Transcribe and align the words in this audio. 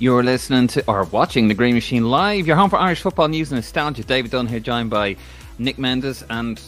You're 0.00 0.22
listening 0.22 0.68
to 0.68 0.88
or 0.88 1.02
watching 1.04 1.48
the 1.48 1.54
Green 1.54 1.74
Machine 1.74 2.08
live. 2.08 2.46
You're 2.46 2.54
home 2.54 2.70
for 2.70 2.78
Irish 2.78 3.02
football 3.02 3.26
news 3.26 3.50
and 3.50 3.56
nostalgia. 3.56 4.04
David 4.04 4.30
Dunn 4.30 4.46
here, 4.46 4.60
joined 4.60 4.90
by 4.90 5.16
Nick 5.58 5.76
Mendes 5.76 6.22
and 6.30 6.60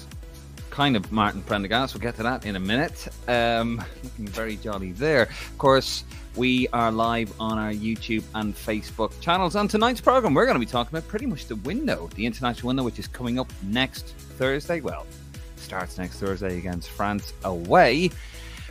kind 0.70 0.96
of 0.96 1.12
Martin 1.12 1.40
Prendergast. 1.42 1.94
We'll 1.94 2.00
get 2.00 2.16
to 2.16 2.24
that 2.24 2.44
in 2.44 2.56
a 2.56 2.60
minute. 2.60 3.06
Um, 3.28 3.84
looking 4.02 4.26
very 4.26 4.56
jolly 4.56 4.90
there. 4.90 5.22
Of 5.22 5.58
course, 5.58 6.02
we 6.34 6.66
are 6.72 6.90
live 6.90 7.32
on 7.38 7.56
our 7.56 7.70
YouTube 7.70 8.24
and 8.34 8.52
Facebook 8.52 9.12
channels. 9.20 9.54
On 9.54 9.68
tonight's 9.68 10.00
program, 10.00 10.34
we're 10.34 10.44
going 10.44 10.56
to 10.56 10.66
be 10.66 10.66
talking 10.66 10.98
about 10.98 11.06
pretty 11.06 11.26
much 11.26 11.46
the 11.46 11.54
window, 11.54 12.10
the 12.16 12.26
international 12.26 12.66
window, 12.66 12.82
which 12.82 12.98
is 12.98 13.06
coming 13.06 13.38
up 13.38 13.52
next 13.62 14.06
Thursday. 14.08 14.80
Well, 14.80 15.06
starts 15.54 15.98
next 15.98 16.18
Thursday 16.18 16.58
against 16.58 16.88
France 16.88 17.32
away. 17.44 18.10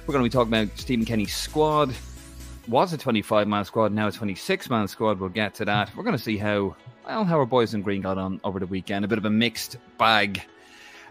We're 0.06 0.14
going 0.14 0.24
to 0.26 0.30
be 0.30 0.34
talking 0.34 0.54
about 0.54 0.78
Stephen 0.78 1.06
Kenny's 1.06 1.34
squad, 1.34 1.94
was 2.70 2.94
a 2.94 2.98
25 2.98 3.48
man 3.48 3.66
squad, 3.66 3.92
now 3.92 4.08
a 4.08 4.12
26 4.12 4.70
man 4.70 4.88
squad. 4.88 5.20
We'll 5.20 5.30
get 5.30 5.56
to 5.56 5.66
that. 5.66 5.96
We're 5.96 6.04
going 6.04 6.16
to 6.16 6.22
see 6.22 6.38
how 6.38 6.76
well 7.06 7.26
how 7.26 7.40
our 7.40 7.46
boys 7.46 7.74
in 7.74 7.82
green 7.82 8.02
got 8.02 8.18
on 8.18 8.40
over 8.44 8.60
the 8.60 8.68
weekend. 8.68 9.04
A 9.04 9.08
bit 9.08 9.18
of 9.18 9.26
a 9.26 9.30
mixed 9.30 9.78
bag 9.98 10.42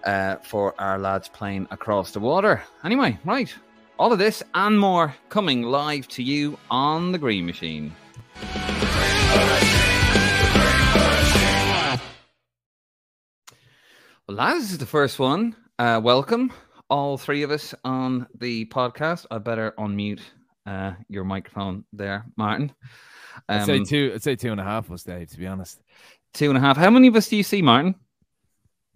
uh, 0.05 0.37
for 0.37 0.81
our 0.81 0.99
lads 0.99 1.29
playing 1.29 1.67
across 1.71 2.13
the 2.13 2.21
water. 2.21 2.63
Anyway, 2.85 3.19
right, 3.25 3.53
all 3.99 4.13
of 4.13 4.19
this 4.19 4.43
and 4.55 4.79
more 4.79 5.15
coming 5.29 5.63
live 5.63 6.07
to 6.09 6.23
you 6.23 6.57
on 6.71 7.11
the 7.11 7.19
Green 7.19 7.45
Machine. 7.45 7.93
Well, 14.29 14.37
lads, 14.37 14.61
this 14.61 14.73
is 14.73 14.79
the 14.79 14.87
first 14.87 15.19
one. 15.19 15.57
Uh, 15.79 16.01
welcome, 16.05 16.53
all 16.91 17.19
three 17.19 17.43
of 17.43 17.51
us 17.51 17.75
on 17.83 18.29
the 18.39 18.67
podcast. 18.67 19.27
I 19.31 19.39
better 19.39 19.73
unmute 19.79 20.21
uh, 20.69 20.93
your 21.09 21.25
microphone 21.25 21.85
there, 21.93 22.27
Martin. 22.37 22.73
Um, 23.49 23.61
I'd 23.61 23.67
say 23.67 23.79
um, 23.79 23.85
two. 23.85 24.13
I'd 24.15 24.23
say 24.23 24.37
two 24.37 24.53
and 24.53 24.61
a 24.61 24.65
half 24.65 24.91
was 24.91 25.03
Dave. 25.03 25.31
To 25.31 25.39
be 25.39 25.47
honest, 25.47 25.81
two 26.35 26.51
and 26.51 26.59
a 26.59 26.61
half. 26.61 26.77
How 26.77 26.91
many 26.91 27.09
of 27.09 27.17
us 27.17 27.29
do 27.29 27.37
you 27.37 27.43
see, 27.43 27.63
Martin? 27.63 27.95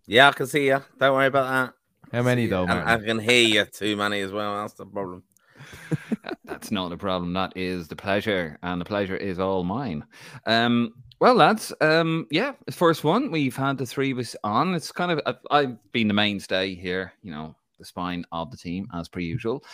Yeah, 0.06 0.28
I 0.28 0.32
can 0.32 0.46
see 0.46 0.66
you. 0.66 0.82
Don't 0.98 1.14
worry 1.14 1.26
about 1.26 1.48
that. 1.48 1.74
How 2.16 2.22
many 2.22 2.46
though? 2.46 2.66
I, 2.66 2.94
I, 2.94 2.98
can 2.98 3.18
hear 3.18 3.48
you 3.48 3.64
too 3.64 3.96
many 3.96 4.20
as 4.20 4.32
well. 4.32 4.56
That's 4.56 4.74
the 4.74 4.84
problem. 4.84 5.22
That's 6.44 6.70
not 6.70 6.90
the 6.90 6.98
problem. 6.98 7.32
That 7.32 7.52
is 7.56 7.88
the 7.88 7.96
pleasure, 7.96 8.58
and 8.62 8.80
the 8.80 8.84
pleasure 8.84 9.16
is 9.16 9.38
all 9.38 9.64
mine. 9.64 10.04
Um, 10.46 10.92
well, 11.20 11.34
lads, 11.34 11.72
um, 11.80 12.26
yeah, 12.30 12.52
first 12.70 13.04
one 13.04 13.30
we've 13.30 13.56
had 13.56 13.78
the 13.78 13.86
three 13.86 14.10
of 14.10 14.18
us 14.18 14.36
on. 14.44 14.74
It's 14.74 14.92
kind 14.92 15.12
of 15.12 15.20
I've, 15.24 15.36
I've 15.50 15.92
been 15.92 16.08
the 16.08 16.14
mainstay 16.14 16.74
here, 16.74 17.12
you 17.22 17.30
know, 17.30 17.54
the 17.82 17.86
spine 17.86 18.24
of 18.32 18.50
the 18.50 18.56
team 18.56 18.88
as 18.94 19.08
per 19.08 19.20
usual. 19.20 19.64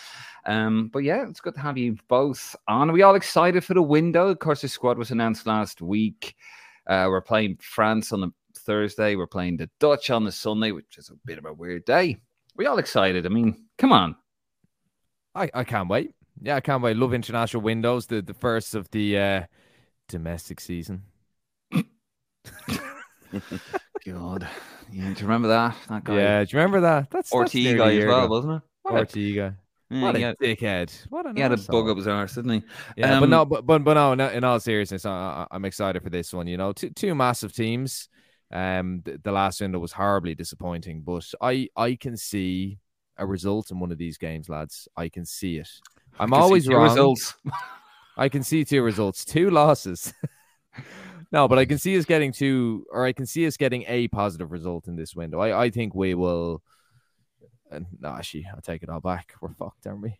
Um, 0.45 0.89
but 0.91 0.99
yeah, 0.99 1.27
it's 1.29 1.39
good 1.39 1.53
to 1.53 1.59
have 1.59 1.77
you 1.77 1.95
both 2.07 2.55
on. 2.67 2.89
Are 2.89 2.93
we 2.93 3.03
all 3.03 3.15
excited 3.15 3.63
for 3.63 3.75
the 3.75 3.81
window? 3.81 4.27
Of 4.29 4.39
course, 4.39 4.61
the 4.61 4.67
squad 4.67 4.97
was 4.97 5.11
announced 5.11 5.45
last 5.45 5.81
week. 5.81 6.35
Uh, 6.87 7.05
we're 7.09 7.21
playing 7.21 7.57
France 7.61 8.11
on 8.11 8.21
the 8.21 8.31
Thursday. 8.57 9.15
We're 9.15 9.27
playing 9.27 9.57
the 9.57 9.69
Dutch 9.79 10.09
on 10.09 10.25
the 10.25 10.31
Sunday, 10.31 10.71
which 10.71 10.97
is 10.97 11.09
a 11.09 11.15
bit 11.25 11.37
of 11.37 11.45
a 11.45 11.53
weird 11.53 11.85
day. 11.85 12.17
We 12.55 12.65
all 12.65 12.79
excited. 12.79 13.25
I 13.25 13.29
mean, 13.29 13.65
come 13.77 13.91
on. 13.91 14.15
I, 15.35 15.49
I 15.53 15.63
can't 15.63 15.87
wait. 15.87 16.11
Yeah, 16.41 16.55
I 16.55 16.61
can't 16.61 16.81
wait. 16.81 16.97
Love 16.97 17.13
international 17.13 17.61
windows. 17.61 18.07
The 18.07 18.21
the 18.21 18.33
first 18.33 18.73
of 18.73 18.89
the 18.91 19.17
uh, 19.17 19.43
domestic 20.07 20.59
season. 20.59 21.03
God. 24.05 24.47
Yeah, 24.91 25.03
do 25.03 25.09
you 25.09 25.15
remember 25.21 25.49
that? 25.49 25.75
That 25.87 26.03
guy. 26.03 26.15
Yeah, 26.15 26.43
do 26.43 26.49
you 26.51 26.59
remember 26.59 26.81
that? 26.81 27.09
That's 27.11 27.31
Ortega 27.31 27.85
as 27.85 28.05
well, 28.05 28.29
wasn't 28.29 28.53
it? 28.55 28.61
What 28.83 28.93
Ortega. 28.93 29.57
What 29.89 30.15
a 30.15 30.19
had, 30.19 30.37
dickhead! 30.37 30.91
What 31.09 31.25
an 31.25 31.35
he 31.35 31.41
had 31.41 31.51
a 31.51 31.57
bug 31.57 31.89
up 31.89 31.97
his 31.97 32.07
arse, 32.07 32.35
didn't 32.35 32.51
he? 32.51 32.63
Yeah, 32.95 33.15
um, 33.15 33.21
but 33.21 33.29
no, 33.29 33.45
but 33.45 33.65
but, 33.65 33.83
but 33.83 33.93
no. 33.95 34.29
In 34.29 34.43
all 34.43 34.59
seriousness, 34.59 35.03
I, 35.03 35.47
am 35.51 35.65
excited 35.65 36.03
for 36.03 36.11
this 36.11 36.31
one. 36.31 36.45
You 36.45 36.57
know, 36.57 36.73
two 36.73 36.91
two 36.91 37.15
massive 37.15 37.53
teams. 37.53 38.07
Um, 38.51 39.01
the, 39.03 39.19
the, 39.23 39.31
last 39.31 39.61
window 39.61 39.79
was 39.79 39.91
horribly 39.91 40.35
disappointing, 40.35 41.01
but 41.01 41.25
I 41.41 41.69
I 41.75 41.95
can 41.95 42.17
see 42.17 42.77
a 43.17 43.25
result 43.25 43.71
in 43.71 43.79
one 43.79 43.91
of 43.91 43.97
these 43.97 44.17
games, 44.19 44.47
lads. 44.47 44.87
I 44.95 45.09
can 45.09 45.25
see 45.25 45.57
it. 45.57 45.69
I'm 46.19 46.33
always 46.33 46.67
wrong. 46.67 46.83
Results. 46.83 47.35
I 48.17 48.29
can 48.29 48.43
see 48.43 48.65
two 48.65 48.83
results, 48.83 49.25
two 49.25 49.49
losses. 49.49 50.13
no, 51.31 51.47
but 51.47 51.59
I 51.59 51.65
can 51.65 51.77
see 51.77 51.97
us 51.97 52.05
getting 52.05 52.31
two, 52.31 52.85
or 52.91 53.05
I 53.05 53.13
can 53.13 53.25
see 53.25 53.45
us 53.47 53.57
getting 53.57 53.85
a 53.87 54.07
positive 54.07 54.51
result 54.51 54.87
in 54.87 54.95
this 54.95 55.15
window. 55.15 55.39
I 55.39 55.65
I 55.65 55.69
think 55.69 55.93
we 55.95 56.13
will 56.15 56.61
and 57.71 57.85
no, 57.99 58.09
actually, 58.09 58.47
I'll 58.53 58.61
take 58.61 58.83
it 58.83 58.89
all 58.89 58.99
back. 58.99 59.33
We're 59.41 59.53
fucked, 59.53 59.85
aren't 59.87 60.01
we? 60.01 60.17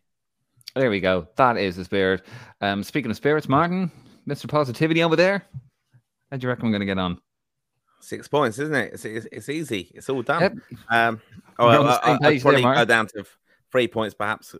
There 0.75 0.89
we 0.89 0.99
go. 0.99 1.27
That 1.35 1.57
is 1.57 1.75
the 1.75 1.85
spirit. 1.85 2.21
Um, 2.61 2.83
speaking 2.83 3.09
of 3.09 3.17
spirits, 3.17 3.49
Martin, 3.49 3.91
Mr. 4.27 4.47
Positivity 4.47 5.03
over 5.03 5.15
there. 5.15 5.45
How 6.29 6.37
do 6.37 6.45
you 6.45 6.49
reckon 6.49 6.65
we're 6.65 6.71
going 6.71 6.81
to 6.81 6.85
get 6.85 6.99
on? 6.99 7.19
Six 8.01 8.27
points, 8.27 8.59
isn't 8.59 8.75
it? 8.75 8.93
It's, 8.93 9.05
it's, 9.05 9.27
it's 9.31 9.49
easy. 9.49 9.91
It's 9.95 10.09
all 10.09 10.21
done. 10.21 10.41
Yep. 10.41 10.53
Um, 10.89 11.21
oh, 11.57 11.67
well, 11.67 11.99
I, 12.03 12.11
will 12.11 12.39
probably 12.39 12.61
there, 12.61 12.75
go 12.75 12.85
down 12.85 13.07
to 13.07 13.25
three 13.71 13.87
points, 13.87 14.13
perhaps. 14.13 14.55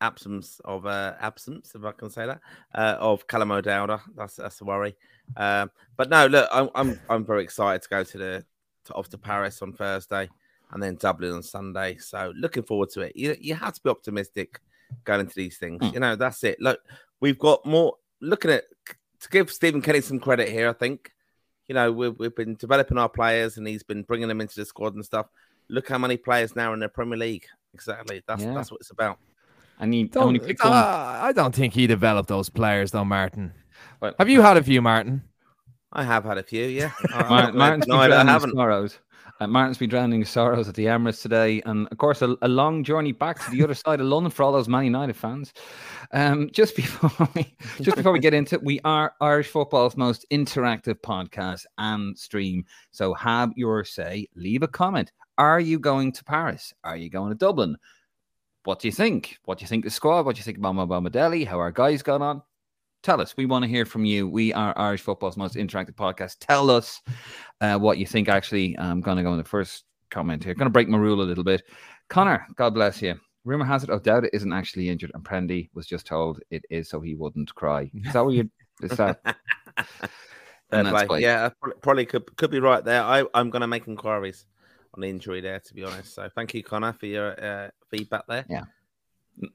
Absence 0.00 0.60
of 0.64 0.86
uh, 0.86 1.14
absence, 1.20 1.72
if 1.74 1.84
I 1.84 1.92
can 1.92 2.10
say 2.10 2.26
that, 2.26 2.40
uh, 2.74 2.96
of 2.98 3.26
Callum 3.26 3.50
O'Dowda. 3.50 4.00
That's 4.16 4.36
that's 4.36 4.60
a 4.60 4.64
worry. 4.64 4.96
Um, 5.36 5.70
but 5.96 6.08
no, 6.08 6.26
look, 6.26 6.48
I'm 6.52 6.70
I'm 6.74 7.00
I'm 7.08 7.24
very 7.24 7.42
excited 7.42 7.82
to 7.82 7.88
go 7.88 8.04
to 8.04 8.18
the 8.18 8.44
to, 8.86 8.94
off 8.94 9.08
to 9.10 9.18
Paris 9.18 9.60
on 9.62 9.72
Thursday 9.72 10.28
and 10.72 10.82
then 10.82 10.96
Dublin 10.96 11.32
on 11.32 11.42
Sunday. 11.42 11.96
So 11.98 12.32
looking 12.36 12.62
forward 12.62 12.90
to 12.90 13.02
it. 13.02 13.16
You, 13.16 13.36
you 13.40 13.54
have 13.54 13.74
to 13.74 13.80
be 13.82 13.90
optimistic 13.90 14.60
going 15.04 15.20
into 15.20 15.34
these 15.34 15.58
things. 15.58 15.80
Mm. 15.82 15.94
You 15.94 16.00
know, 16.00 16.16
that's 16.16 16.42
it. 16.44 16.60
Look, 16.60 16.80
we've 17.20 17.38
got 17.38 17.64
more 17.66 17.96
looking 18.20 18.50
at 18.50 18.64
to 18.86 19.28
give 19.28 19.50
Stephen 19.50 19.82
Kenny 19.82 20.00
some 20.00 20.20
credit 20.20 20.48
here, 20.48 20.68
I 20.68 20.72
think. 20.72 21.12
You 21.68 21.74
know, 21.74 21.92
we've, 21.92 22.18
we've 22.18 22.34
been 22.34 22.56
developing 22.56 22.98
our 22.98 23.08
players 23.08 23.56
and 23.56 23.66
he's 23.66 23.82
been 23.82 24.02
bringing 24.02 24.28
them 24.28 24.40
into 24.40 24.56
the 24.56 24.64
squad 24.64 24.94
and 24.94 25.04
stuff. 25.04 25.26
Look 25.68 25.88
how 25.88 25.98
many 25.98 26.16
players 26.16 26.56
now 26.56 26.72
in 26.72 26.80
the 26.80 26.88
Premier 26.88 27.18
League. 27.18 27.46
Exactly. 27.74 28.22
That's 28.26 28.42
yeah. 28.42 28.54
that's 28.54 28.72
what 28.72 28.80
it's 28.80 28.90
about. 28.90 29.18
And 29.80 29.94
he 29.94 30.04
don't, 30.04 30.24
only 30.24 30.38
picked 30.38 30.64
uh, 30.64 30.68
I 30.68 31.32
don't 31.32 31.54
think 31.54 31.72
he 31.72 31.86
developed 31.86 32.28
those 32.28 32.50
players 32.50 32.92
though, 32.92 33.04
Martin. 33.04 33.52
Well, 34.00 34.14
have 34.18 34.28
you 34.28 34.42
had 34.42 34.56
a 34.56 34.62
few, 34.62 34.82
Martin? 34.82 35.22
I 35.92 36.04
have 36.04 36.24
had 36.24 36.38
a 36.38 36.42
few, 36.42 36.66
yeah. 36.66 36.92
Martin, 37.28 37.56
Martin's 37.56 37.86
no, 37.86 37.96
I 37.96 38.08
haven't. 38.08 38.50
Tomorrow's. 38.50 38.98
Uh, 39.40 39.46
Martin's 39.46 39.78
been 39.78 39.88
drowning 39.88 40.20
his 40.20 40.28
sorrows 40.28 40.68
at 40.68 40.74
the 40.74 40.84
Emirates 40.84 41.22
today, 41.22 41.62
and 41.64 41.88
of 41.90 41.96
course, 41.96 42.20
a, 42.20 42.36
a, 42.42 42.48
long 42.48 42.84
journey 42.84 43.12
back 43.12 43.42
to 43.42 43.50
the 43.50 43.64
other 43.64 43.74
side 43.86 43.98
of 43.98 44.06
London 44.06 44.30
for 44.30 44.42
all 44.42 44.52
those 44.52 44.68
Man 44.68 44.84
United 44.84 45.16
fans. 45.16 45.54
Um, 46.12 46.50
just 46.52 46.76
before 46.76 47.26
we, 47.34 47.56
just 47.80 47.96
before 47.96 48.12
we 48.12 48.18
get 48.18 48.34
into 48.34 48.56
it, 48.56 48.62
we 48.62 48.80
are 48.84 49.14
Irish 49.22 49.48
football's 49.48 49.96
most 49.96 50.26
interactive 50.30 51.00
podcast 51.00 51.64
and 51.78 52.18
stream. 52.18 52.66
So 52.90 53.14
have 53.14 53.50
your 53.56 53.82
say. 53.82 54.28
Leave 54.36 54.62
a 54.62 54.68
comment. 54.68 55.10
Are 55.38 55.58
you 55.58 55.78
going 55.78 56.12
to 56.12 56.24
Paris? 56.24 56.74
Are 56.84 56.98
you 56.98 57.08
going 57.08 57.30
to 57.30 57.34
Dublin? 57.34 57.76
What 58.64 58.80
do 58.80 58.88
you 58.88 58.92
think? 58.92 59.38
What 59.44 59.58
do 59.58 59.62
you 59.62 59.68
think 59.68 59.84
the 59.84 59.90
squad? 59.90 60.26
What 60.26 60.36
do 60.36 60.40
you 60.40 60.44
think 60.44 60.58
about 60.58 60.74
Mohamed 60.74 61.14
How 61.46 61.58
our 61.58 61.72
guys 61.72 62.02
got 62.02 62.22
on? 62.22 62.42
tell 63.02 63.20
us. 63.20 63.36
We 63.36 63.46
want 63.46 63.62
to 63.64 63.68
hear 63.68 63.86
from 63.86 64.04
you. 64.04 64.28
We 64.28 64.52
are 64.52 64.76
Irish 64.78 65.00
football's 65.02 65.36
most 65.36 65.56
interactive 65.56 65.94
podcast. 65.94 66.36
Tell 66.40 66.70
us 66.70 67.00
uh, 67.60 67.78
what 67.78 67.98
you 67.98 68.06
think. 68.06 68.28
Actually, 68.28 68.78
I'm 68.78 69.00
going 69.00 69.16
to 69.16 69.22
go 69.22 69.32
in 69.32 69.38
the 69.38 69.44
first 69.44 69.84
comment 70.10 70.44
here. 70.44 70.54
Going 70.54 70.66
to 70.66 70.70
break 70.70 70.88
my 70.88 70.98
rule 70.98 71.22
a 71.22 71.24
little 71.24 71.44
bit. 71.44 71.62
Connor, 72.08 72.46
God 72.56 72.74
bless 72.74 73.00
you. 73.00 73.18
Rumor 73.44 73.64
has 73.64 73.82
it 73.82 73.90
O'Dowda 73.90 74.28
isn't 74.34 74.52
actually 74.52 74.90
injured, 74.90 75.12
and 75.14 75.24
Prendy 75.24 75.70
was 75.74 75.86
just 75.86 76.06
told 76.06 76.40
it 76.50 76.62
is, 76.68 76.90
so 76.90 77.00
he 77.00 77.14
wouldn't 77.14 77.54
cry. 77.54 77.90
Is 77.94 78.12
that 78.12 78.24
what 78.24 78.34
you? 78.34 78.50
Is 78.82 78.90
that? 78.98 79.36
yeah, 81.22 81.48
probably 81.80 82.04
could 82.04 82.36
could 82.36 82.50
be 82.50 82.60
right 82.60 82.84
there. 82.84 83.02
I 83.02 83.24
I'm 83.32 83.48
going 83.48 83.62
to 83.62 83.66
make 83.66 83.88
inquiries 83.88 84.44
on 84.94 85.00
the 85.00 85.08
injury 85.08 85.40
there, 85.40 85.58
to 85.58 85.74
be 85.74 85.84
honest. 85.84 86.14
So 86.14 86.28
thank 86.34 86.52
you, 86.52 86.62
Connor, 86.62 86.92
for 86.92 87.06
your 87.06 87.42
uh, 87.42 87.70
feedback 87.90 88.26
there. 88.28 88.44
Yeah, 88.48 88.64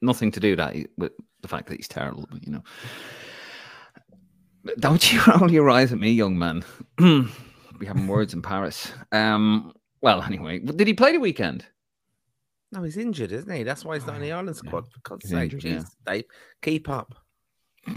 nothing 0.01 0.31
to 0.31 0.39
do 0.39 0.55
that 0.55 0.75
with 0.97 1.13
the 1.41 1.47
fact 1.47 1.67
that 1.67 1.77
he's 1.77 1.87
terrible, 1.87 2.27
but 2.29 2.43
you 2.45 2.51
know. 2.51 2.63
Don't 4.79 5.13
you 5.13 5.21
roll 5.27 5.51
your 5.51 5.69
eyes 5.69 5.91
at 5.91 5.99
me, 5.99 6.11
young 6.11 6.37
man. 6.37 6.63
we 6.99 7.85
having 7.85 8.07
words 8.07 8.33
in 8.33 8.41
Paris. 8.41 8.91
Um, 9.11 9.73
well, 10.01 10.21
anyway, 10.21 10.59
did 10.59 10.87
he 10.87 10.93
play 10.93 11.11
the 11.11 11.19
weekend? 11.19 11.65
No, 12.71 12.83
he's 12.83 12.97
injured, 12.97 13.31
isn't 13.31 13.51
he? 13.51 13.63
That's 13.63 13.85
why 13.85 13.95
he's 13.95 14.05
not 14.05 14.15
in 14.15 14.21
the 14.21 14.31
Ireland 14.31 14.57
squad. 14.57 14.91
For 14.91 14.99
God's 15.03 15.29
sake, 15.29 15.53
injured, 15.53 15.63
yeah. 15.63 15.83
Dave, 16.05 16.25
keep 16.61 16.89
up. 16.89 17.15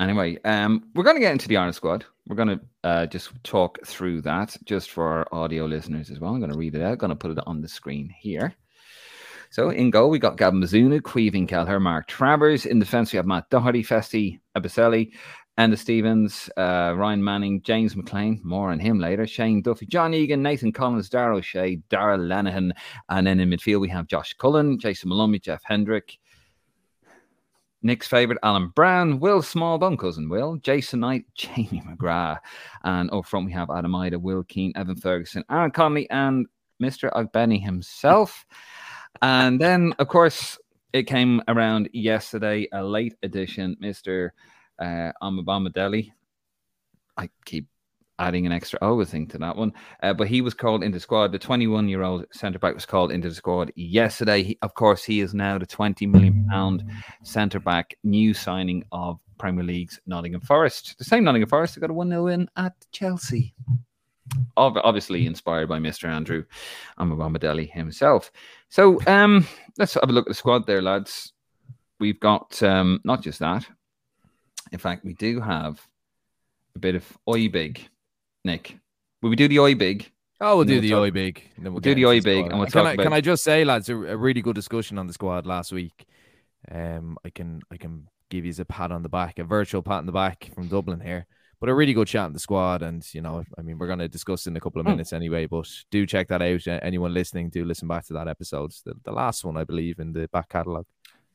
Anyway, 0.00 0.38
um, 0.44 0.90
we're 0.94 1.04
going 1.04 1.16
to 1.16 1.20
get 1.20 1.32
into 1.32 1.46
the 1.46 1.56
Ireland 1.56 1.76
squad. 1.76 2.04
We're 2.26 2.36
going 2.36 2.58
to 2.58 2.60
uh, 2.82 3.06
just 3.06 3.30
talk 3.44 3.78
through 3.86 4.22
that 4.22 4.56
just 4.64 4.90
for 4.90 5.06
our 5.06 5.28
audio 5.30 5.66
listeners 5.66 6.10
as 6.10 6.18
well. 6.18 6.32
I'm 6.32 6.40
going 6.40 6.50
to 6.50 6.58
read 6.58 6.74
it 6.74 6.82
out. 6.82 6.92
I'm 6.92 6.98
going 6.98 7.10
to 7.10 7.16
put 7.16 7.30
it 7.30 7.38
on 7.46 7.60
the 7.60 7.68
screen 7.68 8.12
here. 8.18 8.54
So 9.54 9.70
in 9.70 9.90
goal, 9.90 10.10
we 10.10 10.18
got 10.18 10.36
Gavin 10.36 10.60
Bazunu, 10.60 11.00
Caoimhín 11.00 11.46
Kelleher, 11.46 11.78
Mark 11.78 12.08
Travers. 12.08 12.66
In 12.66 12.80
defence, 12.80 13.12
we 13.12 13.18
have 13.18 13.26
Matt 13.26 13.48
Doherty, 13.50 13.84
Festi 13.84 14.40
Ebosele, 14.56 15.12
Enda 15.56 15.78
Stevens, 15.78 16.50
uh, 16.56 16.92
Ryan 16.96 17.22
Manning, 17.22 17.62
James 17.62 17.94
McLean, 17.94 18.40
more 18.42 18.72
on 18.72 18.80
him 18.80 18.98
later, 18.98 19.28
Shane 19.28 19.62
Duffy, 19.62 19.86
John 19.86 20.12
Egan, 20.12 20.42
Nathan 20.42 20.72
Collins, 20.72 21.08
Dara 21.08 21.36
O'Shea, 21.36 21.76
Darragh 21.88 22.18
Lenihan. 22.18 22.72
And 23.08 23.28
then 23.28 23.38
in 23.38 23.48
midfield, 23.48 23.78
we 23.78 23.88
have 23.90 24.08
Josh 24.08 24.34
Cullen, 24.34 24.76
Jason 24.76 25.08
Molumby, 25.08 25.40
Jeff 25.40 25.62
Hendrick. 25.62 26.18
Nick's 27.80 28.08
favourite, 28.08 28.40
Alan 28.42 28.72
Browne, 28.74 29.20
Will 29.20 29.40
Smallbone, 29.40 29.96
cousin 29.96 30.28
Will, 30.28 30.56
Jason 30.56 30.98
Knight, 30.98 31.26
Jamie 31.36 31.80
McGrath. 31.86 32.40
And 32.82 33.08
up 33.12 33.26
front, 33.26 33.46
we 33.46 33.52
have 33.52 33.70
Adam 33.70 33.92
Idah, 33.92 34.20
Will 34.20 34.42
Keane, 34.42 34.72
Evan 34.74 34.96
Ferguson, 34.96 35.44
Aaron 35.48 35.70
Connolly, 35.70 36.10
and 36.10 36.48
Mr. 36.82 37.12
Ogbene 37.12 37.62
himself. 37.62 38.44
And 39.22 39.60
then, 39.60 39.94
of 39.98 40.08
course, 40.08 40.58
it 40.92 41.04
came 41.04 41.42
around 41.48 41.90
yesterday, 41.92 42.68
a 42.72 42.82
late 42.82 43.14
edition, 43.22 43.76
Mr. 43.82 44.30
Uh, 44.78 45.12
Omobamidele. 45.22 46.10
I 47.16 47.28
keep 47.44 47.66
adding 48.18 48.46
an 48.46 48.52
extra 48.52 48.78
O 48.80 49.04
thing 49.04 49.26
to 49.28 49.38
that 49.38 49.56
one. 49.56 49.72
Uh, 50.02 50.14
but 50.14 50.28
he 50.28 50.40
was 50.40 50.54
called 50.54 50.84
into 50.84 50.96
the 50.96 51.00
squad. 51.00 51.32
The 51.32 51.38
21 51.38 51.88
year 51.88 52.02
old 52.02 52.26
centre 52.32 52.58
back 52.58 52.74
was 52.74 52.86
called 52.86 53.12
into 53.12 53.28
the 53.28 53.34
squad 53.34 53.72
yesterday. 53.76 54.42
He, 54.42 54.58
of 54.62 54.74
course, 54.74 55.04
he 55.04 55.20
is 55.20 55.34
now 55.34 55.58
the 55.58 55.66
20 55.66 56.06
million 56.06 56.46
pound 56.50 56.84
centre 57.22 57.60
back, 57.60 57.94
new 58.04 58.34
signing 58.34 58.84
of 58.92 59.18
Premier 59.38 59.64
League's 59.64 60.00
Nottingham 60.06 60.40
Forest. 60.40 60.96
The 60.98 61.04
same 61.04 61.24
Nottingham 61.24 61.48
Forest, 61.48 61.74
they 61.74 61.80
got 61.80 61.90
a 61.90 61.94
1 61.94 62.08
0 62.08 62.24
win 62.24 62.48
at 62.56 62.74
Chelsea. 62.92 63.54
Obviously 64.56 65.26
inspired 65.26 65.68
by 65.68 65.78
Mr. 65.78 66.08
Andrew 66.08 66.44
Omobamidele 66.98 67.70
himself. 67.70 68.30
So 68.68 68.98
um, 69.06 69.46
let's 69.78 69.94
have 69.94 70.08
a 70.08 70.12
look 70.12 70.26
at 70.26 70.30
the 70.30 70.34
squad 70.34 70.66
there, 70.66 70.82
lads. 70.82 71.32
We've 72.00 72.20
got 72.20 72.62
um, 72.62 73.00
not 73.04 73.22
just 73.22 73.38
that. 73.40 73.66
In 74.72 74.78
fact, 74.78 75.04
we 75.04 75.14
do 75.14 75.40
have 75.40 75.86
a 76.74 76.78
bit 76.78 76.94
of 76.94 77.18
oi 77.28 77.48
big 77.48 77.88
Nick? 78.44 78.78
Will 79.22 79.30
we 79.30 79.36
do 79.36 79.48
the 79.48 79.58
oi 79.58 79.74
big? 79.74 80.10
Oh, 80.40 80.56
we'll 80.56 80.66
do 80.66 80.80
the 80.80 80.94
oi 80.94 81.10
big. 81.10 81.42
Then 81.56 81.72
we'll, 81.72 81.80
do 81.80 81.94
the 81.94 82.04
oi 82.06 82.20
big, 82.20 82.46
and 82.46 82.58
we'll 82.58 82.68
can 82.68 82.86
I, 82.86 82.92
about. 82.92 83.04
Can 83.04 83.12
I 83.12 83.20
just 83.20 83.42
say, 83.42 83.64
lads, 83.64 83.88
a, 83.88 83.94
a, 83.94 84.16
really 84.16 84.42
good 84.42 84.54
discussion 84.54 84.98
on 84.98 85.06
the 85.06 85.12
squad 85.12 85.46
last 85.46 85.72
week. 85.72 86.06
Um, 86.70 87.16
I 87.24 87.30
can 87.30 87.62
I 87.70 87.76
can 87.76 88.08
give 88.30 88.44
you 88.44 88.52
a 88.58 88.64
pat 88.64 88.92
on 88.92 89.02
the 89.02 89.08
back, 89.08 89.38
a 89.38 89.44
virtual 89.44 89.82
pat 89.82 89.98
on 89.98 90.06
the 90.06 90.12
back 90.12 90.50
from 90.54 90.68
Dublin 90.68 91.00
here. 91.00 91.26
But 91.60 91.68
a 91.68 91.74
really 91.74 91.92
good 91.92 92.08
chat 92.08 92.26
in 92.26 92.32
the 92.32 92.40
squad, 92.40 92.82
and 92.82 93.06
you 93.14 93.22
know, 93.22 93.44
I 93.56 93.62
mean, 93.62 93.78
we're 93.78 93.86
going 93.86 93.98
to 94.00 94.08
discuss 94.08 94.46
in 94.46 94.56
a 94.56 94.60
couple 94.60 94.80
of 94.80 94.86
hmm. 94.86 94.92
minutes 94.92 95.12
mm. 95.12 95.16
anyway. 95.16 95.46
But 95.46 95.68
do 95.90 96.06
check 96.06 96.28
that 96.28 96.42
out. 96.42 96.66
Anyone 96.66 97.14
listening, 97.14 97.50
do 97.50 97.64
listen 97.64 97.88
back 97.88 98.04
to 98.06 98.12
that 98.14 98.28
episode, 98.28 98.72
the, 98.84 98.94
the 99.04 99.12
last 99.12 99.44
one, 99.44 99.56
I 99.56 99.64
believe, 99.64 99.98
in 99.98 100.12
the 100.12 100.28
back 100.28 100.48
catalogue. 100.48 100.86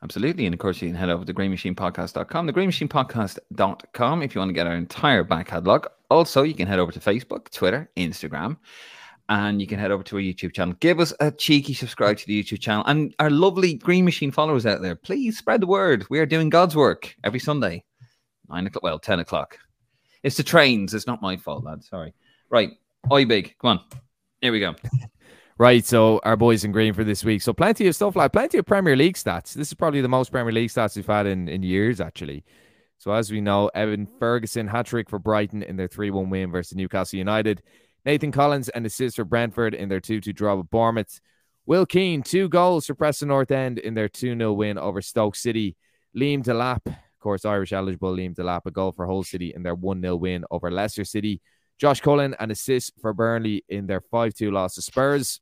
Absolutely. 0.02 0.46
And 0.46 0.54
of 0.54 0.60
course, 0.60 0.82
you 0.82 0.90
can 0.90 0.96
head 0.96 1.10
over 1.10 1.26
to 1.26 1.34
greenmachinepodcast.com, 1.34 2.46
the 2.46 2.54
greenmachinepodcast.com 2.54 4.24
if 4.24 4.34
you 4.34 4.40
want 4.40 4.50
to 4.50 4.54
get 4.54 4.68
our 4.68 4.76
entire 4.76 5.24
back 5.24 5.48
catalog. 5.48 5.88
Also, 6.10 6.44
you 6.44 6.54
can 6.54 6.68
head 6.68 6.80
over 6.80 6.92
to 6.92 7.00
Facebook, 7.00 7.52
Twitter, 7.52 7.90
Instagram, 7.98 8.58
and 9.28 9.60
you 9.60 9.68
can 9.68 9.78
head 9.78 9.92
over 9.92 10.04
to 10.04 10.16
our 10.16 10.22
YouTube 10.22 10.54
channel. 10.54 10.74
Give 10.80 11.00
us 11.00 11.14
a 11.20 11.32
cheeky 11.32 11.74
subscribe 11.74 12.18
to 12.18 12.26
the 12.26 12.42
YouTube 12.42 12.62
channel. 12.62 12.84
And 12.88 13.14
our 13.20 13.30
lovely 13.30 13.74
Green 13.74 14.06
Machine 14.06 14.32
followers 14.32 14.66
out 14.66 14.82
there, 14.82 14.96
please 14.96 15.38
spread 15.38 15.62
the 15.62 15.68
word. 15.68 16.06
We 16.10 16.20
are 16.20 16.26
doing 16.26 16.50
God's 16.50 16.76
work 16.76 17.16
every 17.24 17.40
Sunday, 17.40 17.84
nine 18.50 18.68
o'clock, 18.68 18.84
well, 18.84 19.00
10 19.00 19.20
o'clock. 19.20 19.60
It's 20.24 20.38
the 20.38 20.44
trains. 20.44 20.94
It's 20.94 21.08
not 21.08 21.22
my 21.22 21.38
fault, 21.38 21.64
lad. 21.64 21.84
Sorry. 21.84 22.14
Right. 22.50 22.72
Oi, 23.12 23.26
big. 23.26 23.56
Come 23.62 23.70
on. 23.70 23.80
Here 24.42 24.52
we 24.52 24.60
go. 24.60 24.76
Right, 25.60 25.84
so 25.84 26.22
our 26.24 26.38
boys 26.38 26.64
in 26.64 26.72
green 26.72 26.94
for 26.94 27.04
this 27.04 27.22
week. 27.22 27.42
So 27.42 27.52
plenty 27.52 27.86
of 27.88 27.94
stuff 27.94 28.16
like 28.16 28.32
plenty 28.32 28.60
of 28.60 28.66
Premier 28.66 28.96
League 28.96 29.18
stats. 29.18 29.52
This 29.54 29.68
is 29.68 29.74
probably 29.74 30.00
the 30.00 30.08
most 30.08 30.32
Premier 30.32 30.54
League 30.54 30.70
stats 30.70 30.96
we've 30.96 31.06
had 31.06 31.26
in, 31.26 31.50
in 31.50 31.64
years, 31.64 32.00
actually. 32.00 32.46
So 32.98 33.12
as 33.12 33.30
we 33.30 33.42
know, 33.42 33.70
Evan 33.76 34.08
Ferguson 34.20 34.70
hat 34.70 34.86
trick 34.86 35.10
for 35.10 35.20
Brighton 35.20 35.62
in 35.64 35.76
their 35.76 35.90
3-1 35.90 36.30
win 36.30 36.50
versus 36.50 36.78
Newcastle 36.78 37.18
United. 37.18 37.62
Nathan 38.06 38.32
Collins 38.32 38.70
and 38.70 38.86
assist 38.86 39.18
for 39.18 39.26
Brentford 39.26 39.74
in 39.74 39.90
their 39.90 40.00
2-2 40.00 40.34
draw 40.34 40.56
with 40.56 40.70
Bournemouth. 40.70 41.20
Will 41.66 41.86
Keane, 41.86 42.24
two 42.24 42.48
goals 42.48 42.86
for 42.86 42.96
Preston 42.96 43.28
North 43.28 43.52
End 43.52 43.80
in 43.80 43.96
their 43.96 44.08
2-0 44.08 44.56
win 44.56 44.78
over 44.78 45.02
Stoke 45.02 45.36
City. 45.36 45.76
Liam 46.16 46.42
Delap, 46.42 46.96
of 47.20 47.24
course, 47.24 47.44
Irish 47.44 47.74
eligible 47.74 48.16
Liam 48.16 48.34
Delap, 48.34 48.62
a 48.66 48.72
goal 48.72 48.94
for 48.94 49.06
Hull 49.06 49.24
City 49.24 49.52
in 49.54 49.62
their 49.62 49.76
1-0 49.76 50.18
win 50.18 50.46
over 50.52 50.72
Leicester 50.72 51.04
City. 51.04 51.42
Josh 51.78 52.00
Cullen, 52.00 52.34
an 52.40 52.50
assist 52.50 52.94
for 53.02 53.14
Burnley 53.14 53.66
in 53.68 53.88
their 53.88 54.00
5-2 54.00 54.54
loss 54.54 54.76
to 54.76 54.82
Spurs. 54.82 55.42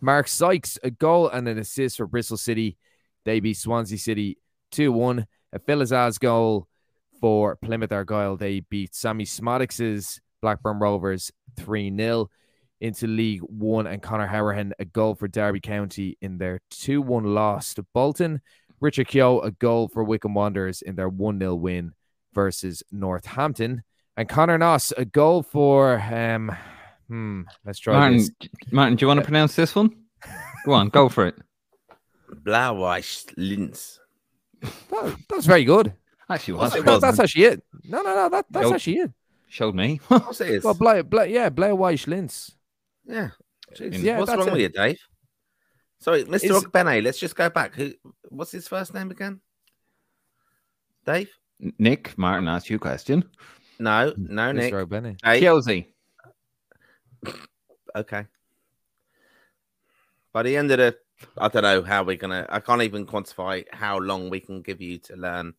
Mark 0.00 0.28
Sykes, 0.28 0.78
a 0.84 0.90
goal 0.92 1.28
and 1.28 1.48
an 1.48 1.58
assist 1.58 1.96
for 1.96 2.06
Bristol 2.06 2.36
City. 2.36 2.76
They 3.24 3.40
beat 3.40 3.56
Swansea 3.56 3.98
City 3.98 4.38
2 4.70 4.92
1. 4.92 5.26
A 5.52 5.58
Finn 5.58 5.80
Azaz 5.80 6.20
goal 6.20 6.68
for 7.20 7.56
Plymouth 7.56 7.90
Argyle. 7.90 8.36
They 8.36 8.60
beat 8.60 8.94
Sammy 8.94 9.24
Szmodics's 9.24 10.20
Blackburn 10.40 10.78
Rovers 10.78 11.32
3 11.56 11.92
0 11.96 12.30
into 12.80 13.08
League 13.08 13.40
One. 13.40 13.88
And 13.88 14.00
Connor 14.00 14.28
Hourihane, 14.28 14.70
a 14.78 14.84
goal 14.84 15.16
for 15.16 15.26
Derby 15.26 15.58
County 15.58 16.16
in 16.20 16.38
their 16.38 16.60
2 16.70 17.02
1 17.02 17.24
loss 17.24 17.74
to 17.74 17.84
Bolton. 17.92 18.42
Richard 18.80 19.08
Keogh, 19.08 19.40
a 19.40 19.50
goal 19.50 19.88
for 19.88 20.02
Wycombe 20.04 20.34
Wanderers 20.34 20.82
in 20.82 20.96
their 20.96 21.08
1 21.08 21.38
0 21.38 21.54
win 21.54 21.92
versus 22.32 22.82
Northampton. 22.90 23.82
And 24.16 24.28
Connor 24.28 24.58
Noss, 24.58 24.92
a 24.96 25.04
goal 25.04 25.42
for 25.42 26.00
um, 26.00 26.54
Hmm. 27.10 27.42
Let's 27.66 27.80
try 27.80 27.94
Martin, 27.94 28.18
this. 28.18 28.30
Martin, 28.70 28.96
do 28.96 29.02
you 29.02 29.08
want 29.08 29.18
to 29.18 29.24
pronounce 29.24 29.56
this 29.56 29.74
one? 29.74 29.90
Go 30.64 30.72
on, 30.72 30.90
go 30.90 31.08
for 31.08 31.26
it. 31.26 31.34
Blauweiss 32.44 33.34
Linz. 33.36 33.98
That, 34.60 35.16
that's 35.28 35.46
very 35.46 35.64
good. 35.64 35.92
Actually, 36.30 36.54
was. 36.54 36.72
That, 36.72 37.00
that's 37.00 37.18
actually 37.18 37.44
it. 37.44 37.64
No, 37.82 38.02
no, 38.02 38.14
no. 38.14 38.28
That, 38.28 38.46
that's 38.48 38.66
Showed, 38.66 38.74
actually 38.74 38.96
it. 38.98 39.12
Showed 39.48 39.74
me. 39.74 40.00
What's 40.06 40.40
it 40.40 40.50
is? 40.50 40.64
Well, 40.64 40.74
Bla, 40.74 41.02
Bla, 41.02 41.26
yeah, 41.26 41.50
Blauweiss 41.50 42.06
Linz. 42.06 42.52
Yeah. 43.04 43.30
Jeez. 43.74 44.00
yeah. 44.00 44.20
What's 44.20 44.30
wrong 44.30 44.46
it. 44.46 44.52
with 44.52 44.60
you, 44.60 44.68
Dave? 44.68 45.00
Sorry, 46.00 46.24
Mr. 46.24 46.60
Ogbene, 46.60 47.02
let's 47.02 47.18
just 47.18 47.36
go 47.36 47.50
back. 47.50 47.74
Who? 47.74 47.92
What's 48.28 48.52
his 48.52 48.66
first 48.68 48.94
name 48.94 49.10
again? 49.10 49.40
Dave? 51.04 51.30
Nick 51.78 52.16
Martin 52.16 52.48
asked 52.48 52.70
you 52.70 52.76
a 52.76 52.78
question. 52.78 53.24
No, 53.78 54.12
no, 54.16 54.52
Mr. 54.52 54.54
Nick. 54.54 54.74
Ogbene. 54.74 55.40
Chelsea 55.40 55.92
okay. 57.94 58.26
By 60.32 60.42
the 60.42 60.56
end 60.56 60.70
of 60.70 60.78
the, 60.78 60.96
I 61.36 61.48
don't 61.48 61.62
know 61.62 61.82
how 61.82 62.02
we're 62.02 62.16
gonna. 62.16 62.46
I 62.48 62.60
can't 62.60 62.82
even 62.82 63.06
quantify 63.06 63.64
how 63.72 63.98
long 63.98 64.30
we 64.30 64.40
can 64.40 64.62
give 64.62 64.80
you 64.80 64.98
to 64.98 65.16
learn 65.16 65.54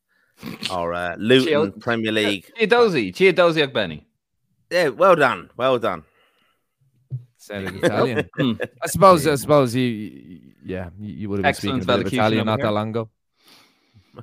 our 0.69 0.93
uh, 0.93 1.15
Luton 1.17 1.47
Chil- 1.47 1.71
Premier 1.79 2.11
League. 2.11 2.49
Chiedozie, 2.59 3.13
Chiedozie 3.13 3.67
Ogbene. 3.67 4.03
Yeah, 4.69 4.89
well 4.89 5.15
done, 5.15 5.49
well 5.57 5.77
done. 5.77 6.03
Sounded 7.41 7.75
Italian. 7.83 8.29
Hmm. 8.37 8.53
I 8.83 8.87
suppose. 8.87 9.25
I 9.25 9.33
suppose 9.33 9.73
you. 9.73 10.53
Yeah, 10.63 10.91
you 10.99 11.27
would 11.27 11.39
have 11.39 11.43
been 11.43 11.49
Excellent 11.49 11.83
speaking 11.83 11.95
a 11.95 11.97
bit 11.97 12.07
of 12.07 12.13
Italian 12.13 12.45
not 12.45 12.61
that 12.61 12.71
long 12.71 12.89
ago. 12.89 13.09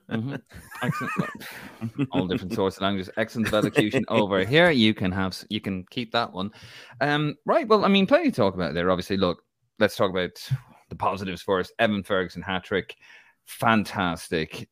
Mm-hmm. 0.09 0.37
Excellent. 0.83 2.09
All 2.13 2.29
different 2.29 2.55
sorts 2.55 2.77
of 2.77 2.83
languages. 2.83 3.11
Excellent 3.17 3.53
elocution 3.53 4.05
over 4.09 4.45
here. 4.45 4.71
You 4.71 4.95
can 4.95 5.11
have, 5.11 5.37
you 5.49 5.61
can 5.61 5.85
keep 5.91 6.13
that 6.13 6.33
one. 6.33 6.53
Um, 7.01 7.35
right. 7.45 7.67
Well, 7.67 7.85
I 7.85 7.89
mean, 7.89 8.07
plenty 8.07 8.31
to 8.31 8.37
talk 8.37 8.55
about 8.55 8.75
there. 8.75 8.89
Obviously, 8.89 9.17
look, 9.17 9.43
let's 9.81 9.97
talk 9.97 10.11
about 10.11 10.41
the 10.89 10.97
positives 10.97 11.43
first. 11.43 11.73
Evan 11.81 12.05
Ferguson 12.05 12.43
hat 12.43 12.63
trick, 12.63 12.95
fantastic. 13.47 14.69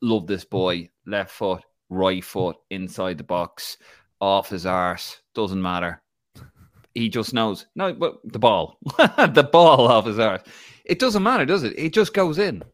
Love 0.00 0.28
this 0.28 0.44
boy. 0.44 0.90
Left 1.06 1.32
foot, 1.32 1.64
right 1.90 2.22
foot, 2.22 2.56
inside 2.70 3.18
the 3.18 3.24
box, 3.24 3.78
off 4.20 4.50
his 4.50 4.64
arse. 4.64 5.18
Doesn't 5.34 5.60
matter. 5.60 6.02
He 6.98 7.08
just 7.08 7.32
knows. 7.32 7.66
No, 7.76 7.92
but 7.92 8.18
the 8.24 8.40
ball, 8.40 8.78
the 8.96 9.48
ball 9.50 9.86
off 9.86 10.06
his 10.06 10.18
arse. 10.18 10.42
It 10.84 10.98
doesn't 10.98 11.22
matter, 11.22 11.46
does 11.46 11.62
it? 11.62 11.78
It 11.78 11.92
just 11.92 12.12
goes 12.12 12.38
in. 12.38 12.64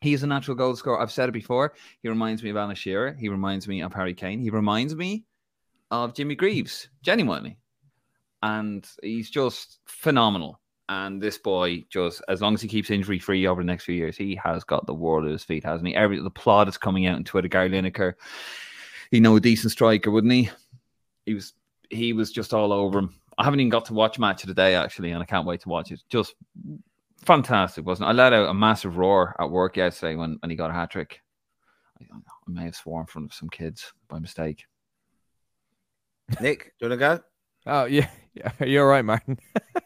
He 0.00 0.12
is 0.12 0.24
a 0.24 0.26
natural 0.26 0.56
goal 0.56 0.74
scorer. 0.74 1.00
I've 1.00 1.12
said 1.12 1.28
it 1.28 1.32
before. 1.32 1.74
He 2.02 2.08
reminds 2.08 2.42
me 2.42 2.50
of 2.50 2.56
Alan 2.56 2.74
Shearer. 2.74 3.16
He 3.18 3.28
reminds 3.28 3.68
me 3.68 3.80
of 3.80 3.94
Harry 3.94 4.12
Kane. 4.12 4.40
He 4.40 4.50
reminds 4.50 4.96
me 4.96 5.24
of 5.92 6.14
Jimmy 6.14 6.34
Greaves, 6.34 6.88
genuinely. 7.02 7.56
And 8.42 8.86
he's 9.02 9.30
just 9.30 9.78
phenomenal. 9.86 10.60
And 10.88 11.22
this 11.22 11.38
boy, 11.38 11.84
just 11.88 12.22
as 12.28 12.42
long 12.42 12.54
as 12.54 12.60
he 12.60 12.68
keeps 12.68 12.90
injury 12.90 13.18
free 13.20 13.46
over 13.46 13.62
the 13.62 13.66
next 13.66 13.84
few 13.84 13.94
years, 13.94 14.16
he 14.16 14.38
has 14.42 14.64
got 14.64 14.86
the 14.86 14.92
world 14.92 15.24
at 15.24 15.30
his 15.30 15.44
feet, 15.44 15.64
hasn't 15.64 15.86
he? 15.86 15.94
Every 15.94 16.20
the 16.20 16.28
plot 16.28 16.68
is 16.68 16.76
coming 16.76 17.06
out 17.06 17.16
on 17.16 17.24
Twitter. 17.24 17.48
Gary 17.48 17.70
Lineker, 17.70 18.14
he 19.10 19.20
know 19.20 19.36
a 19.36 19.40
decent 19.40 19.72
striker, 19.72 20.10
wouldn't 20.10 20.32
he? 20.32 20.50
He 21.24 21.34
was 21.34 21.54
he 21.90 22.12
was 22.12 22.32
just 22.32 22.52
all 22.52 22.72
over 22.72 22.98
him. 22.98 23.14
I 23.38 23.44
haven't 23.44 23.60
even 23.60 23.70
got 23.70 23.86
to 23.86 23.94
watch 23.94 24.18
match 24.18 24.42
of 24.42 24.48
the 24.48 24.54
day 24.54 24.74
actually, 24.74 25.10
and 25.10 25.22
I 25.22 25.26
can't 25.26 25.46
wait 25.46 25.60
to 25.62 25.68
watch 25.68 25.90
it. 25.90 26.00
Just 26.08 26.34
fantastic, 27.24 27.84
wasn't 27.84 28.06
it? 28.06 28.10
I 28.10 28.12
let 28.12 28.32
out 28.32 28.48
a 28.48 28.54
massive 28.54 28.96
roar 28.96 29.34
at 29.38 29.50
work 29.50 29.76
yesterday 29.76 30.16
when, 30.16 30.36
when 30.40 30.50
he 30.50 30.56
got 30.56 30.70
a 30.70 30.74
hat 30.74 30.90
trick. 30.90 31.20
I, 32.00 32.04
I, 32.14 32.50
may 32.50 32.64
have 32.64 32.76
sworn 32.76 33.02
in 33.02 33.06
front 33.06 33.30
of 33.30 33.34
some 33.34 33.48
kids 33.48 33.92
by 34.08 34.18
mistake. 34.18 34.64
Nick, 36.40 36.72
do 36.78 36.86
you 36.86 36.88
want 36.88 37.00
to 37.00 37.06
go? 37.06 37.20
Oh 37.66 37.84
yeah, 37.86 38.08
yeah. 38.34 38.52
You're 38.64 38.88
right, 38.88 39.04
Martin. 39.04 39.38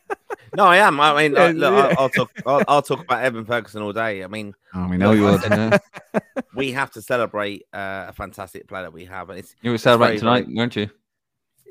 no, 0.56 0.64
I 0.64 0.78
am. 0.78 1.00
I 1.00 1.28
mean, 1.28 1.32
look, 1.32 1.72
I'll, 1.72 1.98
I'll, 1.98 2.08
talk. 2.08 2.30
I'll, 2.46 2.62
I'll, 2.68 2.82
talk 2.82 3.00
about 3.00 3.22
Evan 3.22 3.44
Ferguson 3.44 3.82
all 3.82 3.92
day. 3.92 4.24
I 4.24 4.26
mean, 4.26 4.54
oh, 4.74 4.88
we 4.88 4.96
know 4.96 5.12
you 5.12 5.24
would. 5.24 5.42
Yeah. 5.42 5.78
we 6.54 6.72
have 6.72 6.90
to 6.92 7.02
celebrate 7.02 7.64
uh, 7.72 8.06
a 8.08 8.12
fantastic 8.12 8.68
player 8.68 8.84
that 8.84 8.92
we 8.92 9.04
have, 9.04 9.30
and 9.30 9.38
it's 9.38 9.54
you 9.62 9.70
were 9.70 9.78
celebrating 9.78 10.20
tonight, 10.20 10.44
very, 10.46 10.56
weren't 10.56 10.76
you? 10.76 10.90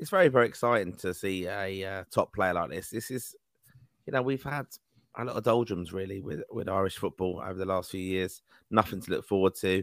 It's 0.00 0.10
very, 0.10 0.28
very 0.28 0.46
exciting 0.46 0.94
to 0.94 1.12
see 1.12 1.46
a 1.46 1.84
uh, 1.84 2.04
top 2.10 2.32
player 2.32 2.54
like 2.54 2.70
this. 2.70 2.90
This 2.90 3.10
is, 3.10 3.34
you 4.06 4.12
know, 4.12 4.22
we've 4.22 4.42
had 4.42 4.66
a 5.16 5.24
lot 5.24 5.36
of 5.36 5.42
doldrums 5.42 5.92
really 5.92 6.20
with 6.20 6.42
with 6.50 6.68
Irish 6.68 6.96
football 6.96 7.42
over 7.44 7.58
the 7.58 7.64
last 7.64 7.90
few 7.90 8.00
years. 8.00 8.42
Nothing 8.70 9.00
to 9.02 9.10
look 9.10 9.26
forward 9.26 9.54
to, 9.56 9.82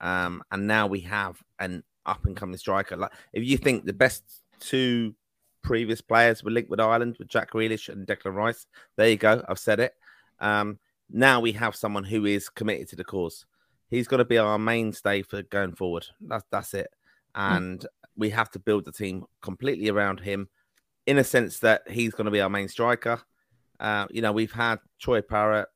um, 0.00 0.42
and 0.50 0.66
now 0.66 0.86
we 0.86 1.00
have 1.00 1.42
an 1.58 1.82
up 2.04 2.26
and 2.26 2.36
coming 2.36 2.58
striker. 2.58 2.96
Like 2.96 3.12
if 3.32 3.44
you 3.44 3.56
think 3.56 3.84
the 3.84 3.92
best 3.92 4.22
two 4.60 5.14
previous 5.62 6.02
players 6.02 6.44
were 6.44 6.50
linked 6.50 6.70
with 6.70 6.80
Ireland 6.80 7.16
with 7.18 7.28
Jack 7.28 7.52
Grealish 7.52 7.88
and 7.88 8.06
Declan 8.06 8.34
Rice, 8.34 8.66
there 8.96 9.08
you 9.08 9.16
go. 9.16 9.42
I've 9.48 9.58
said 9.58 9.80
it. 9.80 9.94
Um, 10.40 10.78
now 11.10 11.40
we 11.40 11.52
have 11.52 11.74
someone 11.74 12.04
who 12.04 12.26
is 12.26 12.48
committed 12.48 12.88
to 12.88 12.96
the 12.96 13.04
cause. 13.04 13.46
He's 13.88 14.08
got 14.08 14.18
to 14.18 14.24
be 14.24 14.38
our 14.38 14.58
mainstay 14.58 15.22
for 15.22 15.42
going 15.42 15.74
forward. 15.74 16.06
That's 16.20 16.44
that's 16.50 16.74
it. 16.74 16.88
Hmm. 17.34 17.52
And 17.56 17.80
mm. 17.80 17.86
we 18.16 18.30
have 18.30 18.50
to 18.52 18.58
build 18.58 18.84
the 18.84 18.92
team 18.92 19.24
completely 19.42 19.88
around 19.90 20.20
him, 20.20 20.48
in 21.06 21.18
a 21.18 21.24
sense 21.24 21.58
that 21.60 21.82
he's 21.90 22.12
going 22.12 22.26
to 22.26 22.30
be 22.30 22.40
our 22.40 22.50
main 22.50 22.68
striker. 22.68 23.20
Uh, 23.80 24.06
you 24.10 24.22
know, 24.22 24.32
we've 24.32 24.52
had 24.52 24.78
Troy 25.00 25.20
Parrott, 25.20 25.68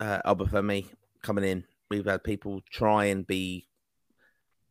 uh, 0.00 0.20
Obafemi 0.24 0.86
coming 1.22 1.44
in. 1.44 1.64
We've 1.90 2.06
had 2.06 2.22
people 2.22 2.60
try 2.70 3.06
and 3.06 3.26
be 3.26 3.66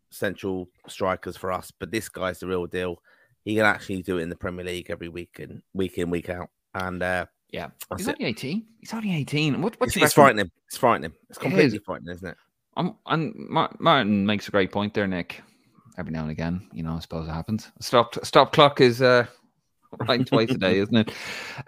central 0.10 0.70
strikers 0.88 1.36
for 1.36 1.52
us, 1.52 1.72
but 1.72 1.92
this 1.92 2.10
guy's 2.10 2.40
the 2.40 2.48
real 2.48 2.66
deal. 2.66 3.02
He 3.44 3.56
can 3.56 3.66
actually 3.66 4.02
do 4.02 4.18
it 4.18 4.22
in 4.22 4.30
the 4.30 4.36
Premier 4.36 4.66
League 4.66 4.88
every 4.90 5.10
week 5.10 5.40
and 5.40 5.62
week 5.74 5.98
in, 5.98 6.10
week 6.10 6.30
out. 6.30 6.50
And 6.74 7.04
uh, 7.04 7.26
yeah, 7.52 7.70
he's 7.98 8.08
only 8.08 8.26
eighteen. 8.26 8.66
He's 8.80 8.94
only 8.94 9.16
eighteen. 9.16 9.62
What, 9.62 9.80
what's 9.80 9.96
it's, 9.96 10.06
it's 10.06 10.14
frightening? 10.14 10.52
It's 10.68 10.78
frightening. 10.78 11.14
It's 11.30 11.38
completely 11.38 11.78
it 11.78 11.82
is. 11.82 11.86
frightening, 11.86 12.14
isn't 12.16 12.30
it? 12.30 12.38
Um, 12.76 12.98
and 13.06 13.34
Martin 13.36 14.26
makes 14.26 14.48
a 14.48 14.52
great 14.52 14.72
point 14.72 14.94
there, 14.94 15.08
Nick. 15.08 15.42
Every 15.98 16.12
now 16.12 16.22
and 16.22 16.32
again, 16.32 16.68
you 16.74 16.84
know, 16.84 16.94
I 16.94 17.00
suppose 17.00 17.28
it 17.28 17.32
happens. 17.32 17.72
Stop, 17.82 18.24
stop 18.24 18.54
clock 18.54 18.82
is 18.82 19.02
uh, 19.02 19.26
right 20.08 20.26
twice 20.26 20.52
a 20.52 20.58
day, 20.58 20.80
isn't 20.80 20.96
it? 20.96 21.12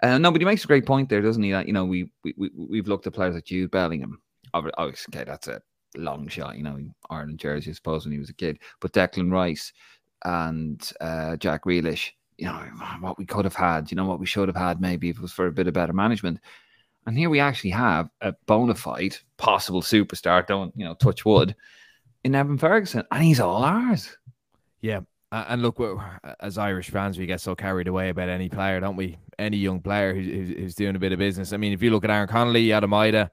Uh, 0.02 0.18
no, 0.18 0.30
but 0.30 0.40
he 0.40 0.44
makes 0.44 0.64
a 0.64 0.68
great 0.68 0.86
point 0.86 1.08
there, 1.08 1.22
doesn't 1.22 1.42
he? 1.42 1.50
That 1.50 1.66
you 1.66 1.72
know, 1.72 1.84
we 1.84 2.10
we 2.24 2.34
we've 2.54 2.88
looked 2.88 3.06
at 3.06 3.14
players 3.14 3.34
like 3.34 3.44
Jude 3.44 3.70
Bellingham. 3.70 4.20
Oh, 4.54 4.68
okay, 4.78 5.24
that's 5.24 5.48
a 5.48 5.60
long 5.96 6.28
shot. 6.28 6.56
You 6.56 6.62
know, 6.62 6.78
Ireland 7.08 7.38
jersey, 7.38 7.70
I 7.70 7.74
suppose, 7.74 8.04
when 8.04 8.12
he 8.12 8.18
was 8.18 8.30
a 8.30 8.34
kid. 8.34 8.58
But 8.80 8.92
Declan 8.92 9.32
Rice 9.32 9.72
and 10.24 10.92
uh, 11.00 11.36
Jack 11.36 11.64
Grealish, 11.64 12.10
you 12.38 12.46
know, 12.46 12.58
what 13.00 13.18
we 13.18 13.26
could 13.26 13.44
have 13.44 13.54
had, 13.54 13.90
you 13.90 13.96
know, 13.96 14.06
what 14.06 14.20
we 14.20 14.26
should 14.26 14.48
have 14.48 14.56
had 14.56 14.80
maybe 14.80 15.08
if 15.08 15.16
it 15.16 15.22
was 15.22 15.32
for 15.32 15.46
a 15.46 15.52
bit 15.52 15.66
of 15.66 15.74
better 15.74 15.92
management. 15.92 16.40
And 17.06 17.16
here 17.16 17.30
we 17.30 17.40
actually 17.40 17.70
have 17.70 18.10
a 18.20 18.34
bona 18.46 18.74
fide 18.74 19.16
possible 19.36 19.82
superstar, 19.82 20.46
don't, 20.46 20.72
you 20.76 20.84
know, 20.84 20.94
touch 20.94 21.24
wood, 21.24 21.56
in 22.24 22.34
Evan 22.34 22.58
Ferguson. 22.58 23.04
And 23.10 23.22
he's 23.22 23.40
all 23.40 23.62
ours. 23.62 24.16
Yeah. 24.80 25.00
And 25.32 25.62
look, 25.62 25.80
as 26.40 26.58
Irish 26.58 26.90
fans, 26.90 27.16
we 27.16 27.26
get 27.26 27.40
so 27.40 27.54
carried 27.54 27.86
away 27.86 28.08
about 28.08 28.28
any 28.28 28.48
player, 28.48 28.80
don't 28.80 28.96
we? 28.96 29.16
Any 29.38 29.58
young 29.58 29.80
player 29.80 30.12
who's, 30.12 30.48
who's 30.56 30.74
doing 30.74 30.96
a 30.96 30.98
bit 30.98 31.12
of 31.12 31.20
business. 31.20 31.52
I 31.52 31.56
mean, 31.56 31.72
if 31.72 31.82
you 31.82 31.90
look 31.90 32.02
at 32.04 32.10
Aaron 32.10 32.26
Connolly, 32.26 32.72
Adam 32.72 32.90
Idah, 32.90 33.30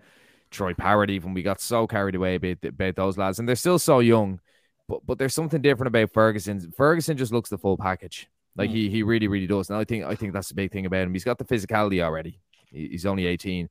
Troy 0.52 0.74
Parrott, 0.76 1.10
even 1.10 1.34
we 1.34 1.42
got 1.42 1.60
so 1.60 1.88
carried 1.88 2.16
away 2.16 2.36
about, 2.36 2.64
about 2.64 2.96
those 2.96 3.18
lads, 3.18 3.40
and 3.40 3.50
they're 3.50 3.56
still 3.56 3.80
so 3.80 4.00
young. 4.00 4.40
But 4.88 5.06
but 5.06 5.18
there's 5.18 5.34
something 5.34 5.62
different 5.62 5.88
about 5.88 6.14
Ferguson. 6.14 6.72
Ferguson 6.72 7.18
just 7.18 7.34
looks 7.34 7.50
the 7.50 7.58
full 7.58 7.78
package. 7.78 8.30
Like 8.56 8.70
mm. 8.70 8.74
he 8.74 8.90
he 8.90 9.04
really 9.04 9.28
really 9.28 9.48
does. 9.48 9.70
And 9.70 9.78
I 9.78 9.84
think 9.84 10.06
I 10.06 10.16
think 10.16 10.34
that's 10.34 10.50
the 10.50 10.56
big 10.56 10.72
thing 10.72 10.86
about 10.86 11.02
him. 11.02 11.14
He's 11.14 11.26
got 11.26 11.38
the 11.38 11.46
physicality 11.46 12.02
already. 12.02 12.40
He's 12.70 13.06
only 13.06 13.26
18. 13.26 13.70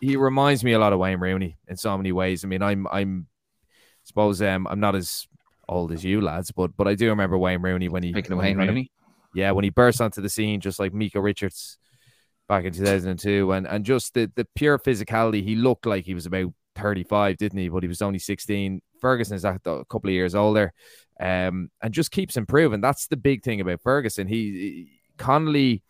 He 0.00 0.16
reminds 0.16 0.64
me 0.64 0.72
a 0.72 0.78
lot 0.78 0.92
of 0.92 0.98
Wayne 0.98 1.20
Rooney 1.20 1.56
in 1.68 1.76
so 1.76 1.96
many 1.96 2.12
ways. 2.12 2.44
I 2.44 2.48
mean, 2.48 2.62
I'm 2.62 2.86
I'm 2.90 3.26
suppose 4.08 4.42
um 4.42 4.66
I'm 4.66 4.80
not 4.80 4.96
as 4.96 5.28
old 5.68 5.92
as 5.92 6.04
you 6.04 6.20
lads, 6.20 6.50
but 6.50 6.76
but 6.76 6.88
I 6.88 6.94
do 6.94 7.08
remember 7.10 7.38
Wayne 7.38 7.62
Rooney 7.62 7.88
when 7.88 8.02
he 8.02 8.12
Speaking 8.12 8.36
Wayne 8.36 8.56
Rooney. 8.56 8.90
Yeah, 9.34 9.52
when 9.52 9.64
he 9.64 9.70
burst 9.70 10.00
onto 10.00 10.20
the 10.20 10.30
scene 10.30 10.60
just 10.60 10.80
like 10.80 10.92
Micah 10.92 11.20
Richards 11.20 11.78
back 12.48 12.64
in 12.64 12.72
2002 12.72 13.52
and 13.52 13.66
and 13.66 13.84
just 13.84 14.14
the 14.14 14.30
the 14.34 14.46
pure 14.54 14.78
physicality 14.78 15.44
he 15.44 15.54
looked 15.54 15.84
like 15.84 16.06
he 16.06 16.14
was 16.14 16.24
about 16.24 16.52
35 16.76 17.36
didn't 17.36 17.58
he? 17.58 17.68
But 17.68 17.82
he 17.82 17.88
was 17.88 18.02
only 18.02 18.18
16 18.18 18.80
Ferguson 19.00 19.36
is 19.36 19.44
a 19.44 19.60
couple 19.64 20.08
of 20.08 20.14
years 20.14 20.34
older 20.34 20.72
um 21.20 21.70
and 21.82 21.92
just 21.92 22.10
keeps 22.10 22.36
improving. 22.36 22.80
That's 22.80 23.06
the 23.06 23.16
big 23.16 23.42
thing 23.42 23.60
about 23.60 23.82
Ferguson. 23.82 24.26
He 24.26 24.88
Connolly 25.18 25.82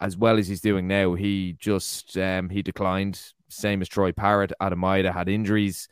as 0.00 0.16
well 0.16 0.38
as 0.38 0.48
he's 0.48 0.60
doing 0.60 0.88
now 0.88 1.14
he 1.14 1.56
just 1.60 2.18
um 2.18 2.50
he 2.50 2.62
declined. 2.62 3.22
Same 3.48 3.82
as 3.82 3.88
Troy 3.88 4.10
Parrott 4.10 4.52
Adam 4.60 4.80
Idah 4.80 5.14
had 5.14 5.28
injuries 5.28 5.88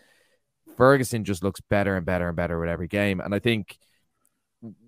Ferguson 0.77 1.25
just 1.25 1.43
looks 1.43 1.61
better 1.61 1.97
and 1.97 2.07
better 2.07 2.29
and 2.29 2.37
better 2.37 2.59
with 2.59 2.69
every 2.69 2.89
game 2.89 3.21
and 3.21 3.35
I 3.35 3.39
think 3.39 3.79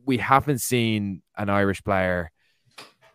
we 0.05 0.19
haven't 0.19 0.61
seen 0.61 1.23
an 1.37 1.51
Irish 1.51 1.83
player 1.83 2.31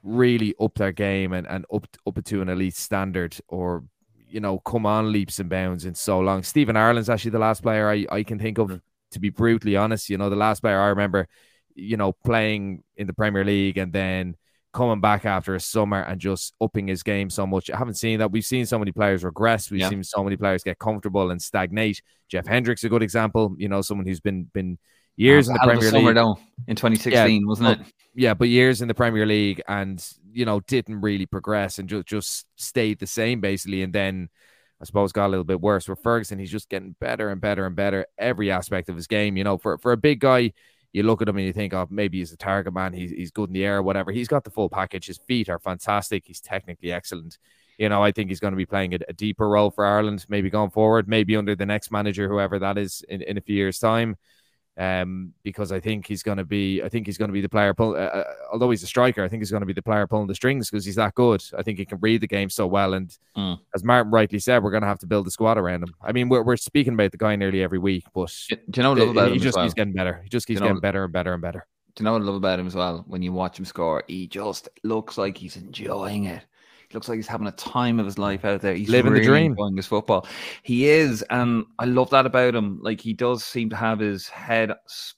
really 0.04 0.56
up 0.60 0.76
their 0.76 0.92
game 0.92 1.34
and, 1.34 1.48
and 1.48 1.66
up 1.74 1.86
up 2.08 2.18
it 2.18 2.26
to 2.26 2.42
an 2.42 2.50
elite 2.50 2.76
standard 2.76 3.38
or 3.48 3.84
you 4.28 4.40
know 4.40 4.60
come 4.60 4.86
on 4.86 5.12
leaps 5.12 5.40
and 5.40 5.50
bounds 5.50 5.86
in 5.86 5.96
so 5.96 6.20
long. 6.20 6.44
Stephen 6.44 6.78
Ireland's 6.78 7.10
actually 7.10 7.32
the 7.32 7.40
last 7.40 7.62
player 7.62 7.90
I, 7.90 8.06
I 8.12 8.24
can 8.24 8.40
think 8.40 8.58
of 8.58 8.82
to 9.12 9.20
be 9.20 9.30
brutally 9.30 9.76
honest. 9.76 10.10
You 10.10 10.18
know, 10.18 10.30
the 10.30 10.36
last 10.36 10.62
player 10.62 10.80
I 10.80 10.88
remember, 10.88 11.28
you 11.76 11.98
know, 11.98 12.14
playing 12.14 12.84
in 12.96 13.08
the 13.08 13.14
Premier 13.14 13.44
League 13.44 13.78
and 13.78 13.92
then 13.92 14.36
coming 14.72 15.02
back 15.02 15.26
after 15.26 15.56
a 15.56 15.60
summer 15.60 16.02
and 16.02 16.20
just 16.20 16.54
upping 16.62 16.88
his 16.88 17.04
game 17.04 17.30
so 17.30 17.48
much. 17.48 17.70
I 17.70 17.78
haven't 17.78 17.96
seen 17.96 18.20
that. 18.20 18.32
We've 18.32 18.46
seen 18.46 18.66
so 18.66 18.78
many 18.78 18.92
players 18.92 19.24
regress. 19.24 19.72
We've 19.72 19.82
yeah. 19.82 19.90
seen 19.90 20.04
so 20.04 20.24
many 20.24 20.38
players 20.38 20.64
get 20.64 20.80
comfortable 20.80 21.32
and 21.32 21.42
stagnate. 21.42 22.02
Jeff 22.28 22.46
Hendrick's 22.46 22.84
a 22.84 22.90
good 22.90 23.04
example. 23.04 23.56
You 23.58 23.70
know, 23.70 23.82
someone 23.82 24.06
who's 24.06 24.20
been 24.20 24.50
been 24.54 24.78
years 25.16 25.48
in 25.48 25.56
the 25.56 25.60
Premier 25.60 25.92
League. 25.92 26.16
Though, 26.16 26.38
in 26.68 26.76
2016, 26.76 27.42
yeah, 27.42 27.48
wasn't 27.48 27.82
it? 27.82 27.88
Yeah, 28.16 28.34
but 28.34 28.50
years 28.50 28.82
in 28.82 28.88
the 28.88 28.94
Premier 28.94 29.26
League 29.26 29.62
and 29.68 30.04
you 30.32 30.46
know 30.46 30.60
didn't 30.62 31.02
really 31.02 31.26
progress 31.26 31.80
and 31.80 31.90
just 31.90 32.08
just 32.08 32.46
stayed 32.56 33.00
the 33.00 33.08
same 33.08 33.42
basically, 33.42 33.82
and 33.84 33.94
then. 33.94 34.30
I 34.82 34.86
suppose 34.86 35.12
got 35.12 35.28
a 35.28 35.28
little 35.28 35.44
bit 35.44 35.60
worse. 35.60 35.90
With 35.90 36.02
Ferguson, 36.02 36.40
he's 36.40 36.54
just 36.54 36.70
getting 36.70 36.96
better 37.02 37.32
and 37.32 37.42
better 37.42 37.66
and 37.66 37.76
better 37.76 38.06
every 38.18 38.50
aspect 38.50 38.88
of 38.88 38.96
his 38.96 39.08
game. 39.08 39.36
You 39.36 39.44
know, 39.44 39.58
for 39.58 39.78
for 39.78 39.92
a 39.92 39.98
big 39.98 40.22
guy, 40.22 40.54
you 40.94 41.04
look 41.04 41.22
at 41.22 41.30
him 41.30 41.38
and 41.38 41.46
you 41.46 41.54
think, 41.54 41.74
oh, 41.74 41.88
maybe 41.90 42.20
he's 42.20 42.32
a 42.32 42.38
target 42.38 42.74
man. 42.74 42.94
He's, 42.94 43.12
he's 43.12 43.32
good 43.32 43.50
in 43.50 43.54
the 43.54 43.66
air, 43.66 43.84
whatever. 43.84 44.12
He's 44.12 44.28
got 44.28 44.44
the 44.44 44.50
full 44.50 44.70
package. 44.70 45.06
His 45.08 45.20
feet 45.28 45.50
are 45.50 45.60
fantastic. 45.60 46.24
He's 46.26 46.42
technically 46.42 46.92
excellent. 46.92 47.38
You 47.78 47.90
know, 47.90 48.04
I 48.04 48.12
think 48.12 48.30
he's 48.30 48.40
going 48.40 48.54
to 48.54 48.58
be 48.58 48.66
playing 48.66 48.94
a, 48.96 49.00
a, 49.08 49.14
deeper 49.14 49.48
role 49.48 49.72
for 49.72 49.86
Ireland, 49.86 50.26
maybe 50.28 50.50
going 50.50 50.72
forward, 50.72 51.08
maybe 51.08 51.36
under 51.36 51.56
the 51.56 51.66
next 51.66 51.92
manager, 51.92 52.28
whoever 52.28 52.60
that 52.60 52.78
is 52.78 53.04
in, 53.08 53.22
in 53.22 53.38
a 53.38 53.42
few 53.42 53.56
years' 53.56 53.80
time 53.80 54.18
um, 54.80 55.34
because 55.44 55.74
I 55.74 55.82
think 55.82 56.08
he's 56.08 56.24
going 56.24 56.38
to 56.38 56.46
be. 56.46 56.82
I 56.82 56.88
think 56.88 57.06
he's 57.06 57.18
going 57.18 57.28
to 57.28 57.34
be 57.34 57.42
the 57.42 57.50
player. 57.50 57.74
Pull, 57.74 57.96
uh, 57.96 58.00
uh, 58.00 58.24
although 58.52 58.70
he's 58.70 58.82
a 58.82 58.88
striker, 58.88 59.24
I 59.24 59.28
think 59.28 59.42
he's 59.42 59.52
going 59.52 59.62
to 59.62 59.68
be 59.68 59.74
the 59.74 59.82
player 59.82 60.08
pulling 60.08 60.28
the 60.28 60.36
strings 60.36 60.70
because 60.70 60.86
he's 60.86 60.96
that 60.96 61.16
good. 61.16 61.44
I 61.58 61.64
think 61.64 61.78
he 61.78 61.86
can 61.86 62.00
read 62.00 62.22
the 62.22 62.28
game 62.28 62.50
so 62.50 62.66
well. 62.66 62.94
And 62.94 63.16
mm. 63.38 63.60
as 63.76 63.84
Martin 63.84 64.12
rightly 64.12 64.40
said, 64.40 64.64
we're 64.64 64.72
going 64.72 64.82
to 64.82 64.88
have 64.88 65.00
to 65.00 65.08
build 65.08 65.28
a 65.28 65.32
squad 65.32 65.58
around 65.58 65.84
him. 65.84 65.94
I 66.02 66.14
mean, 66.14 66.30
we're, 66.30 66.44
we're 66.44 66.56
speaking 66.56 66.94
about 66.94 67.12
the 67.12 67.18
guy 67.18 67.36
nearly 67.36 67.62
every 67.62 67.78
week, 67.78 68.06
but 68.16 68.34
do 68.50 68.56
you 68.78 68.84
know 68.84 68.92
what 68.92 69.00
I 69.00 69.04
love 69.04 69.12
about 69.12 69.28
he 69.30 69.36
him? 69.36 69.42
just 69.42 69.58
well? 69.58 69.66
keeps 69.66 69.74
getting 69.74 69.94
better. 69.94 70.22
He 70.24 70.30
just 70.30 70.48
keeps 70.48 70.62
getting 70.62 70.80
better 70.80 71.04
and 71.04 71.12
better 71.12 71.34
and 71.34 71.42
better. 71.42 71.68
Do 71.96 72.02
you 72.02 72.06
know 72.06 72.14
what 72.14 72.22
I 72.22 72.26
love 72.26 72.36
about 72.36 72.60
him 72.60 72.68
as 72.68 72.76
well? 72.76 73.04
When 73.06 73.22
you 73.22 73.34
watch 73.34 73.60
him 73.60 73.66
score, 73.66 74.04
he 74.08 74.28
just 74.28 74.70
looks 74.86 75.18
like 75.18 75.38
he's 75.38 75.58
enjoying 75.58 76.26
it 76.26 76.46
looks 76.94 77.08
like 77.08 77.18
he's 77.18 77.28
having 77.28 77.48
a 77.48 77.52
time 77.52 78.00
of 78.00 78.06
his 78.06 78.18
life 78.18 78.44
out 78.46 78.62
there. 78.62 78.74
He's 78.74 78.90
living 78.90 79.12
really 79.12 79.26
the 79.26 79.32
dream. 79.32 79.52
Enjoying 79.52 79.78
his 79.78 79.86
football. 79.86 80.28
He 80.64 80.88
is, 80.88 81.24
and 81.30 81.66
I 81.78 81.86
love 81.86 82.10
that 82.10 82.26
about 82.26 82.56
him. 82.56 82.80
Like 82.82 83.00
he 83.00 83.14
does 83.14 83.44
seem 83.44 83.70
to 83.70 83.76
have 83.76 84.00
his 84.00 84.28
head, 84.28 84.74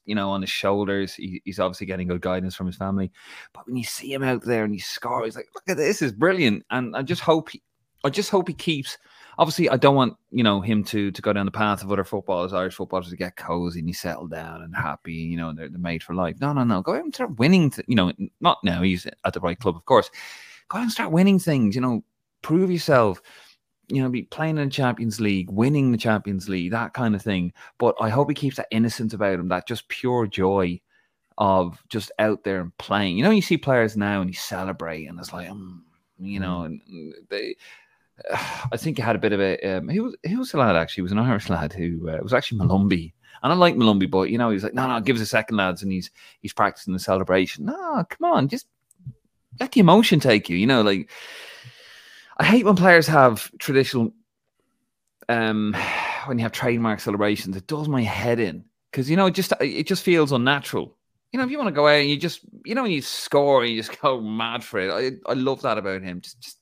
you 0.06 0.16
know, 0.16 0.30
on 0.30 0.42
his 0.42 0.50
shoulders. 0.50 1.14
He, 1.14 1.42
he's 1.46 1.60
obviously 1.60 1.88
getting 1.88 2.08
good 2.08 2.22
guidance 2.22 2.56
from 2.56 2.68
his 2.68 2.76
family. 2.76 3.12
But 3.54 3.68
when 3.68 3.78
you 3.78 3.84
see 3.84 4.14
him 4.14 4.24
out 4.24 4.44
there 4.44 4.64
and 4.64 4.74
he 4.74 4.80
scores, 4.80 5.26
he's 5.26 5.36
like, 5.36 5.50
look 5.56 5.70
at 5.70 5.78
this, 5.78 6.02
is 6.02 6.12
brilliant. 6.12 6.66
And 6.72 6.96
I 6.96 7.04
just 7.04 7.22
hope 7.22 7.50
he, 7.52 7.62
I 8.04 8.10
just 8.10 8.30
hope 8.32 8.48
he 8.48 8.54
keeps. 8.54 8.98
Obviously, 9.38 9.70
I 9.70 9.78
don't 9.78 9.96
want 9.96 10.18
you 10.32 10.44
know 10.44 10.60
him 10.60 10.84
to 10.86 11.10
to 11.10 11.22
go 11.22 11.32
down 11.32 11.46
the 11.46 11.52
path 11.52 11.84
of 11.84 11.92
other 11.92 12.04
footballers, 12.04 12.52
Irish 12.52 12.76
footballers, 12.76 13.10
to 13.10 13.16
get 13.16 13.38
cozy 13.38 13.80
and 13.80 13.88
he 13.88 13.94
settle 13.94 14.28
down 14.28 14.62
and 14.62 14.76
happy. 14.76 15.14
You 15.14 15.38
know, 15.38 15.54
they're, 15.54 15.70
they're 15.70 15.80
made 15.80 16.04
for 16.04 16.14
life. 16.14 16.36
No, 16.42 16.52
no, 16.52 16.66
no. 16.66 16.82
Go 16.82 16.96
out 16.96 17.06
and 17.06 17.14
start 17.14 17.40
winning. 17.40 17.70
To, 17.72 17.84
you 17.88 17.96
know, 17.96 18.12
not 18.42 18.58
now. 18.64 18.82
He's 18.82 19.08
at 19.24 19.34
the 19.34 19.40
right 19.40 19.58
club, 19.58 19.78
of 19.78 19.86
course 19.86 20.12
go 20.72 20.78
out 20.78 20.84
and 20.84 20.92
start 20.92 21.12
winning 21.12 21.40
things. 21.40 21.76
You 21.76 21.82
know, 21.82 22.04
prove 22.42 22.72
yourself. 22.72 23.22
You 23.90 24.02
know, 24.02 24.10
be 24.10 24.24
playing 24.24 24.58
in 24.58 24.66
the 24.66 24.72
Champions 24.72 25.20
League, 25.20 25.50
winning 25.52 25.92
the 25.92 25.98
Champions 25.98 26.48
League, 26.48 26.72
that 26.72 26.94
kind 26.94 27.14
of 27.14 27.22
thing. 27.22 27.52
But 27.78 27.96
I 28.00 28.08
hope 28.08 28.30
he 28.30 28.36
keeps 28.36 28.56
that 28.56 28.68
innocence 28.72 29.14
about 29.14 29.40
him, 29.40 29.50
that 29.50 29.68
just 29.68 29.90
pure 29.90 30.28
joy 30.28 30.80
of 31.38 31.84
just 31.90 32.12
out 32.18 32.44
there 32.44 32.62
and 32.62 32.78
playing. 32.78 33.18
You 33.18 33.24
know, 33.24 33.32
you 33.32 33.42
see 33.42 33.58
players 33.58 33.98
now 33.98 34.22
and 34.22 34.30
you 34.30 34.36
celebrate, 34.36 35.08
and 35.08 35.20
it's 35.20 35.34
like, 35.34 35.50
um, 35.50 35.84
you 36.20 36.40
know, 36.40 36.60
mm. 36.60 36.80
and 36.88 37.14
they. 37.30 37.56
I 38.72 38.78
think 38.78 38.98
he 38.98 39.04
had 39.04 39.16
a 39.18 39.20
bit 39.20 39.34
of 39.34 39.42
a. 39.42 39.78
Um, 39.78 39.90
he 39.90 40.00
was 40.00 40.16
he 40.24 40.38
was 40.38 40.54
a 40.54 40.58
lad 40.58 40.78
actually. 40.78 41.02
He 41.02 41.04
was 41.04 41.12
an 41.12 41.20
Irish 41.20 41.50
lad 41.50 41.74
who 41.74 42.10
uh, 42.10 42.20
was 42.22 42.34
actually 42.34 42.60
Molumby, 42.60 43.12
and 43.44 43.52
I 43.52 43.56
like 43.56 43.76
Molumby, 43.76 44.10
but 44.10 44.30
you 44.30 44.38
know 44.38 44.52
he's 44.52 44.64
like, 44.64 44.74
no, 44.74 44.88
no, 44.88 45.02
give 45.02 45.18
us 45.18 45.22
a 45.22 45.26
second, 45.26 45.58
lads, 45.58 45.84
and 45.84 45.92
he's 45.92 46.12
he's 46.40 46.54
practicing 46.54 46.94
the 46.94 47.00
celebration. 47.00 47.66
No, 47.66 48.06
come 48.08 48.32
on, 48.32 48.48
just 48.48 48.68
let 49.60 49.72
the 49.72 49.80
emotion 49.80 50.20
take 50.20 50.50
you. 50.50 50.58
You 50.58 50.68
know, 50.68 50.82
like 50.82 51.10
I 52.38 52.46
hate 52.46 52.66
when 52.66 52.76
players 52.76 53.08
have 53.08 53.52
traditional 53.60 54.14
um 55.30 55.76
when 56.26 56.38
you 56.38 56.44
have 56.44 56.52
trademark 56.52 57.00
celebrations. 57.00 57.56
It 57.56 57.68
does 57.68 57.88
my 57.88 58.02
head 58.02 58.40
in 58.40 58.66
because 58.92 59.10
you 59.10 59.18
know 59.18 59.28
it 59.28 59.36
just 59.36 59.54
it 59.60 59.88
just 59.88 60.04
feels 60.04 60.32
unnatural. 60.32 60.98
You 61.32 61.38
know, 61.38 61.46
if 61.46 61.52
you 61.52 61.58
want 61.58 61.70
to 61.70 61.76
go 61.76 61.88
out 61.88 62.02
and 62.02 62.10
you 62.10 62.18
just 62.18 62.42
you 62.66 62.76
know 62.76 62.84
when 62.84 62.92
you 62.92 63.02
score 63.02 63.64
and 63.64 63.72
you 63.72 63.82
just 63.82 64.00
go 64.02 64.22
mad 64.22 64.64
for 64.64 64.80
it. 64.80 65.20
I 65.28 65.32
I 65.32 65.34
love 65.34 65.62
that 65.64 65.78
about 65.78 66.02
him. 66.02 66.22
Just 66.22 66.40
just 66.42 66.58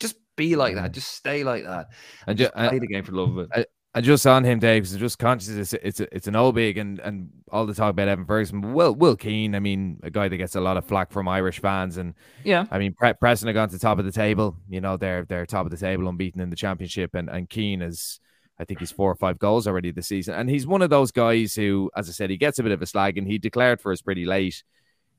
just 0.00 0.16
be 0.36 0.56
like 0.56 0.76
that. 0.76 0.92
Just 0.92 1.12
stay 1.12 1.44
like 1.44 1.64
that. 1.64 1.88
And, 2.26 2.38
just 2.38 2.54
play 2.54 2.78
the 2.78 2.86
game 2.86 3.04
for 3.04 3.12
love 3.12 3.36
of 3.36 3.50
it. 3.54 3.70
And 3.98 4.04
just 4.04 4.28
on 4.28 4.44
him, 4.44 4.60
Dave, 4.60 4.86
so 4.86 4.96
just 4.96 5.18
conscious 5.18 5.48
it's 5.48 5.72
it's 5.72 5.98
a, 5.98 6.14
it's 6.14 6.28
an 6.28 6.36
old 6.36 6.54
big 6.54 6.78
and 6.78 7.00
and 7.00 7.30
all 7.50 7.66
the 7.66 7.74
talk 7.74 7.90
about 7.90 8.06
Evan 8.06 8.26
Ferguson. 8.26 8.72
Will 8.72 8.94
Will 8.94 9.16
Keane, 9.16 9.56
I 9.56 9.58
mean, 9.58 9.98
a 10.04 10.08
guy 10.08 10.28
that 10.28 10.36
gets 10.36 10.54
a 10.54 10.60
lot 10.60 10.76
of 10.76 10.84
flack 10.84 11.10
from 11.10 11.26
Irish 11.26 11.58
fans, 11.58 11.96
and 11.96 12.14
yeah, 12.44 12.66
I 12.70 12.78
mean, 12.78 12.94
Pre- 12.94 13.14
Preston 13.14 13.48
have 13.48 13.54
gone 13.54 13.70
to 13.70 13.78
top 13.80 13.98
of 13.98 14.04
the 14.04 14.12
table. 14.12 14.54
You 14.68 14.80
know, 14.80 14.96
they're 14.96 15.24
they're 15.24 15.44
top 15.46 15.64
of 15.64 15.72
the 15.72 15.76
table, 15.76 16.06
unbeaten 16.06 16.40
in 16.40 16.48
the 16.48 16.54
championship, 16.54 17.16
and 17.16 17.28
and 17.28 17.50
Keane 17.50 17.82
is. 17.82 18.20
I 18.60 18.64
think 18.64 18.78
he's 18.78 18.92
four 18.92 19.10
or 19.10 19.16
five 19.16 19.40
goals 19.40 19.66
already 19.66 19.90
this 19.90 20.06
season. 20.06 20.34
And 20.34 20.48
he's 20.48 20.66
one 20.66 20.82
of 20.82 20.90
those 20.90 21.10
guys 21.10 21.56
who, 21.56 21.90
as 21.96 22.08
I 22.08 22.12
said, 22.12 22.30
he 22.30 22.36
gets 22.36 22.60
a 22.60 22.62
bit 22.64 22.72
of 22.72 22.82
a 22.82 22.86
slag 22.86 23.16
and 23.16 23.24
he 23.24 23.38
declared 23.38 23.80
for 23.80 23.92
us 23.92 24.00
pretty 24.00 24.24
late. 24.24 24.64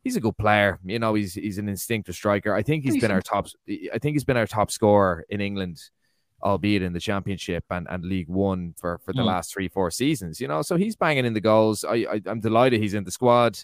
He's 0.04 0.18
a 0.18 0.20
good 0.22 0.38
player. 0.38 0.78
You 0.84 1.00
know, 1.00 1.14
he's 1.16 1.34
he's 1.34 1.58
an 1.58 1.68
instinctive 1.68 2.16
striker. 2.16 2.54
I 2.54 2.64
think 2.64 2.86
he's 2.86 3.02
been 3.02 3.12
our 3.12 3.22
top 3.22 3.48
I 3.94 3.98
think 3.98 4.16
he's 4.16 4.24
been 4.24 4.38
our 4.38 4.48
top 4.48 4.72
scorer 4.72 5.26
in 5.30 5.42
England 5.42 5.82
albeit 6.44 6.82
in 6.82 6.94
the 6.94 7.00
championship 7.00 7.64
and, 7.70 7.88
and 7.90 8.04
League 8.06 8.30
One 8.30 8.74
for, 8.78 9.00
for 9.00 9.14
the 9.14 9.22
mm. 9.22 9.26
last 9.26 9.54
three, 9.54 9.68
four 9.68 9.92
seasons, 9.92 10.40
you 10.40 10.48
know. 10.48 10.62
So 10.62 10.76
he's 10.76 10.96
banging 10.96 11.26
in 11.26 11.34
the 11.34 11.42
goals. 11.42 11.84
I, 11.84 12.06
I 12.12 12.22
am 12.26 12.40
delighted 12.40 12.82
he's 12.82 12.94
in 12.94 13.04
the 13.04 13.12
squad. 13.12 13.60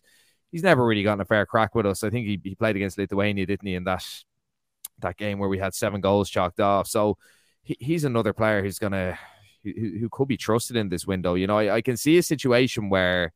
He's 0.52 0.64
never 0.64 0.86
really 0.86 1.04
gotten 1.04 1.22
a 1.22 1.26
fair 1.26 1.46
crack 1.46 1.76
with 1.76 1.86
us. 1.86 2.04
I 2.04 2.10
think 2.10 2.28
he, 2.28 2.40
he 2.44 2.56
played 2.56 2.76
against 2.76 2.98
Lithuania, 2.98 3.46
didn't 3.46 3.68
he, 3.68 3.76
in 3.76 3.84
that 3.86 4.06
that 5.00 5.18
game 5.18 5.40
where 5.40 5.50
we 5.50 5.58
had 5.58 5.74
seven 5.74 6.00
goals 6.00 6.30
chalked 6.30 6.60
off. 6.60 6.88
So 6.88 7.18
he, 7.64 7.76
he's 7.80 8.06
another 8.06 8.34
player 8.34 8.62
who's 8.62 8.80
gonna 8.80 9.18
who, 9.64 9.72
who 10.00 10.10
could 10.10 10.28
be 10.28 10.38
trusted 10.38 10.78
in 10.78 10.90
this 10.90 11.06
window. 11.06 11.34
You 11.34 11.48
know, 11.48 11.58
I, 11.58 11.76
I 11.76 11.82
can 11.82 11.98
see 11.98 12.18
a 12.18 12.24
situation 12.24 12.90
where 12.90 13.34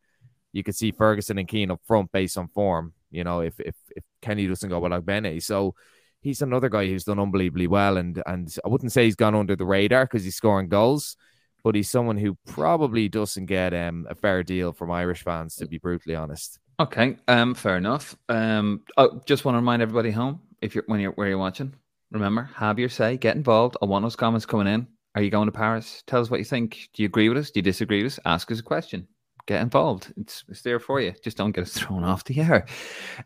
you 0.52 0.64
could 0.64 0.76
see 0.76 0.92
Ferguson 0.92 1.38
and 1.38 1.48
Keane 1.48 1.72
up 1.72 1.82
front 1.86 2.12
based 2.12 2.38
on 2.38 2.48
form. 2.50 2.94
You 3.12 3.24
know, 3.24 3.42
if 3.42 3.60
if 3.60 3.76
if 3.96 4.04
Kenny 4.22 4.48
doesn't 4.48 4.70
go 4.70 4.80
with 4.80 4.92
Ogbene. 4.92 5.42
So 5.42 5.76
he's 6.22 6.42
another 6.42 6.70
guy 6.70 6.88
who's 6.88 7.04
done 7.04 7.20
unbelievably 7.20 7.68
well. 7.68 7.98
And 7.98 8.22
and 8.26 8.56
I 8.66 8.70
wouldn't 8.70 8.92
say 8.92 9.06
he's 9.06 9.16
gone 9.16 9.36
under 9.36 9.56
the 9.56 9.66
radar 9.66 10.06
because 10.06 10.24
he's 10.24 10.36
scoring 10.36 10.70
goals, 10.70 11.18
but 11.64 11.76
he's 11.76 11.90
someone 11.90 12.18
who 12.18 12.38
probably 12.46 13.10
doesn't 13.10 13.46
get 13.46 13.74
um, 13.74 14.08
a 14.10 14.16
fair 14.16 14.44
deal 14.44 14.74
from 14.74 14.92
Irish 14.92 15.24
fans, 15.24 15.56
to 15.58 15.68
be 15.68 15.78
brutally 15.78 16.16
honest. 16.16 16.60
Okay, 16.80 17.18
um, 17.28 17.54
fair 17.56 17.78
enough. 17.78 18.16
Um, 18.30 18.84
oh, 18.98 19.22
just 19.26 19.44
want 19.44 19.56
to 19.56 19.60
remind 19.60 19.82
everybody 19.82 20.12
home 20.12 20.40
if 20.62 20.76
you're 20.76 20.86
when 20.88 21.00
you're 21.00 21.12
where 21.12 21.28
you're 21.28 21.38
watching, 21.38 21.74
remember 22.12 22.50
have 22.56 22.80
your 22.80 22.90
say, 22.90 23.18
get 23.18 23.36
involved. 23.36 23.78
I 23.82 23.86
want 23.86 24.04
those 24.04 24.16
comments 24.16 24.46
coming 24.46 24.68
in. 24.68 24.88
Are 25.16 25.22
you 25.22 25.30
going 25.30 25.48
to 25.48 25.52
Paris? 25.52 26.04
Tell 26.08 26.22
us 26.22 26.30
what 26.30 26.40
you 26.40 26.46
think. 26.46 26.90
Do 26.94 27.02
you 27.04 27.08
agree 27.08 27.30
with 27.30 27.38
us? 27.38 27.52
Do 27.52 27.60
you 27.60 27.64
disagree 27.64 28.04
with 28.04 28.14
us? 28.14 28.20
Ask 28.26 28.52
us 28.52 28.60
a 28.60 28.64
question. 28.64 29.08
Get 29.48 29.62
involved. 29.62 30.14
It's 30.18 30.44
it's 30.48 30.62
there 30.62 30.80
for 30.80 31.02
you. 31.02 31.14
Just 31.24 31.38
don't 31.38 31.52
get 31.52 31.64
us 31.64 31.74
thrown 31.78 32.04
off 32.04 32.24
the 32.24 32.40
air. 32.40 32.66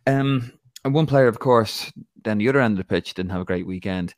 Um, 0.08 0.52
and 0.86 0.94
one 0.94 1.06
player, 1.06 1.28
of 1.28 1.40
course, 1.40 1.92
then 2.24 2.38
the 2.38 2.50
other 2.50 2.62
end 2.62 2.74
of 2.74 2.78
the 2.78 2.84
pitch 2.84 3.14
didn't 3.14 3.32
have 3.32 3.42
a 3.42 3.46
great 3.46 3.68
weekend. 3.68 4.16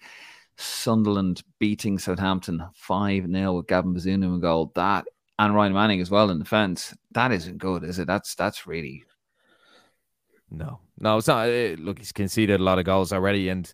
Sunderland 0.58 1.44
beating 1.60 2.00
Southampton 2.00 2.66
5 2.74 3.30
0 3.30 3.54
with 3.54 3.68
Gavin 3.68 3.94
Bazunu 3.94 4.36
in 4.36 4.40
goal. 4.40 4.72
That 4.76 5.06
and 5.38 5.54
Ryan 5.54 5.74
Manning 5.74 6.02
as 6.02 6.10
well 6.10 6.30
in 6.30 6.40
defence. 6.40 6.94
That 7.12 7.32
isn't 7.32 7.58
good, 7.58 7.84
is 7.84 8.00
it? 8.00 8.08
That's 8.08 8.36
that's 8.36 8.68
really 8.68 9.04
no, 10.52 10.80
no. 11.00 11.18
It's 11.18 11.28
not. 11.28 11.50
Eh, 11.50 11.76
look, 11.78 12.00
he's 12.00 12.12
conceded 12.12 12.60
a 12.60 12.64
lot 12.64 12.80
of 12.80 12.86
goals 12.86 13.12
already, 13.12 13.50
and 13.50 13.72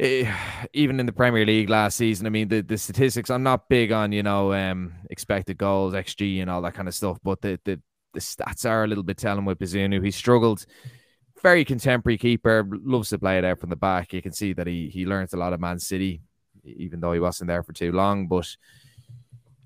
eh, 0.00 0.30
even 0.72 0.98
in 0.98 1.06
the 1.06 1.12
Premier 1.12 1.44
League 1.44 1.70
last 1.70 1.96
season, 1.96 2.26
I 2.26 2.30
mean, 2.30 2.48
the, 2.48 2.62
the 2.62 2.78
statistics. 2.78 3.30
I'm 3.30 3.42
not 3.42 3.68
big 3.68 3.92
on 3.92 4.12
you 4.12 4.22
know 4.22 4.52
um, 4.52 4.94
expected 5.10 5.58
goals, 5.58 5.94
xG, 5.94 6.40
and 6.40 6.50
all 6.50 6.62
that 6.62 6.74
kind 6.74 6.88
of 6.88 6.94
stuff, 6.94 7.18
but 7.22 7.40
the 7.40 7.60
the, 7.64 7.80
the 8.12 8.20
stats 8.20 8.68
are 8.68 8.84
a 8.84 8.86
little 8.86 9.04
bit 9.04 9.18
telling 9.18 9.44
with 9.44 9.58
Bazunu. 9.58 10.04
He 10.04 10.10
struggled 10.10 10.64
very 11.44 11.64
contemporary 11.64 12.18
keeper, 12.18 12.66
loves 12.82 13.10
to 13.10 13.18
play 13.18 13.38
it 13.38 13.44
out 13.44 13.60
from 13.60 13.70
the 13.70 13.76
back. 13.76 14.12
You 14.12 14.22
can 14.22 14.32
see 14.32 14.52
that 14.54 14.66
he 14.66 14.88
he 14.88 15.06
learns 15.06 15.32
a 15.32 15.36
lot 15.36 15.52
of 15.52 15.60
Man 15.60 15.78
City, 15.78 16.22
even 16.64 16.98
though 16.98 17.12
he 17.12 17.20
wasn't 17.20 17.48
there 17.48 17.62
for 17.62 17.74
too 17.74 17.92
long. 17.92 18.26
But 18.26 18.48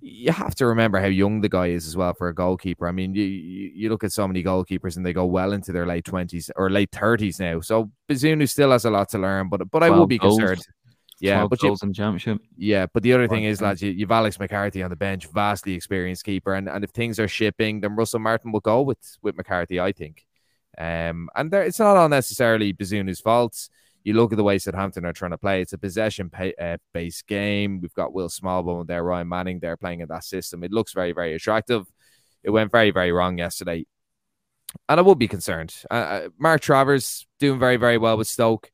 you 0.01 0.33
have 0.33 0.55
to 0.57 0.67
remember 0.67 1.01
how 1.01 1.07
young 1.07 1.41
the 1.41 1.49
guy 1.49 1.69
is 1.69 1.87
as 1.87 1.97
well 1.97 2.15
for 2.15 2.29
a 2.29 2.35
goalkeeper. 2.35 2.87
I 2.89 2.93
mean, 2.93 3.15
you 3.15 3.25
you 3.25 3.89
look 3.89 4.05
at 4.05 4.13
so 4.13 4.27
many 4.29 4.43
goalkeepers 4.43 4.97
and 4.97 5.07
they 5.07 5.13
go 5.13 5.25
well 5.25 5.53
into 5.53 5.73
their 5.73 5.87
late 5.87 6.05
twenties 6.05 6.51
or 6.57 6.69
late 6.69 6.91
thirties 6.93 7.39
now. 7.41 7.61
So 7.61 7.91
Bazunu 8.11 8.49
still 8.49 8.73
has 8.73 8.85
a 8.85 8.91
lot 8.91 9.09
to 9.11 9.19
learn, 9.19 9.49
but 9.49 9.71
but 9.71 9.83
I 9.83 9.91
will 9.91 10.07
be 10.07 10.19
goals. 10.19 10.39
concerned. 10.39 10.67
Yeah, 11.21 11.47
but 11.49 11.61
you, 11.63 11.77
in 11.83 11.93
championship. 11.93 12.39
Yeah, 12.57 12.87
but 12.93 13.03
the 13.03 13.13
other 13.13 13.27
thing 13.27 13.43
is, 13.43 13.61
lads, 13.61 13.83
you, 13.83 13.91
you've 13.91 14.13
Alex 14.13 14.39
McCarthy 14.39 14.85
on 14.85 14.91
the 14.91 14.97
bench, 14.97 15.27
vastly 15.27 15.75
experienced 15.75 16.23
keeper, 16.25 16.55
and, 16.55 16.69
and 16.69 16.85
if 16.85 16.91
things 16.91 17.19
are 17.19 17.27
shipping, 17.27 17.81
then 17.81 17.97
Russell 17.97 18.21
Martin 18.21 18.53
will 18.53 18.61
go 18.61 18.83
with 18.83 18.99
with 19.21 19.37
McCarthy, 19.37 19.81
I 19.81 19.91
think. 19.91 20.28
Um, 20.79 21.29
and 21.35 21.51
there, 21.51 21.65
it's 21.65 21.81
not 21.81 21.97
all 21.97 22.09
necessarily 22.09 22.73
Bazunu's 22.73 23.21
fault. 23.21 23.69
You 24.05 24.15
look 24.15 24.33
at 24.33 24.37
the 24.37 24.45
way 24.45 24.59
Southampton 24.59 25.05
are 25.05 25.13
trying 25.13 25.33
to 25.33 25.39
play. 25.39 25.61
It's 25.61 25.73
a 25.73 25.79
possession 25.79 26.31
pay, 26.31 26.55
uh, 26.55 26.79
based 26.95 27.27
game. 27.27 27.81
We've 27.81 27.93
got 27.93 28.13
Will 28.13 28.29
Smallbone 28.29 28.87
there, 28.87 29.03
Ryan 29.03 29.29
Manning 29.29 29.59
there 29.59 29.77
playing 29.77 30.01
in 30.01 30.09
that 30.09 30.25
system. 30.25 30.63
It 30.63 30.73
looks 30.73 30.93
very, 30.93 31.13
very 31.13 31.35
attractive. 31.35 31.87
It 32.45 32.51
went 32.51 32.71
very, 32.71 32.93
very 32.93 33.11
wrong 33.11 33.39
yesterday. 33.39 33.87
And 34.89 35.01
I 35.01 35.03
would 35.03 35.19
be 35.19 35.29
concerned. 35.29 35.75
Uh, 35.91 35.95
uh 35.95 36.29
Mark 36.39 36.61
Travers 36.61 37.27
doing 37.41 37.59
very, 37.59 37.77
very 37.77 37.99
well 37.99 38.17
with 38.17 38.29
Stoke. 38.29 38.71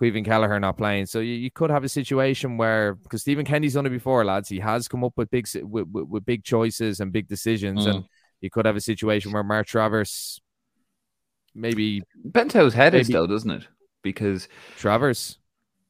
Caoimhín 0.00 0.24
Kelleher 0.24 0.58
not 0.58 0.76
playing. 0.76 1.06
So 1.06 1.20
you, 1.20 1.34
you, 1.34 1.50
could 1.50 1.70
have 1.70 1.84
a 1.84 1.88
situation 1.88 2.56
where, 2.56 2.94
because 2.94 3.20
Stephen 3.20 3.44
Kenny's 3.44 3.74
done 3.74 3.86
it 3.86 3.90
before, 3.90 4.24
lads, 4.24 4.48
he 4.48 4.58
has 4.58 4.88
come 4.88 5.04
up 5.04 5.12
with 5.16 5.30
big 5.30 5.46
with, 5.62 5.86
with, 5.88 6.08
with 6.08 6.26
big 6.26 6.42
choices 6.42 6.98
and 6.98 7.12
big 7.12 7.28
decisions. 7.28 7.86
Mm. 7.86 7.90
And 7.90 8.04
you 8.40 8.50
could 8.50 8.66
have 8.66 8.74
a 8.74 8.80
situation 8.80 9.32
where 9.32 9.44
Mark 9.44 9.66
Travers 9.66 10.40
maybe 11.54 12.02
Bento's 12.28 12.74
head 12.74 12.92
maybe. 12.92 13.02
is 13.02 13.08
though, 13.08 13.26
doesn't 13.26 13.50
it? 13.50 13.66
Because 14.02 14.48
Travers. 14.76 15.38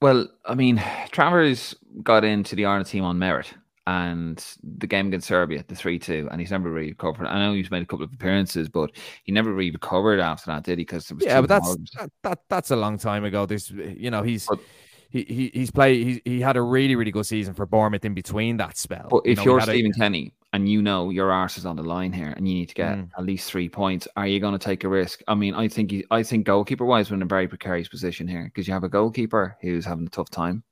Well, 0.00 0.28
I 0.44 0.54
mean, 0.54 0.82
Travers 1.10 1.74
got 2.02 2.24
into 2.24 2.56
the 2.56 2.64
Ireland 2.64 2.86
team 2.86 3.04
on 3.04 3.18
merit, 3.18 3.54
and 3.86 4.44
the 4.62 4.86
game 4.86 5.08
against 5.08 5.28
Serbia, 5.28 5.64
the 5.66 5.74
three-two, 5.74 6.28
and 6.30 6.40
he's 6.40 6.50
never 6.50 6.70
really 6.70 6.90
recovered. 6.90 7.26
I 7.26 7.38
know 7.38 7.54
he's 7.54 7.70
made 7.70 7.82
a 7.82 7.86
couple 7.86 8.04
of 8.04 8.12
appearances, 8.12 8.68
but 8.68 8.90
he 9.24 9.32
never 9.32 9.52
really 9.52 9.70
recovered 9.70 10.20
after 10.20 10.50
that, 10.50 10.64
did 10.64 10.78
he? 10.78 10.84
Because 10.84 11.12
yeah, 11.20 11.40
but 11.40 11.48
that's 11.48 11.76
that, 11.96 12.10
that, 12.22 12.38
that's 12.48 12.70
a 12.70 12.76
long 12.76 12.98
time 12.98 13.24
ago. 13.24 13.46
There's, 13.46 13.70
you 13.70 14.10
know, 14.10 14.22
he's. 14.22 14.46
But, 14.46 14.58
he, 15.12 15.24
he 15.28 15.50
he's 15.52 15.70
played 15.70 16.06
he, 16.06 16.22
he 16.24 16.40
had 16.40 16.56
a 16.56 16.62
really 16.62 16.96
really 16.96 17.10
good 17.10 17.26
season 17.26 17.52
for 17.52 17.66
Bournemouth 17.66 18.04
in 18.04 18.14
between 18.14 18.56
that 18.56 18.78
spell. 18.78 19.08
But 19.10 19.22
if 19.26 19.44
you 19.44 19.54
are 19.54 19.60
Stephen 19.60 19.92
a, 19.94 19.98
Kenny 19.98 20.32
and 20.54 20.68
you 20.68 20.80
know 20.80 21.10
your 21.10 21.30
arse 21.30 21.58
is 21.58 21.66
on 21.66 21.76
the 21.76 21.82
line 21.82 22.12
here 22.12 22.32
and 22.34 22.48
you 22.48 22.54
need 22.54 22.70
to 22.70 22.74
get 22.74 22.96
mm. 22.96 23.08
at 23.16 23.24
least 23.24 23.50
three 23.50 23.68
points, 23.68 24.08
are 24.16 24.26
you 24.26 24.40
going 24.40 24.58
to 24.58 24.64
take 24.64 24.84
a 24.84 24.88
risk? 24.88 25.20
I 25.28 25.34
mean, 25.34 25.54
I 25.54 25.68
think 25.68 25.90
he, 25.90 26.04
I 26.10 26.22
think 26.22 26.46
goalkeeper 26.46 26.86
wise 26.86 27.10
we're 27.10 27.16
in 27.16 27.22
a 27.22 27.26
very 27.26 27.46
precarious 27.46 27.88
position 27.88 28.26
here 28.26 28.44
because 28.44 28.66
you 28.66 28.72
have 28.72 28.84
a 28.84 28.88
goalkeeper 28.88 29.56
who's 29.60 29.84
having 29.84 30.06
a 30.06 30.10
tough 30.10 30.30
time 30.30 30.62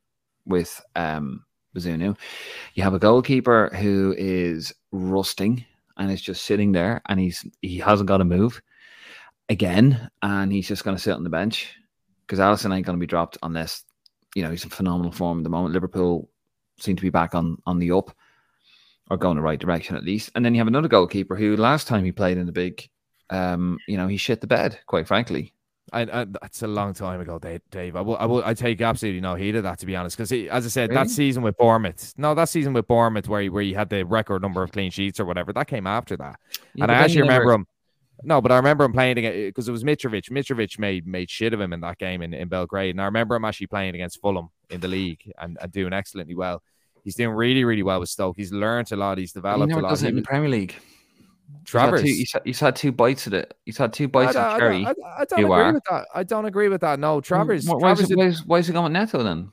with 0.47 0.81
um 0.97 1.45
Bazunu. 1.77 2.17
You 2.75 2.83
have 2.83 2.95
a 2.95 2.99
goalkeeper 2.99 3.71
who 3.77 4.15
is 4.17 4.73
rusting 4.91 5.65
and 5.99 6.11
is 6.11 6.23
just 6.23 6.45
sitting 6.45 6.73
there 6.73 7.03
and 7.09 7.21
he's 7.21 7.45
he 7.61 7.79
hasn't 7.79 8.09
got 8.09 8.19
to 8.19 8.25
move 8.25 8.63
again 9.51 10.11
and 10.23 10.51
he's 10.51 10.67
just 10.67 10.85
going 10.85 10.97
to 10.97 11.03
sit 11.03 11.15
on 11.15 11.25
the 11.25 11.31
bench 11.31 11.77
because 12.27 12.39
Alisson 12.39 12.75
ain't 12.75 12.87
going 12.87 12.97
to 12.97 13.01
be 13.01 13.07
dropped 13.07 13.37
unless 13.43 13.85
you 14.35 14.43
know 14.43 14.51
he's 14.51 14.65
in 14.65 14.71
phenomenal 14.71 15.13
form 15.13 15.39
at 15.39 15.45
the 15.45 15.51
moment. 15.51 15.75
Liverpool 15.75 16.31
seem 16.79 16.97
to 16.97 17.03
be 17.03 17.11
back 17.11 17.35
on 17.35 17.59
on 17.67 17.79
the 17.79 17.91
up 17.91 18.15
or 19.11 19.17
going 19.17 19.37
the 19.37 19.43
right 19.43 19.59
direction 19.59 19.97
at 19.97 20.05
least. 20.05 20.31
And 20.35 20.45
then 20.45 20.55
you 20.55 20.61
have 20.61 20.69
another 20.69 20.89
goalkeeper 20.89 21.37
who 21.37 21.57
last 21.57 21.89
time 21.89 22.05
he 22.05 22.13
played 22.13 22.39
in 22.39 22.47
the 22.47 22.53
big, 22.53 22.89
um, 23.29 23.79
you 23.89 23.97
know, 23.97 24.07
he 24.07 24.17
shit 24.17 24.41
the 24.41 24.47
bed. 24.47 24.79
Quite 24.87 25.09
frankly. 25.09 25.53
I, 25.93 26.03
I, 26.03 26.25
that's 26.25 26.63
a 26.63 26.69
long 26.69 26.95
time 26.95 27.21
ago, 27.21 27.41
Dave. 27.41 27.63
Dave. 27.73 27.97
I 27.97 28.01
will, 28.01 28.17
I 28.17 28.25
will, 28.25 28.45
I 28.45 28.55
take 28.55 28.81
absolutely 28.81 29.21
no 29.21 29.35
heed 29.35 29.57
of 29.57 29.65
that, 29.65 29.81
to 29.81 29.87
be 29.87 29.97
honest. 29.97 30.17
Because 30.17 30.31
as 30.31 30.65
I 30.65 30.69
said, 30.69 30.91
really? 30.91 31.03
that 31.03 31.11
season 31.11 31.43
with 31.43 31.57
Bournemouth, 31.57 32.15
no, 32.17 32.33
that 32.37 32.49
season 32.49 32.73
with 32.73 32.87
Bournemouth, 32.87 33.29
where 33.29 33.43
he, 33.43 33.49
where 33.49 33.65
he 33.65 33.73
had 33.73 33.91
the 33.91 34.05
record 34.05 34.41
number 34.41 34.63
of 34.63 34.71
clean 34.71 34.93
sheets 34.93 35.19
or 35.19 35.25
whatever, 35.25 35.53
that 35.53 35.67
came 35.67 35.89
after 35.89 36.17
that. 36.19 36.39
Yeah, 36.75 36.85
and 36.85 36.93
I 36.93 36.95
actually 36.95 37.23
remember 37.23 37.53
him. 37.53 37.67
No, 38.23 38.41
but 38.41 38.53
I 38.53 38.57
remember 38.57 38.85
him 38.85 38.93
playing 38.93 39.19
against 39.19 39.37
because 39.37 39.69
it 39.69 39.73
was 39.73 39.85
Mitrovic. 39.85 40.31
Mitrovic 40.31 40.79
made 40.79 41.07
made 41.07 41.31
shit 41.31 41.53
of 41.53 41.61
him 41.61 41.73
in 41.73 41.81
that 41.81 41.99
game 41.99 42.23
in, 42.23 42.35
in 42.35 42.49
Belgrade, 42.49 42.91
and 42.91 43.01
I 43.01 43.07
remember 43.07 43.35
him 43.37 43.45
actually 43.45 43.69
playing 43.69 43.95
against 43.95 44.21
Fulham 44.21 44.51
in 44.69 44.81
the 44.81 44.89
league 44.89 45.33
and, 45.39 45.59
and 45.61 45.73
doing 45.73 45.93
excellently 45.93 46.35
well. 46.35 46.63
He's 47.05 47.15
doing 47.15 47.31
really, 47.31 47.65
really 47.65 47.83
well 47.83 48.01
with 48.01 48.09
Stoke. 48.09 48.37
He's 48.37 48.53
learned 48.53 48.93
a 48.93 48.97
lot. 48.97 49.19
He's 49.19 49.33
developed 49.33 49.73
a 49.73 49.79
lot. 49.79 49.91
Does 49.91 50.03
it 50.03 50.09
in 50.09 50.17
the 50.17 50.23
Premier 50.23 50.51
League. 50.51 50.75
Travers, 51.65 52.03
he's 52.03 52.11
had, 52.11 52.15
two, 52.15 52.19
he's, 52.19 52.33
had, 52.33 52.43
he's 52.45 52.61
had, 52.61 52.77
two, 52.77 52.93
bites 52.93 53.27
at 53.27 53.35
it. 53.35 53.55
He's 53.65 53.77
had 53.77 53.93
two 53.93 54.09
bites 54.09 54.37
at 54.37 54.59
cherry. 54.59 54.85
I, 54.85 54.91
I, 54.91 55.21
I 55.21 55.25
don't 55.25 55.41
agree 55.41 55.53
are. 55.53 55.73
with 55.73 55.83
that. 55.91 56.07
I 56.15 56.23
don't 56.23 56.45
agree 56.45 56.69
with 56.69 56.81
that. 56.83 57.01
No, 57.01 57.19
mm, 57.19 57.25
Travers. 57.25 57.67
Why, 57.67 57.79
Travers 57.79 58.05
is, 58.05 58.11
it, 58.11 58.19
why, 58.19 58.25
is, 58.27 58.47
why 58.47 58.59
is 58.59 58.67
he 58.67 58.73
going 58.73 58.85
with 58.85 58.93
Neto 58.93 59.23
then? 59.23 59.51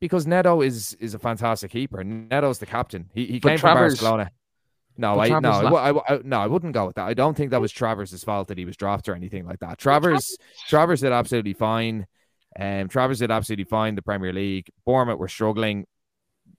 Because 0.00 0.26
Neto 0.26 0.62
is 0.62 0.94
is 1.00 1.14
a 1.14 1.18
fantastic 1.18 1.70
keeper. 1.70 2.02
Neto's 2.02 2.58
the 2.58 2.66
captain. 2.66 3.10
He, 3.14 3.26
he 3.26 3.40
came 3.40 3.58
Travers, 3.58 3.98
from 3.98 4.04
Barcelona. 4.04 4.30
No, 4.96 5.18
I 5.18 5.40
no, 5.40 5.50
I, 5.50 6.14
I, 6.14 6.20
no, 6.22 6.38
I 6.40 6.46
wouldn't 6.46 6.72
go 6.72 6.86
with 6.86 6.96
that. 6.96 7.06
I 7.06 7.14
don't 7.14 7.36
think 7.36 7.50
that 7.50 7.60
was 7.60 7.72
Travers' 7.72 8.22
fault 8.22 8.48
that 8.48 8.58
he 8.58 8.64
was 8.64 8.76
dropped 8.76 9.08
or 9.08 9.14
anything 9.14 9.44
like 9.44 9.58
that. 9.60 9.78
Travers, 9.78 10.36
Travers 10.68 11.00
did 11.00 11.12
absolutely 11.12 11.54
fine. 11.54 12.06
Um, 12.58 12.88
Travers 12.88 13.18
did 13.18 13.30
absolutely 13.30 13.64
fine. 13.64 13.96
The 13.96 14.02
Premier 14.02 14.32
League, 14.32 14.70
Bournemouth 14.86 15.18
were 15.18 15.28
struggling, 15.28 15.86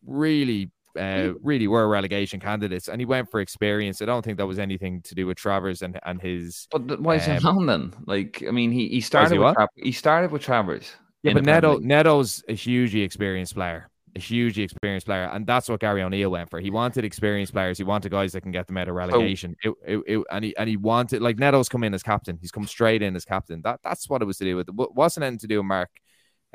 really, 0.06 0.70
uh, 1.00 1.30
really 1.42 1.68
were 1.68 1.88
relegation 1.88 2.42
candidates, 2.42 2.90
and 2.90 3.00
he 3.00 3.06
went 3.06 3.32
for 3.32 3.40
experience. 3.40 4.02
I 4.02 4.06
don't 4.06 4.24
think 4.24 4.38
that 4.38 4.48
was 4.48 4.60
anything 4.60 5.02
to 5.04 5.16
do 5.16 5.28
with 5.28 5.38
Travers 5.38 5.82
and 5.82 5.98
and 6.04 6.22
his. 6.22 6.68
But 6.72 7.00
why 7.00 7.16
is 7.16 7.28
um, 7.30 7.38
he 7.38 7.48
on 7.48 7.66
then? 7.66 7.94
Like, 8.06 8.44
I 8.46 8.52
mean, 8.52 8.72
he 8.72 8.90
he 8.90 9.00
started 9.00 9.40
with 9.40 9.56
Tra- 9.56 9.70
he 9.76 9.94
started 9.94 10.32
with 10.32 10.42
Travers. 10.42 10.92
Yeah, 11.24 11.34
but 11.34 11.46
Neto 11.46 11.78
Neto's 11.80 12.44
a 12.50 12.54
hugely 12.54 13.02
experienced 13.02 13.56
player 13.56 13.90
a 14.16 14.20
hugely 14.20 14.64
experienced 14.64 15.06
player, 15.06 15.30
and 15.34 15.46
that's 15.46 15.68
what 15.68 15.80
Gary 15.80 16.02
O'Neill 16.02 16.32
went 16.32 16.50
for. 16.50 16.60
He 16.60 16.72
wanted 16.72 17.04
experienced 17.04 17.54
players. 17.54 17.78
He 17.78 17.84
wanted 17.84 18.12
guys 18.12 18.32
that 18.34 18.42
can 18.42 18.52
get 18.52 18.68
them 18.68 18.78
out 18.78 18.88
of 18.88 18.96
relegation. 18.96 19.56
Oh. 19.66 19.76
It, 19.86 19.94
it, 19.94 20.04
it, 20.08 20.24
and 20.32 20.46
he 20.46 20.58
and 20.58 20.70
he 20.70 20.78
wanted 20.78 21.22
like 21.22 21.38
Neto's 21.38 21.70
come 21.70 21.84
in 21.84 21.94
as 21.94 22.04
captain. 22.04 22.38
He's 22.40 22.52
come 22.52 22.66
straight 22.66 23.02
in 23.02 23.16
as 23.16 23.26
captain. 23.26 23.62
That 23.64 23.82
that's 23.84 24.10
what 24.10 24.22
it 24.22 24.26
was 24.26 24.38
to 24.38 24.46
do 24.46 24.56
with. 24.56 24.70
It 24.70 24.76
wasn't 24.76 25.26
anything 25.26 25.40
to 25.40 25.48
do 25.48 25.58
with 25.58 25.66
Mark 25.66 25.90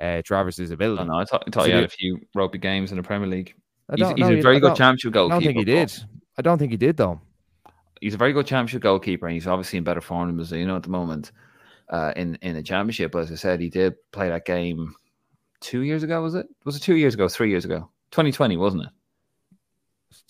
uh, 0.00 0.22
Travers's 0.22 0.70
ability. 0.70 1.02
Oh, 1.02 1.04
no, 1.04 1.18
I 1.18 1.24
thought, 1.24 1.44
I 1.46 1.50
thought 1.50 1.66
he 1.66 1.72
had 1.72 1.84
a 1.84 1.88
few 1.88 2.18
ropey 2.34 2.58
games 2.58 2.90
in 2.90 2.96
the 2.96 3.02
Premier 3.02 3.28
League. 3.28 3.54
He's, 3.94 4.08
he's 4.08 4.18
no, 4.18 4.32
a 4.32 4.40
very 4.40 4.60
good 4.60 4.76
championship 4.76 5.12
goalkeeper. 5.12 5.34
I 5.34 5.38
don't 5.38 5.54
think 5.54 5.58
he 5.58 5.64
did. 5.64 5.92
I 6.38 6.42
don't 6.42 6.58
think 6.58 6.70
he 6.70 6.76
did 6.76 6.96
though. 6.96 7.20
He's 8.00 8.14
a 8.14 8.18
very 8.18 8.32
good 8.32 8.46
championship 8.46 8.82
goalkeeper, 8.82 9.26
and 9.26 9.34
he's 9.34 9.46
obviously 9.46 9.76
in 9.76 9.84
better 9.84 10.00
form 10.00 10.34
than 10.34 10.42
Bazunu 10.42 10.76
at 10.76 10.82
the 10.82 10.88
moment. 10.88 11.32
Uh, 11.90 12.12
in 12.14 12.36
in 12.36 12.54
the 12.54 12.62
championship, 12.62 13.10
but 13.10 13.18
as 13.18 13.32
I 13.32 13.34
said, 13.34 13.60
he 13.60 13.68
did 13.68 13.94
play 14.12 14.28
that 14.28 14.46
game 14.46 14.94
two 15.60 15.80
years 15.82 16.02
ago. 16.02 16.22
Was 16.22 16.34
it? 16.34 16.46
Was 16.64 16.76
it 16.76 16.80
two 16.80 16.96
years 16.96 17.14
ago? 17.14 17.28
Three 17.28 17.50
years 17.50 17.64
ago? 17.64 17.90
2020, 18.10 18.56
wasn't 18.56 18.84
it? 18.84 18.90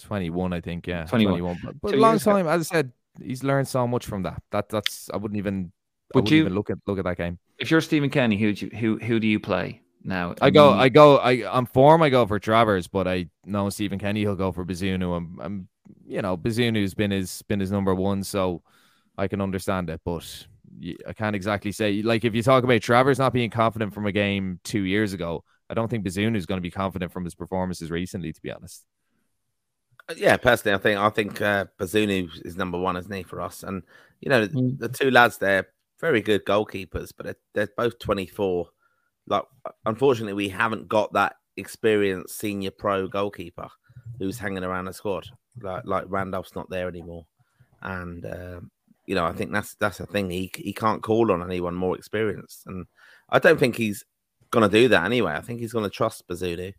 21, 0.02 0.52
I 0.52 0.60
think. 0.60 0.86
Yeah, 0.86 1.04
21. 1.04 1.38
21. 1.38 1.60
But, 1.64 1.80
but 1.80 1.94
a 1.94 1.96
long 1.96 2.18
time. 2.18 2.46
Ago. 2.46 2.50
As 2.50 2.70
I 2.70 2.74
said, 2.74 2.92
he's 3.22 3.42
learned 3.42 3.68
so 3.68 3.86
much 3.86 4.06
from 4.06 4.22
that. 4.22 4.42
That 4.50 4.68
that's 4.68 5.10
I 5.12 5.16
wouldn't 5.16 5.38
even. 5.38 5.72
Would 6.14 6.30
you 6.30 6.40
even 6.40 6.54
look 6.54 6.70
at 6.70 6.78
look 6.86 6.98
at 6.98 7.04
that 7.04 7.16
game? 7.16 7.38
If 7.58 7.70
you're 7.70 7.80
Stephen 7.80 8.10
Kenny, 8.10 8.36
who 8.36 8.48
you, 8.48 8.68
who 8.70 8.98
who 8.98 9.20
do 9.20 9.28
you 9.28 9.38
play 9.38 9.80
now? 10.02 10.34
I 10.40 10.50
go, 10.50 10.72
I 10.72 10.88
go, 10.88 11.18
I 11.18 11.44
on 11.46 11.66
form, 11.66 12.02
I 12.02 12.10
go 12.10 12.26
for 12.26 12.40
Travers, 12.40 12.88
but 12.88 13.06
I 13.06 13.28
know 13.44 13.68
Stephen 13.70 13.98
Kenny, 13.98 14.20
he'll 14.20 14.34
go 14.34 14.50
for 14.50 14.64
Bazunu. 14.64 15.16
I'm, 15.16 15.38
I'm, 15.40 15.68
you 16.06 16.20
know, 16.20 16.36
Bazunu's 16.36 16.94
been 16.94 17.12
his 17.12 17.42
been 17.42 17.60
his 17.60 17.70
number 17.70 17.94
one, 17.94 18.24
so 18.24 18.62
I 19.16 19.28
can 19.28 19.40
understand 19.40 19.88
it, 19.88 20.00
but 20.04 20.46
I 21.06 21.12
can't 21.12 21.37
exactly 21.37 21.72
say. 21.72 22.02
Like 22.02 22.24
if 22.24 22.35
you 22.35 22.42
talk 22.42 22.64
about 22.64 22.80
Travers 22.83 23.18
not 23.18 23.33
being 23.33 23.50
confident 23.50 23.92
from 23.92 24.06
a 24.06 24.12
game 24.12 24.61
two 24.64 24.83
years 24.83 25.12
ago, 25.12 25.44
I 25.68 25.74
don't 25.74 25.88
think 25.88 26.04
Bazunu 26.04 26.37
is 26.37 26.46
going 26.46 26.59
to 26.59 26.62
be 26.62 26.70
confident 26.70 27.12
from 27.12 27.24
his 27.24 27.35
performances 27.35 27.90
recently, 27.90 28.33
to 28.33 28.40
be 28.40 28.50
honest. 28.50 28.87
Uh, 30.09 30.14
yeah, 30.16 30.37
personally, 30.37 30.74
I 30.74 30.78
think 30.78 30.98
I 30.98 31.11
think 31.11 31.40
uh, 31.40 31.66
Bazunu 31.78 32.28
is 32.44 32.56
number 32.56 32.78
one, 32.78 32.96
isn't 32.96 33.12
he, 33.12 33.22
for 33.22 33.40
us? 33.40 33.62
And 33.62 33.83
you 34.20 34.30
know, 34.30 34.46
mm. 34.46 34.78
the 34.78 34.88
two 34.88 35.11
lads 35.11 35.38
there, 35.38 35.68
very 36.00 36.22
good 36.22 36.44
goalkeepers, 36.44 37.12
but 37.16 37.26
they're, 37.26 37.37
they're 37.54 37.74
both 37.76 37.98
twenty 37.98 38.26
four. 38.26 38.68
Like, 39.26 39.44
unfortunately, 39.87 40.33
we 40.33 40.48
haven't 40.48 40.88
got 40.88 41.12
that 41.12 41.37
experienced 41.56 42.38
senior 42.38 42.72
pro 42.72 43.06
goalkeeper 43.06 43.68
who's 44.18 44.38
hanging 44.38 44.64
around 44.64 44.87
the 44.87 44.92
squad. 44.92 45.26
Like, 45.61 45.85
like 45.85 46.04
Randolph's 46.09 46.56
not 46.56 46.70
there 46.70 46.88
anymore, 46.88 47.26
and 47.83 48.24
um, 48.26 48.70
you 49.10 49.16
know, 49.16 49.26
I 49.26 49.32
think 49.32 49.50
that's 49.50 49.74
that's 49.74 49.98
the 49.98 50.06
thing. 50.06 50.30
He 50.30 50.52
he 50.54 50.72
can't 50.72 51.02
call 51.02 51.32
on 51.32 51.42
anyone 51.42 51.74
more 51.74 51.96
experienced, 51.96 52.62
and 52.66 52.86
I 53.28 53.40
don't 53.40 53.58
think 53.58 53.74
he's 53.74 54.04
going 54.52 54.62
to 54.62 54.72
do 54.72 54.86
that 54.86 55.04
anyway. 55.04 55.32
I 55.32 55.40
think 55.40 55.58
he's 55.58 55.72
going 55.72 55.82
to 55.82 55.90
trust 55.90 56.28
Bazunu, 56.28 56.72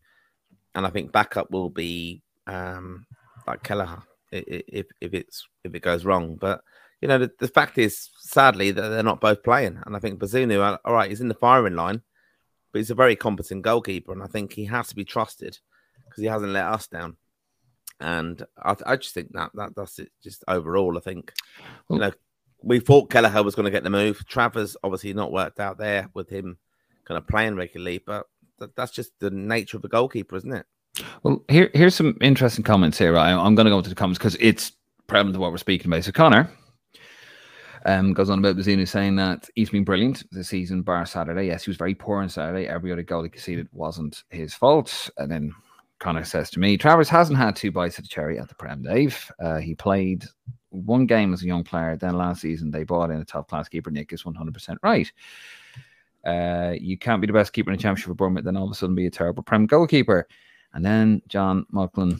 and 0.73 0.87
I 0.87 0.89
think 0.91 1.11
backup 1.11 1.51
will 1.51 1.69
be 1.69 2.21
um, 2.47 3.05
like 3.45 3.63
Kelleher 3.63 4.01
if 4.31 4.85
if 5.01 5.13
it's 5.13 5.45
if 5.65 5.75
it 5.75 5.81
goes 5.81 6.05
wrong. 6.05 6.37
But 6.39 6.61
you 7.01 7.09
know, 7.09 7.17
the, 7.17 7.31
the 7.37 7.49
fact 7.49 7.77
is, 7.77 8.09
sadly, 8.19 8.71
that 8.71 8.87
they're 8.87 9.03
not 9.03 9.19
both 9.19 9.43
playing, 9.43 9.81
and 9.85 9.93
I 9.93 9.99
think 9.99 10.17
Bazunu, 10.17 10.79
all 10.85 10.93
right, 10.93 11.09
he's 11.09 11.19
in 11.19 11.27
the 11.27 11.33
firing 11.33 11.75
line, 11.75 12.01
but 12.71 12.79
he's 12.79 12.91
a 12.91 12.95
very 12.95 13.17
competent 13.17 13.63
goalkeeper, 13.63 14.13
and 14.13 14.23
I 14.23 14.27
think 14.27 14.53
he 14.53 14.63
has 14.67 14.87
to 14.87 14.95
be 14.95 15.03
trusted 15.03 15.59
because 16.05 16.21
he 16.21 16.27
hasn't 16.27 16.53
let 16.53 16.63
us 16.63 16.87
down. 16.87 17.17
And 18.01 18.45
I, 18.61 18.75
I 18.85 18.95
just 18.97 19.13
think 19.13 19.31
that 19.33 19.51
that 19.53 19.75
that's 19.75 19.99
it. 19.99 20.11
Just 20.23 20.43
overall, 20.47 20.97
I 20.97 21.01
think 21.01 21.31
you 21.89 21.99
know 21.99 22.11
we 22.63 22.79
thought 22.79 23.09
Kelleher 23.09 23.43
was 23.43 23.55
going 23.55 23.65
to 23.65 23.71
get 23.71 23.83
the 23.83 23.89
move. 23.89 24.25
Travers 24.27 24.75
obviously 24.83 25.13
not 25.13 25.31
worked 25.31 25.59
out 25.59 25.77
there 25.77 26.09
with 26.13 26.29
him 26.29 26.57
kind 27.05 27.17
of 27.17 27.27
playing 27.27 27.55
regularly, 27.55 27.99
but 28.05 28.25
that's 28.75 28.91
just 28.91 29.11
the 29.19 29.31
nature 29.31 29.77
of 29.77 29.85
a 29.85 29.89
goalkeeper, 29.89 30.35
isn't 30.35 30.53
it? 30.53 30.65
Well, 31.23 31.43
here 31.47 31.69
here's 31.73 31.95
some 31.95 32.17
interesting 32.21 32.63
comments 32.63 32.97
here. 32.97 33.13
Right? 33.13 33.31
I'm 33.31 33.55
going 33.55 33.65
to 33.65 33.71
go 33.71 33.77
into 33.77 33.89
the 33.89 33.95
comments 33.95 34.19
because 34.19 34.35
it's 34.39 34.73
prevalent 35.07 35.35
to 35.35 35.39
what 35.39 35.51
we're 35.51 35.57
speaking 35.57 35.87
about. 35.87 36.03
So 36.03 36.11
Connor 36.11 36.49
um, 37.85 38.13
goes 38.13 38.29
on 38.29 38.39
about 38.39 38.57
Bazunu 38.57 38.87
saying 38.87 39.15
that 39.17 39.49
he's 39.55 39.69
been 39.69 39.83
brilliant 39.83 40.23
this 40.31 40.49
season, 40.49 40.81
bar 40.81 41.05
Saturday. 41.05 41.47
Yes, 41.47 41.65
he 41.65 41.69
was 41.69 41.77
very 41.77 41.95
poor 41.95 42.21
on 42.21 42.29
Saturday. 42.29 42.67
Every 42.67 42.91
other 42.91 43.03
goal 43.03 43.23
he 43.23 43.29
conceded 43.29 43.67
wasn't 43.71 44.23
his 44.29 44.53
fault. 44.53 45.09
And 45.17 45.31
then 45.31 45.53
Connor 46.01 46.25
says 46.25 46.49
to 46.49 46.59
me, 46.59 46.77
Travers 46.77 47.07
hasn't 47.07 47.37
had 47.37 47.55
two 47.55 47.71
bites 47.71 47.97
of 47.97 48.03
the 48.03 48.09
cherry 48.09 48.39
at 48.39 48.49
the 48.49 48.55
Prem, 48.55 48.81
Dave. 48.81 49.31
Uh, 49.39 49.57
he 49.57 49.75
played 49.75 50.25
one 50.69 51.05
game 51.05 51.31
as 51.31 51.43
a 51.43 51.45
young 51.45 51.63
player. 51.63 51.95
Then 51.95 52.17
last 52.17 52.41
season, 52.41 52.71
they 52.71 52.83
bought 52.83 53.11
in 53.11 53.21
a 53.21 53.25
top 53.25 53.47
class 53.47 53.69
keeper. 53.69 53.91
Nick 53.91 54.11
is 54.11 54.23
100% 54.23 54.77
right. 54.83 55.11
Uh, 56.25 56.73
you 56.79 56.97
can't 56.97 57.21
be 57.21 57.27
the 57.27 57.33
best 57.33 57.53
keeper 57.53 57.71
in 57.71 57.77
the 57.77 57.81
championship 57.81 58.07
for 58.07 58.15
Bournemouth, 58.15 58.43
then 58.43 58.57
all 58.57 58.65
of 58.65 58.71
a 58.71 58.73
sudden 58.73 58.95
be 58.95 59.05
a 59.05 59.11
terrible 59.11 59.43
Prem 59.43 59.67
goalkeeper. 59.67 60.27
And 60.73 60.83
then 60.83 61.21
John 61.27 61.65
Mucklin, 61.71 62.19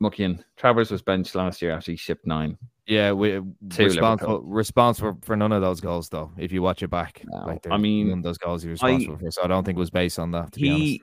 Muckian, 0.00 0.44
Travers 0.56 0.90
was 0.90 1.02
benched 1.02 1.34
last 1.34 1.60
year 1.60 1.72
after 1.72 1.90
he 1.90 1.96
shipped 1.96 2.26
nine. 2.26 2.56
Yeah, 2.86 3.12
we 3.12 3.40
responsible 3.78 4.40
responsible 4.42 5.16
for 5.22 5.36
none 5.36 5.52
of 5.52 5.62
those 5.62 5.80
goals 5.80 6.08
though. 6.08 6.32
If 6.36 6.50
you 6.50 6.60
watch 6.60 6.82
it 6.82 6.88
back, 6.88 7.22
no, 7.24 7.46
like 7.46 7.64
I 7.70 7.76
mean, 7.76 8.20
those 8.20 8.36
goals 8.36 8.64
he 8.64 8.68
was 8.68 8.82
responsible 8.82 9.14
I, 9.14 9.18
for. 9.18 9.30
So 9.30 9.44
I 9.44 9.46
don't 9.46 9.62
think 9.62 9.76
it 9.76 9.78
was 9.78 9.90
based 9.90 10.18
on 10.18 10.32
that. 10.32 10.50
To 10.54 10.60
he, 10.60 11.00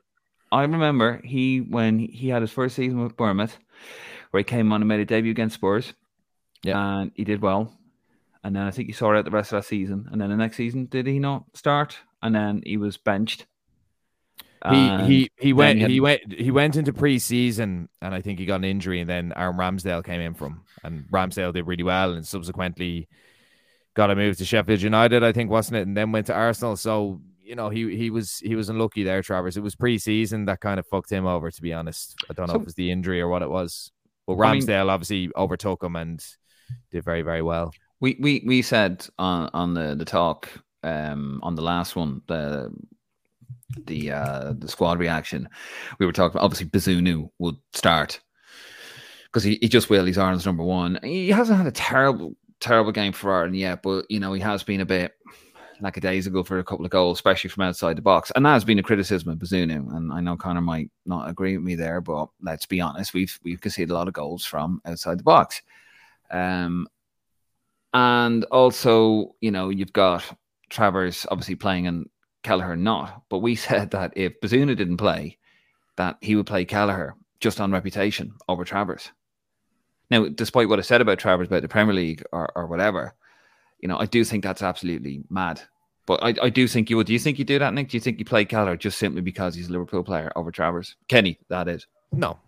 I 0.51 0.61
remember 0.61 1.21
he 1.23 1.59
when 1.59 1.99
he 1.99 2.29
had 2.29 2.41
his 2.41 2.51
first 2.51 2.75
season 2.75 3.01
with 3.01 3.17
Bournemouth, 3.17 3.57
where 4.31 4.39
he 4.39 4.43
came 4.43 4.71
on 4.71 4.81
and 4.81 4.87
made 4.87 4.99
a 4.99 5.05
debut 5.05 5.31
against 5.31 5.55
Spurs. 5.55 5.93
Yeah, 6.63 6.99
and 6.99 7.11
he 7.15 7.23
did 7.23 7.41
well. 7.41 7.73
And 8.43 8.55
then 8.55 8.63
I 8.63 8.71
think 8.71 8.87
he 8.87 8.93
saw 8.93 9.13
it 9.13 9.17
out 9.17 9.25
the 9.25 9.31
rest 9.31 9.51
of 9.51 9.61
that 9.61 9.67
season. 9.67 10.07
And 10.11 10.21
then 10.21 10.29
the 10.29 10.37
next 10.37 10.55
season, 10.57 10.85
did 10.85 11.05
he 11.05 11.19
not 11.19 11.43
start? 11.53 11.97
and 12.21 12.35
then 12.35 12.61
he 12.65 12.77
was 12.77 12.97
benched. 12.97 13.45
He 14.69 15.05
he 15.05 15.29
he 15.37 15.53
went 15.53 15.79
he, 15.79 15.85
he, 15.85 15.99
went 15.99 16.33
he 16.33 16.51
went 16.51 16.75
into 16.75 16.91
preseason 16.91 17.87
and 18.01 18.15
I 18.15 18.21
think 18.21 18.39
he 18.39 18.45
got 18.45 18.55
an 18.55 18.63
injury 18.65 18.99
and 18.99 19.09
then 19.09 19.31
Aaron 19.35 19.55
Ramsdale 19.55 20.03
came 20.03 20.19
in 20.19 20.33
from 20.33 20.63
and 20.83 21.05
Ramsdale 21.11 21.53
did 21.53 21.67
really 21.67 21.83
well 21.83 22.13
and 22.13 22.25
subsequently 22.25 23.07
got 23.93 24.09
a 24.09 24.15
move 24.15 24.35
to 24.37 24.45
Sheffield 24.45 24.81
United 24.81 25.23
I 25.23 25.31
think 25.31 25.51
wasn't 25.51 25.77
it 25.77 25.87
and 25.87 25.95
then 25.95 26.11
went 26.11 26.25
to 26.27 26.33
Arsenal 26.33 26.75
so 26.75 27.21
you 27.47 27.55
know 27.55 27.69
he 27.69 27.95
he 27.95 28.09
was 28.09 28.39
he 28.39 28.55
was 28.55 28.69
unlucky 28.69 29.03
there 29.03 29.21
Travers 29.21 29.57
it 29.57 29.63
was 29.63 29.75
preseason 29.75 30.45
that 30.47 30.59
kind 30.59 30.79
of 30.79 30.87
fucked 30.87 31.11
him 31.11 31.25
over 31.25 31.49
to 31.49 31.61
be 31.61 31.73
honest 31.73 32.15
I 32.29 32.33
don't 32.33 32.47
know 32.47 32.53
so, 32.53 32.57
if 32.57 32.63
it 32.63 32.65
was 32.65 32.75
the 32.75 32.91
injury 32.91 33.21
or 33.21 33.29
what 33.29 33.41
it 33.41 33.49
was 33.49 33.91
but 34.25 34.35
Ramsdale 34.35 34.81
I 34.81 34.83
mean, 34.83 34.89
obviously 34.89 35.29
overtook 35.35 35.83
him 35.83 35.95
and 35.95 36.23
did 36.91 37.03
very 37.03 37.21
very 37.21 37.41
well 37.41 37.71
we 37.99 38.17
we 38.19 38.43
we 38.45 38.61
said 38.61 39.07
on 39.17 39.49
on 39.53 39.73
the 39.73 39.95
the 39.95 40.05
talk 40.05 40.49
um, 40.83 41.39
on 41.43 41.55
the 41.55 41.61
last 41.61 41.95
one, 41.95 42.21
the 42.27 42.71
the 43.85 44.11
uh, 44.11 44.53
the 44.57 44.67
squad 44.67 44.99
reaction, 44.99 45.49
we 45.99 46.05
were 46.05 46.13
talking. 46.13 46.39
Obviously, 46.39 46.67
Bazunu 46.67 47.29
would 47.39 47.55
start 47.73 48.19
because 49.25 49.43
he, 49.43 49.57
he 49.61 49.67
just 49.67 49.89
will. 49.89 50.05
He's 50.05 50.17
Ireland's 50.17 50.45
number 50.45 50.63
one. 50.63 50.99
He 51.03 51.29
hasn't 51.29 51.57
had 51.57 51.67
a 51.67 51.71
terrible 51.71 52.35
terrible 52.59 52.91
game 52.91 53.13
for 53.13 53.33
Ireland 53.33 53.55
yet, 53.55 53.83
but 53.83 54.05
you 54.09 54.19
know 54.19 54.33
he 54.33 54.41
has 54.41 54.63
been 54.63 54.81
a 54.81 54.85
bit 54.85 55.13
like 55.81 55.97
a 55.97 56.01
days 56.01 56.27
ago 56.27 56.43
for 56.43 56.59
a 56.59 56.63
couple 56.63 56.85
of 56.85 56.91
goals, 56.91 57.17
especially 57.17 57.49
from 57.49 57.63
outside 57.63 57.97
the 57.97 58.01
box. 58.01 58.31
And 58.35 58.45
that 58.45 58.53
has 58.53 58.65
been 58.65 58.79
a 58.79 58.83
criticism 58.83 59.31
of 59.31 59.37
Bazunu. 59.37 59.95
And 59.95 60.11
I 60.11 60.21
know 60.21 60.35
Connor 60.35 60.61
might 60.61 60.89
not 61.05 61.29
agree 61.29 61.57
with 61.57 61.65
me 61.65 61.75
there, 61.75 62.01
but 62.01 62.29
let's 62.41 62.65
be 62.65 62.81
honest, 62.81 63.13
we've 63.13 63.37
we've 63.43 63.61
conceded 63.61 63.91
a 63.91 63.93
lot 63.93 64.07
of 64.07 64.13
goals 64.13 64.45
from 64.45 64.81
outside 64.85 65.19
the 65.19 65.23
box. 65.23 65.61
Um, 66.31 66.87
and 67.93 68.43
also, 68.45 69.35
you 69.41 69.51
know, 69.51 69.69
you've 69.69 69.93
got 69.93 70.23
Travers 70.69 71.25
obviously 71.31 71.55
playing 71.55 71.87
and 71.87 72.09
Kelleher 72.43 72.75
not. 72.75 73.23
But 73.29 73.39
we 73.39 73.55
said 73.67 73.91
that 73.91 74.13
if 74.15 74.39
Bazunu 74.41 74.75
didn't 74.75 74.97
play, 74.97 75.37
that 75.95 76.17
he 76.21 76.35
would 76.35 76.47
play 76.47 76.65
Kelleher 76.65 77.15
just 77.39 77.59
on 77.59 77.71
reputation 77.71 78.33
over 78.47 78.63
Travers. 78.63 79.11
Now, 80.09 80.27
despite 80.27 80.69
what 80.69 80.79
I 80.79 80.83
said 80.83 81.01
about 81.01 81.19
Travers 81.19 81.47
about 81.47 81.61
the 81.61 81.67
Premier 81.67 81.93
League 81.93 82.23
or, 82.31 82.49
or 82.55 82.67
whatever, 82.67 83.13
you 83.79 83.87
know, 83.87 83.97
I 83.97 84.05
do 84.05 84.23
think 84.23 84.43
that's 84.43 84.61
absolutely 84.61 85.23
mad. 85.29 85.61
But 86.05 86.23
I, 86.23 86.33
I 86.43 86.49
do 86.49 86.67
think 86.67 86.89
you 86.89 86.97
would. 86.97 87.07
Do 87.07 87.13
you 87.13 87.19
think 87.19 87.37
you 87.37 87.45
do 87.45 87.59
that, 87.59 87.73
Nick? 87.73 87.89
Do 87.89 87.97
you 87.97 88.01
think 88.01 88.17
you 88.17 88.25
play 88.25 88.45
Kelleher 88.45 88.77
just 88.77 88.97
simply 88.97 89.21
because 89.21 89.55
he's 89.55 89.67
a 89.67 89.71
Liverpool 89.71 90.03
player 90.03 90.31
over 90.35 90.51
Travers? 90.51 90.95
Kenny, 91.09 91.37
that 91.49 91.67
is. 91.67 91.85
No, 92.13 92.39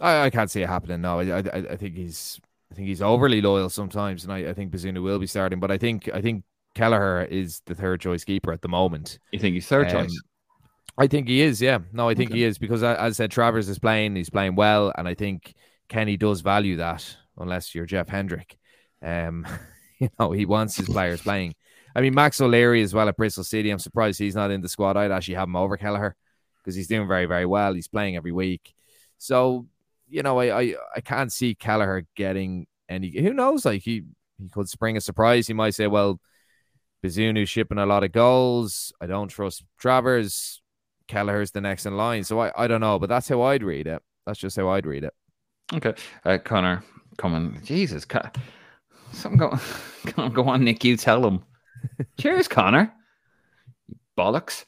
I, 0.00 0.22
I 0.22 0.30
can't 0.30 0.50
see 0.50 0.62
it 0.62 0.68
happening. 0.68 1.00
No, 1.00 1.20
I, 1.20 1.38
I, 1.38 1.58
I 1.70 1.76
think 1.76 1.94
he's 1.94 2.40
I 2.70 2.74
think 2.74 2.88
he's 2.88 3.02
overly 3.02 3.40
loyal 3.40 3.68
sometimes, 3.68 4.24
and 4.24 4.32
I, 4.32 4.50
I 4.50 4.52
think 4.52 4.72
Bazunu 4.72 5.02
will 5.02 5.20
be 5.20 5.28
starting. 5.28 5.60
But 5.60 5.70
I 5.70 5.78
think 5.78 6.10
I 6.12 6.20
think 6.20 6.42
Kelleher 6.74 7.22
is 7.22 7.62
the 7.66 7.74
third 7.74 8.00
choice 8.00 8.24
keeper 8.24 8.52
at 8.52 8.62
the 8.62 8.68
moment. 8.68 9.20
You 9.30 9.38
think 9.38 9.54
he's 9.54 9.68
third 9.68 9.86
um, 9.86 10.06
choice? 10.06 10.22
I 10.98 11.06
think 11.06 11.28
he 11.28 11.40
is. 11.40 11.62
Yeah, 11.62 11.78
no, 11.92 12.08
I 12.08 12.14
think 12.14 12.30
okay. 12.30 12.40
he 12.40 12.44
is 12.44 12.58
because 12.58 12.82
as 12.82 12.98
I 12.98 13.10
said, 13.10 13.30
Travers 13.30 13.68
is 13.68 13.78
playing. 13.78 14.16
He's 14.16 14.30
playing 14.30 14.56
well, 14.56 14.92
and 14.98 15.06
I 15.06 15.14
think 15.14 15.54
Kenny 15.88 16.16
does 16.16 16.40
value 16.40 16.76
that. 16.76 17.16
Unless 17.36 17.74
you're 17.74 17.86
Jeff 17.86 18.08
Hendrick, 18.08 18.56
um, 19.02 19.46
you 19.98 20.08
know 20.18 20.32
he 20.32 20.46
wants 20.46 20.76
his 20.76 20.88
players 20.88 21.22
playing. 21.22 21.54
I 21.96 22.00
mean, 22.00 22.14
Max 22.14 22.40
O'Leary 22.40 22.82
as 22.82 22.92
well 22.92 23.08
at 23.08 23.16
Bristol 23.16 23.44
City. 23.44 23.70
I'm 23.70 23.78
surprised 23.78 24.18
he's 24.18 24.34
not 24.34 24.50
in 24.50 24.60
the 24.60 24.68
squad. 24.68 24.96
I'd 24.96 25.12
actually 25.12 25.34
have 25.34 25.48
him 25.48 25.56
over 25.56 25.76
Kelleher 25.76 26.16
because 26.58 26.74
he's 26.74 26.88
doing 26.88 27.06
very, 27.06 27.26
very 27.26 27.46
well. 27.46 27.72
He's 27.72 27.88
playing 27.88 28.16
every 28.16 28.32
week. 28.32 28.74
So, 29.18 29.66
you 30.08 30.22
know, 30.22 30.40
I, 30.40 30.60
I, 30.60 30.74
I 30.96 31.00
can't 31.00 31.32
see 31.32 31.54
Kelleher 31.54 32.06
getting 32.16 32.66
any. 32.88 33.10
Who 33.20 33.32
knows? 33.32 33.64
Like 33.64 33.82
he 33.82 34.02
he 34.38 34.48
could 34.48 34.68
spring 34.68 34.96
a 34.96 35.00
surprise. 35.00 35.46
He 35.46 35.54
might 35.54 35.74
say, 35.74 35.86
well, 35.86 36.20
Bazunu 37.04 37.46
shipping 37.46 37.78
a 37.78 37.86
lot 37.86 38.02
of 38.02 38.12
goals. 38.12 38.92
I 39.00 39.06
don't 39.06 39.28
trust 39.28 39.64
Travers. 39.78 40.60
Kelleher's 41.06 41.50
the 41.50 41.60
next 41.60 41.86
in 41.86 41.96
line. 41.96 42.24
So 42.24 42.40
I, 42.40 42.52
I 42.56 42.66
don't 42.66 42.80
know, 42.80 42.98
but 42.98 43.08
that's 43.08 43.28
how 43.28 43.42
I'd 43.42 43.62
read 43.62 43.86
it. 43.86 44.02
That's 44.26 44.38
just 44.38 44.56
how 44.56 44.70
I'd 44.70 44.86
read 44.86 45.04
it. 45.04 45.12
Okay. 45.72 45.94
Uh, 46.24 46.38
Connor, 46.38 46.82
coming. 47.18 47.60
Jesus. 47.62 48.06
Something 49.14 49.38
go, 49.38 50.28
go 50.28 50.44
on, 50.44 50.64
Nick. 50.64 50.84
You 50.84 50.96
tell 50.96 51.20
them. 51.20 51.44
Cheers, 52.18 52.48
Connor. 52.48 52.92
Bollocks. 54.18 54.64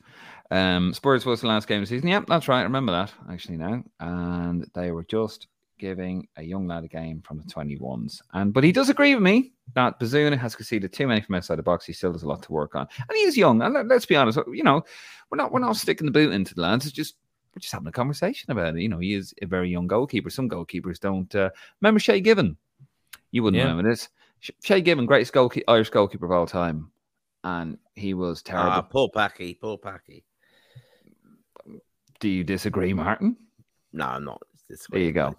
Um, 0.51 0.93
Spurs 0.93 1.27
was 1.27 1.41
the 1.41 1.49
last 1.49 1.67
game 1.67 1.83
of 1.83 1.89
the 1.89 1.95
season. 1.95 2.09
Yep, 2.09 2.27
that's 2.27 2.49
right. 2.49 2.61
I 2.61 2.65
remember 2.65 2.93
that 2.93 3.13
actually 3.31 3.57
now. 3.57 3.83
And 4.01 4.69
they 4.75 4.93
were 4.93 5.05
just 5.05 5.49
giving 5.79 6.27
a 6.37 6.43
young 6.43 6.67
lad 6.67 6.85
a 6.85 6.89
game 6.89 7.21
from 7.23 7.39
the 7.39 7.45
21s. 7.45 8.23
And 8.33 8.53
but 8.53 8.65
he 8.65 8.73
does 8.73 8.89
agree 8.89 9.15
with 9.15 9.23
me 9.23 9.53
that 9.75 9.99
Bazunu 10.01 10.39
has 10.39 10.57
conceded 10.57 10.93
too 10.93 11.07
many 11.07 11.21
from 11.21 11.35
outside 11.35 11.57
the 11.57 11.63
box. 11.63 11.85
He 11.85 11.93
still 11.93 12.13
has 12.13 12.23
a 12.23 12.29
lot 12.29 12.43
to 12.45 12.53
work 12.53 12.75
on. 12.75 12.87
And 12.99 13.17
he 13.17 13.23
is 13.23 13.37
young. 13.37 13.61
And 13.63 13.75
let, 13.75 13.91
us 13.91 14.07
be 14.07 14.17
honest, 14.17 14.39
you 14.53 14.63
know, 14.63 14.85
we're 15.31 15.37
not 15.37 15.53
we're 15.53 15.61
not 15.61 15.77
sticking 15.77 16.07
the 16.07 16.13
boot 16.13 16.33
into 16.33 16.55
the 16.55 16.63
lads. 16.63 16.87
It's 16.87 16.95
just 16.95 17.17
we're 17.55 17.61
just 17.61 17.73
having 17.73 17.89
a 17.89 17.93
conversation 17.93 18.51
about 18.53 18.77
it. 18.77 18.81
You 18.81 18.89
know, 18.89 18.99
he 18.99 19.15
is 19.15 19.35
a 19.43 19.47
very 19.47 19.71
young 19.71 19.87
goalkeeper. 19.87 20.31
Some 20.31 20.49
goalkeepers 20.49 21.01
don't 21.01 21.35
uh, 21.35 21.51
remember 21.81 22.01
Shay 22.01 22.21
Given. 22.21 22.57
You 23.33 23.43
wouldn't 23.43 23.59
yeah. 23.59 23.69
remember 23.69 23.91
this. 23.91 24.09
Shay 24.41 24.81
Given, 24.81 25.07
greatest 25.07 25.33
goalkeeper, 25.33 25.71
Irish 25.71 25.91
goalkeeper 25.91 26.27
of 26.27 26.33
all 26.33 26.47
time. 26.47 26.91
And 27.45 27.79
he 27.95 28.15
was 28.15 28.43
terrible. 28.43 28.71
Ah, 28.71 28.83
Paul 28.83 29.11
Packy, 29.11 29.55
Paul 29.55 29.79
Packy. 29.79 30.25
Do 32.19 32.29
you 32.29 32.45
disagree, 32.45 32.93
Martin? 32.93 33.37
No, 33.93 34.07
I'm 34.07 34.25
not. 34.25 34.43
There 34.91 35.01
you 35.01 35.13
go. 35.13 35.37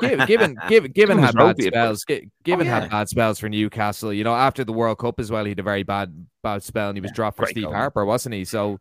given, 0.00 0.26
given, 0.26 0.56
given, 0.68 0.92
given 0.92 1.18
had 1.18 1.34
bad 1.34 1.60
spells, 1.60 2.04
given 2.04 2.30
oh, 2.46 2.70
yeah. 2.70 2.80
had 2.80 2.90
bad 2.90 3.08
spells 3.08 3.40
for 3.40 3.48
Newcastle. 3.48 4.12
You 4.12 4.22
know, 4.22 4.34
after 4.34 4.62
the 4.62 4.72
World 4.72 4.98
Cup 4.98 5.18
as 5.18 5.30
well, 5.30 5.44
he 5.44 5.50
had 5.50 5.58
a 5.58 5.64
very 5.64 5.82
bad 5.82 6.26
bad 6.42 6.62
spell, 6.62 6.88
and 6.88 6.96
he 6.96 7.00
was 7.00 7.10
yeah, 7.10 7.16
dropped 7.16 7.38
for 7.38 7.46
Steve 7.46 7.64
goal. 7.64 7.72
Harper, 7.72 8.04
wasn't 8.04 8.36
he? 8.36 8.44
So, 8.44 8.78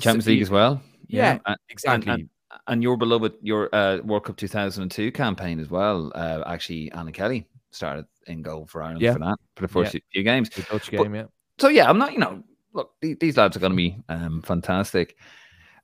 Champions 0.00 0.28
League 0.28 0.42
as 0.42 0.50
well. 0.50 0.80
Yeah, 1.08 1.40
yeah 1.48 1.54
exactly. 1.68 2.12
And, 2.12 2.20
and, 2.20 2.30
and, 2.68 2.82
your 2.82 2.96
beloved 2.96 3.34
your 3.42 3.74
uh, 3.74 3.98
World 4.04 4.24
Cup 4.24 4.36
2002 4.36 5.10
campaign 5.10 5.58
as 5.58 5.68
well. 5.68 6.12
Uh, 6.14 6.44
actually, 6.46 6.92
Alan 6.92 7.12
Kelly 7.12 7.44
started 7.70 8.06
in 8.26 8.42
goal 8.42 8.66
for 8.66 8.82
Ireland 8.82 9.02
yeah. 9.02 9.12
for 9.12 9.18
that 9.20 9.38
for 9.56 9.62
the 9.62 9.68
first 9.68 9.96
few 10.12 10.22
games. 10.22 10.48
The 10.50 10.62
Dutch 10.62 10.90
game, 10.90 11.12
but, 11.12 11.16
yeah. 11.16 11.24
So 11.58 11.68
yeah, 11.68 11.88
I'm 11.88 11.98
not. 11.98 12.12
You 12.12 12.18
know, 12.18 12.42
look, 12.72 12.92
these, 13.00 13.16
these 13.20 13.36
lads 13.36 13.56
are 13.56 13.60
going 13.60 13.72
to 13.72 13.76
be 13.76 13.96
um, 14.08 14.42
fantastic 14.42 15.16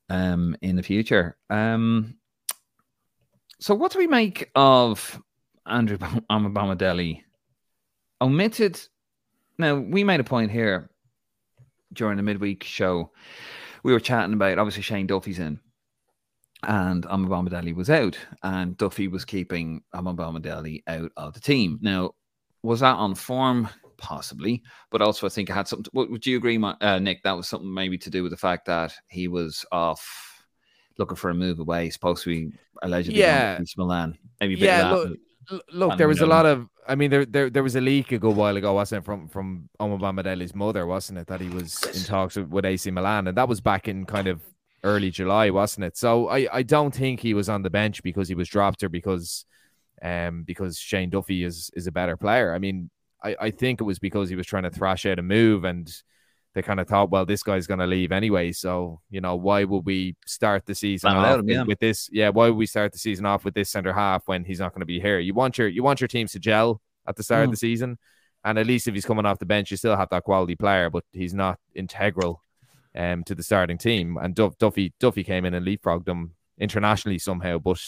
um, 0.09 0.57
in 0.63 0.77
the 0.77 0.83
future. 0.83 1.37
Um, 1.51 2.17
so, 3.61 3.75
what 3.75 3.93
do 3.93 3.99
we 3.99 4.07
make 4.07 4.51
of 4.55 5.21
Andrew 5.67 5.99
Omobamidele? 5.99 7.23
Omitted. 8.21 8.81
Now, 9.59 9.77
we 9.77 10.05
made 10.05 10.21
a 10.21 10.25
point 10.25 10.51
here 10.51 10.91
during 11.93 12.17
the 12.17 12.23
midweek 12.23 12.65
show. 12.65 13.13
We 13.83 13.93
were 13.93 14.01
chatting 14.01 14.35
about 14.35 14.59
obviously 14.59 14.83
Shane 14.83 15.07
Duffy's 15.07 15.39
in, 15.39 15.61
and 16.69 17.05
Omobamidele 17.05 17.75
was 17.75 17.91
out, 17.91 18.19
and 18.43 18.77
Duffy 18.77 19.09
was 19.09 19.25
keeping 19.25 19.83
Omobamidele 19.95 20.83
out 20.87 21.13
of 21.17 21.35
the 21.35 21.41
team. 21.41 21.79
Now, 21.83 22.13
was 22.63 22.81
that 22.81 22.97
on 22.97 23.15
form? 23.15 23.69
Possibly, 23.97 24.63
but 24.91 25.01
also 25.01 25.27
I 25.27 25.31
think 25.31 25.49
it 25.49 25.55
had 25.55 25.69
something. 25.69 25.85
To, 25.85 25.91
would 26.11 26.27
you 26.27 26.37
agree, 26.37 26.63
uh, 26.63 26.99
Nick? 26.99 27.23
That 27.23 27.37
was 27.37 27.49
something 27.49 27.73
maybe 27.73 27.97
to 27.99 28.11
do 28.11 28.23
with 28.23 28.33
the 28.33 28.37
fact 28.37 28.67
that 28.67 28.93
he 29.09 29.29
was 29.29 29.65
off 29.73 30.35
looking 30.99 31.17
for 31.17 31.31
a 31.31 31.35
move 31.35 31.61
away, 31.61 31.91
supposed 31.91 32.25
to 32.25 32.31
be 32.31 32.53
allegedly 32.83 33.21
yeah. 33.21 33.59
Milan. 33.77 34.19
Maybe 34.41 34.57
yeah, 34.57 34.91
look, 34.91 35.19
look 35.73 35.99
there 35.99 36.09
was 36.09 36.21
a 36.21 36.27
lot 36.27 36.47
of. 36.47 36.69
I 36.87 36.97
mean, 36.97 37.11
there, 37.11 37.25
there 37.25 37.49
there 37.49 37.63
was 37.63 37.77
a 37.77 37.81
leak 37.81 38.13
a 38.13 38.19
good 38.19 38.37
while 38.37 38.57
ago, 38.57 38.75
wasn't 38.75 39.03
it, 39.03 39.07
from 39.07 39.29
from 39.29 39.69
Omobamidele's 39.81 40.55
mother, 40.55 40.87
wasn't 40.87 41.19
it, 41.19 41.27
that 41.29 41.41
he 41.41 41.49
was 41.49 41.83
in 41.85 42.03
talks 42.05 42.37
with, 42.37 42.49
with 42.49 42.65
AC 42.65 42.91
Milan, 42.91 43.29
and 43.29 43.37
that 43.39 43.49
was 43.49 43.61
back 43.61 43.89
in 43.89 44.05
kind 44.05 44.29
of 44.29 44.43
early 44.85 45.11
July, 45.11 45.51
wasn't 45.51 45.85
it? 45.85 45.97
So 45.97 46.29
I 46.29 46.47
I 46.53 46.63
don't 46.63 46.95
think 46.95 47.21
he 47.21 47.35
was 47.35 47.49
on 47.49 47.63
the 47.63 47.71
bench 47.71 48.03
because 48.03 48.29
he 48.29 48.37
was 48.37 48.49
dropped 48.49 48.85
or 48.85 48.89
because 48.89 49.47
um 50.03 50.45
because 50.45 50.79
Shane 50.79 51.11
Duffy 51.11 51.43
is 51.43 51.71
is 51.75 51.89
a 51.89 51.93
better 51.93 52.17
player. 52.17 52.55
I 52.55 52.59
mean, 52.59 52.91
I 53.23 53.37
I 53.41 53.51
think 53.51 53.81
it 53.81 53.85
was 53.85 53.99
because 53.99 54.29
he 54.29 54.37
was 54.37 54.47
trying 54.47 54.65
to 54.65 54.71
thrash 54.71 55.07
out 55.07 55.19
a 55.19 55.23
move 55.23 55.65
and 55.65 55.91
they 56.55 56.63
kind 56.63 56.79
of 56.79 56.87
thought, 56.87 57.11
well, 57.11 57.27
this 57.27 57.43
guy's 57.43 57.67
going 57.67 57.81
to 57.81 57.87
leave 57.87 58.13
anyway. 58.13 58.53
So, 58.53 59.01
you 59.11 59.21
know, 59.21 59.35
why 59.35 59.65
would 59.65 59.85
we 59.85 60.15
start 60.25 60.67
the 60.67 60.75
season 60.77 61.11
off 61.11 61.41
him, 61.41 61.49
yeah. 61.49 61.63
with 61.65 61.81
this? 61.81 62.09
Yeah, 62.13 62.29
why 62.29 62.47
would 62.49 62.57
we 62.57 62.67
start 62.67 62.93
the 62.93 62.99
season 62.99 63.27
off 63.27 63.45
with 63.45 63.55
this 63.55 63.71
center 63.71 63.93
half 63.93 64.23
when 64.29 64.45
he's 64.45 64.61
not 64.61 64.73
going 64.73 64.81
to 64.81 64.87
be 64.87 65.01
here? 65.01 65.19
You 65.19 65.35
want 65.35 65.59
your 65.59 65.67
you 65.67 65.83
want 65.83 66.01
your 66.01 66.09
teams 66.09 66.33
to 66.33 66.39
gel 66.39 66.81
at 67.09 67.17
the 67.17 67.25
start 67.25 67.43
mm. 67.43 67.45
of 67.47 67.51
the 67.51 67.57
season, 67.57 67.99
and 68.45 68.57
at 68.57 68.67
least 68.67 68.87
if 68.87 68.95
he's 68.95 69.05
coming 69.05 69.27
off 69.27 69.41
the 69.41 69.47
bench, 69.47 69.73
you 69.73 69.77
still 69.77 69.97
have 69.97 70.11
that 70.11 70.23
quality 70.23 70.55
player, 70.55 70.91
but 70.91 71.05
he's 71.13 71.35
not 71.35 71.59
integral 71.75 72.44
um 72.95 73.25
to 73.25 73.35
the 73.35 73.43
starting 73.43 73.79
team. 73.79 74.17
And 74.17 74.35
Duff, 74.35 74.59
Duffy 74.59 74.93
Duffy 75.01 75.25
came 75.25 75.45
in 75.45 75.55
and 75.55 75.67
leapfrogged 75.67 76.05
them 76.05 76.35
internationally 76.59 77.19
somehow, 77.19 77.59
but 77.59 77.81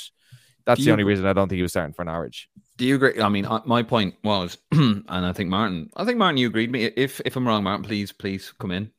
that's 0.67 0.85
the 0.85 0.91
only 0.91 1.05
reason 1.05 1.27
I 1.27 1.33
don't 1.33 1.49
think 1.49 1.59
he 1.59 1.63
was 1.63 1.73
starting 1.73 1.95
for 1.95 2.05
Norwich. 2.05 2.49
Do 2.77 2.85
you 2.85 2.97
agree? 2.97 3.23
I 3.23 3.29
mean, 3.29 3.47
my 3.65 3.85
point 3.85 4.17
was, 4.25 4.59
and 4.73 5.05
I 5.09 5.33
think 5.33 5.49
Martin, 5.49 5.91
I 5.97 6.05
think 6.05 6.19
Martin, 6.19 6.39
you 6.39 6.49
agreed 6.49 6.73
me. 6.73 6.85
If 6.85 7.21
if 7.25 7.37
I'm 7.37 7.47
wrong, 7.47 7.63
Martin, 7.63 7.85
please, 7.85 8.13
please 8.13 8.53
come 8.59 8.73
in. 8.73 8.91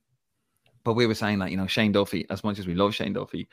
But 0.85 0.93
we 0.93 1.05
were 1.05 1.13
saying 1.13 1.39
that 1.39 1.51
you 1.51 1.57
know 1.57 1.67
Shane 1.67 1.91
Duffy, 1.91 2.25
as 2.29 2.43
much 2.43 2.57
as 2.57 2.67
we 2.67 2.73
love 2.73 2.95
Shane 2.95 3.11
Duffy, 3.11 3.49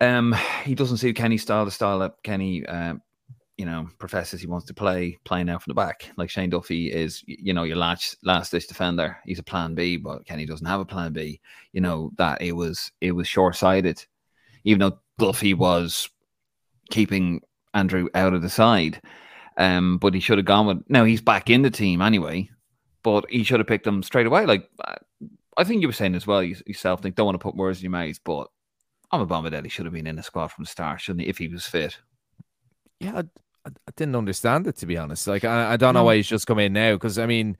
um, 0.00 0.34
he 0.64 0.74
doesn't 0.74 0.96
suit 0.96 1.14
Kenny's 1.14 1.42
style, 1.42 1.64
the 1.64 1.70
style 1.70 2.00
that 2.00 2.22
Kenny, 2.24 2.66
uh, 2.66 2.94
you 3.60 3.66
know, 3.66 3.86
professes 3.98 4.40
he 4.40 4.46
wants 4.46 4.64
to 4.64 4.72
play, 4.72 5.18
playing 5.24 5.50
out 5.50 5.62
from 5.62 5.72
the 5.72 5.74
back. 5.74 6.10
Like 6.16 6.30
Shane 6.30 6.48
Duffy 6.48 6.90
is, 6.90 7.22
you 7.26 7.52
know, 7.52 7.64
your 7.64 7.76
last 7.76 8.16
last 8.24 8.52
ditch 8.52 8.66
defender. 8.66 9.18
He's 9.26 9.38
a 9.38 9.42
plan 9.42 9.74
B, 9.74 9.98
but 9.98 10.24
Kenny 10.24 10.46
doesn't 10.46 10.66
have 10.66 10.80
a 10.80 10.84
plan 10.86 11.12
B. 11.12 11.42
You 11.74 11.82
know 11.82 12.10
that 12.16 12.40
it 12.40 12.52
was 12.52 12.90
it 13.02 13.12
was 13.12 13.28
short 13.28 13.56
sighted, 13.56 14.02
even 14.64 14.80
though 14.80 14.98
Duffy 15.18 15.52
was 15.52 16.08
keeping 16.88 17.42
Andrew 17.74 18.08
out 18.14 18.32
of 18.32 18.40
the 18.40 18.48
side. 18.48 19.02
Um, 19.58 19.98
but 19.98 20.14
he 20.14 20.20
should 20.20 20.38
have 20.38 20.46
gone 20.46 20.66
with. 20.66 20.82
Now 20.88 21.04
he's 21.04 21.20
back 21.20 21.50
in 21.50 21.60
the 21.60 21.70
team 21.70 22.00
anyway, 22.00 22.48
but 23.02 23.26
he 23.28 23.44
should 23.44 23.60
have 23.60 23.66
picked 23.66 23.86
him 23.86 24.02
straight 24.02 24.26
away. 24.26 24.46
Like 24.46 24.70
I 25.58 25.64
think 25.64 25.82
you 25.82 25.88
were 25.88 25.92
saying 25.92 26.14
as 26.14 26.26
well 26.26 26.42
yourself. 26.42 27.02
Think 27.02 27.14
don't 27.14 27.26
want 27.26 27.38
to 27.38 27.42
put 27.42 27.56
words 27.56 27.80
in 27.80 27.82
your 27.82 27.90
mouth, 27.90 28.20
but 28.24 28.48
I'm 29.10 29.20
a 29.20 29.26
bomber 29.26 29.50
that 29.50 29.64
he 29.64 29.68
should 29.68 29.84
have 29.84 29.92
been 29.92 30.06
in 30.06 30.16
the 30.16 30.22
squad 30.22 30.48
from 30.48 30.64
the 30.64 30.70
start, 30.70 31.02
shouldn't 31.02 31.24
he? 31.24 31.28
If 31.28 31.36
he 31.36 31.48
was 31.48 31.66
fit. 31.66 31.98
Yeah, 33.00 33.22
I, 33.86 33.92
didn't 33.96 34.16
understand 34.16 34.66
it 34.66 34.76
to 34.78 34.86
be 34.86 34.96
honest. 34.96 35.26
Like 35.26 35.44
I, 35.44 35.72
I 35.72 35.76
don't 35.76 35.94
know 35.94 36.04
why 36.04 36.16
he's 36.16 36.28
just 36.28 36.46
come 36.46 36.58
in 36.58 36.72
now 36.72 36.94
because 36.94 37.18
I 37.18 37.26
mean. 37.26 37.56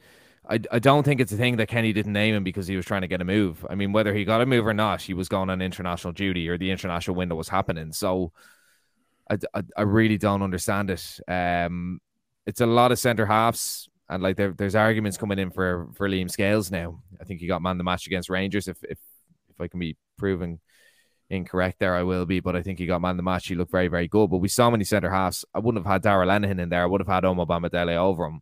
I, 0.48 0.58
I 0.72 0.78
don't 0.80 1.04
think 1.04 1.20
it's 1.20 1.30
a 1.30 1.36
thing 1.36 1.58
that 1.58 1.68
Kenny 1.68 1.92
didn't 1.92 2.14
name 2.14 2.34
him 2.34 2.42
because 2.42 2.66
he 2.66 2.74
was 2.74 2.84
trying 2.84 3.02
to 3.02 3.06
get 3.06 3.20
a 3.20 3.24
move. 3.24 3.64
I 3.70 3.76
mean, 3.76 3.92
whether 3.92 4.12
he 4.12 4.24
got 4.24 4.40
a 4.40 4.46
move 4.46 4.66
or 4.66 4.74
not, 4.74 5.00
he 5.00 5.14
was 5.14 5.28
going 5.28 5.48
on 5.48 5.62
international 5.62 6.12
duty 6.12 6.48
or 6.48 6.58
the 6.58 6.72
international 6.72 7.14
window 7.14 7.36
was 7.36 7.48
happening. 7.48 7.92
So 7.92 8.32
I, 9.30 9.38
I, 9.54 9.62
I 9.76 9.82
really 9.82 10.18
don't 10.18 10.42
understand 10.42 10.90
it. 10.90 11.20
Um, 11.28 12.00
it's 12.46 12.60
a 12.60 12.66
lot 12.66 12.90
of 12.90 12.98
centre 12.98 13.26
halves, 13.26 13.88
and 14.08 14.22
like 14.22 14.36
there, 14.36 14.52
there's 14.52 14.74
arguments 14.74 15.18
coming 15.18 15.38
in 15.38 15.50
for 15.50 15.88
for 15.94 16.08
Liam 16.08 16.30
Scales 16.30 16.70
now. 16.70 17.00
I 17.20 17.24
think 17.24 17.40
he 17.40 17.46
got 17.46 17.62
man 17.62 17.78
the 17.78 17.84
match 17.84 18.06
against 18.06 18.28
Rangers. 18.28 18.66
If 18.66 18.82
if 18.82 18.98
if 19.50 19.60
I 19.60 19.68
can 19.68 19.78
be 19.78 19.96
proven 20.18 20.58
incorrect 21.30 21.78
there, 21.78 21.94
I 21.94 22.02
will 22.02 22.26
be. 22.26 22.40
But 22.40 22.56
I 22.56 22.62
think 22.62 22.78
he 22.78 22.86
got 22.86 23.00
man 23.00 23.16
the 23.16 23.22
match. 23.22 23.46
He 23.46 23.54
looked 23.54 23.72
very 23.72 23.88
very 23.88 24.08
good. 24.08 24.30
But 24.30 24.38
we 24.38 24.48
saw 24.48 24.70
many 24.70 24.84
centre 24.84 25.10
halves. 25.10 25.44
I 25.54 25.60
wouldn't 25.60 25.84
have 25.84 25.92
had 25.92 26.02
Darragh 26.02 26.28
Lenihan 26.28 26.60
in 26.60 26.68
there. 26.68 26.82
I 26.82 26.86
would 26.86 27.00
have 27.00 27.08
had 27.08 27.24
Omobamidele 27.24 27.96
over 27.96 28.26
him. 28.26 28.40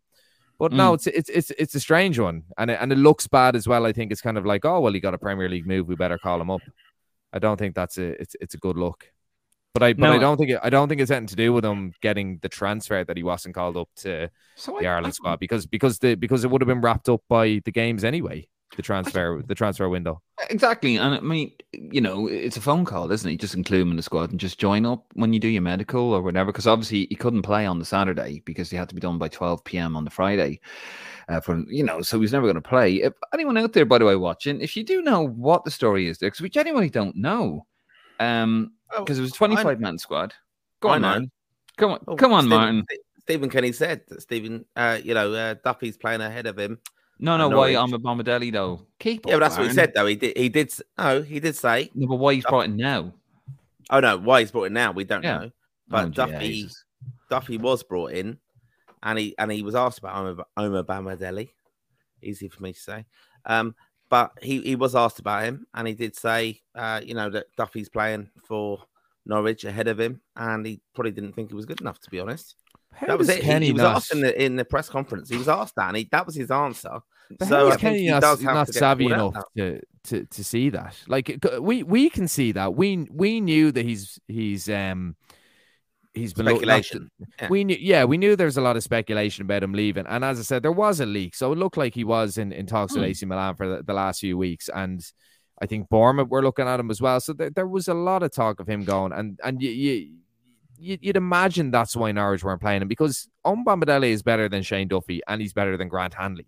But 0.57 0.73
mm. 0.73 0.75
no, 0.75 0.93
it's 0.93 1.07
it's 1.07 1.29
it's 1.29 1.51
it's 1.51 1.75
a 1.75 1.79
strange 1.79 2.19
one, 2.19 2.43
and 2.57 2.69
it, 2.69 2.77
and 2.81 2.91
it 2.91 2.97
looks 2.97 3.27
bad 3.27 3.55
as 3.55 3.67
well. 3.67 3.85
I 3.85 3.93
think 3.93 4.11
it's 4.11 4.21
kind 4.21 4.37
of 4.37 4.45
like, 4.45 4.65
oh 4.65 4.81
well, 4.81 4.93
he 4.93 4.99
got 4.99 5.13
a 5.13 5.17
Premier 5.17 5.47
League 5.47 5.65
move. 5.65 5.87
We 5.87 5.95
better 5.95 6.17
call 6.17 6.41
him 6.41 6.51
up. 6.51 6.61
I 7.31 7.39
don't 7.39 7.57
think 7.57 7.75
that's 7.75 7.97
a 7.97 8.21
it's 8.21 8.35
it's 8.41 8.55
a 8.55 8.57
good 8.57 8.75
look. 8.75 9.09
But 9.73 9.83
I, 9.83 9.93
but 9.93 10.07
no, 10.07 10.13
I 10.13 10.17
don't 10.17 10.37
think 10.37 10.49
it, 10.49 10.59
I 10.63 10.69
don't 10.69 10.89
think 10.89 10.99
it's 10.99 11.11
anything 11.11 11.27
to 11.27 11.35
do 11.35 11.53
with 11.53 11.63
him 11.63 11.93
getting 12.01 12.39
the 12.41 12.49
transfer 12.49 13.03
that 13.03 13.15
he 13.15 13.23
wasn't 13.23 13.53
called 13.53 13.77
up 13.77 13.87
to 13.97 14.29
so 14.55 14.75
the 14.79 14.87
I, 14.87 14.93
Ireland 14.93 15.11
I, 15.11 15.11
squad 15.11 15.39
because 15.39 15.67
because 15.67 15.99
the 15.99 16.15
because 16.15 16.43
it 16.43 16.49
would 16.49 16.61
have 16.61 16.67
been 16.67 16.81
wrapped 16.81 17.07
up 17.07 17.21
by 17.29 17.61
the 17.63 17.71
games 17.71 18.03
anyway. 18.03 18.47
The 18.75 18.83
transfer 18.83 19.43
the 19.45 19.55
transfer 19.55 19.89
window 19.89 20.21
exactly, 20.49 20.97
and 20.97 21.15
I 21.15 21.19
mean 21.19 21.51
you 21.73 22.01
know 22.01 22.27
it's 22.27 22.57
a 22.57 22.61
phone 22.61 22.85
call, 22.85 23.11
isn't 23.11 23.29
it? 23.29 23.39
just 23.39 23.55
include 23.55 23.83
him 23.83 23.91
in 23.91 23.97
the 23.97 24.03
squad 24.03 24.31
and 24.31 24.39
just 24.39 24.59
join 24.59 24.85
up 24.85 25.05
when 25.13 25.33
you 25.33 25.39
do 25.39 25.47
your 25.47 25.61
medical 25.61 26.13
or 26.13 26.21
whatever. 26.21 26.51
Because 26.51 26.67
obviously 26.67 27.07
he 27.09 27.15
couldn't 27.15 27.43
play 27.43 27.65
on 27.65 27.79
the 27.79 27.85
Saturday 27.85 28.41
because 28.45 28.69
he 28.69 28.77
had 28.77 28.89
to 28.89 28.95
be 28.95 29.01
done 29.01 29.17
by 29.17 29.27
twelve 29.27 29.63
p.m. 29.63 29.95
on 29.95 30.03
the 30.03 30.09
Friday. 30.09 30.59
Uh, 31.27 31.39
for 31.39 31.63
you 31.67 31.83
know, 31.83 32.01
so 32.01 32.19
he's 32.19 32.33
never 32.33 32.45
going 32.45 32.55
to 32.55 32.61
play. 32.61 32.95
If 32.95 33.13
anyone 33.33 33.57
out 33.57 33.73
there, 33.73 33.85
by 33.85 33.99
the 33.99 34.05
way, 34.05 34.15
watching, 34.15 34.61
if 34.61 34.75
you 34.75 34.83
do 34.83 35.01
know 35.01 35.27
what 35.27 35.63
the 35.63 35.71
story 35.71 36.07
is 36.07 36.17
there, 36.17 36.27
because 36.27 36.41
we 36.41 36.49
genuinely 36.49 36.89
don't 36.89 37.15
know, 37.15 37.65
um, 38.19 38.71
because 38.97 39.19
oh, 39.19 39.21
it 39.21 39.25
was 39.25 39.33
25 39.33 39.79
man 39.79 39.97
squad. 39.97 40.33
Go 40.81 40.89
on, 40.89 41.01
man. 41.01 41.31
Come 41.77 41.91
on, 41.91 41.99
oh, 42.07 42.15
come 42.15 42.33
on, 42.33 42.43
Stephen, 42.43 42.57
Martin. 42.57 42.85
Stephen 43.21 43.49
Kenny 43.49 43.71
said 43.71 44.01
that 44.07 44.21
Stephen, 44.21 44.65
uh, 44.75 44.97
you 45.03 45.13
know, 45.13 45.31
uh, 45.31 45.55
Duffy's 45.63 45.97
playing 45.97 46.21
ahead 46.21 46.47
of 46.47 46.57
him. 46.57 46.79
No, 47.19 47.35
no, 47.35 47.49
why 47.49 47.75
I'm 47.75 47.93
a 47.93 48.23
though? 48.23 48.85
Keep 48.99 49.25
yeah, 49.25 49.35
up, 49.35 49.39
that's 49.41 49.57
Martin. 49.57 49.63
what 49.63 49.69
he 49.69 49.75
said 49.75 49.91
though. 49.93 50.05
He 50.05 50.15
did, 50.15 50.37
he 50.37 50.49
did. 50.49 50.73
No, 50.97 51.21
he 51.21 51.39
did 51.39 51.55
say. 51.55 51.91
No, 51.93 52.07
but 52.07 52.15
why 52.15 52.33
he's 52.33 52.45
brought 52.45 52.65
in 52.65 52.77
now? 52.77 53.13
Oh 53.89 53.99
no, 53.99 54.17
why 54.17 54.39
he's 54.39 54.51
brought 54.51 54.65
in 54.65 54.73
now? 54.73 54.91
We 54.91 55.03
don't 55.03 55.23
yeah. 55.23 55.37
know. 55.37 55.51
But 55.89 56.05
oh, 56.05 56.09
Duffy, 56.09 56.47
Jesus. 56.47 56.85
Duffy 57.29 57.57
was 57.57 57.83
brought 57.83 58.11
in, 58.13 58.37
and 59.03 59.19
he 59.19 59.35
and 59.37 59.51
he 59.51 59.63
was 59.63 59.75
asked 59.75 59.99
about 59.99 60.45
Omar 60.55 60.83
Bombardelli, 60.83 61.49
Easy 62.21 62.47
for 62.47 62.63
me 62.63 62.73
to 62.73 62.79
say. 62.79 63.05
Um, 63.45 63.75
but 64.09 64.31
he, 64.41 64.61
he 64.61 64.75
was 64.75 64.95
asked 64.95 65.19
about 65.19 65.43
him, 65.43 65.67
and 65.73 65.87
he 65.87 65.93
did 65.93 66.15
say, 66.15 66.61
uh, 66.73 66.99
you 67.03 67.13
know, 67.13 67.29
that 67.29 67.45
Duffy's 67.55 67.89
playing 67.89 68.29
for 68.43 68.81
Norwich 69.25 69.65
ahead 69.65 69.87
of 69.87 69.99
him, 69.99 70.21
and 70.35 70.65
he 70.65 70.81
probably 70.95 71.11
didn't 71.11 71.33
think 71.33 71.49
he 71.49 71.55
was 71.55 71.67
good 71.67 71.81
enough, 71.81 71.99
to 72.01 72.09
be 72.09 72.19
honest. 72.19 72.55
How 72.93 73.07
that 73.07 73.17
was 73.17 73.29
it. 73.29 73.41
Kenny 73.41 73.67
he, 73.67 73.69
he 73.69 73.73
was 73.73 73.83
asked 73.83 74.11
in 74.11 74.21
the 74.21 74.43
in 74.43 74.55
the 74.55 74.65
press 74.65 74.89
conference. 74.89 75.29
He 75.29 75.37
was 75.37 75.47
asked 75.47 75.75
that, 75.75 75.89
and 75.89 75.97
he, 75.97 76.09
that 76.11 76.25
was 76.25 76.35
his 76.35 76.51
answer. 76.51 76.99
But 77.37 77.47
so 77.47 77.75
Kenny 77.77 78.07
not, 78.09 78.41
not 78.41 78.67
savvy 78.69 79.05
enough 79.05 79.35
to, 79.55 79.81
to 80.05 80.25
to 80.25 80.43
see 80.43 80.69
that. 80.71 80.95
Like 81.07 81.39
we 81.61 81.83
we 81.83 82.09
can 82.09 82.27
see 82.27 82.51
that. 82.53 82.75
We 82.75 83.07
we 83.11 83.39
knew 83.39 83.71
that 83.71 83.85
he's 83.85 84.19
he's 84.27 84.67
um 84.69 85.15
he's 86.13 86.33
been 86.33 86.47
speculation. 86.47 87.11
yeah. 87.39 87.47
We 87.49 87.63
knew, 87.63 87.77
yeah, 87.79 88.03
we 88.03 88.17
knew 88.17 88.35
there's 88.35 88.57
a 88.57 88.61
lot 88.61 88.77
of 88.77 88.83
speculation 88.83 89.43
about 89.43 89.63
him 89.63 89.73
leaving, 89.73 90.05
and 90.07 90.23
as 90.25 90.39
I 90.39 90.43
said, 90.43 90.63
there 90.63 90.71
was 90.71 90.99
a 90.99 91.05
leak, 91.05 91.35
so 91.35 91.51
it 91.51 91.57
looked 91.57 91.77
like 91.77 91.93
he 91.93 92.03
was 92.03 92.37
in, 92.37 92.51
in 92.51 92.65
talks 92.65 92.93
with 92.93 93.03
hmm. 93.03 93.09
AC 93.09 93.25
Milan 93.25 93.55
for 93.55 93.67
the, 93.67 93.83
the, 93.83 93.93
last 93.93 94.19
few 94.19 94.37
weeks, 94.37 94.69
and 94.73 95.05
I 95.61 95.65
think 95.65 95.89
Bournemouth 95.89 96.29
were 96.29 96.41
looking 96.43 96.67
at 96.67 96.79
him 96.79 96.89
as 96.89 97.01
well. 97.01 97.19
So 97.19 97.33
there, 97.33 97.49
there 97.49 97.67
was 97.67 97.87
a 97.87 97.93
lot 97.93 98.23
of 98.23 98.31
talk 98.31 98.59
of 98.59 98.67
him 98.67 98.83
going, 98.83 99.11
and 99.11 99.39
and 99.43 99.61
you, 99.61 99.69
you 99.69 100.17
you'd 100.79 101.17
imagine 101.17 101.71
that's 101.71 101.95
why 101.95 102.11
Norwich 102.11 102.43
weren't 102.43 102.61
playing 102.61 102.81
him 102.81 102.87
because 102.87 103.27
Omobamidele 103.45 104.09
is 104.09 104.23
better 104.23 104.49
than 104.49 104.63
Shane 104.63 104.87
Duffy, 104.87 105.21
and 105.27 105.41
he's 105.41 105.53
better 105.53 105.77
than 105.77 105.87
Grant 105.87 106.13
Hanley. 106.13 106.47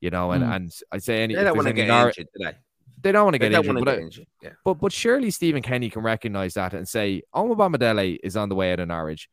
You 0.00 0.10
know, 0.10 0.32
and, 0.32 0.44
mm. 0.44 0.54
and 0.54 0.72
I 0.92 0.98
say 0.98 1.22
any 1.22 1.34
they 1.34 1.42
don't 1.42 1.56
want 1.56 1.68
to 1.68 1.72
get 1.72 1.88
Nor- 1.88 2.08
injured 2.08 2.28
today. 2.36 2.56
They 3.02 3.12
don't 3.12 3.24
want 3.24 3.34
to 3.34 3.38
get 3.38 3.52
injured, 3.52 3.84
but, 3.84 3.98
injured. 3.98 4.26
Yeah. 4.42 4.50
but 4.64 4.74
but 4.74 4.92
surely 4.92 5.30
Stephen 5.30 5.62
Kenny 5.62 5.90
can 5.90 6.02
recognize 6.02 6.54
that 6.54 6.74
and 6.74 6.88
say 6.88 7.22
Omobamidele 7.34 8.18
is 8.22 8.36
on 8.36 8.48
the 8.48 8.54
way 8.54 8.72
out 8.72 8.80
of 8.80 8.88
Norwich. 8.88 9.28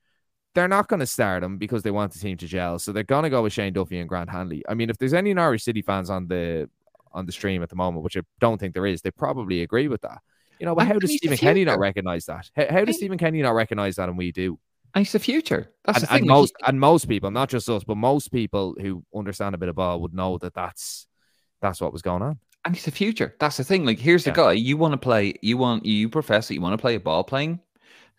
They're 0.56 0.68
not 0.68 0.88
going 0.88 1.00
to 1.00 1.08
start 1.08 1.44
him 1.44 1.58
because 1.58 1.82
they 1.82 1.92
want 1.92 2.14
the 2.14 2.20
team 2.20 2.38
to 2.38 2.48
gel, 2.48 2.78
so 2.80 2.92
they're 2.92 3.04
going 3.04 3.24
to 3.24 3.30
go 3.30 3.42
with 3.42 3.54
Shane 3.54 3.74
Duffy 3.74 4.00
and 4.00 4.08
Grant 4.08 4.30
Hanley. 4.30 4.64
I 4.70 4.76
mean, 4.76 4.90
if 4.90 4.98
there's 4.98 5.14
any 5.14 5.34
Norwich 5.34 5.64
City 5.64 5.82
fans 5.82 6.10
on 6.10 6.28
the 6.28 6.70
on 7.12 7.26
the 7.26 7.32
stream 7.32 7.62
at 7.64 7.70
the 7.70 7.76
moment, 7.76 8.04
which 8.04 8.18
I 8.18 8.22
don't 8.40 8.60
think 8.60 8.74
there 8.74 8.86
is, 8.86 9.02
they 9.02 9.12
probably 9.12 9.62
agree 9.62 9.88
with 9.88 10.02
that. 10.02 10.20
You 10.60 10.66
know, 10.66 10.76
but 10.76 10.88
how 10.88 11.00
does 11.00 11.16
Stephen 11.16 11.38
Kenny 11.38 11.66
not 11.66 11.80
recognize 11.80 12.26
that? 12.26 12.50
How, 12.56 12.66
how 12.70 12.86
does 12.86 12.98
Stephen 12.98 13.18
Kenny 13.18 13.42
not 13.42 13.56
recognize 13.56 13.96
that, 13.98 14.10
and 14.10 14.18
we 14.18 14.32
do? 14.32 14.60
And 14.96 15.04
it's 15.04 15.12
the 15.12 15.20
future. 15.20 15.72
That's 15.86 16.00
and, 16.00 16.04
the 16.04 16.08
thing. 16.08 16.18
And 16.20 16.28
most 16.28 16.54
and 16.66 16.80
most 16.80 17.08
people, 17.08 17.32
not 17.32 17.50
just 17.50 17.70
us, 17.70 17.84
but 17.84 17.98
most 17.98 18.32
people 18.32 18.76
who 18.80 19.04
understand 19.16 19.56
a 19.56 19.58
bit 19.58 19.70
of 19.70 19.76
ball 19.76 20.00
would 20.02 20.14
know 20.14 20.38
that 20.38 20.54
that's 20.54 21.08
that's 21.62 21.82
what 21.82 21.92
was 21.92 22.02
going 22.02 22.22
on 22.22 22.40
and 22.66 22.76
it's 22.76 22.86
the 22.86 22.92
future. 22.92 23.36
That's 23.40 23.58
the 23.58 23.64
thing. 23.64 23.86
Like, 23.86 24.00
here's 24.00 24.26
yeah. 24.26 24.34
the 24.34 24.38
guy 24.38 24.52
you 24.54 24.78
want 24.78 24.94
to 24.94 24.98
play. 24.98 25.34
You 25.42 25.58
want 25.58 25.86
you 25.86 26.10
profess 26.10 26.48
that 26.48 26.54
You 26.54 26.62
want 26.62 26.74
to 26.74 26.82
play 26.82 26.96
a 26.96 27.00
ball 27.00 27.24
playing. 27.24 27.60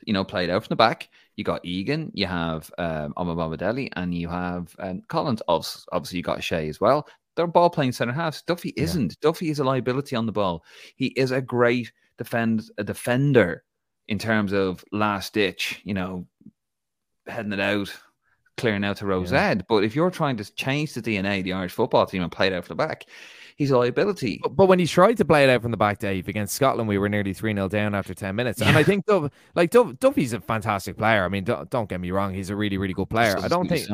You 0.05 0.13
know, 0.13 0.25
play 0.25 0.45
it 0.45 0.51
out 0.51 0.65
from 0.65 0.71
the 0.71 0.77
back. 0.77 1.09
You 1.37 1.45
got 1.45 1.65
Egan. 1.65 2.11
You 2.15 2.27
have 2.27 2.71
um, 2.77 3.15
Omobamidele, 3.15 3.89
and 3.95 4.15
you 4.15 4.29
have 4.29 4.75
um, 4.79 5.03
Collins. 5.09 5.43
Obviously, 5.49 6.19
you 6.19 6.23
got 6.23 6.45
Shea 6.45 6.69
as 6.69 6.81
well. 6.81 7.09
They're 7.37 7.47
ball 7.47 7.71
playing 7.71 7.93
center 7.93 8.13
halves. 8.13 8.43
Duffy 8.43 8.75
isn't. 8.77 9.13
Yeah. 9.13 9.17
Duffy 9.21 9.51
is 9.51 9.59
a 9.59 9.65
liability 9.65 10.15
on 10.15 10.27
the 10.27 10.33
ball. 10.33 10.63
He 10.97 11.07
is 11.07 11.31
a 11.31 11.41
great 11.41 11.91
defend 12.19 12.71
a 12.79 12.85
defender 12.85 13.65
in 14.09 14.19
terms 14.19 14.53
of 14.53 14.85
last 14.93 15.35
ditch. 15.35 15.81
You 15.85 15.95
know, 15.95 16.27
heading 17.27 17.53
it 17.53 17.61
out, 17.61 17.95
clearing 18.57 18.85
out 18.85 18.99
to 18.99 19.07
Rose 19.07 19.33
yeah. 19.33 19.55
But 19.69 19.85
if 19.85 19.95
you're 19.95 20.11
trying 20.11 20.37
to 20.39 20.55
change 20.55 20.95
the 20.95 21.03
DNA 21.03 21.39
of 21.39 21.45
the 21.45 21.53
Irish 21.53 21.73
football 21.73 22.07
team 22.07 22.23
and 22.23 22.33
play 22.33 22.49
it 22.49 22.53
out 22.53 22.65
from 22.65 22.77
the 22.77 22.87
back, 22.87 23.05
he's 23.57 23.71
a 23.71 23.79
liability. 23.79 24.41
But, 24.43 24.57
but, 24.57 24.67
when 24.67 24.79
he 24.79 24.87
tried 24.87 25.17
to 25.19 25.25
play 25.25 25.45
it 25.45 25.51
out 25.51 25.63
from 25.63 25.71
the 25.71 25.77
back, 25.77 25.99
Dave, 25.99 26.29
against 26.29 26.55
Scotland, 26.55 26.89
we 26.89 26.99
were 26.99 27.09
nearly 27.09 27.33
3 27.33 27.55
0 27.55 27.69
down 27.69 27.95
after 27.95 28.15
10 28.15 28.35
minutes. 28.35 28.61
Yeah. 28.61 28.69
And 28.69 28.77
I 28.77 28.83
think, 28.83 29.07
Duff, 29.07 29.31
like, 29.55 29.71
Duff, 29.71 29.99
Duffy's 29.99 30.33
a 30.33 30.41
fantastic 30.41 30.97
player. 30.97 31.25
I 31.25 31.29
mean, 31.29 31.45
don't, 31.45 31.69
don't 31.71 31.89
get 31.89 32.01
me 32.01 32.11
wrong, 32.11 32.35
he's 32.35 32.51
a 32.51 32.57
really, 32.57 32.79
really 32.79 32.95
good 32.95 33.11
player. 33.11 33.37
I 33.39 33.49
don't 33.49 33.69
think. 33.69 33.89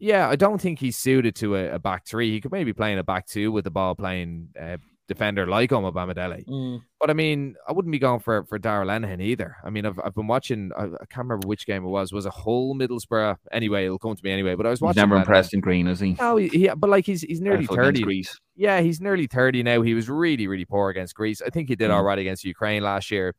Yeah, 0.00 0.28
I 0.28 0.36
don't 0.36 0.60
think 0.60 0.80
he's 0.80 0.98
suited 0.98 1.36
to 1.36 1.54
a, 1.54 1.74
a, 1.76 1.78
back 1.78 2.04
three. 2.04 2.30
He 2.32 2.40
could 2.40 2.50
maybe 2.50 2.72
play 2.72 2.92
in 2.92 2.98
a 2.98 3.04
back 3.04 3.26
two 3.26 3.52
with 3.52 3.64
the 3.64 3.70
ball 3.70 3.94
playing 3.94 4.48
uh, 4.60 4.76
defender 5.06 5.46
like 5.46 5.70
Omobamidele. 5.70 6.46
Mm. 6.46 6.82
But 6.98 7.10
I 7.10 7.12
mean, 7.12 7.54
I 7.68 7.72
wouldn't 7.72 7.92
be 7.92 7.98
going 7.98 8.20
for 8.20 8.44
for 8.44 8.58
Darragh 8.58 8.86
Lenihan 8.86 9.20
either. 9.20 9.56
I 9.64 9.70
mean, 9.70 9.84
I've, 9.86 9.98
I've 10.02 10.14
been 10.14 10.26
watching. 10.26 10.70
I, 10.76 10.84
I, 10.84 11.06
can't 11.10 11.28
remember 11.28 11.46
which 11.46 11.66
game 11.66 11.84
it 11.84 11.88
was. 11.88 12.12
Was 12.12 12.26
a 12.26 12.30
whole 12.30 12.74
Middlesbrough? 12.74 13.36
Anyway, 13.52 13.84
it'll 13.84 13.98
come 13.98 14.16
to 14.16 14.24
me 14.24 14.30
anyway. 14.30 14.54
But 14.54 14.66
I 14.66 14.70
was 14.70 14.80
watching. 14.80 15.02
He's 15.02 15.08
never 15.08 15.16
impressed 15.16 15.54
in 15.54 15.60
green, 15.60 15.86
is 15.86 16.00
he? 16.00 16.16
No, 16.18 16.36
he, 16.36 16.48
he, 16.48 16.68
but 16.68 16.90
like 16.90 17.04
he's 17.06 17.22
he's 17.22 17.40
nearly 17.40 17.66
thirty. 17.66 18.24
Yeah, 18.56 18.80
he's 18.80 19.00
nearly 19.00 19.26
thirty 19.26 19.62
now. 19.62 19.82
He 19.82 19.94
was 19.94 20.08
really 20.08 20.46
really 20.46 20.64
poor 20.64 20.90
against 20.90 21.14
Greece. 21.14 21.42
I 21.42 21.50
think 21.50 21.68
he 21.68 21.76
did 21.76 21.90
mm. 21.90 21.94
all 21.94 22.02
right 22.02 22.18
against 22.18 22.44
Ukraine 22.44 22.82
last 22.82 23.10
year. 23.10 23.34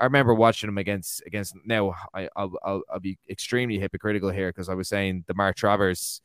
I 0.00 0.04
remember 0.04 0.32
watching 0.32 0.68
him 0.68 0.78
against 0.78 1.22
against. 1.26 1.54
Now 1.64 1.94
I 2.14 2.28
I'll 2.36 2.52
I'll, 2.64 2.82
I'll 2.92 3.00
be 3.00 3.18
extremely 3.28 3.78
hypocritical 3.78 4.30
here 4.30 4.50
because 4.50 4.68
I 4.68 4.74
was 4.74 4.88
saying 4.88 5.24
the 5.26 5.34
Mark 5.34 5.56
Travers 5.56 6.20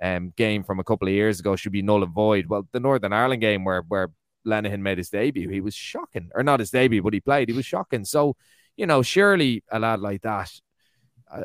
um, 0.00 0.32
game 0.36 0.62
from 0.62 0.78
a 0.78 0.84
couple 0.84 1.08
of 1.08 1.14
years 1.14 1.40
ago 1.40 1.56
should 1.56 1.72
be 1.72 1.82
null 1.82 2.02
and 2.02 2.12
void. 2.12 2.46
Well, 2.46 2.66
the 2.72 2.80
Northern 2.80 3.12
Ireland 3.12 3.40
game 3.40 3.64
where 3.64 3.82
where 3.82 4.08
Lenihan 4.46 4.80
made 4.80 4.98
his 4.98 5.10
debut, 5.10 5.48
he 5.48 5.60
was 5.60 5.74
shocking, 5.74 6.30
or 6.34 6.42
not 6.42 6.60
his 6.60 6.70
debut, 6.70 7.02
but 7.02 7.12
he 7.12 7.20
played. 7.20 7.48
He 7.48 7.54
was 7.54 7.66
shocking. 7.66 8.04
So, 8.04 8.36
you 8.76 8.86
know, 8.86 9.02
surely 9.02 9.62
a 9.70 9.78
lad 9.78 10.00
like 10.00 10.22
that, 10.22 10.50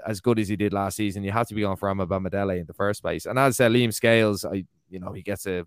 as 0.06 0.22
good 0.22 0.40
as 0.40 0.48
he 0.48 0.56
did 0.56 0.74
last 0.74 0.96
season, 0.98 1.24
you 1.24 1.32
have 1.32 1.48
to 1.48 1.56
be 1.56 1.62
going 1.62 1.78
for 1.78 1.90
Omobamidele 1.90 2.60
in 2.60 2.66
the 2.66 2.74
first 2.74 3.02
place. 3.02 3.26
And 3.26 3.38
as 3.38 3.60
I 3.60 3.66
said, 3.66 3.72
Liam 3.72 3.94
Scales, 3.94 4.46
I, 4.46 4.66
you 4.90 5.00
know, 5.00 5.12
he 5.12 5.22
gets 5.22 5.46
a 5.46 5.66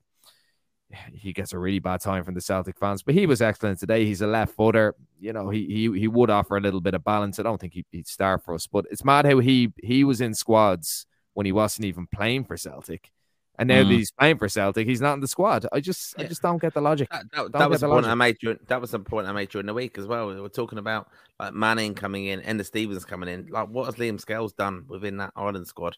he 1.12 1.33
gets 1.33 1.53
a 1.53 1.59
really 1.59 1.81
bad 1.81 2.01
time 2.01 2.23
from 2.23 2.35
the 2.35 2.41
Celtic 2.41 2.79
fans, 2.79 3.03
but 3.03 3.15
he 3.15 3.27
was 3.27 3.43
excellent 3.43 3.81
today. 3.81 4.05
He's 4.05 4.23
a 4.23 4.27
left 4.27 4.55
footer. 4.55 4.95
You 5.19 5.33
know, 5.33 5.51
he 5.51 5.67
he 5.67 5.99
he 5.99 6.09
would 6.09 6.31
offer 6.31 6.57
a 6.57 6.61
little 6.61 6.81
bit 6.81 6.95
of 6.95 7.05
balance. 7.05 7.39
I 7.39 7.43
don't 7.43 7.61
think 7.61 7.75
he'd, 7.75 7.87
he'd 7.91 8.07
start 8.07 8.45
for 8.45 8.55
us, 8.55 8.67
but 8.67 8.87
it's 8.91 9.05
mad 9.05 9.27
how 9.27 9.39
he 9.41 9.73
he 9.83 10.05
was 10.05 10.21
in 10.21 10.35
squads 10.35 11.07
when 11.35 11.45
he 11.45 11.53
wasn't 11.53 11.87
even 11.87 12.07
playing 12.07 12.45
for 12.45 12.57
Celtic. 12.57 13.11
And 13.59 13.69
now 13.69 13.83
mm. 13.83 13.88
that 13.88 13.95
he's 13.95 14.11
playing 14.11 14.38
for 14.38 14.49
Celtic, 14.49 14.87
he's 14.87 15.01
not 15.01 15.14
in 15.14 15.21
the 15.21 15.29
squad. 15.29 15.66
I 15.73 15.81
just, 15.81 16.14
yeah. 16.19 16.25
I 16.25 16.29
just 16.29 16.42
don't 16.42 16.61
get 16.61 16.75
the 16.75 16.81
logic. 16.81 17.09
That, 17.11 17.25
that, 17.33 17.53
that 17.53 17.71
was 17.71 17.81
the, 17.81 17.87
point 17.87 18.05
logic. 18.05 18.11
I 18.11 18.14
made. 18.14 18.38
During, 18.38 18.59
that 18.69 18.81
was 18.81 18.90
the 18.90 18.99
point 18.99 19.27
I 19.27 19.33
made 19.33 19.49
during 19.49 19.66
the 19.66 19.75
week 19.75 19.97
as 19.97 20.07
well. 20.07 20.29
We 20.29 20.40
were 20.40 20.49
talking 20.49 20.79
about 20.79 21.09
like 21.40 21.55
Manning 21.55 21.95
coming 21.95 22.27
in, 22.27 22.40
Enda 22.40 22.66
Stevens 22.66 23.05
coming 23.05 23.29
in. 23.29 23.47
Like, 23.47 23.69
what 23.69 23.87
has 23.87 23.95
Liam 23.95 24.21
Scales 24.21 24.53
done 24.53 24.85
within 24.88 25.16
that 25.19 25.33
Ireland 25.37 25.66
squad 25.66 25.97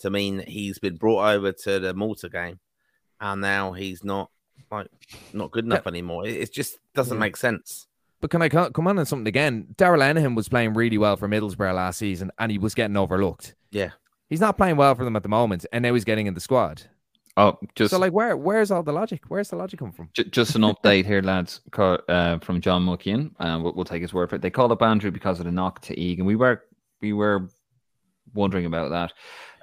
to 0.00 0.10
mean 0.10 0.44
he's 0.46 0.78
been 0.78 0.96
brought 0.96 1.34
over 1.34 1.52
to 1.52 1.78
the 1.78 1.94
Malta 1.94 2.28
game, 2.28 2.60
and 3.20 3.40
now 3.40 3.72
he's 3.72 4.04
not 4.04 4.30
like 4.70 4.88
not 5.32 5.50
good 5.50 5.64
enough 5.64 5.82
yeah. 5.84 5.90
anymore? 5.90 6.26
It, 6.26 6.36
it, 6.36 6.52
just 6.52 6.78
doesn't 6.94 7.16
yeah. 7.16 7.20
make 7.20 7.36
sense. 7.36 7.86
But 8.20 8.30
can 8.30 8.42
I 8.42 8.48
come 8.48 8.86
on 8.86 8.98
on 8.98 9.06
something 9.06 9.28
again? 9.28 9.68
Darragh 9.76 10.00
Lenihan 10.00 10.34
was 10.34 10.48
playing 10.48 10.74
really 10.74 10.98
well 10.98 11.16
for 11.16 11.28
Middlesbrough 11.28 11.74
last 11.74 11.98
season, 11.98 12.32
and 12.38 12.50
he 12.50 12.58
was 12.58 12.74
getting 12.74 12.96
overlooked. 12.96 13.54
Yeah, 13.70 13.90
he's 14.28 14.40
not 14.40 14.56
playing 14.56 14.76
well 14.76 14.94
for 14.94 15.04
them 15.04 15.16
at 15.16 15.22
the 15.22 15.28
moment, 15.28 15.64
and 15.72 15.82
now 15.82 15.94
he's 15.94 16.04
getting 16.04 16.26
in 16.26 16.34
the 16.34 16.40
squad. 16.40 16.82
Oh, 17.38 17.56
just 17.76 17.92
so 17.92 18.00
like 18.00 18.12
where 18.12 18.36
where's 18.36 18.72
all 18.72 18.82
the 18.82 18.92
logic? 18.92 19.22
Where's 19.28 19.48
the 19.48 19.54
logic 19.54 19.78
come 19.78 19.92
from? 19.92 20.10
Just 20.12 20.56
an 20.56 20.62
update 20.62 21.06
here, 21.06 21.22
lads, 21.22 21.60
uh, 21.78 22.38
from 22.40 22.60
John 22.60 22.84
Muckian. 22.84 23.30
Uh, 23.38 23.60
we'll, 23.62 23.74
we'll, 23.74 23.84
take 23.84 24.02
his 24.02 24.12
word 24.12 24.28
for 24.28 24.36
it. 24.36 24.42
They 24.42 24.50
called 24.50 24.72
up 24.72 24.82
Andrew 24.82 25.12
because 25.12 25.38
of 25.38 25.46
the 25.46 25.52
knock 25.52 25.80
to 25.82 25.98
Egan. 25.98 26.26
We 26.26 26.34
were 26.34 26.64
we 27.00 27.12
were 27.12 27.48
wondering 28.34 28.66
about 28.66 28.90
that. 28.90 29.12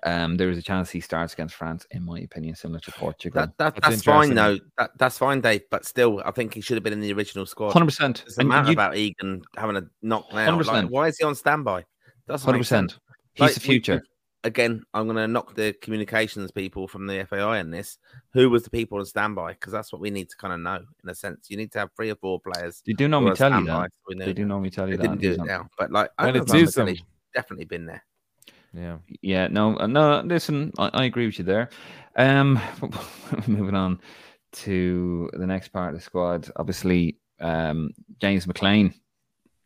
Um, 0.04 0.38
there 0.38 0.50
is 0.50 0.58
a 0.58 0.62
chance 0.62 0.90
he 0.90 1.02
starts 1.02 1.34
against 1.34 1.56
France, 1.56 1.86
in 1.92 2.06
my 2.06 2.20
opinion, 2.20 2.56
similar 2.56 2.80
to 2.80 2.92
Portugal. 2.94 3.42
That, 3.42 3.58
that, 3.58 3.76
that's, 3.76 3.88
that's 3.88 4.04
fine, 4.04 4.36
though. 4.36 4.58
That, 4.78 4.92
that's 4.98 5.18
fine, 5.18 5.42
Dave. 5.42 5.64
But 5.70 5.84
still, 5.84 6.22
I 6.24 6.32
think 6.32 6.54
he 6.54 6.62
should 6.62 6.78
have 6.78 6.84
been 6.84 6.94
in 6.94 7.02
the 7.02 7.12
original 7.12 7.46
squad. 7.46 7.74
Hundred 7.74 7.88
percent. 7.88 8.24
Doesn't 8.26 8.48
matter 8.48 8.68
you... 8.68 8.74
about 8.74 8.96
Egan 8.96 9.42
having 9.58 9.76
a 9.76 9.84
knock 10.02 10.32
now. 10.32 10.62
Like, 10.62 10.88
why 10.88 11.10
is 11.10 11.18
he 11.18 11.26
on 11.26 11.36
standby? 11.36 11.84
Hundred 12.30 12.60
percent. 12.60 13.00
He's 13.34 13.42
like, 13.42 13.54
the 13.54 13.60
future. 13.60 14.02
Again, 14.46 14.84
I'm 14.94 15.06
going 15.06 15.18
to 15.18 15.28
knock 15.28 15.56
the 15.56 15.74
communications 15.74 16.52
people 16.52 16.88
from 16.88 17.08
the 17.08 17.26
FAI 17.28 17.58
in 17.58 17.72
this. 17.72 17.98
Who 18.34 18.50
was 18.50 18.62
the 18.62 18.70
people 18.70 19.00
on 19.00 19.06
standby? 19.06 19.54
Because 19.54 19.74
that's 19.74 19.92
what 19.92 20.00
we 20.00 20.12
need 20.12 20.30
to 20.30 20.38
kind 20.38 20.54
of 20.54 20.60
know 20.60 20.86
in 21.04 21.10
a 21.10 21.16
sense. 21.16 21.50
You 21.50 21.58
need 21.58 21.72
to 21.72 21.80
have 21.80 21.90
three 21.96 22.12
or 22.12 22.16
four 22.16 22.40
players. 22.40 22.84
They 22.86 22.94
do 22.94 23.08
normally 23.08 23.36
tell 23.36 23.60
you 23.60 23.66
that. 23.66 23.92
They 24.18 24.34
do 24.34 24.46
normally 24.46 24.70
tell 24.70 24.88
you 24.88 24.98
they 24.98 25.08
that. 25.08 25.20
Didn't 25.20 25.38
do 25.38 25.42
it 25.42 25.46
now, 25.46 25.68
but 25.80 25.92
like 25.92 26.12
I 26.20 26.30
it's 26.30 27.02
definitely 27.34 27.66
been 27.66 27.88
there. 27.88 28.04
Yeah. 28.74 28.98
Yeah. 29.22 29.48
No. 29.48 29.78
Uh, 29.78 29.88
no. 29.88 30.22
Listen, 30.22 30.72
I, 30.78 30.90
I 30.94 31.04
agree 31.06 31.26
with 31.26 31.40
you 31.40 31.46
there. 31.46 31.70
Um, 32.16 32.60
moving 33.48 33.76
on 33.76 34.00
to 34.52 35.30
the 35.34 35.48
next 35.48 35.70
part 35.70 35.94
of 35.94 36.00
the 36.00 36.04
squad. 36.04 36.50
Obviously, 36.56 37.18
um, 37.40 37.92
James 38.20 38.46
McLean. 38.48 38.94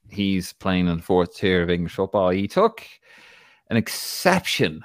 He's 0.10 0.54
playing 0.54 0.88
on 0.88 0.98
the 0.98 1.04
fourth 1.04 1.36
tier 1.36 1.62
of 1.62 1.70
English 1.70 1.94
football. 1.94 2.30
He 2.30 2.48
took 2.48 2.84
an 3.70 3.78
exception, 3.78 4.84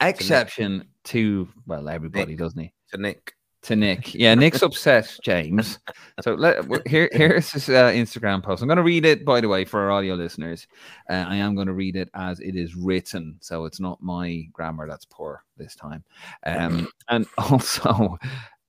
exception 0.00 0.88
to, 1.04 1.48
well 1.66 1.88
everybody, 1.88 2.32
Nick. 2.32 2.38
doesn't 2.38 2.60
he? 2.60 2.72
To 2.92 2.98
Nick. 2.98 3.34
To 3.62 3.76
Nick, 3.76 4.12
yeah. 4.12 4.34
Nick's 4.34 4.62
upset, 4.62 5.16
James. 5.22 5.78
So 6.20 6.34
let 6.34 6.64
here 6.86 7.08
here's 7.12 7.52
his 7.52 7.68
uh, 7.68 7.90
Instagram 7.90 8.42
post. 8.42 8.60
I'm 8.60 8.66
going 8.66 8.76
to 8.76 8.82
read 8.82 9.04
it, 9.04 9.24
by 9.24 9.40
the 9.40 9.46
way, 9.48 9.64
for 9.64 9.80
our 9.82 9.92
audio 9.92 10.14
listeners. 10.14 10.66
Uh, 11.08 11.24
I 11.28 11.36
am 11.36 11.54
going 11.54 11.68
to 11.68 11.72
read 11.72 11.94
it 11.94 12.08
as 12.14 12.40
it 12.40 12.56
is 12.56 12.74
written, 12.74 13.36
so 13.40 13.64
it's 13.64 13.78
not 13.78 14.02
my 14.02 14.48
grammar 14.52 14.88
that's 14.88 15.04
poor 15.04 15.44
this 15.56 15.76
time. 15.76 16.02
Um, 16.44 16.88
and 17.08 17.24
also, 17.38 18.18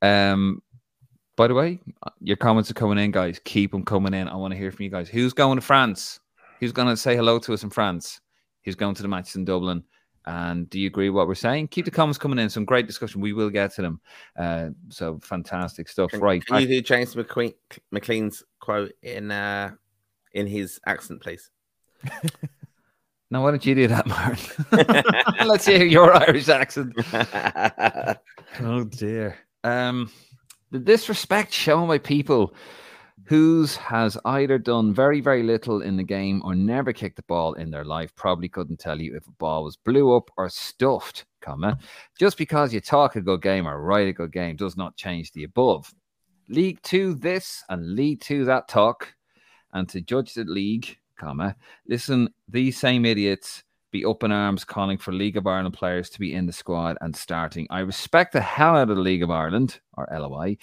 um, 0.04 0.62
by 1.36 1.47
the 1.47 1.56
way, 1.56 1.80
your 2.20 2.38
comments 2.38 2.70
are 2.70 2.76
coming 2.76 2.99
in, 2.99 3.10
guys. 3.10 3.41
Keep 3.45 3.72
them 3.72 3.84
coming 3.84 4.14
in. 4.14 4.28
I 4.28 4.36
want 4.36 4.51
to 4.51 4.58
hear 4.60 4.72
from 4.72 4.84
you 4.84 4.91
guys. 4.91 5.10
Who's 5.10 5.34
going 5.34 5.56
to 5.58 5.66
France? 5.66 6.20
Who's 6.60 6.72
going 6.72 6.89
to 6.89 6.97
say 6.97 7.16
hello 7.16 7.39
to 7.39 7.54
us 7.54 7.64
in 7.64 7.72
France? 7.72 8.22
He's 8.64 8.76
going 8.76 8.95
to 8.95 9.01
the 9.01 9.07
matches 9.07 9.36
in 9.36 9.45
Dublin. 9.45 9.84
And 10.26 10.70
do 10.70 10.80
you 10.80 10.88
agree 10.88 11.09
with 11.09 11.18
what 11.18 11.28
we're 11.28 11.36
saying? 11.36 11.68
Keep 11.68 11.86
the 11.86 11.91
comments 11.91 12.18
coming 12.18 12.39
in. 12.39 12.49
Some 12.49 12.64
great 12.66 12.88
discussion. 12.88 13.20
We 13.20 13.34
will 13.34 13.49
get 13.49 13.74
to 13.76 13.82
them. 13.82 14.01
Uh, 14.38 14.70
so 14.89 15.20
fantastic 15.22 15.89
stuff. 15.89 16.11
Can, 16.11 16.22
right. 16.22 16.45
Can 16.45 16.61
you 16.61 16.68
do 16.68 16.82
James 16.82 17.14
McQueen, 17.14 17.53
McLean's 17.93 18.43
quote 18.59 18.93
in 19.01 19.32
uh, 19.32 19.72
in 20.32 20.47
his 20.47 20.80
accent, 20.86 21.22
please? 21.22 21.49
now, 23.32 23.43
why 23.43 23.51
don't 23.51 23.66
you 23.66 23.76
do 23.76 23.88
that, 23.88 24.07
Martin? 24.07 24.66
Let's 25.45 25.66
hear 25.66 25.84
your 25.84 26.14
Irish 26.14 26.47
accent. 26.47 26.93
oh 28.61 28.86
dear. 28.86 29.38
Um, 29.66 30.09
the 30.72 30.80
disrespect 30.80 31.51
shown 31.51 31.88
by 31.89 31.97
people 31.97 32.53
whose 33.26 33.76
has 33.76 34.17
either 34.26 34.57
done 34.57 34.93
very, 34.93 35.21
very 35.21 35.43
little 35.43 35.82
in 35.82 35.95
the 35.95 36.03
game 36.03 36.41
or 36.43 36.55
never 36.55 36.91
kicked 36.91 37.15
the 37.15 37.24
ball 37.24 37.53
in 37.53 37.71
their 37.71 37.86
life. 37.86 38.13
Probably 38.15 38.49
couldn't 38.49 38.80
tell 38.80 38.99
you 38.99 39.15
if 39.15 39.28
a 39.28 39.32
ball 39.32 39.63
was 39.63 39.78
blew 39.78 40.15
up 40.15 40.30
or 40.38 40.49
stuffed, 40.49 41.26
comma. 41.41 41.78
Just 42.19 42.38
because 42.38 42.74
you 42.74 42.82
talk 42.82 43.15
a 43.15 43.21
good 43.21 43.41
game 43.41 43.67
or 43.67 43.82
write 43.82 44.07
a 44.07 44.13
good 44.13 44.32
game 44.32 44.55
does 44.55 44.76
not 44.76 44.95
change 44.97 45.32
the 45.32 45.43
above. 45.43 45.93
League 46.49 46.82
Two 46.82 47.13
this 47.13 47.63
and 47.69 47.95
League 47.95 48.21
Two 48.21 48.45
that 48.45 48.67
talk. 48.67 49.13
And 49.71 49.89
to 49.89 50.01
judge 50.01 50.34
the 50.36 50.43
league, 50.43 50.97
comma, 51.17 51.55
listen, 51.88 52.30
these 52.47 52.78
same 52.78 53.05
idiots 53.05 53.63
be 53.91 54.03
up 54.03 54.24
in 54.24 54.32
arms 54.32 54.65
calling 54.65 54.97
for 54.97 55.13
League 55.13 55.38
of 55.38 55.47
Ireland 55.47 55.76
players 55.76 56.09
to 56.09 56.19
be 56.19 56.34
in 56.34 56.45
the 56.45 56.51
squad 56.51 56.97
and 56.99 57.15
starting. 57.15 57.67
I 57.69 57.80
respect 57.80 58.34
the 58.34 58.41
hell 58.41 58.76
out 58.76 58.89
of 58.89 58.97
the 58.97 59.01
League 59.01 59.24
of 59.24 59.32
Ireland, 59.32 59.80
or 59.93 60.07
LOI. 60.11 60.57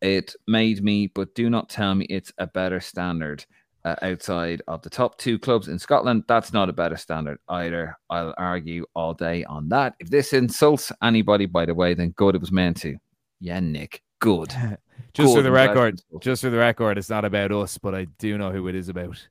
It 0.00 0.34
made 0.46 0.82
me, 0.82 1.06
but 1.08 1.34
do 1.34 1.48
not 1.48 1.68
tell 1.68 1.94
me 1.94 2.06
it's 2.06 2.32
a 2.38 2.46
better 2.46 2.80
standard 2.80 3.44
uh, 3.86 3.94
outside 4.02 4.62
of 4.66 4.82
the 4.82 4.90
top 4.90 5.16
two 5.16 5.38
clubs 5.38 5.68
in 5.68 5.78
Scotland. 5.78 6.24
That's 6.26 6.52
not 6.52 6.68
a 6.68 6.72
better 6.72 6.96
standard 6.96 7.38
either. 7.48 7.96
I'll 8.10 8.34
argue 8.36 8.84
all 8.94 9.14
day 9.14 9.44
on 9.44 9.68
that. 9.68 9.94
If 10.00 10.10
this 10.10 10.32
insults 10.32 10.90
anybody, 11.02 11.46
by 11.46 11.66
the 11.66 11.74
way, 11.74 11.94
then 11.94 12.10
good 12.10 12.34
it 12.34 12.40
was 12.40 12.52
meant 12.52 12.78
to. 12.78 12.96
Yeah, 13.40 13.60
Nick, 13.60 14.02
good. 14.18 14.48
just 15.14 15.28
good. 15.28 15.36
for 15.36 15.42
the 15.42 15.52
record, 15.52 16.00
just 16.20 16.42
for 16.42 16.50
the 16.50 16.58
record, 16.58 16.98
it's 16.98 17.10
not 17.10 17.24
about 17.24 17.52
us, 17.52 17.78
but 17.78 17.94
I 17.94 18.06
do 18.18 18.36
know 18.36 18.50
who 18.50 18.66
it 18.68 18.74
is 18.74 18.88
about. 18.88 19.26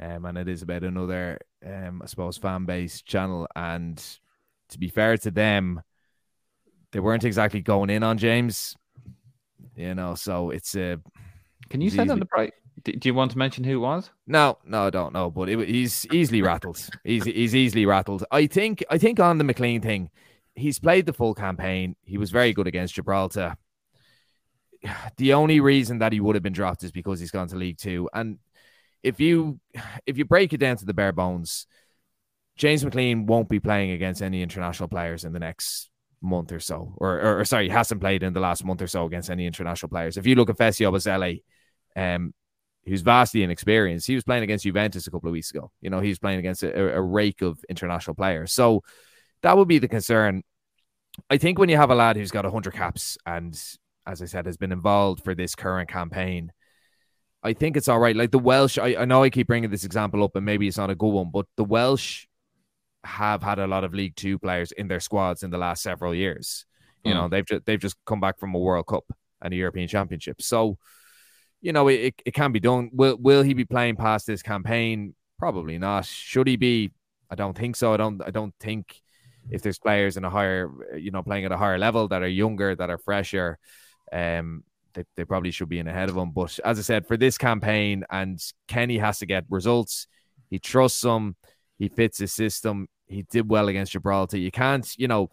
Um, 0.00 0.24
and 0.24 0.38
it 0.38 0.48
is 0.48 0.62
about 0.62 0.84
another, 0.84 1.38
um, 1.64 2.00
I 2.02 2.06
suppose, 2.06 2.38
fan 2.38 2.64
base 2.64 3.02
channel. 3.02 3.46
And 3.54 4.02
to 4.70 4.78
be 4.78 4.88
fair 4.88 5.16
to 5.18 5.30
them, 5.30 5.82
they 6.90 7.00
weren't 7.00 7.24
exactly 7.24 7.60
going 7.60 7.90
in 7.90 8.02
on 8.02 8.18
James. 8.18 8.74
You 9.76 9.94
know, 9.94 10.14
so 10.14 10.50
it's 10.50 10.74
a. 10.74 10.92
Uh, 10.92 10.96
Can 11.70 11.80
you 11.80 11.90
send 11.90 12.10
on 12.10 12.18
the 12.18 12.26
price? 12.26 12.50
Do 12.84 12.98
you 13.04 13.14
want 13.14 13.30
to 13.32 13.38
mention 13.38 13.64
who 13.64 13.74
it 13.74 13.86
was? 13.86 14.10
No, 14.26 14.58
no, 14.64 14.86
I 14.86 14.90
don't 14.90 15.12
know. 15.12 15.30
But 15.30 15.48
it, 15.48 15.68
he's 15.68 16.06
easily 16.12 16.42
rattled. 16.42 16.88
he's 17.04 17.24
he's 17.24 17.54
easily 17.54 17.86
rattled. 17.86 18.24
I 18.30 18.46
think 18.46 18.84
I 18.90 18.98
think 18.98 19.20
on 19.20 19.38
the 19.38 19.44
McLean 19.44 19.80
thing, 19.80 20.10
he's 20.54 20.78
played 20.78 21.06
the 21.06 21.12
full 21.12 21.34
campaign. 21.34 21.96
He 22.02 22.18
was 22.18 22.30
very 22.30 22.52
good 22.52 22.66
against 22.66 22.94
Gibraltar. 22.94 23.56
The 25.16 25.34
only 25.34 25.60
reason 25.60 25.98
that 25.98 26.12
he 26.12 26.18
would 26.18 26.34
have 26.34 26.42
been 26.42 26.52
dropped 26.52 26.82
is 26.82 26.90
because 26.90 27.20
he's 27.20 27.30
gone 27.30 27.46
to 27.48 27.56
League 27.56 27.78
Two. 27.78 28.10
And 28.12 28.38
if 29.04 29.20
you 29.20 29.60
if 30.06 30.18
you 30.18 30.24
break 30.24 30.52
it 30.52 30.58
down 30.58 30.76
to 30.78 30.84
the 30.84 30.94
bare 30.94 31.12
bones, 31.12 31.68
James 32.56 32.84
McLean 32.84 33.26
won't 33.26 33.48
be 33.48 33.60
playing 33.60 33.92
against 33.92 34.22
any 34.22 34.42
international 34.42 34.88
players 34.88 35.24
in 35.24 35.32
the 35.32 35.38
next 35.38 35.88
month 36.22 36.52
or 36.52 36.60
so, 36.60 36.94
or, 36.96 37.20
or, 37.20 37.40
or 37.40 37.44
sorry, 37.44 37.68
hasn't 37.68 38.00
played 38.00 38.22
in 38.22 38.32
the 38.32 38.40
last 38.40 38.64
month 38.64 38.82
or 38.82 38.86
so 38.86 39.04
against 39.04 39.30
any 39.30 39.46
international 39.46 39.90
players. 39.90 40.16
If 40.16 40.26
you 40.26 40.34
look 40.34 40.50
at 40.50 40.58
Festy 40.58 40.86
Ebosele, 40.88 41.42
um, 41.96 42.32
who's 42.86 43.02
vastly 43.02 43.42
inexperienced, 43.42 44.06
he 44.06 44.14
was 44.14 44.24
playing 44.24 44.42
against 44.42 44.64
Juventus 44.64 45.06
a 45.06 45.10
couple 45.10 45.28
of 45.28 45.32
weeks 45.32 45.50
ago. 45.50 45.70
You 45.80 45.90
know, 45.90 46.00
he's 46.00 46.18
playing 46.18 46.38
against 46.38 46.62
a, 46.62 46.96
a 46.96 47.00
rake 47.00 47.42
of 47.42 47.58
international 47.68 48.14
players. 48.14 48.52
So 48.52 48.82
that 49.42 49.56
would 49.56 49.68
be 49.68 49.78
the 49.78 49.88
concern. 49.88 50.42
I 51.28 51.38
think 51.38 51.58
when 51.58 51.68
you 51.68 51.76
have 51.76 51.90
a 51.90 51.94
lad 51.94 52.16
who's 52.16 52.30
got 52.30 52.44
100 52.44 52.72
caps 52.72 53.18
and, 53.26 53.54
as 54.06 54.22
I 54.22 54.24
said, 54.24 54.46
has 54.46 54.56
been 54.56 54.72
involved 54.72 55.22
for 55.22 55.34
this 55.34 55.54
current 55.54 55.88
campaign, 55.88 56.52
I 57.42 57.52
think 57.52 57.76
it's 57.76 57.88
all 57.88 57.98
right. 57.98 58.16
Like 58.16 58.30
the 58.30 58.38
Welsh, 58.38 58.78
I, 58.78 58.96
I 59.00 59.04
know 59.04 59.22
I 59.22 59.30
keep 59.30 59.48
bringing 59.48 59.70
this 59.70 59.84
example 59.84 60.22
up, 60.22 60.36
and 60.36 60.46
maybe 60.46 60.68
it's 60.68 60.78
not 60.78 60.90
a 60.90 60.94
good 60.94 61.08
one, 61.08 61.30
but 61.32 61.46
the 61.56 61.64
Welsh 61.64 62.26
have 63.04 63.42
had 63.42 63.58
a 63.58 63.66
lot 63.66 63.84
of 63.84 63.94
League 63.94 64.16
Two 64.16 64.38
players 64.38 64.72
in 64.72 64.88
their 64.88 65.00
squads 65.00 65.42
in 65.42 65.50
the 65.50 65.58
last 65.58 65.82
several 65.82 66.14
years. 66.14 66.64
You 67.04 67.12
mm. 67.12 67.14
know, 67.14 67.28
they've 67.28 67.46
just, 67.46 67.64
they've 67.64 67.80
just 67.80 67.96
come 68.06 68.20
back 68.20 68.38
from 68.38 68.54
a 68.54 68.58
World 68.58 68.86
Cup 68.86 69.04
and 69.40 69.52
a 69.52 69.56
European 69.56 69.88
Championship. 69.88 70.40
So, 70.40 70.78
you 71.60 71.72
know, 71.72 71.88
it, 71.88 72.14
it 72.24 72.34
can 72.34 72.52
be 72.52 72.60
done. 72.60 72.90
Will 72.92 73.16
will 73.20 73.42
he 73.42 73.54
be 73.54 73.64
playing 73.64 73.96
past 73.96 74.26
this 74.26 74.42
campaign? 74.42 75.14
Probably 75.38 75.78
not. 75.78 76.04
Should 76.04 76.46
he 76.46 76.56
be? 76.56 76.92
I 77.30 77.34
don't 77.34 77.56
think 77.56 77.76
so. 77.76 77.92
I 77.92 77.96
don't 77.96 78.22
I 78.24 78.30
don't 78.30 78.54
think 78.60 79.00
if 79.50 79.62
there's 79.62 79.78
players 79.78 80.16
in 80.16 80.24
a 80.24 80.30
higher, 80.30 80.70
you 80.96 81.10
know, 81.10 81.22
playing 81.22 81.44
at 81.44 81.52
a 81.52 81.56
higher 81.56 81.78
level 81.78 82.06
that 82.08 82.22
are 82.22 82.28
younger, 82.28 82.76
that 82.76 82.90
are 82.90 82.98
fresher, 82.98 83.58
um, 84.12 84.62
they, 84.94 85.04
they 85.16 85.24
probably 85.24 85.50
should 85.50 85.68
be 85.68 85.80
in 85.80 85.88
ahead 85.88 86.08
of 86.08 86.16
him. 86.16 86.30
But 86.30 86.60
as 86.64 86.78
I 86.78 86.82
said, 86.82 87.08
for 87.08 87.16
this 87.16 87.38
campaign, 87.38 88.04
and 88.10 88.40
Kenny 88.68 88.98
has 88.98 89.18
to 89.18 89.26
get 89.26 89.44
results. 89.50 90.06
He 90.50 90.58
trusts 90.58 91.00
them. 91.00 91.34
He 91.78 91.88
fits 91.88 92.18
his 92.18 92.32
system. 92.32 92.88
He 93.06 93.22
did 93.22 93.48
well 93.48 93.68
against 93.68 93.92
Gibraltar. 93.92 94.38
You 94.38 94.50
can't, 94.50 94.88
you 94.96 95.08
know, 95.08 95.30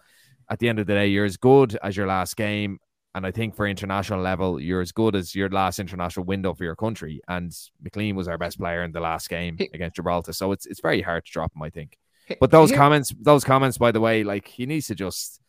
at 0.49 0.59
the 0.59 0.69
end 0.69 0.79
of 0.79 0.87
the 0.87 0.93
day, 0.93 1.07
you're 1.07 1.25
as 1.25 1.37
good 1.37 1.77
as 1.81 1.95
your 1.95 2.07
last 2.07 2.35
game. 2.35 2.79
And 3.15 3.25
I 3.25 3.31
think 3.31 3.55
for 3.55 3.67
international 3.67 4.21
level, 4.21 4.59
you're 4.59 4.81
as 4.81 4.91
good 4.91 5.15
as 5.15 5.33
your 5.33 5.49
last 5.49 5.79
international 5.79 6.25
window 6.25 6.53
for 6.53 6.63
your 6.63 6.75
country. 6.75 7.21
And 7.27 7.51
McLean 7.81 8.15
was 8.15 8.27
our 8.27 8.37
best 8.37 8.59
player 8.59 8.83
in 8.83 8.91
the 8.91 8.99
last 8.99 9.29
game 9.29 9.57
against 9.73 9.95
Gibraltar. 9.95 10.33
So 10.33 10.51
it's 10.51 10.65
it's 10.65 10.79
very 10.79 11.01
hard 11.01 11.25
to 11.25 11.31
drop 11.31 11.55
him, 11.55 11.63
I 11.63 11.69
think. 11.69 11.97
But 12.39 12.51
those 12.51 12.71
comments, 12.71 13.13
those 13.19 13.43
comments, 13.43 13.77
by 13.77 13.91
the 13.91 13.99
way, 13.99 14.23
like 14.23 14.47
he 14.47 14.67
needs 14.67 14.87
to 14.87 14.95
just 14.95 15.41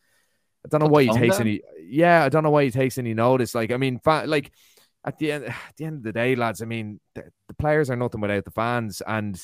I 0.65 0.69
don't 0.69 0.81
know 0.81 0.87
why 0.87 1.03
he 1.03 1.09
takes 1.09 1.37
down? 1.37 1.47
any 1.47 1.61
yeah, 1.79 2.23
I 2.23 2.29
don't 2.29 2.43
know 2.43 2.51
why 2.51 2.65
he 2.65 2.71
takes 2.71 2.97
any 2.97 3.13
notice. 3.13 3.55
Like, 3.55 3.71
I 3.71 3.77
mean, 3.77 3.99
fa- 3.99 4.25
like 4.27 4.51
at 5.05 5.17
the 5.17 5.31
end 5.31 5.45
at 5.47 5.75
the 5.77 5.85
end 5.85 5.97
of 5.97 6.03
the 6.03 6.13
day, 6.13 6.35
lads, 6.35 6.61
I 6.61 6.65
mean, 6.65 6.99
the, 7.15 7.25
the 7.47 7.53
players 7.53 7.89
are 7.89 7.95
nothing 7.95 8.21
without 8.21 8.45
the 8.45 8.51
fans 8.51 9.01
and 9.05 9.35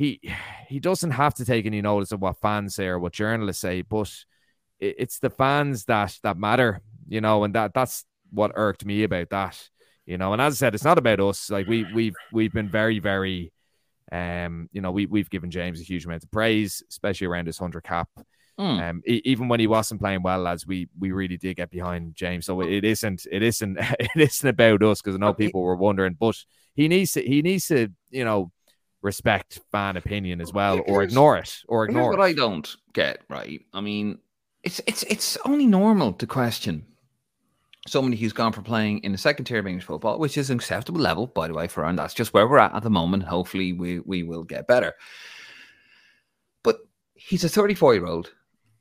he 0.00 0.18
he 0.66 0.80
doesn't 0.80 1.10
have 1.10 1.34
to 1.34 1.44
take 1.44 1.66
any 1.66 1.82
notice 1.82 2.10
of 2.10 2.22
what 2.22 2.38
fans 2.38 2.74
say 2.74 2.86
or 2.86 2.98
what 2.98 3.12
journalists 3.12 3.60
say, 3.60 3.82
but 3.82 4.10
it, 4.78 4.94
it's 4.98 5.18
the 5.18 5.28
fans 5.28 5.84
that 5.84 6.16
that 6.22 6.38
matter, 6.38 6.80
you 7.06 7.20
know, 7.20 7.44
and 7.44 7.54
that 7.54 7.74
that's 7.74 8.06
what 8.30 8.52
irked 8.54 8.86
me 8.86 9.02
about 9.02 9.28
that, 9.28 9.68
you 10.06 10.16
know. 10.16 10.32
And 10.32 10.40
as 10.40 10.54
I 10.54 10.56
said, 10.56 10.74
it's 10.74 10.84
not 10.84 10.96
about 10.96 11.20
us. 11.20 11.50
Like 11.50 11.66
we 11.66 11.84
we've 11.92 12.14
we've 12.32 12.52
been 12.52 12.70
very 12.70 12.98
very, 12.98 13.52
um, 14.10 14.70
you 14.72 14.80
know, 14.80 14.90
we 14.90 15.04
we've 15.04 15.28
given 15.28 15.50
James 15.50 15.82
a 15.82 15.84
huge 15.84 16.06
amount 16.06 16.24
of 16.24 16.30
praise, 16.30 16.82
especially 16.88 17.26
around 17.26 17.44
his 17.44 17.58
hundred 17.58 17.84
cap. 17.84 18.08
Mm. 18.58 18.90
Um, 18.90 19.02
even 19.04 19.48
when 19.48 19.60
he 19.60 19.66
wasn't 19.66 20.00
playing 20.00 20.22
well, 20.22 20.40
lads, 20.40 20.66
we 20.66 20.88
we 20.98 21.12
really 21.12 21.36
did 21.36 21.56
get 21.56 21.70
behind 21.70 22.14
James. 22.14 22.46
So 22.46 22.62
it 22.62 22.86
isn't 22.86 23.26
it 23.30 23.42
isn't 23.42 23.76
it 24.00 24.16
isn't 24.16 24.48
about 24.48 24.82
us 24.82 25.02
because 25.02 25.16
I 25.16 25.18
know 25.18 25.34
people 25.34 25.60
were 25.60 25.76
wondering, 25.76 26.16
but 26.18 26.36
he 26.74 26.88
needs 26.88 27.12
to 27.12 27.22
he 27.22 27.42
needs 27.42 27.66
to 27.66 27.88
you 28.08 28.24
know 28.24 28.50
respect 29.02 29.60
fan 29.72 29.96
opinion 29.96 30.40
as 30.40 30.52
well, 30.52 30.80
or 30.86 31.02
ignore 31.02 31.38
it, 31.38 31.62
or 31.68 31.84
ignore. 31.84 32.10
What 32.10 32.20
I 32.20 32.32
don't 32.32 32.68
get 32.92 33.22
right. 33.28 33.64
I 33.72 33.80
mean, 33.80 34.18
it's 34.62 34.80
it's 34.86 35.02
it's 35.04 35.36
only 35.44 35.66
normal 35.66 36.12
to 36.14 36.26
question 36.26 36.86
somebody 37.86 38.16
who's 38.16 38.32
gone 38.32 38.52
for 38.52 38.62
playing 38.62 39.02
in 39.04 39.12
the 39.12 39.18
second 39.18 39.46
tier 39.46 39.58
of 39.58 39.66
English 39.66 39.84
football, 39.84 40.18
which 40.18 40.36
is 40.36 40.50
an 40.50 40.56
acceptable 40.56 41.00
level, 41.00 41.26
by 41.26 41.48
the 41.48 41.54
way, 41.54 41.66
for 41.66 41.84
and 41.84 41.98
that's 41.98 42.14
just 42.14 42.34
where 42.34 42.46
we're 42.46 42.58
at 42.58 42.74
at 42.74 42.82
the 42.82 42.90
moment. 42.90 43.24
Hopefully, 43.24 43.72
we 43.72 44.00
we 44.00 44.22
will 44.22 44.44
get 44.44 44.66
better. 44.66 44.94
But 46.62 46.78
he's 47.14 47.44
a 47.44 47.48
34 47.48 47.94
year 47.94 48.06
old, 48.06 48.32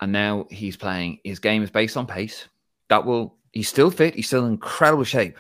and 0.02 0.12
now 0.12 0.48
he's 0.50 0.78
playing. 0.78 1.20
His 1.24 1.40
game 1.40 1.64
is 1.64 1.72
based 1.72 1.98
on 1.98 2.08
pace. 2.08 2.48
That 2.90 3.06
will. 3.06 3.36
He's 3.52 3.70
still 3.70 3.90
fit. 3.90 4.16
He's 4.16 4.28
still 4.28 4.46
in 4.46 4.54
incredible 4.54 5.04
shape. 5.04 5.38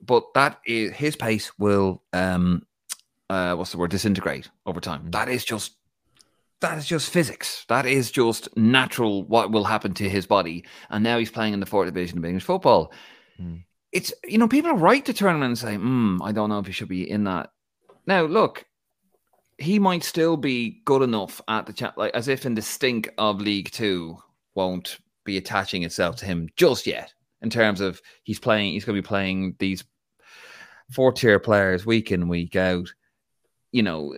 But 0.00 0.34
that 0.34 0.60
is 0.66 0.92
his 0.92 1.16
pace 1.16 1.56
will 1.58 2.02
um 2.12 2.66
uh, 3.32 3.54
what's 3.54 3.72
the 3.72 3.78
word 3.78 3.90
disintegrate 3.90 4.50
over 4.66 4.78
time. 4.78 5.10
That 5.10 5.28
is 5.28 5.44
just 5.44 5.76
that 6.60 6.76
is 6.76 6.86
just 6.86 7.10
physics. 7.10 7.64
That 7.68 7.86
is 7.86 8.10
just 8.10 8.54
natural. 8.56 9.24
What 9.24 9.50
will 9.50 9.64
happen 9.64 9.94
to 9.94 10.08
his 10.08 10.26
body? 10.26 10.64
And 10.90 11.02
now 11.02 11.18
he's 11.18 11.30
playing 11.30 11.54
in 11.54 11.60
the 11.60 11.66
fourth 11.66 11.86
division 11.86 12.18
of 12.18 12.24
English 12.24 12.44
football. 12.44 12.92
Mm. 13.40 13.64
It's 13.90 14.12
you 14.24 14.36
know 14.36 14.48
people 14.48 14.70
are 14.70 14.76
right 14.76 15.04
to 15.06 15.14
turn 15.14 15.36
around 15.36 15.42
and 15.44 15.58
say, 15.58 15.76
mm, 15.76 16.18
"I 16.22 16.32
don't 16.32 16.50
know 16.50 16.58
if 16.58 16.66
he 16.66 16.72
should 16.72 16.88
be 16.88 17.08
in 17.08 17.24
that." 17.24 17.50
Now, 18.06 18.24
look, 18.24 18.66
he 19.56 19.78
might 19.78 20.04
still 20.04 20.36
be 20.36 20.82
good 20.84 21.02
enough 21.02 21.40
at 21.48 21.64
the 21.64 21.72
chat, 21.72 21.96
like 21.96 22.14
as 22.14 22.28
if 22.28 22.44
in 22.44 22.54
the 22.54 22.62
stink 22.62 23.08
of 23.16 23.40
League 23.40 23.70
Two 23.70 24.18
won't 24.54 24.98
be 25.24 25.38
attaching 25.38 25.84
itself 25.84 26.16
to 26.16 26.26
him 26.26 26.48
just 26.56 26.86
yet. 26.86 27.14
In 27.40 27.48
terms 27.48 27.80
of 27.80 28.00
he's 28.24 28.38
playing, 28.38 28.72
he's 28.72 28.84
going 28.84 28.96
to 28.96 29.02
be 29.02 29.06
playing 29.06 29.56
these 29.58 29.84
four 30.90 31.12
tier 31.12 31.38
players 31.38 31.86
week 31.86 32.12
in 32.12 32.28
week 32.28 32.56
out 32.56 32.92
you 33.72 33.82
know, 33.82 34.14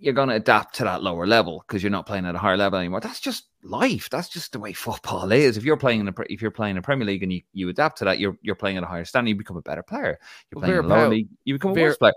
you're 0.00 0.14
going 0.14 0.28
to 0.28 0.34
adapt 0.34 0.76
to 0.76 0.84
that 0.84 1.02
lower 1.02 1.26
level 1.26 1.64
because 1.66 1.82
you're 1.82 1.90
not 1.90 2.06
playing 2.06 2.26
at 2.26 2.34
a 2.34 2.38
higher 2.38 2.56
level 2.56 2.78
anymore. 2.78 3.00
That's 3.00 3.20
just 3.20 3.46
life. 3.62 4.08
That's 4.08 4.28
just 4.28 4.52
the 4.52 4.60
way 4.60 4.72
football 4.72 5.30
is. 5.32 5.56
If 5.56 5.64
you're 5.64 5.76
playing 5.76 6.00
in 6.00 6.08
a 6.08 6.14
if 6.30 6.40
you're 6.40 6.50
playing 6.50 6.72
in 6.72 6.78
a 6.78 6.82
Premier 6.82 7.06
League 7.06 7.22
and 7.22 7.32
you, 7.32 7.42
you 7.52 7.68
adapt 7.68 7.98
to 7.98 8.04
that, 8.04 8.18
you're 8.18 8.38
you're 8.42 8.54
playing 8.54 8.76
at 8.76 8.82
a 8.82 8.86
higher 8.86 9.04
standard. 9.04 9.30
You 9.30 9.36
become 9.36 9.56
a 9.56 9.62
better 9.62 9.82
player. 9.82 10.18
You're 10.50 10.60
playing 10.60 10.78
in 10.78 10.84
a 10.84 10.88
lower 10.88 11.08
league, 11.08 11.28
you 11.44 11.54
become 11.54 11.72
a 11.72 11.74
worse 11.74 11.96
player. 11.96 12.14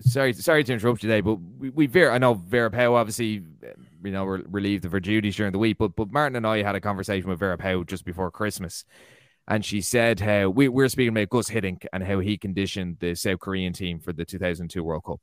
Sorry, 0.00 0.34
sorry 0.34 0.62
to 0.62 0.72
interrupt 0.74 1.02
you 1.02 1.08
today, 1.08 1.22
but 1.22 1.36
we, 1.36 1.70
we 1.70 1.86
Vera, 1.86 2.14
I 2.14 2.18
know 2.18 2.34
Vera 2.34 2.70
Pauw 2.70 2.92
obviously 2.92 3.42
you 4.04 4.12
know, 4.12 4.24
relieved 4.24 4.84
of 4.84 4.92
her 4.92 5.00
duties 5.00 5.36
during 5.36 5.52
the 5.52 5.58
week. 5.58 5.78
But 5.78 5.96
but 5.96 6.12
Martin 6.12 6.36
and 6.36 6.46
I 6.46 6.62
had 6.62 6.74
a 6.74 6.80
conversation 6.80 7.28
with 7.28 7.38
Vera 7.38 7.58
Pauw 7.58 7.86
just 7.86 8.04
before 8.04 8.30
Christmas, 8.30 8.84
and 9.48 9.64
she 9.64 9.80
said 9.80 10.20
how 10.20 10.48
we, 10.48 10.68
we 10.68 10.82
were 10.82 10.88
speaking 10.88 11.16
about 11.16 11.30
Gus 11.30 11.48
Hiddink 11.48 11.86
and 11.92 12.02
how 12.02 12.18
he 12.18 12.36
conditioned 12.36 12.96
the 12.98 13.14
South 13.14 13.40
Korean 13.40 13.72
team 13.72 14.00
for 14.00 14.12
the 14.12 14.24
2002 14.24 14.82
World 14.82 15.04
Cup. 15.04 15.20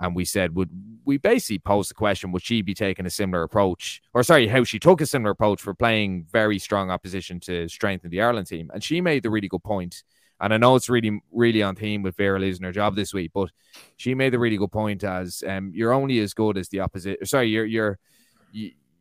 And 0.00 0.14
we 0.14 0.24
said, 0.24 0.54
would 0.54 0.70
we 1.04 1.18
basically 1.18 1.58
posed 1.58 1.90
the 1.90 1.94
question, 1.94 2.30
would 2.32 2.44
she 2.44 2.62
be 2.62 2.72
taking 2.72 3.04
a 3.04 3.10
similar 3.10 3.42
approach? 3.42 4.00
Or 4.14 4.22
sorry, 4.22 4.46
how 4.46 4.62
she 4.64 4.78
took 4.78 5.00
a 5.00 5.06
similar 5.06 5.32
approach 5.32 5.60
for 5.60 5.74
playing 5.74 6.26
very 6.30 6.58
strong 6.58 6.90
opposition 6.90 7.40
to 7.40 7.68
strengthen 7.68 8.10
the 8.10 8.22
Ireland 8.22 8.46
team. 8.46 8.70
And 8.72 8.82
she 8.82 9.00
made 9.00 9.24
the 9.24 9.30
really 9.30 9.48
good 9.48 9.64
point. 9.64 10.04
And 10.40 10.54
I 10.54 10.56
know 10.56 10.76
it's 10.76 10.88
really, 10.88 11.20
really 11.32 11.64
on 11.64 11.74
theme 11.74 12.02
with 12.02 12.16
Vera 12.16 12.38
losing 12.38 12.64
her 12.64 12.72
job 12.72 12.94
this 12.94 13.12
week, 13.12 13.32
but 13.34 13.50
she 13.96 14.14
made 14.14 14.32
the 14.32 14.38
really 14.38 14.56
good 14.56 14.70
point 14.70 15.02
as 15.02 15.42
um, 15.46 15.72
you're 15.74 15.92
only 15.92 16.20
as 16.20 16.32
good 16.32 16.56
as 16.56 16.68
the 16.68 16.78
opposite. 16.78 17.26
Sorry, 17.26 17.48
you're 17.48 17.66
you're 17.66 17.98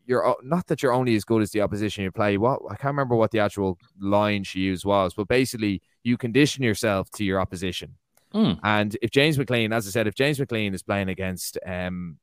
you're 0.08 0.36
not 0.42 0.66
that 0.68 0.82
you're 0.82 0.94
only 0.94 1.16
as 1.16 1.26
good 1.26 1.42
as 1.42 1.52
the 1.52 1.62
opposition 1.62 2.04
you 2.04 2.12
play. 2.12 2.38
What 2.38 2.62
I 2.70 2.76
can't 2.76 2.94
remember 2.94 3.16
what 3.16 3.32
the 3.32 3.40
actual 3.40 3.78
line 4.00 4.44
she 4.44 4.62
used 4.62 4.86
was, 4.86 5.14
but 5.14 5.28
basically 5.28 5.82
you 6.04 6.18
condition 6.18 6.64
yourself 6.64 7.12
to 7.12 7.26
your 7.26 7.40
opposition. 7.40 7.96
Mm. 8.34 8.60
And 8.64 8.98
if 9.02 9.12
James 9.12 9.38
McLean, 9.38 9.74
as 9.74 9.86
I 9.86 9.92
said, 9.92 10.08
if 10.08 10.16
James 10.16 10.40
McLean 10.40 10.74
is 10.74 10.82
playing 10.82 11.10
against, 11.10 11.58
um, 11.66 12.18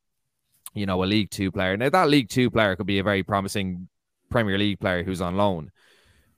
you 0.72 0.87
know, 0.87 1.03
a 1.03 1.07
League 1.07 1.30
Two 1.30 1.53
player, 1.53 1.76
now 1.76 1.91
that 1.91 2.09
League 2.09 2.30
Two 2.30 2.51
player 2.51 2.74
could 2.74 2.87
be 2.87 2.99
a 2.99 3.05
very 3.05 3.22
promising 3.22 3.89
Premier 4.30 4.59
League 4.59 4.80
player 4.80 5.05
who's 5.05 5.20
on 5.20 5.37
loan, 5.37 5.70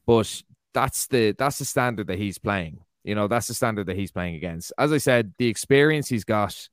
but 0.04 0.42
that's 0.74 1.06
the 1.06 1.32
that's 1.38 1.58
the 1.58 1.64
standard 1.64 2.08
that 2.08 2.18
he's 2.18 2.38
playing. 2.38 2.80
You 3.04 3.14
know, 3.14 3.28
that's 3.28 3.46
the 3.46 3.54
standard 3.54 3.86
that 3.86 3.96
he's 3.96 4.10
playing 4.10 4.34
against. 4.34 4.72
As 4.78 4.92
I 4.92 4.98
said, 4.98 5.32
the 5.38 5.46
experience 5.46 6.08
he's 6.08 6.24
got, 6.24 6.68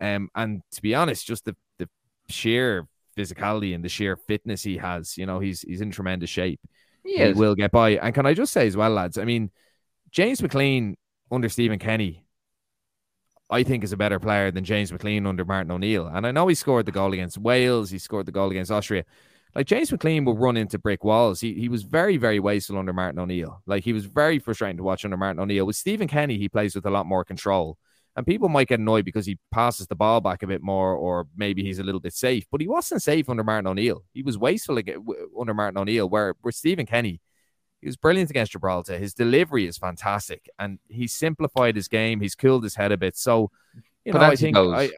um, 0.00 0.30
and 0.36 0.62
to 0.72 0.82
be 0.82 0.94
honest, 0.94 1.26
just 1.26 1.44
the 1.44 1.56
the 1.78 1.88
sheer 2.28 2.86
physicality 3.16 3.74
and 3.74 3.84
the 3.84 3.88
sheer 3.88 4.16
fitness 4.16 4.62
he 4.62 4.76
has. 4.78 5.16
You 5.16 5.26
know, 5.26 5.38
he's 5.38 5.62
he's 5.62 5.80
in 5.80 5.90
tremendous 5.90 6.30
shape. 6.30 6.60
He, 7.04 7.18
he 7.18 7.32
will 7.32 7.54
get 7.54 7.72
by. 7.72 7.90
And 7.90 8.14
can 8.14 8.26
I 8.26 8.34
just 8.34 8.52
say 8.52 8.66
as 8.66 8.76
well, 8.76 8.90
lads? 8.90 9.18
I 9.18 9.24
mean, 9.24 9.50
James 10.10 10.40
McLean 10.40 10.96
under 11.30 11.48
Stephen 11.48 11.78
Kenny 11.78 12.24
I 13.52 13.62
think 13.64 13.84
is 13.84 13.92
a 13.92 13.98
better 13.98 14.18
player 14.18 14.50
than 14.50 14.64
James 14.64 14.90
McLean 14.90 15.26
under 15.26 15.44
Martin 15.44 15.70
O'Neill. 15.70 16.06
And 16.06 16.26
I 16.26 16.30
know 16.30 16.48
he 16.48 16.54
scored 16.54 16.86
the 16.86 16.92
goal 16.92 17.12
against 17.12 17.36
Wales, 17.36 17.90
he 17.90 17.98
scored 17.98 18.24
the 18.26 18.32
goal 18.32 18.50
against 18.50 18.70
Austria. 18.70 19.04
Like 19.54 19.66
James 19.66 19.92
McLean 19.92 20.24
will 20.24 20.38
run 20.38 20.56
into 20.56 20.78
brick 20.78 21.04
walls. 21.04 21.38
He 21.38 21.52
he 21.52 21.68
was 21.68 21.82
very, 21.82 22.16
very 22.16 22.40
wasteful 22.40 22.78
under 22.78 22.94
Martin 22.94 23.20
O'Neill. 23.20 23.62
Like 23.66 23.84
he 23.84 23.92
was 23.92 24.06
very 24.06 24.38
frustrating 24.38 24.78
to 24.78 24.82
watch 24.82 25.04
under 25.04 25.18
Martin 25.18 25.40
O'Neill. 25.40 25.66
With 25.66 25.76
Stephen 25.76 26.08
Kenny, 26.08 26.38
he 26.38 26.48
plays 26.48 26.74
with 26.74 26.86
a 26.86 26.90
lot 26.90 27.04
more 27.04 27.22
control. 27.22 27.76
And 28.14 28.26
people 28.26 28.48
might 28.50 28.68
get 28.68 28.78
annoyed 28.78 29.06
because 29.06 29.24
he 29.24 29.38
passes 29.50 29.86
the 29.86 29.94
ball 29.94 30.20
back 30.20 30.42
a 30.42 30.46
bit 30.46 30.62
more, 30.62 30.94
or 30.94 31.26
maybe 31.34 31.62
he's 31.62 31.78
a 31.78 31.82
little 31.82 32.00
bit 32.00 32.12
safe. 32.12 32.44
But 32.50 32.60
he 32.60 32.68
wasn't 32.68 33.02
safe 33.02 33.30
under 33.30 33.42
Martin 33.42 33.66
O'Neill. 33.66 34.04
He 34.12 34.22
was 34.22 34.36
wasteful 34.36 34.78
under 35.40 35.54
Martin 35.54 35.78
O'Neill, 35.78 36.08
where, 36.08 36.34
where 36.42 36.52
Stephen 36.52 36.84
Kenny, 36.84 37.20
he 37.80 37.86
was 37.86 37.96
brilliant 37.96 38.28
against 38.28 38.52
Gibraltar. 38.52 38.98
His 38.98 39.14
delivery 39.14 39.66
is 39.66 39.78
fantastic, 39.78 40.48
and 40.58 40.78
he 40.88 41.06
simplified 41.06 41.74
his 41.74 41.88
game. 41.88 42.20
He's 42.20 42.34
cooled 42.34 42.64
his 42.64 42.74
head 42.74 42.92
a 42.92 42.96
bit. 42.98 43.16
So, 43.16 43.50
you 44.04 44.12
but 44.12 44.20
know, 44.20 44.26
I 44.26 44.36
think 44.36 44.54
goes, 44.54 44.72
I, 44.72 44.90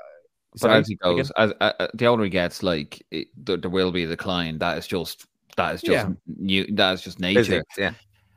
but 0.60 0.70
as 0.70 0.88
he 0.88 0.96
goes, 0.96 1.30
as, 1.32 1.52
uh, 1.60 1.72
uh, 1.80 1.88
the 1.94 2.06
older 2.06 2.24
he 2.24 2.30
gets, 2.30 2.62
like 2.62 3.04
it, 3.10 3.28
there, 3.36 3.56
there, 3.56 3.70
will 3.70 3.90
be 3.90 4.04
a 4.04 4.06
decline. 4.08 4.58
That 4.58 4.78
is 4.78 4.86
just 4.86 5.26
that 5.56 5.74
is 5.76 5.82
just 5.82 6.08
yeah. 6.08 6.14
new. 6.26 6.66
That 6.74 6.94
is 6.94 7.02
just 7.02 7.20
nature. 7.20 7.42
Physics, 7.42 7.74
yeah. 7.78 7.94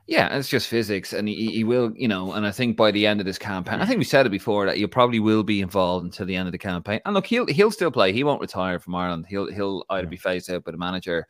Yeah, 0.08 0.34
it's 0.34 0.48
just 0.48 0.68
physics, 0.68 1.12
and 1.12 1.28
he, 1.28 1.50
he 1.50 1.64
will, 1.64 1.92
you 1.94 2.08
know. 2.08 2.32
And 2.32 2.46
I 2.46 2.50
think 2.50 2.78
by 2.78 2.90
the 2.90 3.06
end 3.06 3.20
of 3.20 3.26
this 3.26 3.36
campaign, 3.36 3.80
I 3.80 3.84
think 3.84 3.98
we 3.98 4.04
said 4.04 4.24
it 4.24 4.30
before 4.30 4.64
that 4.64 4.78
he 4.78 4.86
probably 4.86 5.20
will 5.20 5.42
be 5.42 5.60
involved 5.60 6.06
until 6.06 6.24
the 6.24 6.34
end 6.34 6.48
of 6.48 6.52
the 6.52 6.58
campaign. 6.58 7.00
And 7.04 7.14
look, 7.14 7.26
he'll 7.26 7.44
he'll 7.44 7.70
still 7.70 7.90
play. 7.90 8.14
He 8.14 8.24
won't 8.24 8.40
retire 8.40 8.78
from 8.78 8.94
Ireland. 8.94 9.26
He'll 9.28 9.52
he'll 9.52 9.84
either 9.90 10.06
be 10.06 10.16
phased 10.16 10.50
out 10.50 10.64
by 10.64 10.70
the 10.70 10.78
manager, 10.78 11.26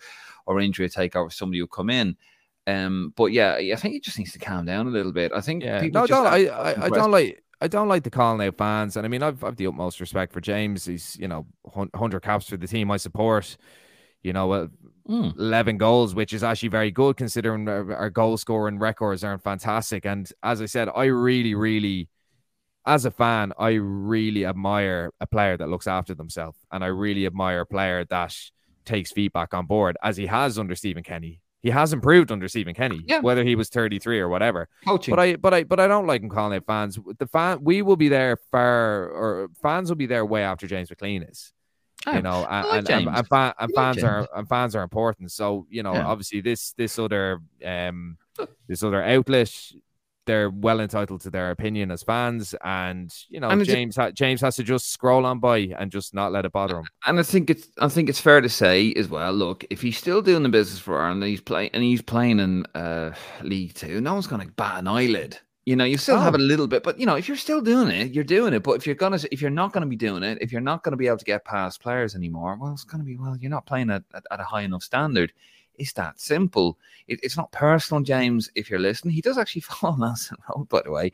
or 0.47 0.61
injury 0.61 0.89
take 0.89 1.17
over. 1.17 1.29
Somebody 1.29 1.61
will 1.61 1.67
come 1.67 1.91
in. 1.91 2.17
Um, 2.69 3.13
but 3.17 3.33
yeah, 3.33 3.55
I 3.55 3.75
think 3.75 3.95
he 3.95 4.01
just 4.01 4.17
needs 4.17 4.31
to 4.33 4.39
calm 4.39 4.65
down 4.65 4.87
a 4.87 4.91
little 4.91 5.13
bit. 5.13 5.33
I 5.35 5.41
think 5.41 5.65
yeah. 5.65 5.81
no, 5.81 6.07
don't, 6.07 6.27
I, 6.27 6.47
I, 6.47 6.85
I, 6.85 6.89
don't 6.89 7.11
like 7.11 7.43
I 7.61 7.67
don't 7.67 7.89
like 7.89 8.05
the 8.05 8.11
calling 8.11 8.47
out 8.47 8.59
fans, 8.59 8.97
and 8.97 9.05
I 9.05 9.09
mean 9.09 9.25
I've 9.25 9.43
I've 9.43 9.57
the 9.57 9.67
utmost 9.67 9.99
respect 9.99 10.33
for 10.33 10.41
James. 10.41 10.85
He's 10.85 11.17
you 11.19 11.27
know 11.27 11.47
hundred 11.97 12.21
caps 12.21 12.49
for 12.49 12.57
the 12.57 12.69
team 12.69 12.93
I 12.93 12.99
support. 12.99 13.57
You 14.23 14.33
know, 14.33 14.69
mm. 15.09 15.37
eleven 15.39 15.79
goals, 15.79 16.15
which 16.15 16.33
is 16.33 16.43
actually 16.43 16.69
very 16.69 16.91
good 16.91 17.17
considering 17.17 17.69
our, 17.69 17.95
our 17.95 18.11
goal 18.11 18.37
scoring 18.37 18.79
records 18.79 19.25
aren't 19.25 19.43
fantastic. 19.43 20.05
And 20.05 20.31
as 20.43 20.61
I 20.61 20.67
said, 20.67 20.89
I 20.95 21.07
really, 21.07 21.55
really, 21.55 22.09
as 22.87 23.05
a 23.05 23.11
fan, 23.11 23.53
I 23.59 23.71
really 23.71 24.45
admire 24.45 25.13
a 25.21 25.27
player 25.27 25.57
that 25.57 25.69
looks 25.69 25.87
after 25.87 26.15
themselves, 26.15 26.59
and 26.73 26.85
I 26.85 26.89
really 26.89 27.27
admire 27.27 27.61
a 27.61 27.67
player 27.67 28.05
that 28.07 28.35
takes 28.85 29.13
feedback 29.13 29.55
on 29.55 29.67
board, 29.67 29.97
as 30.03 30.17
he 30.17 30.27
has 30.27 30.59
under 30.59 30.75
Stephen 30.75 31.03
Kenny 31.03 31.41
he 31.61 31.71
has 31.71 31.93
improved 31.93 32.31
under 32.31 32.47
Stephen 32.49 32.75
Kenny, 32.75 33.03
yeah. 33.07 33.21
whether 33.21 33.43
he 33.43 33.57
was 33.57 33.69
33 33.69 34.21
or 34.21 34.29
whatever. 34.29 34.69
Coaching. 34.87 35.13
But 35.13 35.21
I 35.21 35.37
but 35.37 35.55
I 35.55 35.65
but 35.65 35.81
I 35.81 35.89
don't 35.89 36.07
like 36.07 36.23
him 36.23 36.29
calling 36.29 36.57
it 36.57 36.65
fans. 36.67 36.99
The 37.19 37.27
fan 37.27 37.59
we 37.63 37.83
will 37.83 37.97
be 37.97 38.09
there 38.09 38.37
far 38.51 39.09
or 39.09 39.49
fans 39.61 39.91
will 39.91 39.97
be 39.97 40.07
there 40.07 40.25
way 40.25 40.43
after 40.43 40.67
James 40.67 40.91
McLean 40.91 41.25
is. 41.25 41.53
Oh, 42.07 42.13
you 42.13 42.23
know, 42.23 42.47
and, 42.49 42.69
like 42.69 42.79
and, 42.79 42.91
and, 42.91 43.17
and, 43.17 43.29
fa- 43.29 43.55
and 43.59 43.73
fans 43.75 43.97
James. 43.97 44.05
are 44.05 44.29
and 44.37 44.49
fans 44.49 44.77
are 44.77 44.83
important. 44.83 45.33
So, 45.33 45.67
you 45.69 45.83
know, 45.83 45.95
yeah. 45.95 46.07
obviously 46.07 46.41
this 46.41 46.73
this 46.73 46.99
other 46.99 47.41
um 47.65 48.17
this 48.69 48.83
other 48.83 49.03
outlet 49.03 49.53
they're 50.29 50.51
well 50.51 50.81
entitled 50.81 51.23
to 51.23 51.31
their 51.31 51.51
opinion 51.51 51.91
as 51.91 52.03
fans, 52.03 52.55
and 52.63 53.13
you 53.31 53.41
know 53.41 53.65
James 53.65 53.97
ha- 53.97 54.11
James 54.11 54.43
has 54.43 54.57
to 54.57 54.63
just 54.63 54.93
scroll 54.93 55.25
on 55.25 55.41
by 55.41 55.75
and 55.79 55.91
just 55.91 56.15
not 56.15 56.31
let 56.33 56.45
it 56.45 56.53
bother 56.53 56.79
him. 56.79 56.85
And 57.07 57.19
I 57.19 57.23
think 57.23 57.51
it's 57.51 57.67
I 57.79 57.89
think 57.89 58.09
it's 58.11 58.21
fair 58.21 58.41
to 58.43 58.49
say 58.49 58.93
as 58.93 59.09
well. 59.09 59.33
Look, 59.33 59.65
if 59.71 59.81
he's 59.81 59.97
still 59.97 60.21
doing 60.21 60.43
the 60.43 60.51
business 60.51 60.79
for 60.79 61.01
Ireland, 61.01 61.25
he's 61.25 61.41
playing 61.41 61.71
and 61.73 61.83
he's 61.83 62.03
playing 62.03 62.41
in 62.41 62.67
uh, 62.75 63.15
League 63.43 63.75
Two, 63.75 64.01
no 64.01 64.13
one's 64.13 64.27
going 64.27 64.47
to 64.47 64.53
bat 64.53 64.81
an 64.81 64.89
eyelid. 64.89 65.39
You 65.69 65.77
know, 65.77 65.85
you 65.85 65.99
still 65.99 66.17
oh. 66.17 66.21
have 66.21 66.35
a 66.35 66.39
little 66.39 66.67
bit, 66.67 66.83
but 66.83 66.99
you 66.99 67.05
know, 67.05 67.17
if 67.17 67.29
you're 67.29 67.37
still 67.37 67.61
doing 67.61 67.91
it, 67.91 68.15
you're 68.15 68.25
doing 68.25 68.55
it. 68.55 68.63
But 68.63 68.77
if 68.79 68.87
you're 68.87 68.95
gonna, 68.95 69.19
if 69.31 69.43
you're 69.43 69.51
not 69.51 69.75
gonna 69.75 69.85
be 69.85 69.97
doing 69.97 70.23
it, 70.23 70.39
if 70.41 70.51
you're 70.51 70.63
not 70.63 70.83
gonna 70.83 70.97
be 70.97 71.09
able 71.09 71.19
to 71.19 71.27
get 71.27 71.45
past 71.45 71.83
players 71.83 72.15
anymore, 72.15 72.57
well, 72.59 72.73
it's 72.73 72.85
gonna 72.85 73.05
be 73.05 73.19
well, 73.19 73.37
you're 73.37 73.51
not 73.51 73.67
playing 73.67 73.91
at, 73.91 74.03
at, 74.15 74.25
at 74.31 74.41
a 74.41 74.45
high 74.45 74.63
enough 74.63 74.83
standard. 74.83 75.31
It's 75.75 75.93
that 75.93 76.19
simple. 76.19 76.79
It, 77.07 77.21
it's 77.23 77.37
not 77.37 77.53
personal, 77.53 78.03
James. 78.03 78.51
If 78.55 78.71
you're 78.71 78.79
listening, 78.79 79.13
he 79.13 79.21
does 79.21 79.37
actually 79.37 79.61
follow 79.69 79.95
Nelson 79.95 80.39
Road, 80.49 80.71
by 80.71 80.81
the 80.87 80.91
way. 80.91 81.13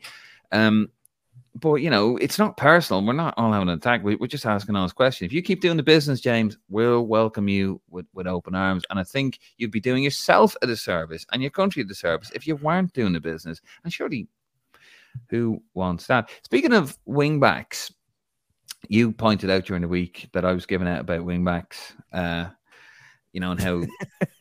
Um, 0.53 0.89
but 1.53 1.75
you 1.75 1.89
know, 1.89 2.15
it's 2.15 2.39
not 2.39 2.55
personal. 2.55 3.05
We're 3.05 3.11
not 3.11 3.33
all 3.35 3.51
having 3.51 3.67
an 3.67 3.77
attack. 3.77 4.05
We, 4.05 4.15
are 4.15 4.25
just 4.27 4.45
asking 4.45 4.77
honest 4.77 4.95
question. 4.95 5.25
If 5.25 5.33
you 5.33 5.41
keep 5.41 5.59
doing 5.59 5.75
the 5.75 5.83
business, 5.83 6.21
James, 6.21 6.57
we'll 6.69 7.05
welcome 7.05 7.49
you 7.49 7.81
with, 7.89 8.05
with 8.13 8.25
open 8.25 8.55
arms. 8.55 8.85
And 8.89 8.99
I 8.99 9.03
think 9.03 9.39
you'd 9.57 9.71
be 9.71 9.81
doing 9.81 10.01
yourself 10.01 10.55
a 10.61 10.67
disservice 10.67 11.25
and 11.33 11.41
your 11.41 11.51
country 11.51 11.81
a 11.81 11.85
disservice 11.85 12.31
if 12.33 12.47
you 12.47 12.55
weren't 12.55 12.93
doing 12.93 13.11
the 13.11 13.19
business. 13.19 13.59
And 13.83 13.91
surely, 13.91 14.29
who 15.29 15.61
wants 15.73 16.07
that? 16.07 16.29
Speaking 16.43 16.73
of 16.73 16.97
wingbacks, 17.07 17.91
you 18.87 19.11
pointed 19.11 19.49
out 19.49 19.65
during 19.65 19.81
the 19.81 19.87
week 19.87 20.29
that 20.33 20.45
I 20.45 20.53
was 20.53 20.65
giving 20.65 20.87
out 20.87 21.01
about 21.01 21.25
wingbacks. 21.25 21.93
Uh, 22.13 22.49
you 23.33 23.41
know, 23.41 23.51
and 23.51 23.61
how 23.61 23.83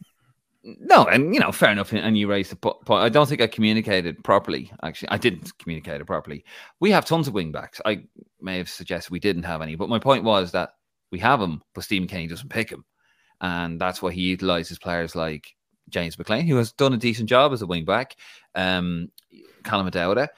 No, 0.64 1.04
and 1.04 1.34
you 1.34 1.40
know, 1.40 1.52
fair 1.52 1.70
enough. 1.70 1.92
And 1.92 2.16
you 2.16 2.26
raised 2.26 2.50
the 2.50 2.56
point. 2.56 2.88
I 2.88 3.10
don't 3.10 3.28
think 3.28 3.42
I 3.42 3.46
communicated 3.46 4.24
properly. 4.24 4.72
Actually, 4.82 5.10
I 5.10 5.18
didn't 5.18 5.56
communicate 5.58 6.00
it 6.00 6.06
properly. 6.06 6.42
We 6.80 6.90
have 6.90 7.04
tons 7.04 7.28
of 7.28 7.34
wingbacks. 7.34 7.82
I 7.84 8.04
may 8.40 8.56
have 8.56 8.70
suggested 8.70 9.10
we 9.10 9.20
didn't 9.20 9.42
have 9.42 9.60
any, 9.60 9.74
but 9.74 9.90
my 9.90 9.98
point 9.98 10.24
was 10.24 10.52
that 10.52 10.70
we 11.12 11.18
have 11.18 11.38
them, 11.38 11.62
but 11.74 11.84
Stephen 11.84 12.08
Kenny 12.08 12.26
doesn't 12.26 12.48
pick 12.48 12.70
them, 12.70 12.86
and 13.42 13.78
that's 13.78 14.00
why 14.00 14.12
he 14.12 14.22
utilizes 14.22 14.78
players 14.78 15.14
like 15.14 15.54
James 15.90 16.16
McLean, 16.16 16.46
who 16.46 16.56
has 16.56 16.72
done 16.72 16.94
a 16.94 16.98
decent 16.98 17.28
job 17.28 17.52
as 17.52 17.60
a 17.60 17.66
wingback. 17.66 18.12
Um, 18.54 19.10
Callum 19.64 19.86
O'Dowda, 19.86 20.28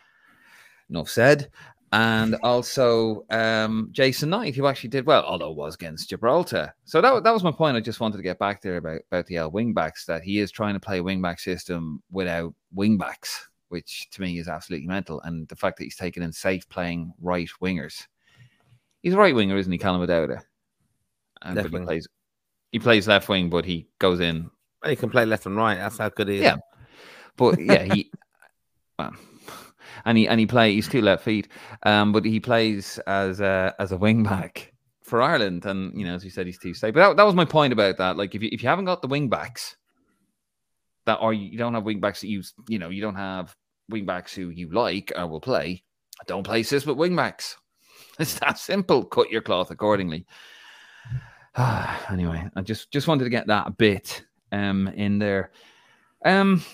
enough 0.90 1.08
said 1.08 1.50
and 1.92 2.34
also 2.42 3.24
um, 3.30 3.88
Jason 3.92 4.30
Knight, 4.30 4.56
who 4.56 4.66
actually 4.66 4.90
did 4.90 5.06
well, 5.06 5.24
although 5.24 5.50
it 5.50 5.56
was 5.56 5.76
against 5.76 6.10
Gibraltar. 6.10 6.74
So 6.84 7.00
that, 7.00 7.22
that 7.22 7.32
was 7.32 7.44
my 7.44 7.52
point. 7.52 7.76
I 7.76 7.80
just 7.80 8.00
wanted 8.00 8.16
to 8.16 8.22
get 8.22 8.38
back 8.38 8.60
there 8.60 8.76
about, 8.76 9.00
about 9.10 9.26
the 9.26 9.36
L 9.36 9.52
wingbacks, 9.52 10.04
that 10.06 10.22
he 10.22 10.40
is 10.40 10.50
trying 10.50 10.74
to 10.74 10.80
play 10.80 10.98
a 10.98 11.02
wingback 11.02 11.38
system 11.38 12.02
without 12.10 12.54
wingbacks, 12.76 13.38
which 13.68 14.08
to 14.10 14.20
me 14.20 14.38
is 14.38 14.48
absolutely 14.48 14.88
mental. 14.88 15.20
And 15.22 15.46
the 15.48 15.56
fact 15.56 15.78
that 15.78 15.84
he's 15.84 15.96
taken 15.96 16.22
in 16.22 16.32
safe 16.32 16.68
playing 16.68 17.12
right 17.20 17.48
wingers. 17.62 18.06
He's 19.02 19.14
a 19.14 19.18
right 19.18 19.34
winger, 19.34 19.56
isn't 19.56 19.72
he, 19.72 19.78
Callum 19.78 20.02
O'Dowda? 20.02 20.42
And 21.42 21.60
he 21.60 21.68
plays, 21.68 22.08
he 22.72 22.78
plays 22.80 23.06
left 23.06 23.28
wing, 23.28 23.48
but 23.48 23.64
he 23.64 23.86
goes 24.00 24.18
in. 24.20 24.50
he 24.84 24.96
can 24.96 25.10
play 25.10 25.24
left 25.24 25.46
and 25.46 25.56
right. 25.56 25.76
That's 25.76 25.98
how 25.98 26.08
good 26.08 26.28
he 26.28 26.36
is. 26.36 26.42
Yeah. 26.42 26.56
But 27.36 27.60
yeah, 27.60 27.84
he. 27.84 28.10
well, 28.98 29.14
and 30.06 30.16
he 30.16 30.26
and 30.26 30.40
he 30.40 30.46
play 30.46 30.72
he's 30.72 30.88
two 30.88 31.02
left 31.02 31.22
feet, 31.24 31.48
um, 31.82 32.12
but 32.12 32.24
he 32.24 32.40
plays 32.40 32.98
as 33.06 33.40
a 33.40 33.74
as 33.78 33.92
a 33.92 33.96
wing 33.96 34.22
back 34.22 34.72
for 35.02 35.20
Ireland, 35.20 35.66
and 35.66 35.98
you 35.98 36.06
know 36.06 36.14
as 36.14 36.24
you 36.24 36.30
said 36.30 36.46
he's 36.46 36.58
too 36.58 36.72
safe. 36.72 36.94
But 36.94 37.08
that, 37.08 37.16
that 37.18 37.26
was 37.26 37.34
my 37.34 37.44
point 37.44 37.72
about 37.72 37.98
that. 37.98 38.16
Like 38.16 38.34
if 38.34 38.42
you 38.42 38.48
if 38.52 38.62
you 38.62 38.68
haven't 38.68 38.86
got 38.86 39.02
the 39.02 39.08
wing 39.08 39.28
backs, 39.28 39.76
that 41.04 41.16
or 41.16 41.34
you 41.34 41.58
don't 41.58 41.74
have 41.74 41.84
wing 41.84 42.00
backs 42.00 42.22
that 42.22 42.28
you 42.28 42.42
you 42.68 42.78
know 42.78 42.88
you 42.88 43.02
don't 43.02 43.16
have 43.16 43.54
wing 43.90 44.06
backs 44.06 44.32
who 44.32 44.48
you 44.48 44.70
like 44.72 45.12
or 45.16 45.26
will 45.26 45.40
play, 45.40 45.82
don't 46.26 46.44
play 46.44 46.62
sis 46.62 46.86
with 46.86 46.96
wing 46.96 47.14
backs. 47.14 47.58
It's 48.18 48.38
that 48.38 48.58
simple. 48.58 49.04
Cut 49.04 49.28
your 49.28 49.42
cloth 49.42 49.70
accordingly. 49.70 50.24
anyway, 52.10 52.48
I 52.56 52.62
just 52.62 52.90
just 52.90 53.08
wanted 53.08 53.24
to 53.24 53.30
get 53.30 53.48
that 53.48 53.76
bit 53.76 54.24
um 54.52 54.88
in 54.88 55.18
there. 55.18 55.50
Um 56.24 56.64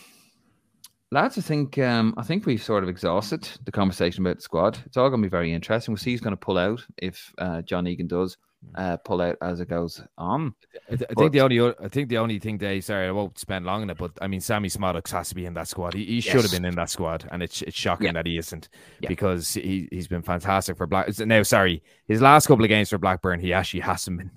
lads, 1.12 1.38
I 1.38 1.42
think 1.42 1.78
um, 1.78 2.14
I 2.16 2.22
think 2.22 2.46
we've 2.46 2.62
sort 2.62 2.82
of 2.82 2.88
exhausted 2.88 3.48
the 3.64 3.72
conversation 3.72 4.24
about 4.24 4.36
the 4.36 4.42
squad. 4.42 4.78
It's 4.86 4.96
all 4.96 5.10
going 5.10 5.22
to 5.22 5.26
be 5.26 5.30
very 5.30 5.52
interesting. 5.52 5.92
We'll 5.92 5.98
see 5.98 6.10
who's 6.10 6.20
going 6.20 6.32
to 6.32 6.36
pull 6.36 6.58
out 6.58 6.84
if 6.96 7.32
uh, 7.38 7.62
John 7.62 7.86
Egan 7.86 8.08
does 8.08 8.38
uh, 8.74 8.96
pull 8.98 9.20
out 9.20 9.36
as 9.42 9.60
it 9.60 9.68
goes 9.68 10.02
on. 10.16 10.54
I, 10.90 10.96
th- 10.96 11.10
I 11.10 11.14
think 11.14 11.32
the 11.32 11.40
only 11.42 11.60
I 11.60 11.88
think 11.88 12.08
the 12.08 12.18
only 12.18 12.38
thing 12.38 12.58
they 12.58 12.80
sorry 12.80 13.06
I 13.06 13.10
won't 13.10 13.38
spend 13.38 13.66
long 13.66 13.82
on 13.82 13.90
it, 13.90 13.98
but 13.98 14.12
I 14.20 14.26
mean 14.26 14.40
Sammy 14.40 14.68
Szmodics 14.68 15.10
has 15.10 15.28
to 15.28 15.34
be 15.34 15.46
in 15.46 15.54
that 15.54 15.68
squad. 15.68 15.94
He, 15.94 16.04
he 16.04 16.14
yes. 16.16 16.24
should 16.24 16.42
have 16.42 16.52
been 16.52 16.64
in 16.64 16.74
that 16.76 16.90
squad, 16.90 17.28
and 17.30 17.42
it's 17.42 17.60
it's 17.62 17.76
shocking 17.76 18.06
yeah. 18.06 18.12
that 18.12 18.26
he 18.26 18.38
isn't 18.38 18.68
yeah. 19.00 19.08
because 19.08 19.52
he 19.52 19.88
he's 19.92 20.08
been 20.08 20.22
fantastic 20.22 20.76
for 20.76 20.86
Black. 20.86 21.16
Now, 21.18 21.42
sorry, 21.42 21.82
his 22.06 22.22
last 22.22 22.46
couple 22.46 22.64
of 22.64 22.68
games 22.68 22.88
for 22.88 22.98
Blackburn, 22.98 23.40
he 23.40 23.52
actually 23.52 23.80
hasn't 23.80 24.18
been 24.18 24.30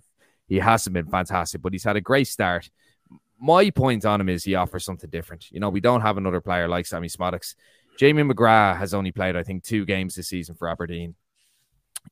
he 0.48 0.58
hasn't 0.58 0.94
been 0.94 1.08
fantastic, 1.08 1.62
but 1.62 1.74
he's 1.74 1.84
had 1.84 1.96
a 1.96 2.02
great 2.02 2.28
start 2.28 2.70
my 3.40 3.70
point 3.70 4.06
on 4.06 4.22
him 4.22 4.30
is 4.30 4.44
he 4.44 4.56
offers 4.56 4.86
something 4.86 5.10
different. 5.10 5.52
You 5.52 5.60
know, 5.60 5.70
we 5.70 5.82
don't 5.82 6.02
have 6.02 6.18
another 6.18 6.42
player 6.42 6.68
like 6.68 6.86
Sammy 6.86 7.08
Szmodics. 7.08 7.56
Jamie 7.98 8.24
McGrath 8.24 8.78
has 8.78 8.94
only 8.94 9.12
played, 9.12 9.36
I 9.36 9.44
think, 9.44 9.64
two 9.64 9.86
games 9.86 10.16
this 10.16 10.28
season 10.28 10.56
for 10.56 10.70
Aberdeen. 10.70 11.16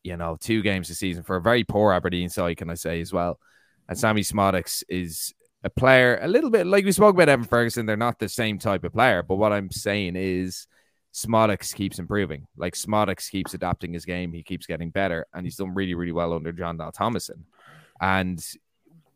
You 0.03 0.17
know, 0.17 0.38
two 0.39 0.61
games 0.61 0.88
this 0.88 0.99
season 0.99 1.24
for 1.24 1.36
a 1.36 1.41
very 1.41 1.63
poor 1.63 1.93
Aberdeen 1.93 2.30
side, 2.30 2.57
can 2.57 2.69
I 2.69 2.76
say 2.76 3.01
as 3.01 3.13
well. 3.13 3.39
And 3.88 3.97
Sammy 3.97 4.21
Szmodics 4.21 4.84
is 4.89 5.34
a 5.63 5.69
player 5.69 6.19
a 6.21 6.28
little 6.28 6.49
bit 6.49 6.67
like 6.67 6.84
we 6.86 6.91
spoke 6.91 7.15
about 7.15 7.30
Evan 7.30 7.45
Ferguson. 7.45 7.86
They're 7.86 7.97
not 7.97 8.19
the 8.19 8.30
same 8.30 8.59
type 8.59 8.84
of 8.84 8.93
player, 8.93 9.24
but 9.24 9.36
what 9.36 9.53
I'm 9.53 9.71
saying 9.71 10.15
is 10.15 10.67
Szmodics 11.13 11.74
keeps 11.74 11.99
improving. 11.99 12.47
Like 12.57 12.74
Szmodics 12.74 13.30
keeps 13.30 13.53
adapting 13.53 13.93
his 13.93 14.05
game. 14.05 14.34
He 14.34 14.43
keeps 14.43 14.65
getting 14.65 14.89
better, 14.89 15.26
and 15.34 15.45
he's 15.45 15.57
done 15.57 15.74
really, 15.74 15.93
really 15.93 16.11
well 16.11 16.34
under 16.34 16.51
Jon 16.51 16.78
Dahl 16.78 16.91
Tomasson. 16.91 17.43
And 18.01 18.43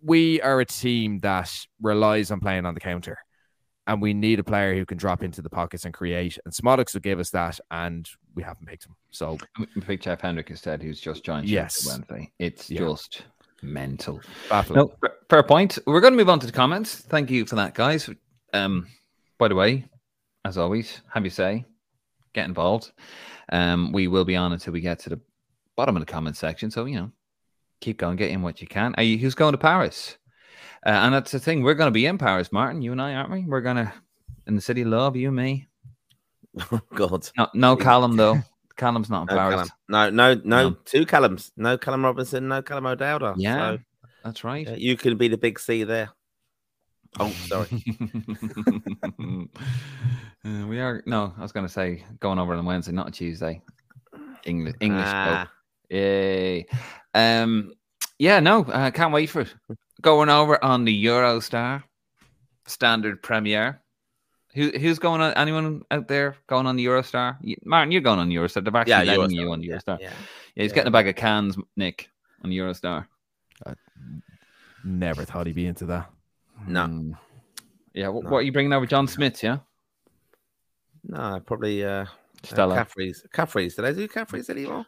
we 0.08 0.42
are 0.42 0.60
a 0.62 0.66
team 0.66 1.20
that 1.20 1.54
relies 1.82 2.32
on 2.32 2.40
playing 2.40 2.66
on 2.66 2.74
the 2.74 2.80
counter. 2.80 3.18
And 3.86 4.02
we 4.02 4.14
need 4.14 4.40
a 4.40 4.44
player 4.44 4.74
who 4.76 4.86
can 4.86 4.98
drop 4.98 5.24
into 5.24 5.42
the 5.42 5.50
pockets 5.50 5.86
and 5.86 5.94
create. 5.94 6.38
And 6.44 6.54
Szmodics 6.54 6.94
will 6.94 7.02
give 7.02 7.20
us 7.20 7.30
that, 7.30 7.60
and 7.72 8.08
we 8.36 8.44
haven't 8.44 8.66
picked 8.66 8.86
him. 8.86 8.96
So 9.12 9.38
we 9.58 9.82
picked 9.82 10.04
Jeff 10.04 10.22
Hendrick 10.22 10.50
instead, 10.50 10.82
who's 10.82 11.00
just 11.00 11.24
joined 11.24 11.48
yes. 11.48 11.88
Wednesday. 11.88 12.32
It's 12.38 12.70
yeah. 12.70 12.80
just 12.80 13.24
mental. 13.62 14.20
Baffling. 14.50 14.78
No, 14.78 15.10
fair 15.30 15.44
point. 15.44 15.78
We're 15.86 16.02
going 16.02 16.14
to 16.14 16.18
move 16.18 16.30
on 16.30 16.40
to 16.40 16.46
the 16.46 16.52
comments. 16.52 16.96
Thank 16.96 17.30
you 17.30 17.46
for 17.46 17.56
that, 17.56 17.76
guys. 17.76 18.10
Um, 18.54 18.88
by 19.38 19.48
the 19.48 19.56
way, 19.56 19.86
as 20.44 20.58
always, 20.58 21.02
have 21.14 21.24
you 21.24 21.30
say, 21.30 21.64
get 22.34 22.46
involved. 22.46 22.92
Um, 23.54 23.94
we 23.94 24.08
will 24.08 24.26
be 24.26 24.36
on 24.36 24.52
until 24.52 24.74
we 24.74 24.82
get 24.82 25.00
to 25.00 25.10
the 25.10 25.22
bottom 25.78 25.96
of 25.96 26.02
the 26.02 26.12
comment 26.12 26.36
section. 26.36 26.72
So, 26.72 26.84
you 26.86 26.96
know, 26.96 27.12
keep 27.82 27.98
going, 27.98 28.18
get 28.18 28.32
in 28.32 28.42
what 28.42 28.62
you 28.62 28.68
can. 28.68 28.94
Are 28.98 29.04
you, 29.04 29.18
who's 29.18 29.36
going 29.36 29.54
to 29.54 29.58
Paris? 29.58 30.18
Uh, 30.86 30.90
and 30.90 31.14
that's 31.14 31.32
the 31.32 31.40
thing. 31.40 31.64
We're 31.64 31.74
going 31.74 31.88
to 31.88 31.92
be 31.92 32.06
in 32.06 32.18
Paris, 32.18 32.52
Martin. 32.52 32.82
You 32.82 32.92
and 32.92 33.02
I, 33.02 33.14
aren't 33.16 33.32
we? 33.32 33.46
We're 33.46 33.62
going 33.62 33.78
to 33.78 33.92
in 34.48 34.56
the 34.56 34.62
city 34.62 34.84
love. 34.84 35.16
You 35.16 35.32
me. 35.32 35.68
Oh 36.72 36.82
God. 36.96 37.30
No, 37.38 37.48
no 37.54 37.76
Callum 37.76 38.16
though. 38.16 38.40
Callum's 38.78 39.10
not 39.10 39.30
in 39.30 39.36
no 39.36 39.42
Paris. 39.42 39.56
Callum. 39.56 39.70
No, 39.90 40.10
no, 40.10 40.34
no, 40.44 40.70
no, 40.70 40.78
Two 40.86 41.06
Callums. 41.06 41.52
No 41.58 41.78
Callum 41.78 42.06
Robinson. 42.06 42.48
No 42.48 42.62
Callum 42.62 42.86
O'Dowda. 42.86 43.36
Yeah, 43.38 43.76
so, 43.76 43.80
that's 44.24 44.44
right. 44.44 44.78
you 44.78 44.96
can 44.98 45.18
be 45.18 45.28
the 45.28 45.38
big 45.38 45.60
C 45.60 45.84
there. 45.84 46.10
Oh, 47.20 47.30
sorry. 47.48 47.68
uh, 50.46 50.68
we 50.68 50.80
are 50.80 51.02
no. 51.06 51.34
I 51.38 51.42
was 51.42 51.52
going 51.52 51.66
to 51.66 51.72
say 51.72 52.04
going 52.20 52.38
over 52.38 52.54
on 52.54 52.66
Wednesday, 52.66 52.92
not 52.92 53.08
a 53.08 53.12
Tuesday. 53.12 53.62
English, 54.46 54.76
English. 54.80 55.06
Ah. 55.06 55.50
Yay. 55.90 56.66
Um, 57.18 57.74
yeah, 58.20 58.40
no, 58.40 58.64
uh, 58.64 58.92
can't 58.92 59.14
wait 59.14 59.28
for 59.28 59.42
it. 59.42 59.54
Going 60.02 60.30
over 60.30 60.64
on 60.64 60.86
the 60.86 61.06
Eurostar 61.06 61.84
standard 62.68 63.24
premiere. 63.24 63.82
Who, 64.54 64.70
who's 64.70 65.00
going 65.00 65.22
on? 65.22 65.34
Anyone 65.34 65.84
out 65.92 66.08
there 66.08 66.36
going 66.48 66.68
on 66.68 66.76
the 66.76 66.86
Eurostar? 66.86 67.38
Martin, 67.64 67.92
you're 67.92 68.02
going 68.02 68.20
on 68.20 68.30
Eurostar. 68.30 68.64
They're 68.64 68.76
actually 68.76 69.08
yeah, 69.08 69.18
letting 69.18 69.38
Eurostar. 69.38 69.42
you 69.42 69.52
on 69.52 69.62
Eurostar. 69.62 70.00
Yeah, 70.00 70.08
yeah. 70.08 70.14
yeah 70.56 70.64
he's 70.64 70.74
getting 70.74 70.88
a 70.88 70.92
bag 70.92 71.08
of 71.08 71.16
cans, 71.16 71.58
Nick, 71.76 72.10
on 72.44 72.52
Eurostar. 72.52 73.08
I 73.66 73.74
never 74.84 75.26
thought 75.26 75.48
he'd 75.48 75.56
be 75.56 75.66
into 75.66 75.86
that. 75.88 76.10
No. 76.68 76.86
Mm. 76.86 77.18
Yeah, 77.94 78.10
what, 78.10 78.26
no. 78.26 78.30
what, 78.30 78.38
are 78.38 78.44
you 78.44 78.52
bringing 78.52 78.74
over? 78.74 78.86
John 78.86 79.08
Smith, 79.08 79.42
yeah? 79.42 79.60
No, 81.04 81.42
probably 81.46 81.84
uh, 81.84 82.06
Stella. 82.44 82.76
Uh, 82.76 82.78
Caffrey's. 82.78 83.26
Caffrey's. 83.34 83.76
Did 83.76 83.86
I 83.86 83.94
do 83.94 84.08
Caffrey's 84.08 84.50
anymore? 84.50 84.86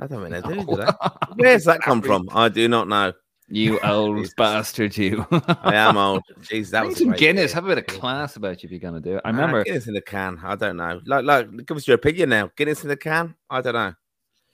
I 0.00 0.06
don't 0.06 0.30
think 0.30 0.44
they 0.44 0.54
do, 0.54 0.64
do 0.64 0.76
they? 0.76 0.86
Where's 1.36 1.64
that 1.64 1.80
come 1.80 2.02
from? 2.02 2.28
I 2.32 2.48
do 2.48 2.68
not 2.68 2.88
know. 2.88 3.12
You 3.48 3.80
old 3.84 4.28
bastard, 4.36 4.96
you. 4.96 5.26
I 5.30 5.74
am 5.74 5.96
old. 5.96 6.22
Jeez, 6.40 6.70
that 6.70 6.84
was 6.84 6.98
some 6.98 7.12
Guinness. 7.12 7.52
Have 7.52 7.64
a 7.64 7.68
bit 7.68 7.78
of 7.78 7.86
class 7.86 8.36
about 8.36 8.62
you 8.62 8.66
if 8.66 8.70
you're 8.70 8.80
going 8.80 8.94
to 8.94 9.00
do 9.00 9.16
it. 9.16 9.22
I 9.24 9.30
remember. 9.30 9.64
Guinness 9.64 9.86
in 9.86 9.94
the 9.94 10.02
can. 10.02 10.38
I 10.42 10.54
don't 10.54 10.76
know. 10.76 11.00
Like, 11.06 11.24
like, 11.24 11.66
give 11.66 11.76
us 11.76 11.88
your 11.88 11.94
opinion 11.94 12.28
now. 12.28 12.50
Guinness 12.56 12.82
in 12.82 12.88
the 12.88 12.96
can. 12.96 13.34
I 13.48 13.60
don't 13.60 13.74
know. 13.74 13.94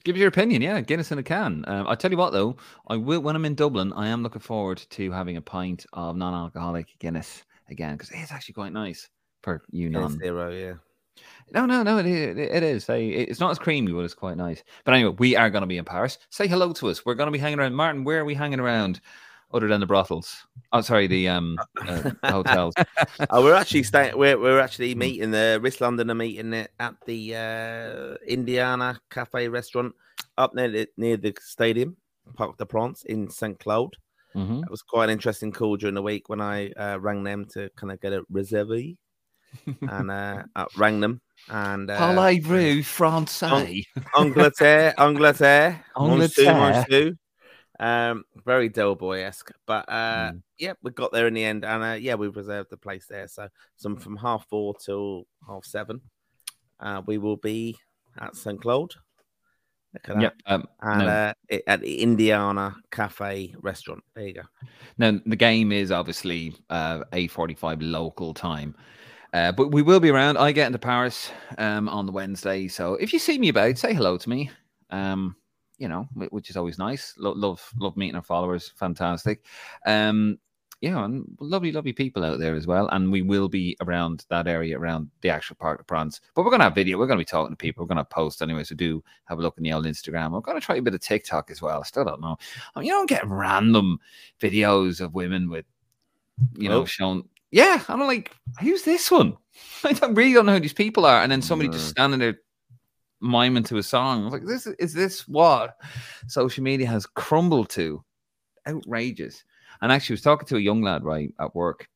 Give 0.05 0.15
us 0.15 0.19
your 0.19 0.27
opinion. 0.27 0.61
Yeah, 0.61 0.79
Guinness 0.81 1.11
in 1.11 1.17
a 1.17 1.23
can. 1.23 1.65
Um, 1.67 1.87
I 1.87 1.95
tell 1.95 2.11
you 2.11 2.17
what, 2.17 2.31
though, 2.31 2.57
I 2.87 2.95
will 2.95 3.21
when 3.21 3.35
I'm 3.35 3.43
in 3.43 3.55
Dublin. 3.55 3.91
I 3.93 4.07
am 4.07 4.21
looking 4.21 4.41
forward 4.41 4.77
to 4.91 5.11
having 5.11 5.35
a 5.37 5.41
pint 5.41 5.85
of 5.93 6.15
non-alcoholic 6.15 6.87
Guinness 6.99 7.43
again 7.69 7.95
because 7.95 8.11
it's 8.11 8.31
actually 8.31 8.53
quite 8.53 8.71
nice 8.71 9.09
for 9.41 9.63
you 9.71 9.89
non 9.89 10.17
zero. 10.19 10.51
Yeah. 10.51 10.73
No, 11.51 11.65
no, 11.65 11.83
no. 11.83 11.97
It, 11.99 12.05
it 12.07 12.63
is. 12.63 12.85
It's 12.89 13.39
not 13.39 13.51
as 13.51 13.59
creamy, 13.59 13.91
but 13.91 13.99
it's 13.99 14.13
quite 14.13 14.37
nice. 14.37 14.63
But 14.83 14.93
anyway, 14.93 15.15
we 15.19 15.35
are 15.35 15.49
going 15.49 15.61
to 15.61 15.67
be 15.67 15.77
in 15.77 15.85
Paris. 15.85 16.17
Say 16.29 16.47
hello 16.47 16.73
to 16.73 16.89
us. 16.89 17.05
We're 17.05 17.15
going 17.15 17.27
to 17.27 17.31
be 17.31 17.39
hanging 17.39 17.59
around. 17.59 17.75
Martin, 17.75 18.03
where 18.03 18.19
are 18.19 18.25
we 18.25 18.33
hanging 18.35 18.59
around? 18.59 19.01
Other 19.53 19.67
than 19.67 19.79
the 19.79 19.85
brothels, 19.85 20.45
oh 20.73 20.81
sorry, 20.81 21.07
the 21.07 21.29
um 21.29 21.57
uh, 21.87 22.11
hotels. 22.25 22.73
oh, 23.29 23.43
we're 23.43 23.53
actually 23.53 23.83
staying. 23.83 24.17
We're 24.17 24.37
we're 24.37 24.59
actually 24.59 24.93
hmm. 24.93 24.99
meeting 24.99 25.31
the 25.31 25.59
Risk 25.61 25.79
London 25.79 26.09
are 26.11 26.15
meeting 26.15 26.51
it 26.51 26.71
at 26.79 26.95
the 27.05 27.35
uh, 27.35 28.15
Indiana 28.27 28.99
Cafe 29.11 29.47
restaurant 29.47 29.93
up 30.37 30.55
near 30.55 30.69
the, 30.69 30.87
near 30.97 31.15
the 31.15 31.33
stadium, 31.39 31.95
Parc 32.33 32.57
des 32.57 32.65
Princes 32.65 33.05
in 33.05 33.29
Saint 33.29 33.57
Cloud. 33.59 33.95
Mm-hmm. 34.35 34.63
It 34.63 34.69
was 34.69 34.81
quite 34.81 35.05
an 35.05 35.11
interesting 35.11 35.51
call 35.51 35.77
during 35.77 35.95
the 35.95 36.01
week 36.01 36.27
when 36.27 36.41
I 36.41 36.71
uh, 36.71 36.99
rang 36.99 37.23
them 37.23 37.45
to 37.53 37.69
kind 37.77 37.93
of 37.93 38.01
get 38.01 38.13
a 38.13 38.25
reserve 38.29 38.71
and 39.81 40.11
uh, 40.11 40.43
rang 40.77 40.99
them 40.99 41.21
and 41.49 41.89
uh, 41.89 41.97
Parlez-vous 41.97 42.83
français? 42.83 43.85
Angleterre, 44.17 44.93
Angleterre, 44.97 45.83
Angleterre. 45.97 47.13
Um, 47.77 48.23
very 48.45 48.69
Del 48.69 48.95
Boy 48.95 49.25
esque, 49.25 49.51
but 49.67 49.83
uh, 49.89 50.31
mm. 50.31 50.41
yeah, 50.57 50.73
we 50.81 50.91
got 50.91 51.11
there 51.11 51.27
in 51.27 51.33
the 51.33 51.43
end, 51.43 51.65
and 51.65 51.83
uh, 51.83 51.97
yeah, 51.99 52.15
we 52.15 52.29
reserved 52.29 52.69
the 52.69 52.77
place 52.77 53.05
there. 53.09 53.27
So, 53.27 53.49
some 53.75 53.97
from 53.97 54.15
half 54.15 54.47
four 54.49 54.75
till 54.75 55.25
half 55.45 55.65
seven, 55.65 55.99
uh, 56.79 57.01
we 57.05 57.17
will 57.17 57.35
be 57.35 57.75
at 58.17 58.35
St. 58.37 58.61
Claude. 58.61 58.93
Yep. 60.07 60.35
Um, 60.45 60.65
and 60.81 60.99
no. 60.99 61.07
uh, 61.07 61.57
at 61.67 61.81
the 61.81 62.01
Indiana 62.01 62.75
Cafe 62.91 63.53
restaurant. 63.61 64.03
There 64.15 64.27
you 64.27 64.33
go. 64.33 64.41
Now 64.97 65.19
the 65.25 65.35
game 65.35 65.71
is 65.71 65.91
obviously 65.91 66.55
uh, 66.69 67.03
a 67.13 67.27
forty-five 67.27 67.81
local 67.81 68.33
time. 68.33 68.75
Uh, 69.35 69.51
but 69.51 69.69
we 69.73 69.81
will 69.81 69.99
be 69.99 70.09
around. 70.09 70.37
I 70.37 70.53
get 70.53 70.67
into 70.67 70.79
Paris 70.79 71.29
um, 71.57 71.89
on 71.89 72.05
the 72.05 72.11
Wednesday, 72.13 72.69
so 72.69 72.95
if 72.95 73.11
you 73.11 73.19
see 73.19 73.37
me 73.37 73.49
about, 73.49 73.77
say 73.77 73.93
hello 73.93 74.15
to 74.15 74.29
me. 74.29 74.49
Um, 74.91 75.35
you 75.77 75.89
know, 75.89 76.07
which 76.29 76.49
is 76.49 76.55
always 76.55 76.79
nice. 76.79 77.13
Lo- 77.17 77.33
love, 77.35 77.69
love 77.77 77.97
meeting 77.97 78.15
our 78.15 78.21
followers. 78.21 78.71
Fantastic. 78.77 79.43
Um, 79.85 80.39
yeah, 80.79 81.03
and 81.03 81.25
lovely, 81.41 81.73
lovely 81.73 81.91
people 81.91 82.23
out 82.23 82.39
there 82.39 82.55
as 82.55 82.65
well. 82.65 82.87
And 82.93 83.11
we 83.11 83.23
will 83.23 83.49
be 83.49 83.75
around 83.81 84.25
that 84.29 84.47
area, 84.47 84.79
around 84.79 85.09
the 85.19 85.31
actual 85.31 85.57
Parc 85.57 85.79
des 85.79 85.83
Princes. 85.83 86.21
But 86.33 86.43
we're 86.43 86.51
going 86.51 86.61
to 86.61 86.65
have 86.65 86.75
video. 86.75 86.97
We're 86.97 87.07
going 87.07 87.19
to 87.19 87.21
be 87.21 87.25
talking 87.25 87.51
to 87.51 87.57
people. 87.57 87.83
We're 87.83 87.93
going 87.93 87.97
to 87.97 88.05
post 88.05 88.41
anyway. 88.41 88.63
So 88.63 88.73
do 88.73 89.03
have 89.25 89.37
a 89.37 89.41
look 89.41 89.57
in 89.57 89.63
the 89.63 89.73
old 89.73 89.85
Instagram. 89.85 90.31
We're 90.31 90.39
going 90.39 90.57
to 90.57 90.65
try 90.65 90.77
a 90.77 90.81
bit 90.81 90.93
of 90.93 91.01
TikTok 91.01 91.51
as 91.51 91.61
well. 91.61 91.81
I 91.81 91.83
still 91.83 92.05
don't 92.05 92.21
know. 92.21 92.37
I 92.73 92.79
mean, 92.79 92.87
you 92.87 92.93
don't 92.93 93.09
get 93.09 93.27
random 93.27 93.99
videos 94.39 95.01
of 95.01 95.13
women 95.13 95.49
with, 95.49 95.65
you 96.53 96.69
know, 96.69 96.83
oh. 96.83 96.85
showing 96.85 97.27
yeah, 97.55 97.81
I'm 97.87 98.01
like, 98.01 98.35
who's 98.59 98.83
this 98.83 99.09
one? 99.09 99.37
I 99.85 99.93
don't, 99.93 100.13
really 100.13 100.33
don't 100.33 100.45
know 100.45 100.55
who 100.55 100.59
these 100.59 100.73
people 100.73 101.05
are. 101.05 101.23
And 101.23 101.31
then 101.31 101.41
somebody 101.41 101.69
just 101.69 101.87
standing 101.87 102.19
there 102.19 102.41
miming 103.21 103.63
to 103.63 103.77
a 103.77 103.83
song. 103.83 104.21
I 104.21 104.23
was 104.25 104.33
like, 104.33 104.45
this 104.45 104.67
is 104.67 104.93
this 104.93 105.25
what 105.25 105.77
social 106.27 106.65
media 106.65 106.87
has 106.87 107.05
crumbled 107.05 107.69
to? 107.69 108.03
Outrageous. 108.67 109.45
And 109.81 109.89
actually, 109.89 110.15
I 110.15 110.15
was 110.15 110.21
talking 110.23 110.47
to 110.47 110.57
a 110.57 110.59
young 110.59 110.81
lad 110.81 111.05
right 111.05 111.33
at 111.39 111.55
work, 111.55 111.87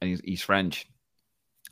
and 0.00 0.10
he's, 0.10 0.20
he's 0.24 0.42
French. 0.42 0.88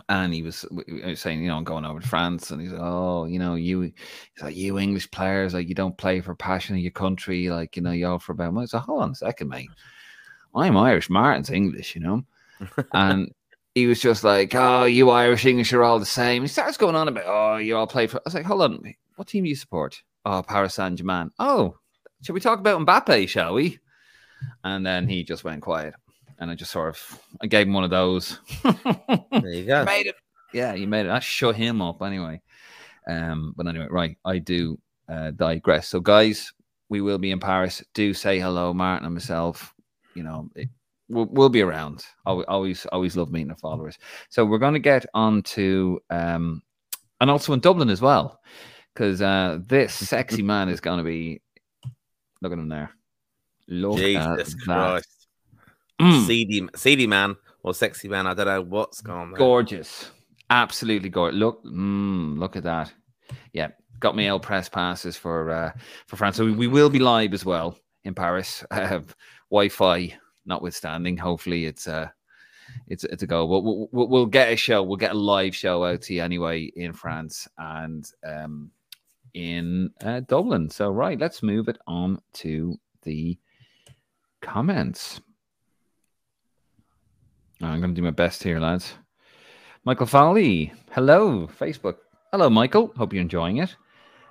And 0.09 0.33
he 0.33 0.43
was, 0.43 0.65
was 0.71 1.19
saying, 1.19 1.43
you 1.43 1.49
know, 1.49 1.57
I'm 1.57 1.65
going 1.65 1.85
over 1.85 1.99
to 1.99 2.07
France, 2.07 2.53
and 2.53 2.63
he's 2.63 2.71
like, 2.71 2.81
oh, 2.81 3.25
you 3.25 3.41
know, 3.41 3.57
you, 3.57 3.81
he's 3.81 3.93
like, 4.41 4.55
you 4.55 4.79
English 4.79 5.11
players, 5.11 5.53
like, 5.53 5.69
you 5.69 5.75
don't 5.75 5.99
play 5.99 6.21
for 6.21 6.37
passion 6.37 6.77
of 6.77 6.83
your 6.83 6.93
country, 6.93 7.49
like, 7.49 7.75
you 7.75 7.83
know, 7.83 7.91
you 7.91 8.07
all 8.07 8.21
for 8.21 8.33
about. 8.35 8.57
I 8.57 8.67
said, 8.67 8.83
hold 8.83 9.03
on 9.03 9.11
a 9.11 9.17
second, 9.17 9.49
mate. 9.49 9.71
I'm 10.55 10.77
Irish. 10.77 11.11
Martin's 11.11 11.51
English, 11.51 11.97
you 11.97 12.03
know 12.03 12.25
and 12.93 13.31
he 13.75 13.87
was 13.87 14.01
just 14.01 14.25
like, 14.25 14.55
"Oh, 14.55 14.85
you 14.85 15.11
Irish 15.11 15.47
English 15.47 15.73
are 15.73 15.83
all 15.83 15.99
the 15.99 16.07
same." 16.07 16.43
He 16.43 16.49
starts 16.49 16.77
going 16.77 16.97
on 16.97 17.09
about, 17.09 17.25
"Oh, 17.27 17.57
you 17.57 17.77
all 17.77 17.87
play 17.87 18.07
for." 18.07 18.19
I 18.19 18.23
was 18.25 18.35
like, 18.35 18.45
"Hold 18.45 18.63
on, 18.63 18.95
what 19.17 19.29
team 19.29 19.45
do 19.45 19.51
you 19.51 19.57
support?" 19.57 20.03
Oh, 20.25 20.43
Paris 20.43 20.75
Saint 20.75 20.97
Germain. 20.99 21.31
Oh, 21.39 21.77
should 22.23 22.35
we 22.35 22.41
talk 22.41 22.59
about 22.59 22.85
Mbappe, 22.87 23.29
shall 23.29 23.55
we? 23.55 23.79
and 24.65 24.85
then 24.85 25.09
he 25.09 25.25
just 25.25 25.45
went 25.45 25.63
quiet, 25.63 25.95
and 26.39 26.51
I 26.51 26.55
just 26.55 26.71
sort 26.71 26.91
of 26.91 27.21
I 27.41 27.47
gave 27.47 27.67
him 27.67 27.73
one 27.73 27.85
of 27.85 27.91
those. 27.91 28.39
there 28.63 29.53
you 29.53 29.65
go. 29.65 29.85
made 29.87 30.07
it. 30.07 30.17
Yeah, 30.53 30.75
you 30.75 30.87
made 30.87 31.07
it. 31.07 31.11
I 31.11 31.21
shut 31.21 31.57
him 31.57 31.81
up 31.81 32.03
anyway. 32.03 32.41
Um, 33.09 33.55
but 33.57 33.67
anyway, 33.67 33.89
right, 33.91 34.19
I 34.25 34.39
do 34.39 34.79
uh, 35.09 35.31
digress. 35.33 35.89
So, 35.89 36.01
guys, 36.01 36.53
we 36.89 37.01
will 37.01 37.19
be 37.19 37.31
in 37.31 37.41
Paris. 37.41 37.83
Do 37.95 38.13
say 38.15 38.39
hello, 38.39 38.73
Martin 38.75 39.07
and 39.07 39.15
myself. 39.15 39.75
You 40.15 40.23
know, 40.25 40.51
it, 40.55 40.69
we'll, 41.13 41.27
we'll 41.27 41.49
be 41.49 41.63
around. 41.63 42.05
Always, 42.27 42.87
always 42.87 43.17
love 43.17 43.31
meeting 43.31 43.49
the 43.49 43.57
followers. 43.57 43.99
So 44.31 44.45
we're 44.45 44.59
going 44.59 44.75
to 44.75 44.81
get 44.81 45.07
on 45.15 45.43
to, 45.43 46.01
um, 46.11 46.63
and 47.21 47.31
also 47.31 47.53
in 47.53 47.61
Dublin 47.61 47.91
as 47.91 48.01
well, 48.01 48.41
because 48.93 49.23
uh, 49.23 49.59
this 49.67 49.95
sexy 50.09 50.43
man 50.43 50.69
is 50.69 50.81
going 50.81 50.99
to 50.99 51.05
be. 51.05 51.41
Look 52.41 52.53
at 52.53 52.59
him 52.59 52.69
there. 52.69 52.91
Look 53.69 53.99
Jesus 53.99 54.55
at 54.55 54.59
Christ. 54.65 55.29
that. 55.99 56.05
Mm. 56.05 56.27
Seedy, 56.27 56.69
seedy 56.75 57.07
man 57.07 57.37
or 57.63 57.73
sexy 57.75 58.09
man. 58.09 58.27
I 58.27 58.35
don't 58.35 58.47
know 58.47 58.63
what's 58.63 59.01
going 59.01 59.29
on. 59.29 59.35
Gorgeous, 59.35 60.11
absolutely 60.51 61.09
gorgeous. 61.09 61.39
Look, 61.39 61.65
mm, 61.65 62.37
look 62.39 62.57
at 62.57 62.65
that. 62.65 62.93
Yeah, 63.53 63.69
got 64.01 64.17
me 64.17 64.27
L 64.27 64.41
press 64.41 64.69
passes 64.69 65.17
for 65.17 65.51
uh, 65.51 65.73
for 66.09 66.17
France. 66.17 66.37
So 66.37 66.45
we, 66.47 66.53
we 66.53 66.67
will 66.67 66.91
be 66.91 66.99
live 66.99 67.33
as 67.35 67.45
well 67.45 67.79
in 68.03 68.15
Paris. 68.15 68.65
have 68.73 69.15
Wi-Fi 69.49 70.19
notwithstanding. 70.47 71.17
Hopefully, 71.17 71.67
it's 71.67 71.87
a 71.87 72.13
it's 72.89 73.05
it's 73.05 73.23
a 73.23 73.27
go. 73.27 73.47
We'll, 73.47 73.89
we'll, 73.93 74.09
we'll 74.09 74.27
get 74.27 74.53
a 74.53 74.57
show. 74.57 74.83
We'll 74.83 74.97
get 74.97 75.13
a 75.13 75.19
live 75.19 75.55
show 75.55 75.85
out 75.85 76.03
to 76.03 76.15
you 76.15 76.23
anyway 76.23 76.71
in 76.77 76.93
France 76.93 77.49
and 77.59 78.11
um 78.25 78.71
in 79.35 79.91
uh, 80.05 80.21
Dublin. 80.21 80.71
So 80.71 80.91
right, 80.91 81.19
let's 81.19 81.43
move 81.43 81.69
it 81.69 81.79
on 81.87 82.21
to 82.35 82.79
the 83.03 83.39
comments. 84.41 85.21
I'm 87.63 87.81
going 87.81 87.95
to 87.95 88.01
do 88.01 88.05
my 88.05 88.11
best 88.11 88.43
here, 88.43 88.59
lads. 88.59 88.95
Michael 89.85 90.07
Foley, 90.07 90.73
hello, 90.91 91.47
Facebook. 91.47 91.97
Hello, 92.33 92.51
Michael. 92.51 92.93
Hope 92.97 93.13
you're 93.13 93.23
enjoying 93.23 93.59
it. 93.59 93.75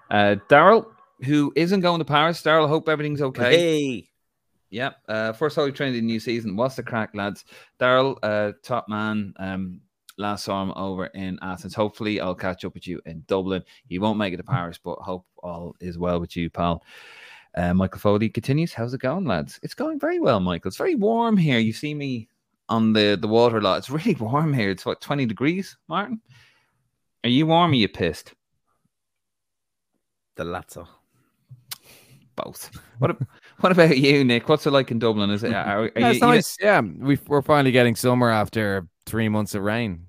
Uh, 0.09 0.35
Daryl, 0.49 0.85
who 1.23 1.53
isn't 1.55 1.81
going 1.81 1.99
to 1.99 2.05
Paris. 2.05 2.41
Daryl, 2.41 2.67
hope 2.67 2.89
everything's 2.89 3.21
okay. 3.21 3.55
Hey. 3.55 4.10
Yeah. 4.71 4.91
Uh, 5.07 5.33
first 5.33 5.57
in 5.57 5.73
the 5.93 6.01
new 6.01 6.19
season. 6.19 6.55
What's 6.55 6.77
the 6.77 6.83
crack, 6.83 7.11
lads? 7.13 7.45
Daryl, 7.79 8.17
uh, 8.23 8.53
top 8.63 8.87
man. 8.87 9.33
Um, 9.37 9.81
last 10.17 10.45
saw 10.45 10.63
him 10.63 10.71
over 10.75 11.07
in 11.07 11.37
Athens. 11.41 11.75
Hopefully, 11.75 12.21
I'll 12.21 12.33
catch 12.33 12.63
up 12.63 12.73
with 12.73 12.87
you 12.87 13.01
in 13.05 13.23
Dublin. 13.27 13.63
You 13.89 14.01
won't 14.01 14.17
make 14.17 14.33
it 14.33 14.37
to 14.37 14.43
Paris, 14.43 14.79
but 14.81 14.97
hope 14.99 15.25
all 15.43 15.75
is 15.81 15.97
well 15.97 16.19
with 16.19 16.35
you, 16.35 16.49
pal. 16.49 16.83
Uh, 17.53 17.73
Michael 17.73 17.99
Foley 17.99 18.29
continues. 18.29 18.73
How's 18.73 18.93
it 18.93 19.01
going, 19.01 19.25
lads? 19.25 19.59
It's 19.61 19.73
going 19.73 19.99
very 19.99 20.19
well, 20.21 20.39
Michael. 20.39 20.69
It's 20.69 20.77
very 20.77 20.95
warm 20.95 21.35
here. 21.35 21.59
You 21.59 21.73
see 21.73 21.93
me 21.93 22.29
on 22.69 22.93
the, 22.93 23.17
the 23.19 23.27
water 23.27 23.57
a 23.57 23.61
lot. 23.61 23.79
It's 23.79 23.89
really 23.89 24.15
warm 24.19 24.53
here. 24.53 24.69
It's 24.69 24.85
what, 24.85 25.01
20 25.01 25.25
degrees, 25.25 25.77
Martin? 25.89 26.21
Are 27.25 27.29
you 27.29 27.45
warm 27.45 27.71
or 27.71 27.75
you 27.75 27.89
pissed? 27.89 28.33
The 30.35 30.45
latter. 30.45 30.85
Both. 32.37 32.71
What 32.99 33.17
What 33.61 33.71
about 33.71 33.97
you, 33.97 34.23
Nick? 34.23 34.49
What's 34.49 34.65
it 34.65 34.71
like 34.71 34.89
in 34.89 34.97
Dublin? 34.97 35.29
Is 35.29 35.43
it? 35.43 35.53
Are, 35.53 35.83
are 35.83 35.91
yeah, 35.95 36.11
you, 36.11 36.19
nice. 36.19 36.57
You... 36.59 36.65
Yeah, 36.65 36.81
we 36.81 37.19
are 37.29 37.41
finally 37.43 37.71
getting 37.71 37.95
summer 37.95 38.29
after 38.29 38.87
three 39.05 39.29
months 39.29 39.53
of 39.53 39.61
rain. 39.61 40.07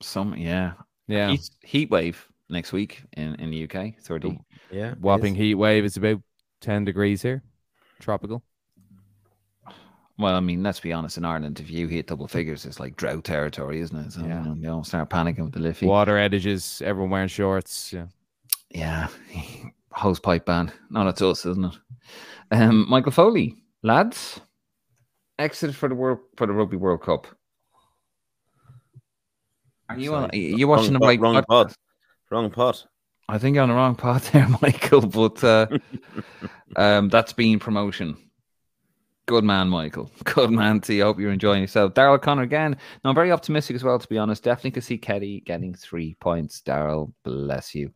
Some, 0.00 0.36
yeah, 0.36 0.74
yeah. 1.08 1.30
Heat, 1.30 1.50
heat 1.62 1.90
wave 1.90 2.28
next 2.48 2.72
week 2.72 3.02
in 3.16 3.34
in 3.36 3.50
the 3.50 3.64
UK. 3.64 3.98
Thirty. 4.00 4.38
Yeah, 4.70 4.94
whopping 5.00 5.34
heat 5.34 5.56
wave. 5.56 5.84
It's 5.84 5.96
about 5.96 6.22
ten 6.60 6.84
degrees 6.84 7.22
here, 7.22 7.42
tropical. 7.98 8.44
Well, 10.16 10.36
I 10.36 10.40
mean, 10.40 10.62
let's 10.62 10.78
be 10.78 10.92
honest. 10.92 11.18
In 11.18 11.24
Ireland, 11.24 11.58
if 11.58 11.68
you 11.70 11.88
hit 11.88 12.06
double 12.06 12.28
figures, 12.28 12.66
it's 12.66 12.78
like 12.78 12.96
drought 12.96 13.24
territory, 13.24 13.80
isn't 13.80 13.98
it? 13.98 14.12
So, 14.12 14.24
yeah. 14.24 14.44
you 14.44 14.54
know, 14.54 14.82
start 14.82 15.10
panicking 15.10 15.44
with 15.44 15.54
the 15.54 15.58
Liffey. 15.58 15.86
Water 15.86 16.16
edges, 16.16 16.80
everyone 16.84 17.10
wearing 17.10 17.28
shorts. 17.28 17.92
Yeah. 17.92 18.06
Yeah. 18.70 19.08
Hose 19.94 20.20
pipe 20.20 20.46
ban. 20.46 20.72
No, 20.90 21.04
that's 21.04 21.22
us, 21.22 21.46
isn't 21.46 21.64
it? 21.64 21.78
Um, 22.50 22.86
Michael 22.88 23.12
Foley, 23.12 23.56
lads, 23.82 24.40
exit 25.38 25.74
for 25.74 25.88
the 25.88 25.94
world 25.94 26.18
for 26.36 26.46
the 26.46 26.52
Rugby 26.52 26.76
World 26.76 27.02
Cup. 27.02 27.26
Are 29.88 29.98
you 29.98 30.14
on, 30.14 30.30
are 30.30 30.36
you 30.36 30.66
watching 30.66 30.92
wrong, 30.92 31.00
the 31.00 31.06
right 31.06 31.20
wrong 31.20 31.44
pod? 31.48 31.72
Wrong 32.30 32.50
pod. 32.50 32.78
I 33.28 33.38
think 33.38 33.54
you're 33.54 33.62
on 33.62 33.68
the 33.68 33.74
wrong 33.74 33.94
pod 33.94 34.22
there, 34.32 34.48
Michael. 34.62 35.02
But 35.02 35.42
uh, 35.44 35.66
um, 36.76 37.08
that's 37.08 37.32
been 37.32 37.58
promotion. 37.58 38.16
Good 39.26 39.44
man, 39.44 39.68
Michael. 39.68 40.10
Good 40.24 40.50
man 40.50 40.80
to 40.82 40.94
you. 40.94 41.04
Hope 41.04 41.18
you're 41.18 41.32
enjoying 41.32 41.62
yourself. 41.62 41.94
Daryl 41.94 42.20
Connor 42.20 42.42
again. 42.42 42.76
No, 43.02 43.10
I'm 43.10 43.14
very 43.14 43.32
optimistic 43.32 43.74
as 43.74 43.82
well, 43.82 43.98
to 43.98 44.08
be 44.08 44.18
honest. 44.18 44.42
Definitely 44.42 44.72
could 44.72 44.84
see 44.84 44.98
Ketty 44.98 45.40
getting 45.40 45.74
three 45.74 46.14
points. 46.20 46.60
Daryl, 46.60 47.12
bless 47.24 47.74
you. 47.74 47.90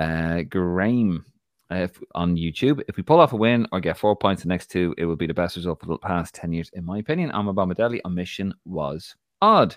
Uh, 0.00 0.42
Graham 0.42 1.26
uh, 1.70 1.76
if, 1.76 2.00
on 2.14 2.34
YouTube. 2.36 2.82
If 2.88 2.96
we 2.96 3.02
pull 3.02 3.20
off 3.20 3.34
a 3.34 3.36
win 3.36 3.66
or 3.70 3.80
get 3.80 3.98
four 3.98 4.16
points 4.16 4.42
the 4.42 4.48
next 4.48 4.70
two, 4.70 4.94
it 4.96 5.04
will 5.04 5.16
be 5.16 5.26
the 5.26 5.34
best 5.34 5.56
result 5.56 5.78
for 5.78 5.86
the 5.86 5.98
past 5.98 6.34
10 6.34 6.52
years, 6.52 6.70
in 6.72 6.86
my 6.86 6.98
opinion. 6.98 7.30
Amabama 7.32 8.00
on 8.04 8.14
mission 8.14 8.54
was 8.64 9.14
odd. 9.42 9.76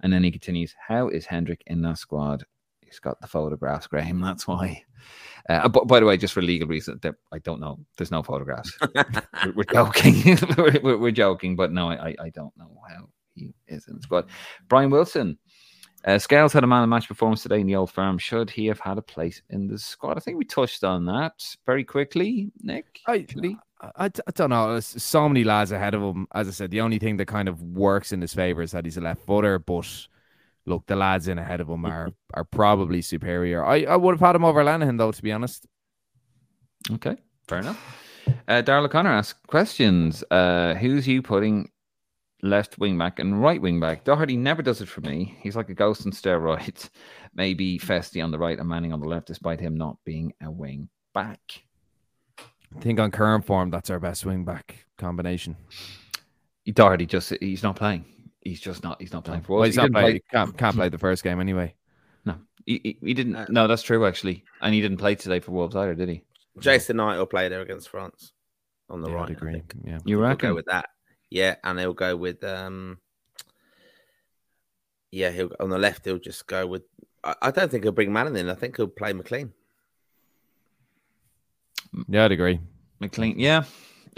And 0.00 0.12
then 0.12 0.22
he 0.22 0.30
continues, 0.30 0.76
How 0.86 1.08
is 1.08 1.26
Hendrick 1.26 1.62
in 1.66 1.82
that 1.82 1.98
squad? 1.98 2.44
He's 2.82 3.00
got 3.00 3.20
the 3.20 3.26
photographs, 3.26 3.88
Graham. 3.88 4.20
That's 4.20 4.46
why. 4.46 4.84
Uh, 5.48 5.68
but 5.68 5.88
by 5.88 5.98
the 5.98 6.06
way, 6.06 6.16
just 6.16 6.34
for 6.34 6.40
legal 6.40 6.68
reasons, 6.68 7.00
I 7.32 7.38
don't 7.38 7.60
know. 7.60 7.80
There's 7.96 8.12
no 8.12 8.22
photographs. 8.22 8.78
we're, 8.94 9.52
we're, 9.56 9.64
joking. 9.64 10.38
we're, 10.82 10.98
we're, 10.98 11.10
joking, 11.10 11.56
but 11.56 11.72
no, 11.72 11.90
I, 11.90 12.14
I 12.20 12.30
don't 12.30 12.56
know 12.56 12.80
how 12.88 13.08
he 13.34 13.52
is 13.66 13.88
in 13.88 13.96
the 13.96 14.02
squad. 14.02 14.26
Brian 14.68 14.90
Wilson. 14.90 15.36
Uh, 16.04 16.18
Scales 16.18 16.52
had 16.52 16.64
a 16.64 16.66
man 16.66 16.82
of 16.84 16.88
match 16.88 17.08
performance 17.08 17.42
today 17.42 17.60
in 17.60 17.66
the 17.66 17.74
old 17.76 17.90
firm. 17.90 18.18
Should 18.18 18.50
he 18.50 18.66
have 18.66 18.80
had 18.80 18.98
a 18.98 19.02
place 19.02 19.42
in 19.50 19.66
the 19.66 19.78
squad? 19.78 20.16
I 20.16 20.20
think 20.20 20.38
we 20.38 20.44
touched 20.44 20.84
on 20.84 21.06
that 21.06 21.44
very 21.66 21.84
quickly, 21.84 22.50
Nick. 22.62 23.00
I, 23.80 24.04
I, 24.04 24.04
I 24.06 24.30
don't 24.34 24.50
know. 24.50 24.72
There's 24.72 25.02
so 25.02 25.28
many 25.28 25.44
lads 25.44 25.72
ahead 25.72 25.94
of 25.94 26.02
him. 26.02 26.28
As 26.32 26.48
I 26.48 26.52
said, 26.52 26.70
the 26.70 26.80
only 26.80 26.98
thing 26.98 27.16
that 27.16 27.26
kind 27.26 27.48
of 27.48 27.60
works 27.62 28.12
in 28.12 28.20
his 28.20 28.32
favor 28.32 28.62
is 28.62 28.70
that 28.72 28.84
he's 28.84 28.96
a 28.96 29.00
left 29.00 29.24
footer, 29.26 29.58
but 29.58 30.06
look, 30.66 30.86
the 30.86 30.96
lads 30.96 31.28
in 31.28 31.38
ahead 31.38 31.60
of 31.60 31.68
him 31.68 31.84
are 31.84 32.10
are 32.34 32.44
probably 32.44 33.02
superior. 33.02 33.64
I, 33.64 33.82
I 33.82 33.96
would 33.96 34.12
have 34.12 34.20
had 34.20 34.36
him 34.36 34.44
over 34.44 34.62
Lenihan 34.62 34.98
though, 34.98 35.12
to 35.12 35.22
be 35.22 35.32
honest. 35.32 35.66
Okay, 36.92 37.16
fair 37.48 37.58
enough. 37.58 38.04
Uh, 38.46 38.62
Daryl 38.62 38.84
O'Connor 38.84 39.10
asks 39.10 39.38
questions. 39.46 40.22
Uh, 40.30 40.74
who's 40.74 41.08
you 41.08 41.22
putting 41.22 41.70
left 42.42 42.78
wing 42.78 42.96
back 42.98 43.18
and 43.18 43.42
right 43.42 43.60
wing 43.60 43.80
back? 43.80 44.04
Doherty 44.04 44.36
never 44.36 44.62
does 44.62 44.80
it 44.80 44.88
for 44.88 45.00
me. 45.00 45.36
He's 45.40 45.56
like 45.56 45.68
a 45.68 45.74
ghost 45.74 46.06
on 46.06 46.12
steroids. 46.12 46.90
Maybe 47.34 47.78
Festy 47.78 48.22
on 48.22 48.30
the 48.30 48.38
right 48.38 48.58
and 48.58 48.68
Manning 48.68 48.92
on 48.92 49.00
the 49.00 49.08
left, 49.08 49.26
despite 49.26 49.60
him 49.60 49.76
not 49.76 49.96
being 50.04 50.32
a 50.42 50.50
wing 50.50 50.88
back. 51.14 51.40
I 52.76 52.80
think 52.80 53.00
on 53.00 53.10
current 53.10 53.46
form, 53.46 53.70
that's 53.70 53.90
our 53.90 54.00
best 54.00 54.26
wing 54.26 54.44
back 54.44 54.86
combination. 54.98 55.56
Doherty 56.66 57.06
just 57.06 57.32
he's 57.40 57.62
not 57.62 57.76
playing 57.76 58.04
he's 58.48 58.60
just 58.60 58.82
not. 58.82 59.00
He's 59.00 59.12
not 59.12 59.24
playing 59.24 59.42
for 59.42 59.54
us. 59.54 59.58
Well, 59.58 59.62
he's 59.64 59.76
he 59.76 59.82
not 59.82 59.92
play, 59.92 60.02
play. 60.02 60.22
Can't, 60.32 60.56
can't 60.56 60.76
play 60.76 60.88
the 60.88 60.98
first 60.98 61.22
game 61.22 61.40
anyway. 61.40 61.74
No, 62.24 62.36
he, 62.66 62.80
he, 62.82 62.98
he 63.00 63.14
didn't. 63.14 63.50
No, 63.50 63.66
that's 63.66 63.82
true 63.82 64.06
actually, 64.06 64.44
and 64.60 64.74
he 64.74 64.80
didn't 64.80 64.98
play 64.98 65.14
today 65.14 65.40
for 65.40 65.52
Wolves 65.52 65.76
either, 65.76 65.94
did 65.94 66.08
he? 66.08 66.22
Jason 66.58 66.96
Knight 66.96 67.18
will 67.18 67.26
play 67.26 67.48
there 67.48 67.60
against 67.60 67.88
France 67.88 68.32
on 68.90 69.00
the 69.00 69.08
yeah, 69.10 69.14
right. 69.14 69.28
i 69.28 69.32
agree. 69.32 69.62
Yeah, 69.84 69.98
you 70.04 70.18
reckon? 70.18 70.46
He'll 70.46 70.50
go 70.52 70.54
with 70.56 70.66
that. 70.66 70.88
Yeah, 71.30 71.56
and 71.64 71.78
he'll 71.78 71.94
go 71.94 72.16
with 72.16 72.42
um. 72.44 72.98
Yeah, 75.10 75.30
he'll 75.30 75.50
on 75.60 75.70
the 75.70 75.78
left. 75.78 76.04
He'll 76.04 76.18
just 76.18 76.46
go 76.46 76.66
with. 76.66 76.82
I, 77.24 77.34
I 77.42 77.50
don't 77.50 77.70
think 77.70 77.84
he'll 77.84 77.92
bring 77.92 78.12
Manning 78.12 78.36
in. 78.36 78.48
I 78.48 78.54
think 78.54 78.76
he'll 78.76 78.88
play 78.88 79.12
McLean. 79.12 79.52
Yeah, 82.08 82.26
I'd 82.26 82.32
agree. 82.32 82.60
McLean, 83.00 83.38
yeah, 83.38 83.64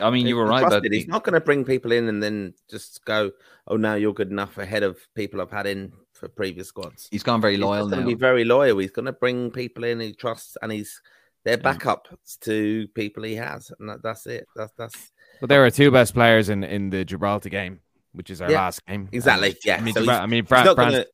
I 0.02 0.11
mean, 0.11 0.26
you 0.26 0.36
were 0.36 0.46
right, 0.46 0.68
but 0.68 0.84
he's 0.84 1.08
not 1.08 1.24
going 1.24 1.34
to 1.34 1.40
bring 1.40 1.64
people 1.64 1.92
in 1.92 2.08
and 2.08 2.22
then 2.22 2.54
just 2.70 3.04
go, 3.04 3.30
"Oh, 3.66 3.76
now 3.76 3.94
you're 3.94 4.14
good 4.14 4.30
enough 4.30 4.58
ahead 4.58 4.82
of 4.82 4.98
people 5.14 5.40
I've 5.40 5.50
had 5.50 5.66
in 5.66 5.92
for 6.12 6.28
previous 6.28 6.68
squads." 6.68 7.08
He's 7.11 7.22
gone 7.22 7.40
very 7.40 7.56
loyal 7.56 7.84
he's 7.84 7.94
going 7.94 8.06
to 8.06 8.14
be 8.14 8.18
very 8.18 8.44
loyal. 8.44 8.78
He's 8.78 8.90
going 8.90 9.06
to 9.06 9.12
bring 9.12 9.50
people 9.50 9.84
in 9.84 10.00
he 10.00 10.12
trusts, 10.12 10.56
and 10.62 10.72
he's 10.72 11.00
they're 11.44 11.58
backups 11.58 12.38
to 12.40 12.88
people 12.94 13.22
he 13.22 13.34
has, 13.36 13.72
and 13.78 13.88
that, 13.88 14.02
that's 14.02 14.26
it. 14.26 14.46
That's 14.56 14.72
that's. 14.76 15.12
But 15.41 15.49
there 15.49 15.64
are 15.64 15.70
two 15.70 15.91
best 15.91 16.14
players 16.14 16.49
in 16.49 16.64
in 16.64 16.91
the 16.91 17.05
Gibraltar 17.05 17.49
game, 17.49 17.80
which 18.12 18.30
is 18.30 18.41
our 18.41 18.51
yeah, 18.51 18.59
last 18.59 18.84
game. 18.86 19.09
Exactly. 19.12 19.57
Yeah. 19.64 19.76
I 19.76 19.80
mean, 19.80 19.95
so 19.95 20.09
I 20.09 20.26
mean, 20.26 20.45
France, 20.45 20.74
gonna... 20.74 21.05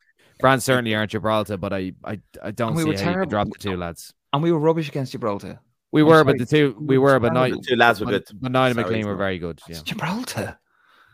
France 0.40 0.64
certainly 0.64 0.94
aren't 0.94 1.12
Gibraltar, 1.12 1.56
but 1.56 1.72
I 1.72 1.92
I, 2.04 2.20
I 2.42 2.50
don't 2.50 2.74
we 2.74 2.82
see 2.82 2.90
how 2.92 3.12
terrible. 3.12 3.20
you 3.20 3.30
drop 3.30 3.48
the 3.48 3.58
two 3.58 3.76
lads. 3.76 4.12
And 4.32 4.42
we 4.42 4.52
were 4.52 4.58
rubbish 4.58 4.88
against 4.88 5.12
Gibraltar. 5.12 5.60
We 5.92 6.02
were, 6.02 6.24
but 6.24 6.38
the 6.38 6.46
two 6.46 6.76
we 6.78 6.98
were, 6.98 7.18
but 7.20 7.32
not 7.32 7.50
the 7.50 7.64
two 7.66 7.76
lads 7.76 8.00
were 8.00 8.06
good. 8.06 8.24
But 8.34 8.52
Knight 8.52 8.68
and 8.68 8.76
McLean 8.76 9.06
were 9.06 9.16
very 9.16 9.38
good. 9.38 9.60
Yeah. 9.68 9.78
Gibraltar. 9.82 10.58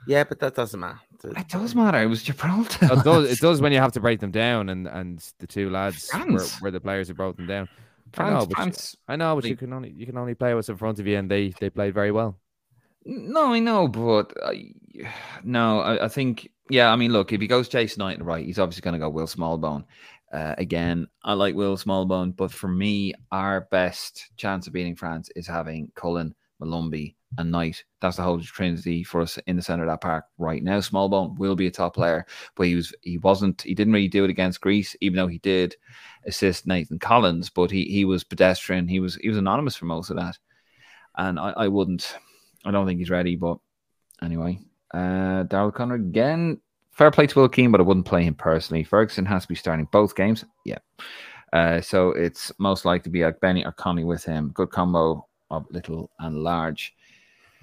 Yeah, 0.07 0.25
but 0.25 0.41
that 0.41 0.55
doesn't 0.55 0.81
matter. 0.81 0.99
It 1.25 1.49
does 1.49 1.75
matter. 1.75 2.03
It 2.03 2.07
was 2.07 2.23
Gibraltar. 2.25 2.87
it, 2.87 3.05
does, 3.05 3.31
it 3.31 3.39
does 3.41 3.61
when 3.61 3.71
you 3.71 3.79
have 3.79 3.93
to 3.93 4.01
break 4.01 4.19
them 4.19 4.33
down, 4.33 4.69
and 4.71 4.89
and 4.89 5.25
the 5.39 5.47
two 5.47 5.71
lads 5.71 6.11
were, 6.13 6.45
were, 6.61 6.71
the 6.71 6.81
players 6.81 7.09
who 7.09 7.15
broke 7.15 7.37
them 7.37 7.47
down. 7.47 7.69
France, 8.13 8.31
I 8.31 8.39
know, 8.39 8.47
but, 8.47 8.57
France, 8.57 8.97
you, 8.97 9.13
I 9.13 9.17
know, 9.17 9.35
but 9.37 9.45
you 9.45 9.57
can 9.57 9.73
only 9.73 9.91
you 9.91 10.07
can 10.07 10.19
only 10.19 10.35
play 10.35 10.55
what's 10.55 10.69
in 10.69 10.77
front 10.77 10.99
of 10.99 11.07
you, 11.07 11.17
and 11.17 11.31
they 11.31 11.53
they 11.61 11.71
played 11.71 11.95
very 11.95 12.11
well. 12.11 12.37
No, 13.05 13.53
I 13.53 13.59
know, 13.59 13.89
but 13.89 14.33
I, 14.45 14.73
no, 15.45 15.81
I, 15.81 16.05
I, 16.05 16.09
think 16.09 16.51
yeah. 16.71 16.93
I 16.93 16.97
mean, 16.97 17.13
look, 17.13 17.33
if 17.33 17.41
he 17.41 17.47
goes 17.47 17.69
Jason 17.69 18.01
Knight 18.01 18.23
right, 18.25 18.45
he's 18.45 18.59
obviously 18.59 18.83
going 18.83 18.95
to 18.95 18.99
go 18.99 19.09
Will 19.09 19.27
Smallbone. 19.27 19.85
Uh, 20.33 20.55
again, 20.57 21.07
I 21.23 21.35
like 21.35 21.55
Will 21.55 21.77
Smallbone, 21.77 22.35
but 22.35 22.51
for 22.51 22.69
me, 22.69 23.13
our 23.31 23.63
best 23.71 24.31
chance 24.37 24.67
of 24.67 24.73
beating 24.73 24.97
France 24.97 25.29
is 25.37 25.47
having 25.47 25.93
Cullen, 25.95 26.35
Molumby, 26.61 27.17
and 27.37 27.51
Knight. 27.51 27.85
That's 28.01 28.17
the 28.17 28.23
whole 28.23 28.41
trinity 28.41 29.05
for 29.05 29.21
us 29.21 29.39
in 29.47 29.57
the 29.57 29.63
center 29.63 29.83
of 29.85 29.91
that 29.91 30.01
park 30.01 30.25
right 30.39 30.63
now. 30.63 30.79
Smallbone 30.79 31.37
will 31.39 31.55
be 31.55 31.67
a 31.67 31.71
top 31.71 31.95
player, 31.95 32.25
but 32.57 32.67
he 32.67 32.75
was 32.75 32.95
he 33.03 33.19
wasn't 33.19 33.61
he 33.63 33.75
didn't 33.75 33.93
really 33.93 34.09
do 34.09 34.25
it 34.25 34.31
against 34.31 34.61
Greece, 34.61 34.97
even 35.01 35.17
though 35.17 35.27
he 35.27 35.39
did 35.39 35.77
assist 36.27 36.67
Nathan 36.67 36.99
Collins, 36.99 37.51
but 37.51 37.71
he 37.71 37.85
he 37.85 38.05
was 38.05 38.25
pedestrian. 38.25 38.89
He 38.89 39.01
was 39.01 39.17
he 39.17 39.29
was 39.29 39.39
anonymous 39.39 39.77
for 39.77 39.87
most 39.87 40.11
of 40.11 40.17
that. 40.17 40.39
And 41.17 41.39
I, 41.39 41.51
I 41.51 41.69
wouldn't 41.69 42.17
I 42.65 42.71
don't 42.71 42.87
think 42.87 42.99
he's 42.99 43.11
ready, 43.11 43.37
but 43.37 43.59
anyway. 44.23 44.61
Uh 44.93 45.45
Daryl 45.45 45.75
Connor 45.75 45.95
again. 45.95 46.61
Fair 46.93 47.11
play 47.11 47.27
to 47.27 47.39
Will 47.39 47.49
Keane, 47.49 47.73
but 47.73 47.81
I 47.81 47.85
wouldn't 47.85 48.07
play 48.07 48.23
him 48.23 48.35
personally. 48.35 48.85
Ferguson 48.85 49.25
has 49.25 49.43
to 49.43 49.49
be 49.49 49.55
starting 49.55 49.89
both 49.91 50.15
games. 50.15 50.45
Yeah. 50.67 50.79
Uh, 51.53 51.81
so 51.81 52.11
it's 52.11 52.53
most 52.59 52.85
likely 52.85 53.05
to 53.05 53.11
be 53.11 53.25
like 53.25 53.41
Benny 53.41 53.65
or 53.65 53.73
Connolly 53.73 54.05
with 54.05 54.25
him. 54.25 54.51
Good 54.55 54.71
combo 54.71 55.27
of 55.51 55.67
little 55.71 56.11
and 56.19 56.43
large 56.43 56.95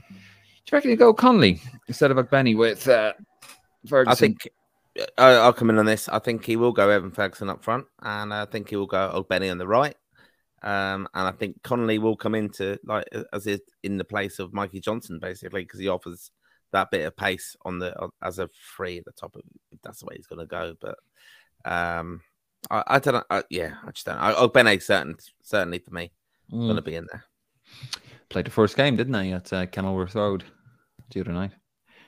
Do 0.09 0.15
you 0.15 0.75
reckon 0.77 0.91
you 0.91 0.95
go 0.95 1.13
Connolly 1.13 1.61
instead 1.87 2.11
of 2.11 2.29
Benny 2.29 2.55
with 2.55 2.87
uh, 2.87 3.13
Ferguson? 3.87 4.11
I 4.11 4.15
think 4.15 4.49
uh, 4.99 5.03
I'll 5.17 5.53
come 5.53 5.69
in 5.69 5.79
on 5.79 5.85
this. 5.85 6.09
I 6.09 6.19
think 6.19 6.45
he 6.45 6.55
will 6.55 6.71
go 6.71 6.89
Evan 6.89 7.11
Ferguson 7.11 7.49
up 7.49 7.63
front, 7.63 7.85
and 8.01 8.33
I 8.33 8.45
think 8.45 8.69
he 8.69 8.75
will 8.75 8.85
go 8.85 9.25
Benny 9.27 9.49
on 9.49 9.57
the 9.57 9.67
right. 9.67 9.95
Um, 10.61 11.07
and 11.13 11.27
I 11.27 11.31
think 11.31 11.61
Connolly 11.63 11.99
will 11.99 12.15
come 12.15 12.35
into 12.35 12.79
like 12.83 13.07
as 13.33 13.47
is 13.47 13.61
in 13.83 13.97
the 13.97 14.03
place 14.03 14.39
of 14.39 14.53
Mikey 14.53 14.81
Johnston, 14.81 15.19
basically, 15.19 15.63
because 15.63 15.79
he 15.79 15.87
offers 15.87 16.31
that 16.71 16.91
bit 16.91 17.05
of 17.05 17.15
pace 17.15 17.55
on 17.63 17.79
the 17.79 18.09
as 18.21 18.39
a 18.39 18.49
free 18.75 18.97
at 18.97 19.05
the 19.05 19.11
top 19.11 19.35
of 19.35 19.41
if 19.71 19.81
that's 19.81 19.99
the 19.99 20.05
way 20.05 20.15
he's 20.15 20.27
going 20.27 20.39
to 20.39 20.45
go. 20.45 20.75
But 20.79 20.97
um, 21.65 22.21
I, 22.69 22.83
I 22.87 22.99
don't 22.99 23.15
know. 23.15 23.23
I, 23.29 23.43
yeah, 23.49 23.75
I 23.85 23.91
just 23.91 24.05
don't. 24.05 24.17
Know. 24.17 24.33
Oh, 24.37 24.51
a 24.53 24.79
certain 24.79 25.15
certainly 25.41 25.79
for 25.79 25.93
me 25.93 26.11
mm. 26.51 26.65
going 26.65 26.75
to 26.75 26.81
be 26.81 26.95
in 26.95 27.07
there. 27.11 27.23
Played 28.29 28.45
the 28.45 28.51
first 28.51 28.75
game, 28.75 28.95
didn't 28.95 29.23
he, 29.23 29.31
at 29.31 29.51
uh, 29.53 29.65
Kenilworth 29.65 30.15
Road? 30.15 30.43
the 31.11 31.21
other 31.21 31.31
night. 31.31 31.51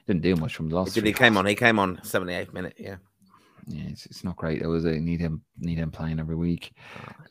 Didn't 0.07 0.21
do 0.21 0.35
much 0.35 0.55
from 0.55 0.69
the 0.69 0.75
last. 0.75 0.95
He, 0.95 1.01
he 1.01 1.13
came 1.13 1.37
on. 1.37 1.45
He 1.45 1.55
came 1.55 1.79
on 1.79 1.97
78th 1.97 2.53
minute. 2.53 2.75
Yeah. 2.77 2.97
Yeah, 3.67 3.83
it's, 3.89 4.05
it's 4.07 4.23
not 4.23 4.35
great. 4.35 4.61
It 4.61 4.67
was 4.67 4.85
a 4.85 4.91
need 4.91 5.19
him 5.19 5.43
need 5.59 5.77
him 5.77 5.91
playing 5.91 6.19
every 6.19 6.35
week. 6.35 6.73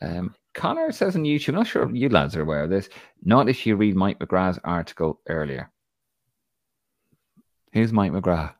Um, 0.01 0.33
Connor 0.53 0.91
says 0.91 1.15
on 1.15 1.23
YouTube, 1.23 1.49
I'm 1.49 1.55
not 1.55 1.67
sure 1.67 1.89
you 1.93 2.09
lads 2.09 2.35
are 2.35 2.41
aware 2.41 2.63
of 2.63 2.69
this. 2.69 2.89
Not 3.23 3.49
if 3.49 3.65
you 3.65 3.75
read 3.75 3.95
Mike 3.95 4.19
McGrath's 4.19 4.59
article 4.63 5.21
earlier. 5.27 5.71
Who's 7.73 7.93
Mike 7.93 8.11
McGrath? 8.11 8.53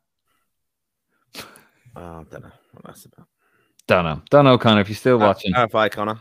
Oh, 1.95 2.01
I 2.19 2.23
don't 2.29 2.43
know 2.43 2.51
what 2.71 2.85
that's 2.85 3.05
about. 3.05 3.27
Don't 3.87 4.05
know. 4.05 4.21
Don't 4.29 4.45
know, 4.45 4.57
Connor. 4.57 4.81
If 4.81 4.89
you're 4.89 4.95
still 4.95 5.17
watching, 5.17 5.53
clarify, 5.53 5.89
Connor. 5.89 6.19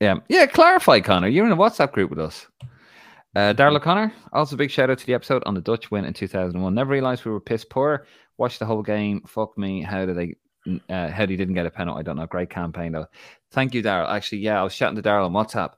Yeah, 0.00 0.16
yeah. 0.28 0.46
Clarify, 0.46 1.00
Connor. 1.00 1.28
You're 1.28 1.44
in 1.44 1.52
a 1.52 1.56
WhatsApp 1.56 1.92
group 1.92 2.08
with 2.08 2.20
us. 2.20 2.46
Uh, 3.36 3.52
Daryl 3.52 3.76
O'Connor, 3.76 4.12
also 4.32 4.56
big 4.56 4.70
shout 4.70 4.90
out 4.90 4.98
to 4.98 5.06
the 5.06 5.14
episode 5.14 5.42
on 5.46 5.54
the 5.54 5.60
Dutch 5.60 5.90
win 5.90 6.04
in 6.04 6.12
2001. 6.12 6.74
Never 6.74 6.90
realized 6.90 7.24
we 7.24 7.30
were 7.30 7.40
piss 7.40 7.64
poor. 7.64 8.06
Watched 8.38 8.58
the 8.58 8.66
whole 8.66 8.82
game. 8.82 9.22
Fuck 9.26 9.56
me. 9.58 9.82
How 9.82 10.06
did 10.06 10.16
they? 10.16 10.34
Uh, 10.88 11.08
how 11.08 11.26
he 11.26 11.36
didn't 11.36 11.54
get 11.54 11.66
a 11.66 11.70
penalty? 11.70 12.00
I 12.00 12.02
don't 12.02 12.16
know. 12.16 12.26
Great 12.26 12.50
campaign 12.50 12.92
though. 12.92 13.06
Thank 13.50 13.74
you, 13.74 13.82
Daryl. 13.82 14.08
Actually, 14.08 14.38
yeah, 14.38 14.60
I 14.60 14.64
was 14.64 14.74
chatting 14.74 14.96
to 14.96 15.02
Daryl 15.02 15.26
on 15.26 15.32
WhatsApp, 15.32 15.72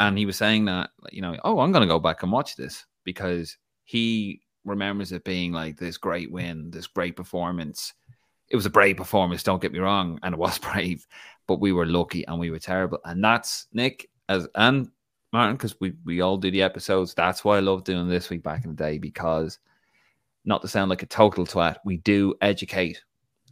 and 0.00 0.16
he 0.16 0.26
was 0.26 0.36
saying 0.36 0.64
that 0.66 0.90
you 1.10 1.22
know, 1.22 1.36
oh, 1.44 1.60
I'm 1.60 1.72
going 1.72 1.86
to 1.86 1.92
go 1.92 1.98
back 1.98 2.22
and 2.22 2.32
watch 2.32 2.56
this 2.56 2.86
because 3.04 3.56
he 3.84 4.40
remembers 4.64 5.12
it 5.12 5.24
being 5.24 5.52
like 5.52 5.76
this 5.76 5.98
great 5.98 6.30
win, 6.30 6.70
this 6.70 6.86
great 6.86 7.16
performance. 7.16 7.92
It 8.48 8.56
was 8.56 8.66
a 8.66 8.70
brave 8.70 8.96
performance. 8.96 9.42
Don't 9.42 9.60
get 9.60 9.72
me 9.72 9.78
wrong, 9.78 10.18
and 10.22 10.34
it 10.34 10.38
was 10.38 10.58
brave, 10.72 11.06
but 11.46 11.60
we 11.60 11.72
were 11.72 11.86
lucky 11.86 12.26
and 12.26 12.38
we 12.38 12.50
were 12.50 12.58
terrible. 12.58 12.98
And 13.04 13.22
that's 13.22 13.66
Nick 13.72 14.08
as 14.28 14.48
and 14.54 14.90
Martin, 15.34 15.56
because 15.56 15.78
we, 15.80 15.92
we 16.04 16.20
all 16.20 16.36
do 16.36 16.50
the 16.50 16.62
episodes. 16.62 17.12
That's 17.12 17.44
why 17.44 17.56
I 17.56 17.60
love 17.60 17.82
doing 17.82 18.08
this 18.08 18.30
week 18.30 18.44
back 18.44 18.64
in 18.64 18.70
the 18.70 18.76
day 18.76 18.98
because 18.98 19.58
not 20.44 20.62
to 20.62 20.68
sound 20.68 20.90
like 20.90 21.02
a 21.02 21.06
total 21.06 21.44
twat, 21.44 21.78
we 21.84 21.96
do 21.98 22.34
educate 22.40 23.02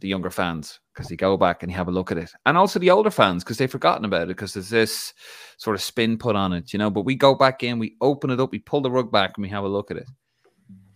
the 0.03 0.09
younger 0.09 0.29
fans 0.29 0.79
because 0.93 1.09
they 1.09 1.15
go 1.15 1.35
back 1.35 1.63
and 1.63 1.71
you 1.71 1.77
have 1.77 1.87
a 1.87 1.91
look 1.91 2.11
at 2.11 2.17
it, 2.19 2.31
and 2.45 2.57
also 2.57 2.77
the 2.77 2.91
older 2.91 3.09
fans 3.09 3.43
because 3.43 3.57
they've 3.57 3.71
forgotten 3.71 4.05
about 4.05 4.23
it 4.23 4.27
because 4.27 4.53
there's 4.53 4.69
this 4.69 5.13
sort 5.57 5.75
of 5.75 5.81
spin 5.81 6.17
put 6.17 6.35
on 6.35 6.53
it, 6.53 6.71
you 6.73 6.77
know. 6.77 6.91
But 6.91 7.05
we 7.05 7.15
go 7.15 7.33
back 7.33 7.63
in, 7.63 7.79
we 7.79 7.95
open 8.01 8.29
it 8.29 8.39
up, 8.39 8.51
we 8.51 8.59
pull 8.59 8.81
the 8.81 8.91
rug 8.91 9.11
back, 9.11 9.31
and 9.35 9.43
we 9.43 9.49
have 9.49 9.63
a 9.63 9.67
look 9.67 9.89
at 9.89 9.97
it. 9.97 10.07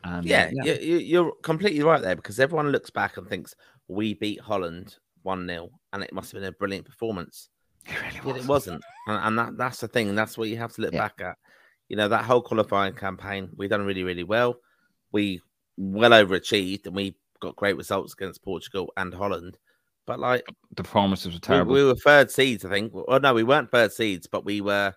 And, 0.03 0.25
yeah, 0.25 0.51
uh, 0.61 0.63
yeah. 0.63 0.73
You're 0.73 1.33
completely 1.41 1.81
right 1.81 2.01
there 2.01 2.15
because 2.15 2.39
everyone 2.39 2.69
looks 2.69 2.89
back 2.89 3.17
and 3.17 3.27
thinks 3.27 3.55
we 3.87 4.13
beat 4.13 4.39
Holland 4.39 4.97
one 5.23 5.47
0 5.47 5.69
and 5.93 6.03
it 6.03 6.13
must 6.13 6.31
have 6.31 6.41
been 6.41 6.49
a 6.49 6.51
brilliant 6.51 6.85
performance. 6.85 7.49
It 7.85 7.95
really 8.01 8.19
wasn't. 8.25 8.43
It 8.43 8.47
wasn't. 8.47 8.83
And, 9.07 9.27
and, 9.27 9.39
that, 9.39 9.57
that's 9.57 9.79
the 9.79 9.87
thing. 9.87 10.13
That's 10.15 10.37
what 10.37 10.49
you 10.49 10.57
have 10.57 10.73
to 10.73 10.81
look 10.81 10.93
yeah. 10.93 10.99
back 10.99 11.21
at. 11.21 11.37
You 11.89 11.95
know, 11.95 12.09
that 12.09 12.25
whole 12.25 12.41
qualifying 12.41 12.93
campaign, 12.93 13.49
we 13.55 13.67
done 13.67 13.85
really, 13.85 14.03
really 14.03 14.23
well. 14.23 14.57
We 15.11 15.41
well 15.77 16.11
overachieved 16.11 16.85
and 16.85 16.95
we 16.95 17.15
got 17.39 17.55
great 17.55 17.77
results 17.77 18.13
against 18.13 18.43
Portugal 18.43 18.91
and 18.97 19.13
Holland. 19.13 19.57
But 20.05 20.19
like 20.19 20.45
the 20.75 20.83
performances 20.83 21.33
were 21.33 21.39
terrible. 21.39 21.73
We, 21.73 21.81
we 21.81 21.87
were 21.89 21.95
third 21.95 22.31
seeds, 22.31 22.63
I 22.63 22.69
think. 22.69 22.93
Oh 23.07 23.17
no, 23.17 23.33
we 23.33 23.43
weren't 23.43 23.71
third 23.71 23.91
seeds, 23.91 24.25
but 24.25 24.45
we 24.45 24.61
were 24.61 24.93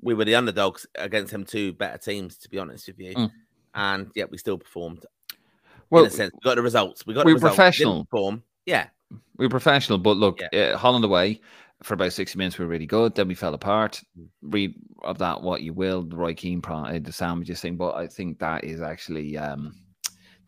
we 0.00 0.14
were 0.14 0.24
the 0.24 0.36
underdogs 0.36 0.86
against 0.94 1.32
them 1.32 1.44
two 1.44 1.72
better 1.72 1.98
teams, 1.98 2.38
to 2.38 2.48
be 2.48 2.58
honest 2.58 2.86
with 2.86 3.00
you. 3.00 3.14
Mm. 3.14 3.30
And 3.74 4.10
yet 4.14 4.30
we 4.30 4.38
still 4.38 4.58
performed. 4.58 5.04
Well, 5.90 6.04
in 6.04 6.08
a 6.08 6.12
sense, 6.12 6.32
we 6.34 6.40
got 6.48 6.56
the 6.56 6.62
results. 6.62 7.06
We 7.06 7.14
got 7.14 7.26
we 7.26 7.34
were 7.34 7.40
professional. 7.40 8.06
Form, 8.10 8.42
yeah. 8.66 8.88
We 9.36 9.46
were 9.46 9.50
professional, 9.50 9.98
but 9.98 10.16
look, 10.16 10.40
yeah. 10.52 10.60
uh, 10.60 10.76
Holland 10.76 11.04
away 11.04 11.40
for 11.82 11.94
about 11.94 12.12
60 12.12 12.36
minutes 12.38 12.58
we 12.58 12.64
were 12.64 12.70
really 12.70 12.86
good. 12.86 13.14
Then 13.14 13.28
we 13.28 13.34
fell 13.34 13.54
apart. 13.54 14.02
Mm. 14.18 14.28
Read 14.42 14.74
of 15.02 15.18
that 15.18 15.42
what 15.42 15.62
you 15.62 15.72
will, 15.72 16.02
the 16.02 16.16
Roy 16.16 16.34
Keane, 16.34 16.62
uh, 16.64 16.98
the 17.02 17.12
sandwiches 17.12 17.60
thing. 17.60 17.76
But 17.76 17.94
I 17.94 18.06
think 18.06 18.38
that 18.38 18.64
is 18.64 18.80
actually 18.80 19.36
um, 19.36 19.74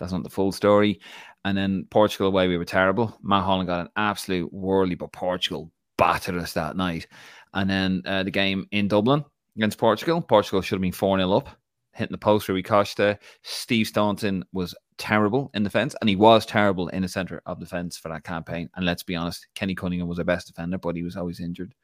that's 0.01 0.13
not 0.13 0.25
the 0.25 0.31
full 0.31 0.51
story. 0.51 1.01
And 1.45 1.57
then 1.57 1.87
Portugal 1.91 2.29
away, 2.29 2.49
we 2.49 2.59
were 2.59 2.65
terrible. 2.65 3.17
Matt 3.23 3.45
Holland 3.45 3.69
got 3.69 3.81
an 3.83 3.89
absolute 3.97 4.53
whirly, 4.53 4.95
but 4.95 5.13
Portugal 5.13 5.71
battered 5.97 6.37
us 6.37 6.55
that 6.55 6.77
night. 6.77 7.07
And 7.55 7.69
then 7.69 8.03
uh, 8.05 8.23
the 8.23 8.31
game 8.31 8.67
in 8.73 8.89
Dublin 8.89 9.25
against 9.57 9.79
Portugal, 9.79 10.21
Portugal 10.21 10.63
should 10.63 10.77
have 10.77 10.83
been 10.83 10.93
4 10.93 11.19
0 11.19 11.33
up, 11.33 11.49
hitting 11.93 12.13
the 12.13 12.19
post 12.19 12.49
where 12.49 12.55
Rui 12.55 12.63
Costa. 12.63 13.19
Steve 13.43 13.87
Staunton 13.87 14.45
was 14.53 14.75
terrible 14.99 15.51
in 15.55 15.63
defense, 15.63 15.97
and 16.01 16.09
he 16.09 16.17
was 16.17 16.47
terrible 16.47 16.89
in 16.89 17.03
the 17.03 17.09
center 17.09 17.43
of 17.47 17.59
defense 17.61 17.97
for 17.97 18.09
that 18.09 18.25
campaign. 18.25 18.69
And 18.77 18.85
let's 18.85 19.03
be 19.03 19.17
honest, 19.17 19.47
Kenny 19.55 19.75
Cunningham 19.75 20.09
was 20.09 20.19
our 20.19 20.25
best 20.25 20.47
defender, 20.47 20.79
but 20.79 20.97
he 20.97 21.03
was 21.03 21.17
always 21.17 21.41
injured. 21.41 21.75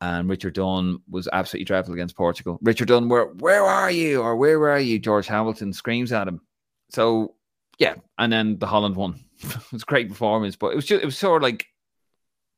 And 0.00 0.28
Richard 0.28 0.54
Dunne 0.54 0.98
was 1.08 1.26
absolutely 1.32 1.64
dreadful 1.64 1.94
against 1.94 2.16
Portugal. 2.16 2.58
Richard 2.60 2.88
Dunne, 2.88 3.08
where 3.08 3.26
where 3.26 3.64
are 3.64 3.90
you? 3.90 4.20
Or 4.20 4.36
where 4.36 4.58
were 4.58 4.78
you? 4.78 4.98
George 4.98 5.26
Hamilton 5.26 5.72
screams 5.72 6.12
at 6.12 6.28
him. 6.28 6.40
So 6.90 7.34
yeah, 7.78 7.94
and 8.18 8.32
then 8.32 8.58
the 8.58 8.66
Holland 8.66 8.96
one. 8.96 9.20
it 9.40 9.72
was 9.72 9.82
a 9.82 9.86
great 9.86 10.08
performance, 10.08 10.56
but 10.56 10.68
it 10.68 10.76
was 10.76 10.86
just 10.86 11.02
it 11.02 11.06
was 11.06 11.18
sort 11.18 11.42
of 11.42 11.46
like 11.46 11.66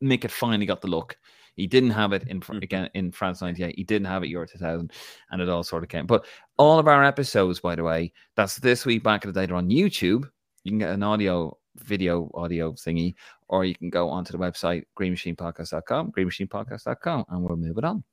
Mick 0.03 0.29
finally 0.29 0.65
got 0.65 0.81
the 0.81 0.87
look. 0.87 1.17
He 1.55 1.67
didn't 1.67 1.89
have 1.91 2.13
it 2.13 2.23
in 2.27 2.39
mm-hmm. 2.39 2.57
again 2.57 2.89
in 2.93 3.11
France 3.11 3.41
'98. 3.41 3.75
He 3.75 3.83
didn't 3.83 4.07
have 4.07 4.23
it 4.23 4.29
Euro 4.29 4.47
2000, 4.47 4.91
and 5.31 5.41
it 5.41 5.49
all 5.49 5.63
sort 5.63 5.83
of 5.83 5.89
came. 5.89 6.05
But 6.05 6.25
all 6.57 6.79
of 6.79 6.87
our 6.87 7.03
episodes, 7.03 7.59
by 7.59 7.75
the 7.75 7.83
way, 7.83 8.13
that's 8.35 8.57
this 8.57 8.85
week 8.85 9.03
back 9.03 9.25
in 9.25 9.31
the 9.31 9.39
day. 9.39 9.45
They're 9.45 9.55
on 9.55 9.69
YouTube. 9.69 10.29
You 10.63 10.71
can 10.71 10.79
get 10.79 10.91
an 10.91 11.03
audio, 11.03 11.57
video, 11.75 12.31
audio 12.33 12.71
thingy, 12.73 13.15
or 13.49 13.65
you 13.65 13.75
can 13.75 13.89
go 13.89 14.09
onto 14.09 14.31
the 14.31 14.37
website 14.37 14.83
greenmachinepodcast.com, 14.97 16.13
greenmachinepodcast.com, 16.13 17.25
and 17.29 17.43
we'll 17.43 17.57
move 17.57 17.77
it 17.77 17.83
on. 17.83 18.03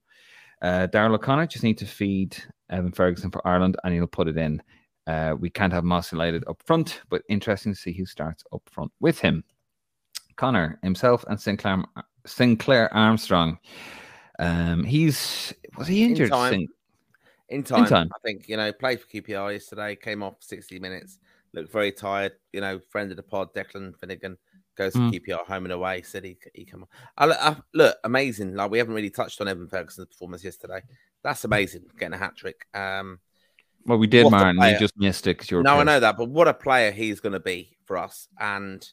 Uh, 0.62 0.88
Daryl 0.90 1.14
O'Connor 1.14 1.46
just 1.46 1.64
need 1.64 1.78
to 1.78 1.86
feed 1.86 2.36
Evan 2.70 2.92
Ferguson 2.92 3.30
for 3.30 3.46
Ireland, 3.46 3.76
and 3.84 3.94
he'll 3.94 4.06
put 4.06 4.28
it 4.28 4.36
in. 4.36 4.60
Uh, 5.06 5.34
we 5.38 5.50
can't 5.50 5.72
have 5.72 5.84
Moss 5.84 6.12
United 6.12 6.44
up 6.48 6.60
front, 6.64 7.02
but 7.08 7.22
interesting 7.28 7.72
to 7.72 7.78
see 7.78 7.92
who 7.92 8.04
starts 8.06 8.44
up 8.52 8.62
front 8.70 8.90
with 9.00 9.18
him. 9.18 9.44
Connor 10.36 10.78
himself 10.82 11.24
and 11.28 11.40
Sinclair 11.40 11.84
Sinclair 12.26 12.92
Armstrong. 12.92 13.58
Um, 14.38 14.84
he's 14.84 15.54
was 15.78 15.86
he 15.86 16.04
injured? 16.04 16.26
In 16.26 16.30
time, 16.32 16.52
Sin- 16.52 16.68
in 17.48 17.62
time, 17.62 17.84
in 17.84 17.88
time, 17.88 18.10
I 18.14 18.18
think 18.24 18.48
you 18.48 18.56
know 18.56 18.72
played 18.72 19.00
for 19.00 19.06
QPR 19.06 19.52
yesterday. 19.52 19.96
Came 19.96 20.22
off 20.22 20.36
sixty 20.40 20.78
minutes. 20.78 21.18
Looked 21.54 21.72
very 21.72 21.92
tired. 21.92 22.32
You 22.52 22.60
know, 22.60 22.80
friend 22.90 23.10
of 23.10 23.16
the 23.16 23.22
pod, 23.22 23.54
Declan 23.54 23.96
Finnegan 23.98 24.36
goes 24.76 24.92
to 24.92 24.98
mm. 24.98 25.12
QPR 25.12 25.46
home 25.46 25.64
and 25.64 25.72
away. 25.72 26.02
Said 26.02 26.24
he 26.24 26.36
he 26.52 26.64
come 26.64 26.82
on. 26.82 27.30
I, 27.30 27.32
I, 27.32 27.56
look 27.72 27.96
amazing. 28.04 28.54
Like 28.54 28.70
we 28.70 28.78
haven't 28.78 28.94
really 28.94 29.10
touched 29.10 29.40
on 29.40 29.48
Evan 29.48 29.68
Ferguson's 29.68 30.08
performance 30.08 30.44
yesterday. 30.44 30.82
That's 31.22 31.44
amazing, 31.44 31.84
getting 31.98 32.14
a 32.14 32.18
hat 32.18 32.36
trick. 32.36 32.66
Um, 32.74 33.20
well, 33.86 33.98
we 33.98 34.06
did, 34.06 34.30
man. 34.30 34.56
You 34.56 34.78
just 34.78 34.96
missed 34.96 35.26
it. 35.26 35.38
because 35.38 35.50
you're. 35.50 35.62
no, 35.62 35.78
I 35.78 35.84
know 35.84 36.00
that, 36.00 36.16
but 36.16 36.28
what 36.28 36.48
a 36.48 36.54
player 36.54 36.90
he's 36.90 37.20
going 37.20 37.32
to 37.32 37.40
be 37.40 37.76
for 37.84 37.96
us, 37.96 38.28
and 38.38 38.86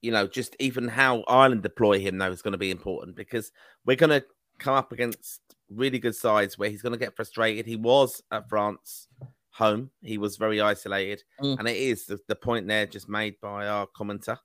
you 0.00 0.10
know, 0.10 0.26
just 0.26 0.56
even 0.58 0.88
how 0.88 1.24
Ireland 1.26 1.62
deploy 1.62 1.98
him 1.98 2.18
though 2.18 2.30
is 2.30 2.42
going 2.42 2.52
to 2.52 2.58
be 2.58 2.70
important 2.70 3.16
because 3.16 3.52
we're 3.84 3.96
going 3.96 4.20
to 4.20 4.24
come 4.58 4.74
up 4.74 4.92
against 4.92 5.40
really 5.70 5.98
good 5.98 6.14
sides 6.14 6.58
where 6.58 6.70
he's 6.70 6.82
going 6.82 6.92
to 6.92 6.98
get 6.98 7.16
frustrated. 7.16 7.66
He 7.66 7.76
was 7.76 8.22
at 8.30 8.48
France 8.48 9.08
home. 9.50 9.90
He 10.02 10.18
was 10.18 10.36
very 10.36 10.60
isolated, 10.60 11.22
mm. 11.40 11.58
and 11.58 11.68
it 11.68 11.76
is 11.76 12.06
the, 12.06 12.18
the, 12.28 12.36
point 12.36 12.66
there 12.68 12.86
just 12.86 13.08
made 13.08 13.40
by 13.40 13.66
our 13.66 13.86
commenter 13.86 14.38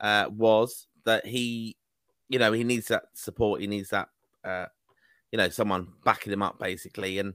uh, 0.00 0.26
was 0.30 0.86
that 1.04 1.26
he, 1.26 1.76
you 2.28 2.38
know, 2.38 2.52
he 2.52 2.64
needs 2.64 2.88
that 2.88 3.04
support. 3.14 3.60
He 3.60 3.66
needs 3.66 3.90
that, 3.90 4.08
uh, 4.44 4.66
you 5.32 5.38
know, 5.38 5.48
someone 5.48 5.88
backing 6.04 6.32
him 6.32 6.42
up 6.42 6.58
basically, 6.58 7.18
and 7.18 7.34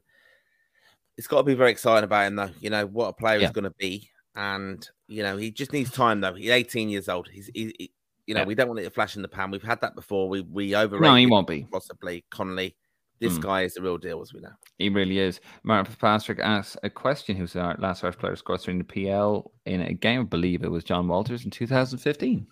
it's 1.17 1.27
got 1.27 1.37
to 1.37 1.43
be 1.43 1.53
very 1.53 1.71
exciting 1.71 2.03
about 2.03 2.27
him 2.27 2.35
though. 2.35 2.49
You 2.59 2.69
know 2.69 2.85
what 2.85 3.09
a 3.09 3.13
player 3.13 3.39
yeah. 3.39 3.45
is 3.45 3.51
going 3.51 3.63
to 3.63 3.73
be, 3.77 4.09
and 4.35 4.87
you 5.07 5.23
know 5.23 5.37
he 5.37 5.51
just 5.51 5.73
needs 5.73 5.91
time 5.91 6.21
though. 6.21 6.33
He's 6.33 6.49
18 6.49 6.89
years 6.89 7.09
old. 7.09 7.27
He's 7.31 7.49
he, 7.53 7.73
he 7.77 7.91
you 8.27 8.33
know, 8.33 8.41
yeah. 8.41 8.47
we 8.47 8.55
don't 8.55 8.67
want 8.67 8.79
it 8.79 8.83
to 8.83 8.89
flash 8.89 9.15
in 9.15 9.21
the 9.21 9.27
pan. 9.27 9.51
We've 9.51 9.61
had 9.61 9.81
that 9.81 9.95
before. 9.95 10.27
We 10.27 10.41
we 10.41 10.75
overrated. 10.75 11.03
No, 11.03 11.15
he 11.15 11.25
won't 11.25 11.47
be 11.47 11.67
possibly 11.71 12.25
Connolly. 12.31 12.75
This 13.19 13.37
mm. 13.37 13.41
guy 13.43 13.61
is 13.61 13.75
the 13.75 13.81
real 13.81 13.97
deal, 13.97 14.21
as 14.21 14.33
we 14.33 14.41
know. 14.41 14.51
He 14.77 14.89
really 14.89 15.19
is. 15.19 15.39
Martin 15.63 15.85
Fitzpatrick 15.85 16.39
asked 16.39 16.77
a 16.83 16.89
question: 16.89 17.37
Who's 17.37 17.55
our 17.55 17.75
last 17.79 18.03
Irish 18.03 18.17
player 18.17 18.35
scored 18.35 18.61
during 18.61 18.79
the 18.79 18.83
PL 18.83 19.51
in 19.65 19.81
a 19.81 19.93
game? 19.93 20.21
I 20.21 20.23
believe 20.23 20.63
it 20.63 20.71
was 20.71 20.83
John 20.83 21.07
Walters 21.07 21.45
in 21.45 21.51
2015. 21.51 22.47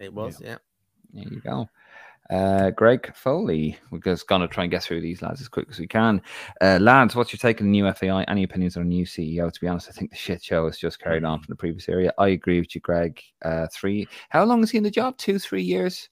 It 0.00 0.12
was, 0.12 0.40
yeah. 0.40 0.48
yeah. 0.48 0.56
There 1.14 1.32
you 1.32 1.40
go. 1.40 1.68
Uh, 2.30 2.70
Greg 2.70 3.14
Foley, 3.14 3.76
we're 3.90 3.98
just 3.98 4.26
going 4.26 4.40
to 4.40 4.48
try 4.48 4.64
and 4.64 4.70
get 4.70 4.82
through 4.82 5.02
these 5.02 5.20
lads 5.20 5.40
as 5.40 5.48
quick 5.48 5.66
as 5.70 5.78
we 5.78 5.86
can. 5.86 6.22
Uh, 6.60 6.78
lads, 6.80 7.14
what's 7.14 7.32
your 7.32 7.38
take 7.38 7.60
on 7.60 7.66
the 7.66 7.70
new 7.70 7.90
FAI? 7.92 8.24
Any 8.24 8.44
opinions 8.44 8.76
on 8.76 8.82
a 8.84 8.86
new 8.86 9.04
CEO? 9.04 9.52
To 9.52 9.60
be 9.60 9.68
honest, 9.68 9.88
I 9.90 9.92
think 9.92 10.10
the 10.10 10.16
shit 10.16 10.42
show 10.42 10.64
has 10.66 10.78
just 10.78 11.00
carried 11.00 11.24
on 11.24 11.40
from 11.40 11.52
the 11.52 11.56
previous 11.56 11.88
area. 11.88 12.12
I 12.18 12.28
agree 12.28 12.60
with 12.60 12.74
you, 12.74 12.80
Greg. 12.80 13.20
Uh, 13.44 13.66
three. 13.72 14.08
How 14.30 14.44
long 14.44 14.62
is 14.62 14.70
he 14.70 14.78
in 14.78 14.84
the 14.84 14.90
job? 14.90 15.18
Two, 15.18 15.38
three 15.38 15.62
years? 15.62 16.08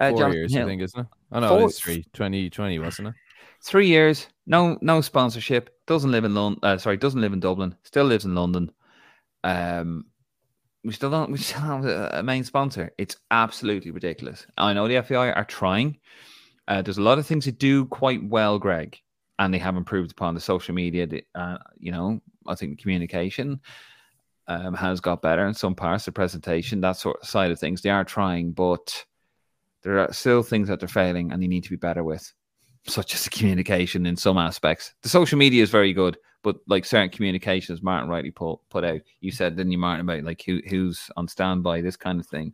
Uh, 0.00 0.10
Four 0.10 0.18
Jonathan 0.18 0.38
years, 0.38 0.54
Hill. 0.54 0.66
I 0.66 0.68
think, 0.68 0.82
isn't 0.82 1.00
it? 1.00 1.06
Oh 1.30 1.40
no, 1.40 1.48
Four. 1.48 1.68
it's 1.68 1.78
three. 1.78 2.02
2020, 2.14 2.80
wasn't 2.80 3.08
it? 3.08 3.14
Three 3.62 3.86
years. 3.86 4.26
No, 4.46 4.76
no 4.80 5.00
sponsorship. 5.00 5.70
Doesn't 5.86 6.10
live 6.10 6.24
in 6.24 6.34
London. 6.34 6.58
Uh, 6.62 6.78
sorry, 6.78 6.96
doesn't 6.96 7.20
live 7.20 7.32
in 7.32 7.40
Dublin. 7.40 7.76
Still 7.84 8.04
lives 8.04 8.24
in 8.24 8.34
London. 8.34 8.72
Um, 9.44 10.06
we 10.84 10.92
still 10.92 11.10
don't 11.10 11.30
we 11.30 11.38
still 11.38 11.60
have 11.60 11.84
a, 11.84 12.22
main 12.22 12.44
sponsor. 12.44 12.92
It's 12.98 13.16
absolutely 13.30 13.90
ridiculous. 13.90 14.46
I 14.56 14.72
know 14.74 14.86
the 14.86 15.02
FAI 15.02 15.32
are 15.32 15.44
trying. 15.44 15.98
Uh, 16.68 16.82
there's 16.82 16.98
a 16.98 17.02
lot 17.02 17.18
of 17.18 17.26
things 17.26 17.46
that 17.46 17.58
do 17.58 17.86
quite 17.86 18.22
well, 18.22 18.58
Greg, 18.58 18.98
and 19.38 19.52
they 19.52 19.58
have 19.58 19.76
improved 19.76 20.12
upon 20.12 20.34
the 20.34 20.40
social 20.40 20.74
media. 20.74 21.08
Uh, 21.34 21.58
you 21.78 21.90
know, 21.90 22.20
I 22.46 22.54
think 22.54 22.72
the 22.72 22.82
communication 22.82 23.60
um, 24.46 24.74
has 24.74 25.00
got 25.00 25.22
better 25.22 25.46
in 25.46 25.54
some 25.54 25.74
parts. 25.74 26.04
The 26.04 26.12
presentation, 26.12 26.80
that 26.82 26.96
sort 26.96 27.18
of 27.22 27.28
side 27.28 27.50
of 27.50 27.58
things, 27.58 27.82
they 27.82 27.90
are 27.90 28.04
trying, 28.04 28.52
but 28.52 29.04
there 29.82 29.98
are 29.98 30.12
still 30.12 30.42
things 30.42 30.68
that 30.68 30.80
they're 30.80 30.88
failing, 30.88 31.32
and 31.32 31.42
they 31.42 31.46
need 31.46 31.64
to 31.64 31.70
be 31.70 31.76
better 31.76 32.04
with, 32.04 32.32
such 32.86 33.14
as 33.14 33.24
the 33.24 33.30
communication 33.30 34.06
in 34.06 34.16
some 34.16 34.38
aspects. 34.38 34.94
The 35.02 35.08
social 35.08 35.38
media 35.38 35.62
is 35.62 35.70
very 35.70 35.92
good, 35.92 36.16
but 36.44 36.56
like 36.68 36.84
certain 36.84 37.08
communications, 37.08 37.82
Martin 37.82 38.08
rightly 38.08 38.30
put 38.30 38.60
put 38.68 38.84
out. 38.84 39.00
You 39.20 39.32
said, 39.32 39.56
didn't 39.56 39.72
you, 39.72 39.78
Martin, 39.78 40.02
about 40.02 40.22
like 40.22 40.42
who 40.46 40.60
who's 40.68 41.10
on 41.16 41.26
standby, 41.26 41.80
this 41.80 41.96
kind 41.96 42.20
of 42.20 42.26
thing. 42.26 42.52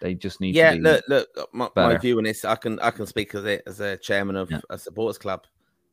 They 0.00 0.14
just 0.14 0.40
need. 0.40 0.54
Yeah, 0.54 0.76
look, 0.78 1.02
look. 1.08 1.28
My, 1.52 1.68
my, 1.74 1.96
view 1.96 2.18
on 2.18 2.24
this, 2.24 2.44
I 2.44 2.54
can 2.54 2.78
I 2.80 2.92
can 2.92 3.06
speak 3.06 3.34
as 3.34 3.44
a 3.44 3.66
as 3.66 3.80
a 3.80 3.96
chairman 3.96 4.36
of 4.36 4.50
yeah. 4.50 4.60
a 4.70 4.78
supporters 4.78 5.18
club. 5.18 5.46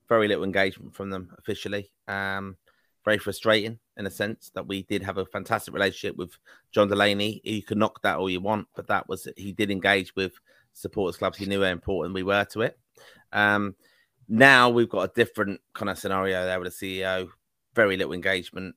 Very 0.10 0.28
little 0.28 0.44
engagement 0.44 0.94
from 0.94 1.10
them 1.10 1.34
officially. 1.40 1.90
Um, 2.08 2.58
very 3.06 3.18
frustrating 3.18 3.80
in 3.98 4.06
a 4.06 4.12
sense 4.12 4.52
that 4.54 4.68
we 4.68 4.84
did 4.84 5.02
have 5.02 5.18
a 5.18 5.26
fantastic 5.26 5.74
relationship 5.74 6.18
with 6.18 6.38
John 6.72 6.90
Delaney. 6.90 7.40
You 7.44 7.64
can 7.64 7.80
knock 7.80 8.02
that 8.02 8.18
all 8.18 8.30
you 8.30 8.42
want, 8.42 8.68
but 8.76 8.88
that 8.88 9.08
was 9.08 9.28
he 9.38 9.54
did 9.54 9.72
engage 9.72 10.16
with 10.16 10.34
supporters 10.74 11.18
clubs. 11.18 11.38
He 11.38 11.46
knew 11.46 11.64
how 11.64 11.70
important 11.70 12.14
we 12.14 12.24
were 12.24 12.44
to 12.46 12.62
it. 12.62 12.78
Um, 13.32 13.76
now 14.28 14.70
we've 14.70 14.90
got 14.90 15.10
a 15.10 15.14
different 15.14 15.62
kind 15.74 15.90
of 15.90 15.98
scenario 15.98 16.46
there 16.46 16.60
with 16.60 16.78
the 16.78 17.02
CEO, 17.02 17.30
very 17.76 17.98
little 17.98 18.14
engagement, 18.14 18.76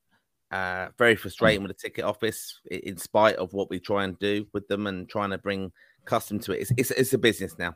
uh, 0.50 0.88
very 0.98 1.16
frustrating 1.16 1.62
with 1.62 1.70
the 1.70 1.82
ticket 1.82 2.04
office, 2.04 2.60
in 2.70 2.96
spite 2.96 3.36
of 3.36 3.52
what 3.52 3.70
we 3.70 3.78
try 3.78 4.04
and 4.04 4.18
do 4.18 4.46
with 4.52 4.66
them 4.68 4.86
and 4.86 5.08
trying 5.08 5.30
to 5.30 5.38
bring 5.38 5.72
custom 6.04 6.38
to 6.40 6.52
it. 6.52 6.60
It's, 6.62 6.72
it's, 6.76 6.90
it's 6.92 7.12
a 7.14 7.18
business 7.18 7.58
now. 7.58 7.74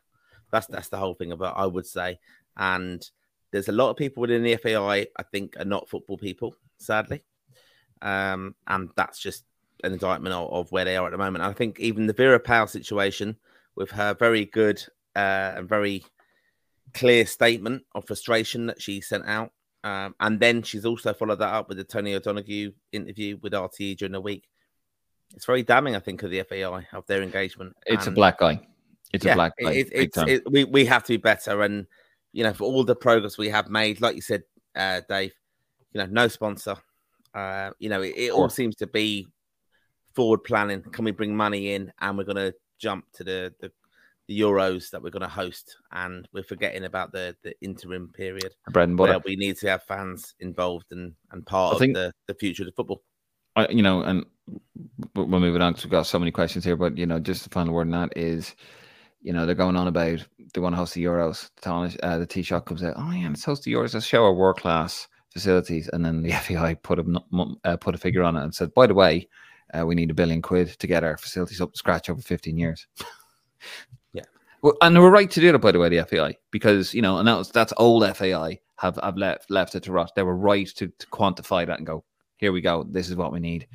That's 0.51 0.67
that's 0.67 0.89
the 0.89 0.99
whole 0.99 1.15
thing 1.15 1.33
about 1.33 1.57
I 1.57 1.67
would 1.67 1.87
say. 1.87 2.19
And 2.57 3.09
there's 3.51 3.69
a 3.69 3.73
lot 3.73 3.91
of 3.91 3.97
people 3.97 4.21
within 4.21 4.43
the 4.43 4.57
FAI 4.57 5.07
I 5.17 5.23
think 5.31 5.57
are 5.59 5.65
not 5.65 5.89
football 5.89 6.19
people, 6.19 6.55
sadly, 6.79 7.23
um, 8.03 8.55
and 8.67 8.91
that's 8.97 9.19
just 9.19 9.45
an 9.85 9.93
indictment 9.93 10.35
of, 10.35 10.53
of, 10.53 10.73
where 10.73 10.85
they 10.85 10.97
are 10.97 11.07
at 11.07 11.11
the 11.11 11.19
moment. 11.19 11.45
I 11.45 11.53
think 11.53 11.81
even 11.81 12.07
the 12.07 12.13
Vera 12.13 12.39
Pauw 12.39 12.69
situation 12.69 13.37
with 13.75 13.91
her 13.91 14.15
very 14.15 14.45
good 14.45 14.83
uh, 15.17 15.55
and 15.57 15.69
very 15.69 16.05
clear 16.95 17.27
statement 17.27 17.83
of 17.95 18.07
frustration 18.07 18.67
that 18.67 18.81
she 18.81 19.01
sent 19.01 19.27
out. 19.27 19.53
Um, 19.85 20.15
and 20.21 20.39
then 20.39 20.63
she's 20.63 20.85
also 20.85 21.13
followed 21.13 21.41
that 21.41 21.53
up 21.53 21.69
with 21.69 21.79
the 21.79 21.85
Tony 21.85 22.15
O'Donoghue 22.15 22.73
interview 22.93 23.39
with 23.43 23.53
RTE 23.53 23.97
during 23.97 24.13
the 24.13 24.21
week. 24.21 24.49
It's 25.35 25.47
very 25.47 25.63
damning, 25.63 25.97
I 25.97 25.99
think, 25.99 26.23
of 26.23 26.31
the 26.31 26.43
FAI 26.43 26.87
of 26.93 27.07
their 27.07 27.23
engagement. 27.23 27.75
It's 27.87 28.07
and, 28.07 28.15
a 28.15 28.17
black 28.17 28.41
eye. 28.43 28.61
It's 29.13 29.25
yeah, 29.25 29.33
a 29.33 29.35
black 29.35 29.53
eye. 29.65 29.73
It, 29.73 29.89
it's, 29.93 30.19
it, 30.19 30.51
we 30.51 30.65
we 30.65 30.85
have 30.87 31.03
to 31.05 31.13
be 31.15 31.17
better, 31.17 31.63
and 31.63 31.87
you 32.33 32.45
know, 32.45 32.53
for 32.53 32.65
all 32.65 32.85
the 32.85 32.95
progress 32.95 33.39
we 33.39 33.49
have 33.49 33.71
made, 33.71 34.01
like 34.01 34.15
you 34.15 34.21
said, 34.21 34.43
uh, 34.77 35.01
Dave, 35.09 35.33
you 35.93 36.01
know, 36.01 36.07
no 36.07 36.29
sponsor. 36.29 36.77
Uh, 37.35 37.71
you 37.79 37.89
know, 37.89 38.03
it, 38.03 38.15
it 38.17 38.33
all 38.33 38.51
seems 38.51 38.77
to 38.77 38.87
be 38.87 39.27
forward 40.15 40.45
planning. 40.45 40.83
Can 40.83 41.05
we 41.05 41.13
bring 41.13 41.35
money 41.35 41.75
in, 41.75 41.93
and 41.99 42.17
we're 42.17 42.25
going 42.25 42.37
to 42.37 42.55
jump 42.79 43.07
to 43.15 43.25
the 43.25 43.55
the 43.61 43.73
the 44.29 44.41
Euros 44.41 44.91
that 44.91 45.03
we're 45.03 45.11
going 45.11 45.23
to 45.23 45.29
host, 45.29 45.77
and 45.93 46.29
we're 46.33 46.43
forgetting 46.43 46.85
about 46.85 47.13
the 47.13 47.37
the 47.43 47.55
interim 47.61 48.09
period. 48.09 48.55
Bread 48.71 48.89
and 48.89 48.97
butter. 48.97 49.21
we 49.25 49.37
need 49.37 49.57
to 49.59 49.69
have 49.69 49.83
fans 49.85 50.35
involved 50.41 50.87
and 50.91 51.15
and 51.31 51.45
part 51.47 51.73
I 51.73 51.75
of 51.75 51.79
think, 51.81 51.95
the 51.95 52.13
the 52.27 52.35
future 52.35 52.63
of 52.63 52.67
the 52.67 52.73
football. 52.73 53.03
I, 53.57 53.69
you 53.69 53.83
know, 53.83 54.03
and 54.03 54.25
we're 55.15 55.27
moving 55.27 55.63
on 55.63 55.73
because 55.73 55.85
we've 55.85 55.91
got 55.91 56.07
so 56.07 56.19
many 56.19 56.31
questions 56.31 56.65
here. 56.65 56.77
But 56.77 56.97
you 56.97 57.07
know, 57.07 57.19
just 57.19 57.45
the 57.45 57.51
final 57.51 57.75
word 57.75 57.89
on 57.89 57.91
that 57.91 58.17
is, 58.17 58.55
you 59.21 59.33
know, 59.33 59.45
they're 59.47 59.55
going 59.55 59.77
on 59.77 59.89
about 59.89 60.27
they 60.55 60.61
want 60.61 60.75
to 60.75 60.79
host 60.79 60.95
the 60.95 61.05
Euros. 61.05 61.51
The, 61.63 62.07
uh, 62.07 62.19
the 62.19 62.27
Taoiseach 62.27 62.67
comes 62.67 62.83
out, 62.83 62.95
oh 62.97 63.11
yeah, 63.11 63.29
let's 63.29 63.45
host 63.45 63.65
the 63.65 63.73
Euros. 63.73 63.95
Let's 63.95 64.07
show 64.07 64.25
our 64.25 64.33
world 64.35 64.57
class 64.57 65.09
facilities, 65.31 65.89
and 65.93 66.05
then 66.05 66.23
the 66.23 66.33
FAI 66.33 66.75
put 66.75 66.99
a 66.99 67.05
uh, 67.65 67.77
put 67.77 67.95
a 67.95 67.99
figure 67.99 68.23
on 68.23 68.37
it 68.37 68.45
and 68.45 68.55
said, 68.55 68.73
by 68.75 68.87
the 68.87 68.95
way, 68.95 69.29
uh, 69.75 69.87
we 69.87 69.95
need 69.95 70.11
a 70.11 70.15
billion 70.15 70.43
quid 70.43 70.69
to 70.69 70.87
get 70.87 71.05
our 71.05 71.17
facilities 71.17 71.61
up 71.61 71.73
to 71.73 71.79
scratch 71.79 72.09
over 72.09 72.23
fifteen 72.23 72.57
years. 72.57 72.87
And 74.81 74.95
they 74.95 75.01
were 75.01 75.11
right 75.11 75.31
to 75.31 75.41
do 75.41 75.51
that, 75.51 75.59
by 75.59 75.73
the 75.73 75.79
way, 75.79 75.89
the 75.89 76.05
FAI, 76.05 76.37
because 76.51 76.95
you 76.95 77.03
know, 77.03 77.19
and 77.19 77.27
that 77.27 77.37
was, 77.37 77.51
that's 77.51 77.73
old 77.79 78.05
FAI 78.17 78.61
have 78.77 78.99
have 79.03 79.17
left 79.17 79.51
left 79.51 79.75
it 79.75 79.83
to 79.85 79.93
rot. 79.93 80.13
They 80.15 80.23
were 80.23 80.37
right 80.37 80.69
to, 80.77 80.89
to 80.89 81.07
quantify 81.09 81.67
that 81.67 81.79
and 81.79 81.87
go, 81.87 82.05
here 82.37 82.53
we 82.53 82.61
go, 82.61 82.85
this 82.89 83.09
is 83.09 83.17
what 83.17 83.33
we 83.33 83.41
need. 83.41 83.67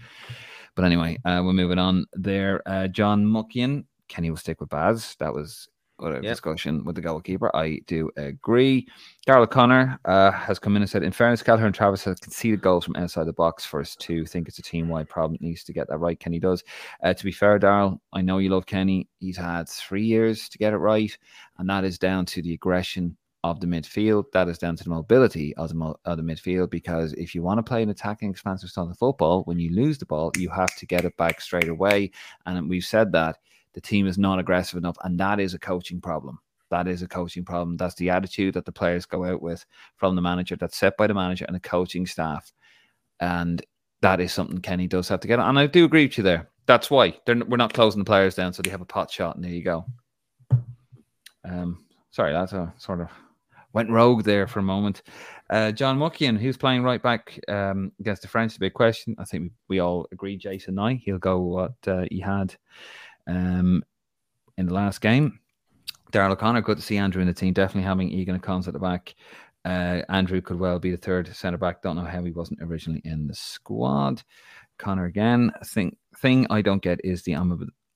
But 0.76 0.86
anyway, 0.86 1.18
uh, 1.26 1.42
we're 1.44 1.54
moving 1.54 1.80
on 1.80 2.06
there. 2.14 2.62
Uh, 2.66 2.88
John 2.88 3.26
Muckian, 3.26 3.86
Kenny 4.08 4.30
will 4.30 4.38
stick 4.38 4.62
with 4.62 4.70
Baz. 4.70 5.16
That 5.20 5.34
was 5.34 5.68
what 5.98 6.12
a 6.12 6.16
yep. 6.16 6.24
discussion 6.24 6.84
with 6.86 6.96
the 6.96 7.02
goalkeeper. 7.02 7.56
I 7.56 7.80
do 7.88 8.10
agree. 8.18 8.88
Daryl 9.28 9.44
O'Connor 9.44 10.00
uh, 10.06 10.32
has 10.32 10.60
come 10.60 10.76
in 10.76 10.82
and 10.82 10.90
said, 10.90 11.04
in 11.04 11.12
fairness, 11.12 11.42
and 11.42 11.76
Travis 11.76 12.04
have 12.06 12.22
conceded 12.22 12.62
goals 12.62 12.86
from 12.86 12.96
outside 12.96 13.26
the 13.26 13.34
box 13.34 13.66
for 13.66 13.80
us 13.80 13.96
to 13.98 14.26
think 14.26 14.48
it's 14.48 14.60
a 14.60 14.64
team 14.64 14.90
wide 14.90 15.10
problem. 15.10 15.38
Needs 15.42 15.64
to 15.66 15.74
get 15.74 15.88
that 15.90 15.98
right. 15.98 16.20
Kenny 16.20 16.40
does. 16.40 16.64
Uh, 17.04 17.14
to 17.14 17.24
be 17.24 17.32
fair, 17.32 17.60
Daryl, 17.60 18.00
I 18.14 18.22
know 18.22 18.38
you 18.38 18.50
love 18.50 18.66
Kenny. 18.66 19.08
He's 19.20 19.38
had 19.38 19.68
three 19.68 20.06
years 20.06 20.50
to 20.50 20.58
get 20.58 20.74
it 20.74 20.78
right, 20.78 21.16
and 21.58 21.70
that 21.70 21.84
is 21.84 21.98
down 21.98 22.26
to 22.28 22.42
the 22.42 22.54
aggression 22.54 23.18
of 23.44 23.60
the 23.60 23.68
midfield. 23.68 24.26
That 24.34 24.50
is 24.50 24.58
down 24.58 24.76
to 24.76 24.84
the 24.84 24.90
mobility 24.90 25.56
of 25.56 25.70
the, 25.70 25.94
of 26.06 26.18
the 26.18 26.24
midfield 26.24 26.70
because 26.70 27.14
if 27.14 27.34
you 27.34 27.42
want 27.42 27.60
to 27.60 27.64
play 27.64 27.84
an 27.84 27.90
attacking, 27.90 28.30
expansive 28.30 28.70
style 28.70 28.90
of 28.90 28.98
football, 28.98 29.44
when 29.44 29.60
you 29.60 29.74
lose 29.74 29.98
the 29.98 30.06
ball, 30.06 30.32
you 30.38 30.50
have 30.50 30.76
to 30.76 30.86
get 30.86 31.06
it 31.06 31.16
back 31.18 31.42
straight 31.42 31.70
away. 31.70 32.12
And 32.46 32.70
we've 32.70 32.84
said 32.84 33.12
that 33.14 33.38
the 33.78 33.82
team 33.82 34.08
is 34.08 34.18
not 34.18 34.40
aggressive 34.40 34.76
enough, 34.76 34.98
and 35.04 35.20
that 35.20 35.40
is 35.40 35.54
a 35.54 35.60
coaching 35.60 36.02
problem. 36.02 36.40
That 36.72 36.88
is 36.88 37.04
a 37.04 37.08
coaching 37.08 37.46
problem. 37.46 37.78
That's 37.78 37.94
the 37.94 38.10
attitude 38.10 38.56
that 38.56 38.66
the 38.66 38.72
players 38.72 39.06
go 39.06 39.24
out 39.24 39.40
with 39.40 39.64
from 39.98 40.16
the 40.16 40.22
manager. 40.24 40.56
That's 40.56 40.76
set 40.76 40.98
by 40.98 41.06
the 41.06 41.14
manager 41.14 41.46
and 41.46 41.56
the 41.56 41.60
coaching 41.60 42.08
staff, 42.08 42.52
and 43.20 43.64
that 44.02 44.20
is 44.20 44.34
something 44.34 44.58
Kenny 44.62 44.88
does 44.88 45.08
have 45.10 45.20
to 45.20 45.28
get. 45.28 45.38
And 45.38 45.60
I 45.60 45.68
do 45.68 45.86
agree 45.86 46.08
with 46.08 46.18
you 46.18 46.24
there. 46.24 46.50
That's 46.66 46.90
why 46.90 47.20
we're 47.28 47.56
not 47.56 47.76
closing 47.76 48.00
the 48.00 48.06
players 48.06 48.34
down, 48.34 48.52
so 48.52 48.64
they 48.64 48.72
have 48.72 48.82
a 48.82 48.86
pot 48.86 49.12
shot, 49.12 49.36
and 49.36 49.46
there 49.46 49.52
you 49.52 49.64
go. 49.64 49.86
Um, 51.46 51.86
sorry, 52.10 52.34
that's 52.34 52.54
a 52.54 52.74
sort 52.80 53.00
of 53.02 53.10
went 53.74 53.92
rogue 53.92 54.24
there 54.24 54.48
for 54.48 54.58
a 54.58 54.64
moment. 54.64 55.04
Uh, 55.52 55.72
John 55.72 56.00
Muckian, 56.00 56.36
who's 56.40 56.58
playing 56.58 56.82
right 56.82 57.04
back 57.04 57.40
um, 57.48 57.92
against 58.00 58.24
the 58.24 58.28
French, 58.28 58.56
a 58.56 58.60
big 58.60 58.74
question. 58.74 59.16
I 59.20 59.24
think 59.24 59.44
we, 59.44 59.52
we 59.68 59.80
all 59.82 60.08
agree 60.12 60.36
Jason 60.36 60.74
Knight. 60.74 61.02
He'll 61.04 61.20
go 61.20 61.40
what 61.42 61.76
uh, 61.86 62.06
he 62.10 62.20
had 62.20 62.56
um, 63.28 63.84
in 64.58 64.66
the 64.66 64.74
last 64.74 65.02
game. 65.02 65.40
Daryl 66.12 66.32
O'Connor, 66.32 66.62
good 66.62 66.78
to 66.78 66.84
see 66.84 66.98
Andrew 66.98 67.22
in 67.22 67.28
the 67.28 67.34
team. 67.34 67.54
Definitely 67.54 67.88
having 67.88 68.10
Egan 68.10 68.36
and 68.36 68.44
Cons 68.44 68.68
at 68.68 68.74
the 68.74 68.80
back. 68.80 69.14
Uh, 69.66 70.02
Andrew 70.10 70.42
could 70.42 70.60
well 70.60 70.80
be 70.80 70.92
the 70.92 70.98
third 70.98 71.28
centre 71.36 71.58
back. 71.58 71.82
Don't 71.82 71.98
know 71.98 72.06
how 72.06 72.24
he 72.24 72.32
wasn't 72.32 72.62
originally 72.62 73.02
in 73.04 73.28
the 73.28 73.36
squad. 73.36 74.24
Connor 74.78 75.06
again. 75.06 75.52
Thing 75.66 75.96
thing 76.18 76.48
I 76.50 76.62
don't 76.62 76.82
get 76.82 77.04
is 77.04 77.24
the 77.24 77.34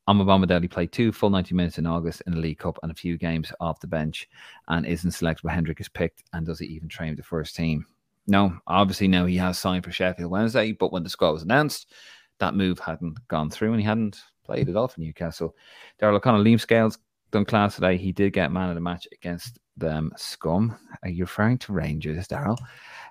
Omobamidele 0.10 0.70
played 0.70 0.92
two 0.92 1.12
full 1.12 1.30
90 1.30 1.56
minutes 1.56 1.78
in 1.78 1.86
August 1.86 2.22
in 2.28 2.34
the 2.34 2.40
League 2.40 2.60
Cup 2.60 2.78
and 2.84 2.92
a 2.92 2.96
few 2.96 3.18
games 3.18 3.54
off 3.60 3.80
the 3.80 3.88
bench 3.88 4.28
and 4.68 4.86
isn't 4.86 5.12
selected 5.12 5.44
when 5.44 5.54
Hendrick 5.54 5.80
is 5.80 5.90
picked 5.90 6.24
and 6.34 6.46
does 6.46 6.60
he 6.60 6.66
even 6.66 6.90
train 6.90 7.16
the 7.16 7.24
first 7.24 7.56
team? 7.56 7.86
No, 8.28 8.58
obviously 8.68 9.08
now 9.08 9.26
he 9.26 9.38
has 9.38 9.58
signed 9.58 9.84
for 9.84 9.92
Sheffield 9.92 10.30
Wednesday, 10.30 10.74
but 10.74 10.92
when 10.92 11.04
the 11.04 11.10
squad 11.10 11.32
was 11.32 11.44
announced, 11.44 11.92
that 12.40 12.56
move 12.56 12.80
hadn't 12.80 13.18
gone 13.28 13.50
through 13.50 13.72
and 13.72 13.82
he 13.82 13.86
hadn't 13.86 14.20
played 14.52 14.68
at 14.68 14.76
all 14.76 14.90
for 14.90 15.00
Newcastle. 15.00 15.56
Daryl 16.02 16.16
O'Connor, 16.16 16.44
Liam 16.44 16.60
Scales 16.60 16.98
done 17.32 17.46
class 17.46 17.76
today. 17.76 17.96
He 17.96 18.12
did 18.12 18.34
get 18.34 18.52
man 18.52 18.68
of 18.68 18.76
the 18.76 18.82
match 18.82 19.08
against 19.14 19.60
them 19.78 20.12
scum. 20.18 20.78
Are 21.04 21.10
you 21.10 21.24
referring 21.24 21.58
to 21.60 21.72
Rangers, 21.72 22.28
Daryl? 22.28 22.58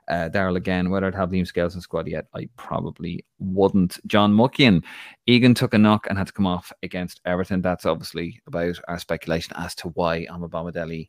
Uh, 0.07 0.29
Daryl 0.29 0.57
again, 0.57 0.91
whether 0.91 1.07
I'd 1.07 1.15
have 1.15 1.31
Liam 1.31 1.47
Scales 1.47 1.75
in 1.75 1.81
squad 1.81 2.09
yet, 2.09 2.27
I 2.35 2.49
probably 2.57 3.25
wouldn't. 3.39 3.99
John 4.07 4.35
Muckian, 4.35 4.85
Egan 5.27 5.55
took 5.55 5.73
a 5.73 5.79
knock 5.79 6.07
and 6.09 6.19
had 6.19 6.27
to 6.27 6.33
come 6.33 6.47
off 6.47 6.71
against 6.83 7.23
Everton. 7.25 7.63
That's 7.63 7.87
obviously 7.87 8.43
about 8.47 8.79
our 8.87 8.99
speculation 8.99 9.55
as 9.57 9.75
to 9.77 9.89
why 9.91 10.27
Omobamidele 10.27 11.09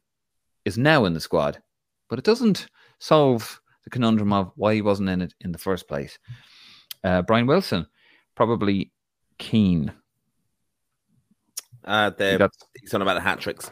is 0.63 0.77
now 0.77 1.03
in 1.03 1.13
the 1.13 1.19
squad, 1.19 1.61
but 2.09 2.19
it 2.19 2.25
doesn't 2.25 2.67
solve 2.99 3.59
the 3.84 3.89
conundrum 3.89 4.32
of 4.32 4.53
why 4.55 4.75
he 4.75 4.82
wasn't 4.82 5.09
in 5.09 5.21
it 5.21 5.34
in 5.41 5.51
the 5.51 5.57
first 5.57 5.89
place. 5.89 6.17
Uh, 7.03 7.21
Brian 7.23 7.47
Wilson, 7.47 7.86
Robbie 8.39 8.91
Keane. 9.41 9.91
Uh, 11.84 12.11
he's 12.82 12.93
on 12.93 13.01
about 13.01 13.15
the 13.15 13.21
hat 13.21 13.39
tricks. 13.39 13.71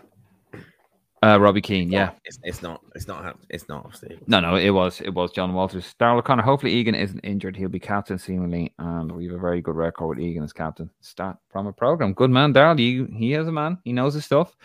Uh, 1.22 1.38
Robbie 1.38 1.62
Keane, 1.62 1.92
yeah. 1.92 2.12
It's, 2.24 2.40
it's, 2.44 2.62
not. 2.62 2.82
It's 2.96 3.08
not. 3.08 3.38
It's 3.50 3.68
not. 3.68 3.94
Steve. 3.94 4.22
No, 4.28 4.40
no, 4.40 4.56
it 4.56 4.70
was. 4.70 5.02
It 5.02 5.10
was 5.10 5.32
John 5.32 5.54
Walters. 5.54 5.94
Daryl 6.00 6.20
O'Connor. 6.20 6.44
Hopefully, 6.44 6.72
Egan 6.72 6.96
isn't 6.96 7.20
injured. 7.20 7.58
He'll 7.58 7.68
be 7.68 7.80
captain 7.80 8.18
seemingly, 8.18 8.74
and 8.80 9.12
we 9.12 9.26
have 9.26 9.36
a 9.36 9.40
very 9.40 9.62
good 9.62 9.76
record 9.76 10.08
with 10.08 10.20
Egan 10.20 10.44
as 10.44 10.54
captain. 10.54 10.90
Start 11.02 11.38
from 11.50 11.68
a 11.68 11.74
program. 11.74 12.14
Good 12.14 12.30
man, 12.30 12.54
Daryl. 12.54 12.80
You, 12.80 13.06
he 13.14 13.34
is 13.34 13.50
a 13.50 13.52
man. 13.52 13.80
He 13.84 13.92
knows 13.92 14.14
his 14.14 14.24
stuff. 14.24 14.56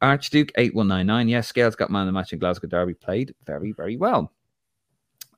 Archduke 0.00 0.50
eight 0.56 0.74
one 0.74 0.88
nine 0.88 1.06
nine. 1.06 1.28
Yes, 1.28 1.46
Scales 1.46 1.76
got 1.76 1.90
man 1.90 2.02
of 2.02 2.06
the 2.06 2.12
match 2.12 2.32
in 2.32 2.40
Glasgow 2.40 2.66
Derby. 2.66 2.94
Played 2.94 3.32
very, 3.46 3.70
very 3.70 3.96
well. 3.96 4.32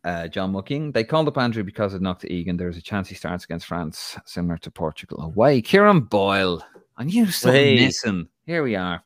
Uh, 0.04 0.28
John 0.28 0.54
Muckian. 0.54 0.94
They 0.94 1.04
called 1.04 1.28
up 1.28 1.36
Andrew 1.36 1.64
because 1.64 1.92
of 1.92 2.00
knocked 2.00 2.22
to 2.22 2.32
Egan. 2.32 2.56
There's 2.56 2.78
a 2.78 2.82
chance 2.82 3.08
he 3.08 3.14
starts 3.14 3.44
against 3.44 3.66
France, 3.66 4.18
similar 4.24 4.56
to 4.58 4.70
Portugal 4.70 5.20
away. 5.20 5.60
Kieran 5.60 6.00
Boyle. 6.00 6.64
And 6.96 7.12
you 7.12 7.26
still 7.26 7.52
hey. 7.52 7.76
missing. 7.76 8.28
Here 8.46 8.62
we 8.62 8.76
are 8.76 9.02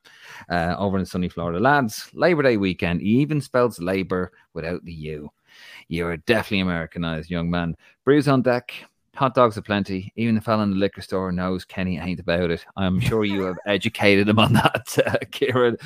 uh, 0.50 0.74
over 0.78 0.98
in 0.98 1.06
sunny 1.06 1.28
Florida. 1.28 1.60
Lads, 1.60 2.10
Labor 2.12 2.42
Day 2.42 2.56
weekend. 2.56 3.00
He 3.00 3.20
even 3.20 3.40
spells 3.40 3.80
labor 3.80 4.32
without 4.52 4.84
the 4.84 4.92
U. 4.92 5.30
You're 5.88 6.16
definitely 6.18 6.60
Americanized, 6.60 7.30
young 7.30 7.50
man. 7.50 7.76
Brews 8.04 8.28
on 8.28 8.42
deck. 8.42 8.72
Hot 9.14 9.34
dogs 9.34 9.56
aplenty. 9.56 10.12
Even 10.16 10.34
the 10.36 10.40
fella 10.40 10.62
in 10.62 10.70
the 10.70 10.76
liquor 10.76 11.00
store 11.00 11.32
knows 11.32 11.64
Kenny 11.64 11.98
ain't 11.98 12.20
about 12.20 12.50
it. 12.50 12.64
I'm 12.76 13.00
sure 13.00 13.24
you 13.24 13.42
have 13.42 13.56
educated 13.66 14.28
him 14.28 14.38
on 14.38 14.52
that, 14.52 14.96
uh, 15.06 15.16
Kieran. 15.30 15.76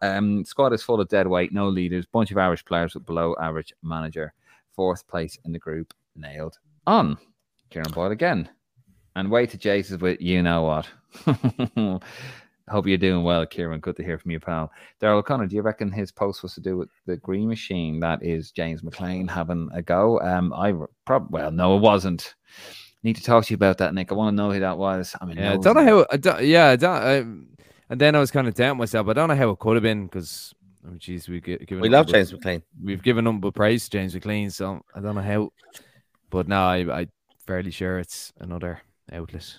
Um, 0.00 0.44
squad 0.44 0.72
is 0.72 0.82
full 0.82 1.00
of 1.00 1.08
dead 1.08 1.26
weight, 1.26 1.52
no 1.52 1.68
leaders, 1.68 2.06
bunch 2.06 2.30
of 2.30 2.38
average 2.38 2.64
players 2.64 2.94
with 2.94 3.04
below 3.04 3.34
average 3.40 3.74
manager. 3.82 4.32
Fourth 4.74 5.06
place 5.08 5.36
in 5.44 5.52
the 5.52 5.58
group, 5.58 5.92
nailed 6.16 6.58
on. 6.86 7.18
Kieran 7.68 7.90
Boyle 7.92 8.12
again. 8.12 8.48
And 9.16 9.30
way 9.30 9.46
to 9.46 9.58
Jesus 9.58 10.00
with 10.00 10.20
you 10.20 10.42
know 10.42 10.62
what. 10.62 10.88
Hope 12.68 12.86
you're 12.86 12.98
doing 12.98 13.24
well, 13.24 13.46
Kieran. 13.46 13.80
Good 13.80 13.96
to 13.96 14.04
hear 14.04 14.18
from 14.18 14.30
you, 14.30 14.40
pal. 14.40 14.70
Daryl 15.00 15.18
O'Connor, 15.18 15.46
do 15.46 15.56
you 15.56 15.62
reckon 15.62 15.90
his 15.90 16.12
post 16.12 16.42
was 16.42 16.54
to 16.54 16.60
do 16.60 16.76
with 16.76 16.90
the 17.06 17.16
green 17.16 17.48
machine? 17.48 17.98
That 18.00 18.22
is 18.22 18.50
James 18.50 18.82
McLean 18.82 19.26
having 19.26 19.70
a 19.72 19.80
go. 19.80 20.20
Um, 20.20 20.52
I 20.52 20.74
prob 21.04 21.28
well, 21.30 21.50
no, 21.50 21.76
it 21.76 21.80
wasn't. 21.80 22.34
Need 23.02 23.16
to 23.16 23.22
talk 23.22 23.44
to 23.44 23.52
you 23.52 23.54
about 23.54 23.78
that, 23.78 23.94
Nick. 23.94 24.12
I 24.12 24.14
want 24.14 24.36
to 24.36 24.42
know 24.42 24.52
who 24.52 24.60
that 24.60 24.76
was. 24.76 25.14
I 25.20 25.24
mean, 25.24 25.38
yeah, 25.38 25.52
I 25.52 25.56
don't 25.56 25.76
know 25.76 25.84
how. 25.84 26.06
I 26.10 26.16
don't, 26.16 26.44
yeah, 26.44 26.66
I 26.66 26.76
don't, 26.76 26.90
I, 26.90 27.16
and 27.90 28.00
then 28.00 28.14
I 28.14 28.20
was 28.20 28.30
kind 28.30 28.48
of 28.48 28.54
down 28.54 28.76
myself. 28.76 29.08
I 29.08 29.12
don't 29.14 29.28
know 29.28 29.36
how 29.36 29.50
it 29.50 29.58
could 29.58 29.76
have 29.76 29.82
been 29.82 30.06
because, 30.06 30.52
oh, 30.86 30.94
geez, 30.98 31.28
we 31.28 31.40
given 31.40 31.80
we 31.80 31.88
love 31.88 32.06
James 32.06 32.32
McLean. 32.32 32.62
We've 32.82 33.02
given 33.02 33.26
him 33.26 33.42
a 33.42 33.52
praise 33.52 33.84
to 33.84 33.90
James 33.90 34.14
McLean, 34.14 34.50
so 34.50 34.82
I 34.94 35.00
don't 35.00 35.14
know 35.14 35.22
how. 35.22 35.52
But 36.28 36.48
no, 36.48 36.60
I, 36.60 37.00
I'm 37.00 37.10
fairly 37.46 37.70
sure 37.70 37.98
it's 37.98 38.32
another 38.40 38.82
outlet. 39.12 39.54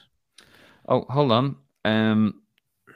Oh, 0.88 1.06
hold 1.10 1.32
on. 1.32 1.56
Um, 1.86 2.41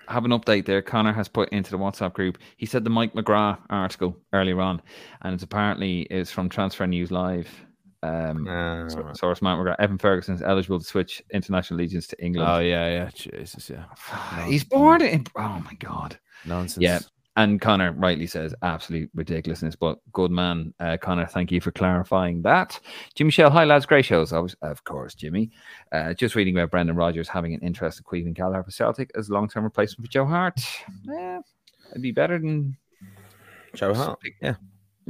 have 0.08 0.26
an 0.26 0.32
update 0.32 0.66
there. 0.66 0.82
Connor 0.82 1.14
has 1.14 1.28
put 1.28 1.50
into 1.50 1.72
the 1.72 1.78
WhatsApp 1.78 2.14
group. 2.14 2.38
He 2.58 2.66
said 2.66 2.84
the 2.84 2.90
Mike 2.90 3.14
McGrath 3.14 3.60
article 3.70 4.18
earlier 4.34 4.60
on, 4.62 4.82
and 5.22 5.34
it's 5.34 5.44
apparently 5.44 6.02
is 6.04 6.32
from 6.32 6.50
Transfer 6.50 6.88
News 6.88 7.12
Live. 7.12 7.48
Um, 8.02 8.48
uh, 8.48 9.14
source 9.14 9.42
Matt 9.42 9.58
McGrath. 9.58 9.80
Evan 9.80 9.98
Ferguson's 9.98 10.42
eligible 10.42 10.80
to 10.80 10.86
switch 10.86 11.22
international 11.32 11.80
allegiance 11.80 12.08
to 12.08 12.24
England. 12.24 12.50
Oh 12.50 12.60
yeah, 12.60 12.88
yeah, 12.88 13.10
Jesus, 13.14 13.70
yeah. 13.70 13.86
He's 14.46 14.64
born 14.64 15.02
in. 15.02 15.26
Oh 15.38 15.62
my 15.64 15.74
god, 15.80 16.20
nonsense. 16.46 16.84
Yeah, 16.84 17.00
and 17.36 17.60
Connor 17.60 17.94
rightly 17.94 18.28
says 18.28 18.54
absolute 18.62 19.10
ridiculousness, 19.16 19.76
but 19.76 19.98
good 20.12 20.30
man, 20.30 20.74
uh, 20.80 20.98
Connor. 21.02 21.26
Thank 21.26 21.52
you 21.52 21.60
for 21.62 21.72
clarifying 21.72 22.42
that. 22.44 22.80
Jimmy 23.16 23.32
Shell, 23.32 23.50
hi 23.50 23.66
lads, 23.66 23.86
great 23.86 24.06
shows. 24.06 24.32
Was, 24.32 24.56
of 24.62 24.84
course, 24.84 25.16
Jimmy. 25.16 25.52
Uh, 25.92 26.14
just 26.14 26.36
reading 26.36 26.56
about 26.56 26.72
Brendan 26.72 26.96
Rodgers 26.96 27.28
having 27.28 27.54
an 27.54 27.62
interest 27.62 28.00
in 28.00 28.04
Caoimhín 28.04 28.36
Kelleher 28.36 28.64
for 28.64 28.72
Celtic 28.72 29.10
as 29.16 29.30
long 29.30 29.50
term 29.50 29.64
replacement 29.64 30.06
for 30.08 30.12
Joe 30.12 30.26
Hart. 30.26 30.62
Yeah, 31.06 31.40
it'd 31.92 32.04
be 32.04 32.12
better 32.12 32.38
than 32.38 32.78
Joe 33.74 33.94
Hart. 33.94 34.20
Yeah. 34.42 34.56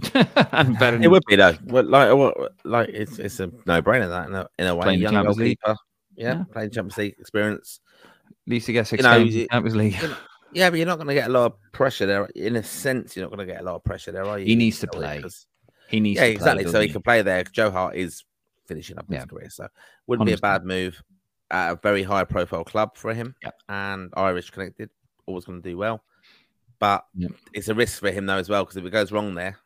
and 0.53 0.79
better 0.79 0.99
it 0.99 1.11
would 1.11 1.23
be 1.27 1.35
though. 1.35 1.55
Well, 1.65 1.83
like, 1.83 2.49
like 2.63 2.89
it's 2.89 3.19
it's 3.19 3.39
a 3.39 3.51
no 3.67 3.81
brainer 3.81 4.09
that 4.09 4.27
in 4.27 4.33
a, 4.33 4.47
in 4.57 4.67
a 4.67 4.75
way. 4.75 4.85
Playing 4.85 5.01
young 5.01 5.23
goalkeeper, 5.23 5.75
yeah, 6.15 6.37
yeah, 6.37 6.43
playing 6.51 6.71
Champions 6.71 6.97
League 6.97 7.15
experience. 7.19 7.79
At 8.03 8.51
least 8.51 8.65
he 8.67 8.73
gets 8.73 8.89
six 8.89 9.03
you 9.03 9.09
know, 9.09 9.23
games 9.23 9.47
Champions 9.51 9.75
League. 9.75 10.01
You 10.01 10.07
know, 10.07 10.15
yeah, 10.53 10.69
but 10.69 10.77
you're 10.77 10.87
not 10.87 10.97
going 10.97 11.07
to 11.07 11.13
get 11.13 11.29
a 11.29 11.33
lot 11.33 11.45
of 11.45 11.71
pressure 11.71 12.05
there. 12.05 12.25
In 12.35 12.55
a 12.55 12.63
sense, 12.63 13.15
you're 13.15 13.25
not 13.25 13.35
going 13.35 13.47
to 13.47 13.51
get 13.51 13.61
a 13.61 13.65
lot 13.65 13.75
of 13.75 13.83
pressure 13.83 14.11
there, 14.11 14.25
are 14.25 14.39
you? 14.39 14.45
He 14.45 14.55
needs 14.55 14.79
to 14.79 14.87
play. 14.87 15.23
He 15.89 15.99
needs 15.99 16.19
yeah, 16.19 16.25
exactly. 16.25 16.65
so 16.65 16.79
he, 16.79 16.87
he, 16.87 16.93
can 16.93 17.01
play 17.01 17.21
there. 17.21 17.43
Joe 17.43 17.69
Hart 17.69 17.95
is 17.95 18.23
finishing 18.65 18.97
up 18.97 19.09
his 19.09 19.25
career, 19.25 19.49
so 19.49 19.67
wouldn't 20.07 20.27
100%. 20.27 20.31
be 20.31 20.33
a 20.33 20.37
bad 20.37 20.65
move 20.65 21.03
at 21.51 21.71
a 21.73 21.79
very 21.81 22.03
high 22.03 22.23
profile 22.23 22.63
club 22.63 22.97
for 22.97 23.13
him. 23.13 23.35
Yep. 23.43 23.55
And 23.69 24.13
Irish 24.15 24.49
connected, 24.49 24.89
always 25.25 25.45
going 25.45 25.61
to 25.61 25.69
do 25.69 25.77
well. 25.77 26.03
But 26.79 27.05
yep. 27.15 27.31
it's 27.53 27.69
a 27.69 27.75
risk 27.75 27.99
for 27.99 28.11
him 28.11 28.25
though 28.25 28.37
as 28.37 28.49
well 28.49 28.63
because 28.63 28.77
if 28.77 28.85
it 28.85 28.89
goes 28.89 29.11
wrong 29.11 29.35
there, 29.35 29.59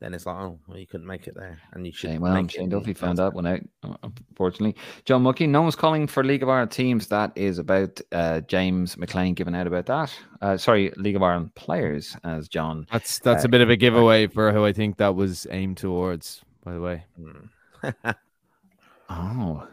then 0.00 0.12
it's 0.12 0.26
like, 0.26 0.36
oh, 0.36 0.58
well, 0.66 0.78
you 0.78 0.86
couldn't 0.86 1.06
make 1.06 1.26
it 1.26 1.34
there, 1.34 1.58
and 1.72 1.86
you 1.86 1.92
should. 1.92 2.10
Shane, 2.10 2.20
well, 2.20 2.46
Shane 2.48 2.68
Duffy 2.68 2.92
found 2.92 3.18
that 3.18 3.32
one 3.32 3.46
out, 3.46 3.60
unfortunately. 4.02 4.76
John 5.06 5.22
Muckey, 5.22 5.46
no 5.46 5.62
one's 5.62 5.76
calling 5.76 6.06
for 6.06 6.22
League 6.22 6.42
of 6.42 6.50
Ireland 6.50 6.70
teams. 6.70 7.06
That 7.06 7.32
is 7.34 7.58
about 7.58 7.98
uh, 8.12 8.42
James 8.42 8.98
McLean 8.98 9.32
giving 9.32 9.54
out 9.54 9.66
about 9.66 9.86
that. 9.86 10.14
Uh, 10.42 10.56
sorry, 10.58 10.92
League 10.96 11.16
of 11.16 11.22
Ireland 11.22 11.54
players, 11.54 12.14
as 12.24 12.48
John. 12.48 12.86
That's 12.92 13.18
that's 13.20 13.44
uh, 13.44 13.48
a 13.48 13.50
bit 13.50 13.62
of 13.62 13.70
a 13.70 13.76
giveaway 13.76 14.26
for 14.26 14.52
who 14.52 14.66
I 14.66 14.72
think 14.72 14.98
that 14.98 15.14
was 15.14 15.46
aimed 15.50 15.78
towards. 15.78 16.42
By 16.62 16.74
the 16.74 16.80
way. 16.80 17.04
Hmm. 17.18 18.10
oh, 19.08 19.66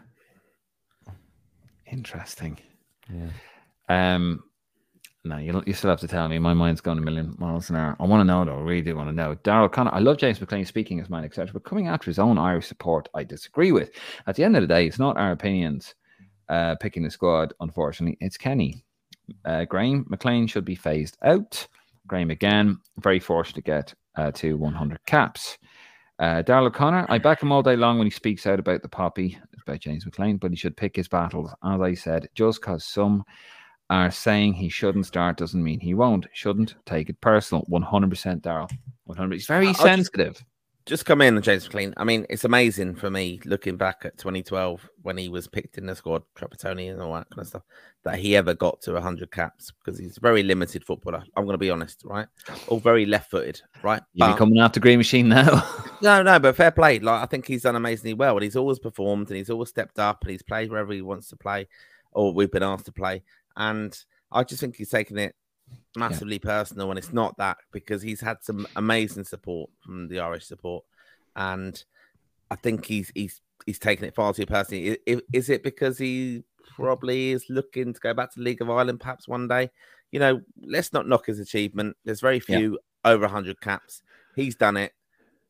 interesting. 1.92 2.60
Yeah. 3.14 3.30
Um, 3.90 4.44
no, 5.26 5.38
you, 5.38 5.64
you 5.66 5.74
still 5.74 5.90
have 5.90 6.02
to 6.02 6.08
tell 6.08 6.28
me. 6.28 6.38
My 6.38 6.54
mind's 6.54 6.82
going 6.82 6.98
a 6.98 7.02
million 7.02 7.36
miles 7.38 7.70
an 7.70 7.78
hour. 7.78 7.96
I 7.98 8.06
want 8.06 8.22
to 8.22 8.26
know, 8.26 8.44
though. 8.44 8.58
I 8.58 8.62
really 8.62 8.82
do 8.82 8.96
want 8.96 9.10
to 9.10 9.16
know. 9.16 9.36
Daryl 9.44 9.72
Connor, 9.72 9.94
I 9.94 10.00
love 10.00 10.18
James 10.18 10.42
McLean 10.42 10.66
speaking 10.66 11.00
as 11.00 11.10
man, 11.10 11.24
etc. 11.24 11.54
But 11.54 11.64
coming 11.64 11.88
after 11.88 12.10
his 12.10 12.20
own 12.20 12.38
Irish 12.38 12.68
support, 12.68 13.08
I 13.14 13.24
disagree 13.24 13.72
with. 13.72 13.92
At 14.28 14.36
the 14.36 14.44
end 14.44 14.58
of 14.58 14.62
the 14.62 14.68
day, 14.68 14.86
it's 14.86 15.00
not 15.00 15.16
our 15.16 15.32
opinions 15.32 15.96
uh, 16.50 16.76
picking 16.76 17.04
the 17.04 17.10
squad, 17.10 17.54
unfortunately. 17.62 18.18
It's 18.20 18.38
Kenny. 18.38 18.84
Uh, 19.46 19.64
Graham 19.64 20.06
McLean 20.10 20.46
should 20.46 20.66
be 20.66 20.76
phased 20.76 21.18
out. 21.24 21.68
Graham, 22.06 22.30
again, 22.30 22.80
very 22.98 23.20
fortunate 23.20 23.56
to 23.56 23.62
get 23.62 23.94
uh, 24.18 24.32
to 24.32 24.58
100 24.58 25.06
caps. 25.06 25.58
Uh, 26.20 26.44
Daryl 26.44 26.68
O'Connor, 26.68 27.06
I 27.08 27.18
back 27.18 27.42
him 27.42 27.52
all 27.54 27.64
day 27.64 27.78
long 27.78 27.98
when 27.98 28.08
he 28.08 28.12
speaks 28.12 28.46
out 28.46 28.60
about 28.60 28.82
the 28.82 28.90
poppy, 28.90 29.38
about 29.66 29.80
James 29.80 30.06
McLean, 30.06 30.36
but 30.36 30.52
he 30.52 30.58
should 30.58 30.76
pick 30.76 30.98
his 30.98 31.08
battles. 31.08 31.52
As 31.64 31.80
I 31.80 31.94
said, 31.94 32.28
just 32.36 32.60
because 32.60 32.84
some 32.84 33.24
are 33.90 34.12
saying 34.12 34.54
he 34.54 34.70
shouldn't 34.70 35.06
start 35.06 35.38
doesn't 35.38 35.64
mean 35.64 35.80
he 35.80 35.94
won't. 35.94 36.28
Shouldn't 36.34 36.76
take 36.86 37.10
it 37.10 37.20
personal. 37.22 37.64
100% 37.70 38.42
Daryl. 38.42 38.72
100 39.06 39.34
He's 39.34 39.46
very 39.46 39.68
I'll 39.68 39.74
sensitive. 39.74 40.34
Just, 40.34 40.46
just, 40.86 41.06
come 41.06 41.22
in, 41.22 41.42
James 41.42 41.66
McLean. 41.66 41.94
I 41.98 42.04
mean, 42.04 42.26
it's 42.30 42.46
amazing 42.46 42.96
for 42.96 43.10
me 43.10 43.40
looking 43.46 43.78
back 43.78 44.04
at 44.06 44.18
2012 44.18 44.90
when 45.02 45.18
he 45.18 45.30
was 45.30 45.48
picked 45.48 45.78
in 45.78 45.86
the 45.86 45.96
squad, 45.96 46.24
Trapattoni 46.36 46.92
and 46.92 47.02
all 47.02 47.14
that 47.14 47.30
kind 47.30 47.42
of 47.42 47.48
stuff, 47.48 47.64
that 48.04 48.20
he 48.20 48.36
ever 48.36 48.54
got 48.54 48.82
to 48.82 48.94
100 48.94 49.32
caps 49.32 49.72
because 49.72 50.00
he's 50.00 50.18
a 50.18 50.22
very 50.22 50.44
limited 50.44 50.84
footballer. 50.84 51.24
I'm 51.36 51.46
going 51.46 51.54
to 51.54 51.60
be 51.60 51.70
honest, 51.70 52.02
right? 52.06 52.28
All 52.68 52.80
very 52.80 53.06
left 53.06 53.32
footed, 53.32 53.62
right? 53.84 54.02
You're 54.14 54.30
but, 54.30 54.38
coming 54.38 54.60
after 54.60 54.80
Green 54.80 54.98
Machine 54.98 55.28
now. 55.28 55.68
no, 56.02 56.24
no, 56.24 56.40
but 56.40 56.56
fair 56.56 56.72
play. 56.72 57.00
Like, 57.00 57.22
I 57.22 57.26
think 57.26 57.46
he's 57.46 57.64
done 57.64 57.76
amazingly 57.76 58.14
well 58.14 58.36
and 58.36 58.44
he's 58.44 58.56
always 58.56 58.80
performed 58.80 59.28
and 59.28 59.38
he's 59.38 59.50
always 59.50 59.70
stepped 59.70 60.00
up 60.00 60.22
and 60.22 60.32
he's 60.32 60.44
played 60.44 60.72
wherever 60.72 60.94
he 60.94 61.02
wants 61.02 61.30
to 61.30 61.36
play 61.36 61.68
or 62.14 62.34
we've 62.34 62.52
been 62.52 62.64
asked 62.64 62.86
to 62.86 62.92
play. 62.92 63.24
And 63.56 63.98
I 64.32 64.44
just 64.44 64.62
think 64.62 64.76
he's 64.76 64.90
taking 64.90 65.18
it 65.18 65.36
massively 65.96 66.40
yeah. 66.44 66.50
personal, 66.50 66.90
and 66.90 66.98
it's 66.98 67.14
not 67.14 67.38
that 67.38 67.58
because 67.72 68.02
he's 68.02 68.22
had 68.22 68.38
some 68.42 68.68
amazing 68.76 69.24
support 69.24 69.70
from 69.82 70.08
the 70.08 70.20
Irish 70.20 70.46
support, 70.46 70.84
and 71.36 71.84
I 72.52 72.56
think 72.56 72.86
he's 72.86 73.12
he's 73.16 73.42
he's 73.66 73.80
taking 73.80 74.08
it 74.08 74.16
far 74.16 74.34
too 74.34 74.46
personally. 74.46 74.98
Is, 75.06 75.22
is 75.32 75.50
it 75.50 75.64
because 75.64 75.98
he 75.98 76.44
probably 76.76 77.32
is 77.32 77.46
looking 77.50 77.94
to 77.94 78.00
go 78.00 78.14
back 78.14 78.32
to 78.34 78.42
League 78.42 78.62
of 78.62 78.70
Ireland 78.70 79.00
perhaps 79.00 79.28
one 79.28 79.48
day. 79.48 79.70
You 80.12 80.20
know, 80.20 80.42
let's 80.62 80.94
not 80.94 81.08
knock 81.08 81.26
his 81.26 81.40
achievement. 81.40 81.98
There's 82.06 82.22
very 82.22 82.40
few 82.40 82.80
yeah. 83.06 83.12
over 83.12 83.24
100 83.24 83.60
caps. 83.62 84.04
He's 84.36 84.56
done 84.56 84.78
it. 84.78 84.94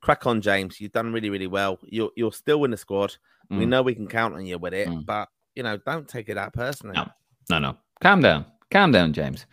Crack 0.01 0.25
on, 0.25 0.41
James. 0.41 0.80
You've 0.80 0.91
done 0.91 1.13
really, 1.13 1.30
really 1.30 1.47
well. 1.47 1.80
You're 1.84 2.11
you're 2.15 2.34
still 2.34 2.63
in 2.65 2.71
the 2.71 2.77
squad. 2.77 3.15
Mm. 3.51 3.59
We 3.59 3.65
know 3.65 3.81
we 3.81 3.95
can 3.95 4.07
count 4.07 4.35
on 4.35 4.45
you 4.45 4.57
with 4.57 4.73
it, 4.73 4.88
mm. 4.88 5.05
but 5.05 5.30
you 5.55 5.63
know, 5.63 5.77
don't 5.77 6.07
take 6.07 6.30
it 6.30 6.38
out 6.38 6.53
personally. 6.53 6.95
No, 6.95 7.07
no, 7.49 7.59
no. 7.59 7.77
Calm 8.03 8.21
down. 8.21 8.45
Calm 8.69 8.91
down, 8.91 9.13
James. 9.13 9.45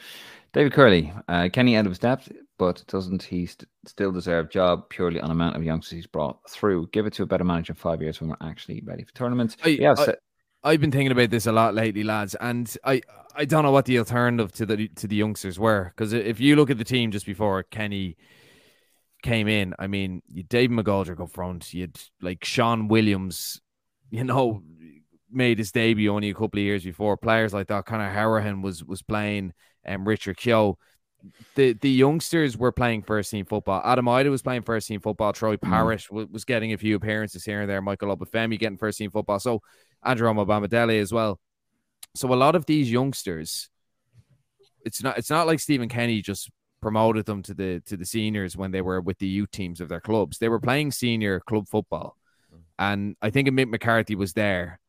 David 0.52 0.72
Curley, 0.72 1.12
uh, 1.28 1.48
Kenny 1.52 1.76
out 1.76 1.86
of 1.86 1.92
his 1.92 2.00
depth, 2.00 2.32
but 2.58 2.82
doesn't 2.88 3.22
he 3.22 3.46
st- 3.46 3.68
still 3.86 4.10
deserve 4.10 4.50
job 4.50 4.88
purely 4.88 5.20
on 5.20 5.30
amount 5.30 5.54
of 5.54 5.62
youngsters 5.62 5.92
he's 5.92 6.06
brought 6.08 6.38
through? 6.50 6.88
Give 6.88 7.06
it 7.06 7.12
to 7.12 7.22
a 7.22 7.26
better 7.26 7.44
manager 7.44 7.70
in 7.70 7.76
five 7.76 8.02
years 8.02 8.20
when 8.20 8.28
we're 8.28 8.48
actually 8.48 8.82
ready 8.84 9.04
for 9.04 9.14
tournaments. 9.14 9.56
I, 9.64 9.68
yeah, 9.68 9.94
I, 10.64 10.72
have 10.72 10.80
been 10.80 10.90
thinking 10.90 11.12
about 11.12 11.30
this 11.30 11.46
a 11.46 11.52
lot 11.52 11.76
lately, 11.76 12.02
lads, 12.02 12.34
and 12.40 12.76
I 12.84 13.02
I 13.36 13.44
don't 13.44 13.62
know 13.62 13.70
what 13.70 13.84
the 13.84 14.00
alternative 14.00 14.50
to 14.54 14.66
the 14.66 14.88
to 14.88 15.06
the 15.06 15.14
youngsters 15.14 15.60
were 15.60 15.92
because 15.94 16.12
if 16.12 16.40
you 16.40 16.56
look 16.56 16.70
at 16.70 16.78
the 16.78 16.84
team 16.84 17.12
just 17.12 17.26
before 17.26 17.62
Kenny 17.62 18.16
came 19.22 19.46
in, 19.46 19.74
I 19.78 19.86
mean, 19.86 20.22
you 20.26 20.42
Dave 20.42 20.70
McGoldrick 20.70 21.22
up 21.22 21.30
front, 21.30 21.72
you'd 21.72 22.00
like 22.20 22.44
Shaun 22.44 22.88
Williams, 22.88 23.60
you 24.10 24.24
know, 24.24 24.64
made 25.32 25.58
his 25.58 25.72
debut 25.72 26.12
only 26.12 26.30
a 26.30 26.34
couple 26.34 26.58
of 26.58 26.64
years 26.64 26.84
before. 26.84 27.16
Players 27.16 27.52
like 27.52 27.68
that, 27.68 27.86
Conor 27.86 28.12
Hourihane 28.12 28.62
was 28.62 28.84
was 28.84 29.02
playing, 29.02 29.52
and 29.84 30.02
um, 30.02 30.08
Richard 30.08 30.36
Keogh. 30.36 30.78
The 31.54 31.74
the 31.74 31.90
youngsters 31.90 32.56
were 32.56 32.72
playing 32.72 33.02
first 33.02 33.30
team 33.30 33.44
football. 33.44 33.82
Adam 33.84 34.06
Idah 34.06 34.30
was 34.30 34.42
playing 34.42 34.62
first 34.62 34.88
team 34.88 35.00
football. 35.00 35.34
Troy 35.34 35.56
mm. 35.56 35.62
Parrott 35.62 36.06
mm. 36.10 36.30
was 36.30 36.44
getting 36.46 36.72
a 36.72 36.78
few 36.78 36.96
appearances 36.96 37.44
here 37.44 37.60
and 37.60 37.68
there. 37.70 37.82
Michael 37.82 38.16
Obafemi 38.16 38.58
getting 38.58 38.78
first 38.78 38.98
team 38.98 39.10
football. 39.10 39.38
So 39.38 39.60
Andrew 40.02 40.28
Omobamidele 40.30 40.98
as 40.98 41.12
well. 41.12 41.38
So 42.14 42.32
a 42.32 42.34
lot 42.34 42.54
of 42.54 42.64
these 42.64 42.90
youngsters, 42.90 43.68
it's 44.84 45.02
not 45.02 45.18
it's 45.18 45.28
not 45.28 45.46
like 45.46 45.60
Stephen 45.60 45.90
Kenny 45.90 46.22
just 46.22 46.50
promoted 46.80 47.26
them 47.26 47.42
to 47.42 47.52
the 47.52 47.82
to 47.84 47.98
the 47.98 48.06
seniors 48.06 48.56
when 48.56 48.70
they 48.70 48.80
were 48.80 49.02
with 49.02 49.18
the 49.18 49.28
youth 49.28 49.50
teams 49.50 49.82
of 49.82 49.90
their 49.90 50.00
clubs. 50.00 50.38
They 50.38 50.48
were 50.48 50.60
playing 50.60 50.92
senior 50.92 51.40
club 51.40 51.68
football. 51.68 52.16
Mm. 52.50 52.60
And 52.78 53.16
I 53.20 53.28
think 53.28 53.46
Mick 53.50 53.68
McCarthy 53.68 54.14
was 54.14 54.32
there 54.32 54.80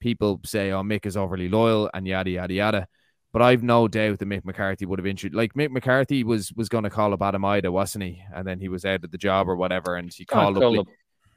people 0.00 0.40
say, 0.44 0.72
"Oh, 0.72 0.82
Mick 0.82 1.06
is 1.06 1.16
overly 1.16 1.48
loyal," 1.48 1.90
and 1.94 2.06
yada 2.06 2.30
yada 2.30 2.54
yada. 2.54 2.88
But 3.32 3.42
I've 3.42 3.62
no 3.62 3.86
doubt 3.86 4.18
that 4.18 4.28
Mick 4.28 4.44
McCarthy 4.44 4.86
would 4.86 4.98
have 4.98 5.06
introduced. 5.06 5.36
Like 5.36 5.54
Mick 5.54 5.70
McCarthy 5.70 6.24
was 6.24 6.52
was 6.54 6.68
going 6.68 6.84
to 6.84 6.90
call 6.90 7.12
up 7.14 7.22
Adam 7.22 7.42
Idah, 7.42 7.70
wasn't 7.70 8.04
he? 8.04 8.22
And 8.34 8.46
then 8.46 8.58
he 8.58 8.68
was 8.68 8.84
out 8.84 9.04
of 9.04 9.10
the 9.10 9.18
job 9.18 9.48
or 9.48 9.56
whatever, 9.56 9.96
and 9.96 10.12
he 10.12 10.24
called 10.24 10.56
up. 10.56 10.78
up. 10.78 10.86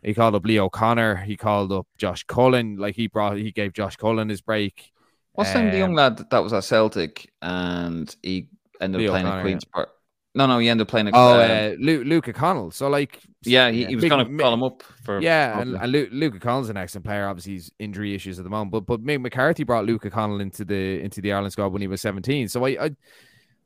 He 0.03 0.13
called 0.13 0.35
up 0.35 0.45
Lee 0.45 0.59
O'Connor. 0.59 1.17
He 1.17 1.37
called 1.37 1.71
up 1.71 1.87
Josh 1.97 2.25
Cullen. 2.25 2.75
Like 2.75 2.95
he 2.95 3.07
brought, 3.07 3.37
he 3.37 3.53
gave 3.53 3.71
Josh 3.71 3.95
Cullen 3.95 4.27
his 4.27 4.41
break. 4.41 4.91
What's 5.31 5.55
um, 5.55 5.71
the 5.71 5.77
young 5.77 5.91
um, 5.91 5.95
lad 5.95 6.29
that 6.29 6.43
was 6.43 6.51
at 6.51 6.65
Celtic 6.65 7.31
and 7.41 8.13
he 8.21 8.49
ended 8.81 9.01
up 9.01 9.11
playing 9.11 9.27
at 9.27 9.41
Queens 9.41 9.63
Park? 9.63 9.89
No, 10.35 10.47
no, 10.47 10.57
he 10.57 10.67
ended 10.67 10.85
up 10.85 10.89
playing. 10.89 11.07
A, 11.07 11.11
oh, 11.13 11.39
uh, 11.39 11.75
Luke, 11.79 12.05
Luca 12.07 12.33
Connell. 12.33 12.71
So 12.71 12.87
like, 12.87 13.21
yeah, 13.43 13.69
he, 13.69 13.85
he 13.85 13.95
was 13.95 14.05
going 14.05 14.25
to 14.25 14.43
call 14.43 14.53
him 14.53 14.63
up 14.63 14.81
for. 15.03 15.21
Yeah, 15.21 15.59
and, 15.59 15.75
and 15.75 15.91
Luke, 15.91 16.09
Luca 16.11 16.39
Connell's 16.39 16.69
an 16.69 16.77
excellent 16.77 17.05
player. 17.05 17.27
Obviously, 17.27 17.53
he's 17.53 17.71
injury 17.77 18.15
issues 18.15 18.39
at 18.39 18.43
the 18.43 18.49
moment, 18.49 18.71
but 18.71 18.87
but 18.87 19.03
Mick 19.03 19.21
McCarthy 19.21 19.63
brought 19.63 19.85
Luca 19.85 20.09
Connell 20.09 20.39
into 20.41 20.65
the 20.65 20.99
into 21.01 21.21
the 21.21 21.31
Ireland 21.31 21.53
squad 21.53 21.67
when 21.67 21.81
he 21.81 21.87
was 21.87 22.01
seventeen. 22.01 22.47
So 22.47 22.65
I 22.65 22.85
I 22.85 22.95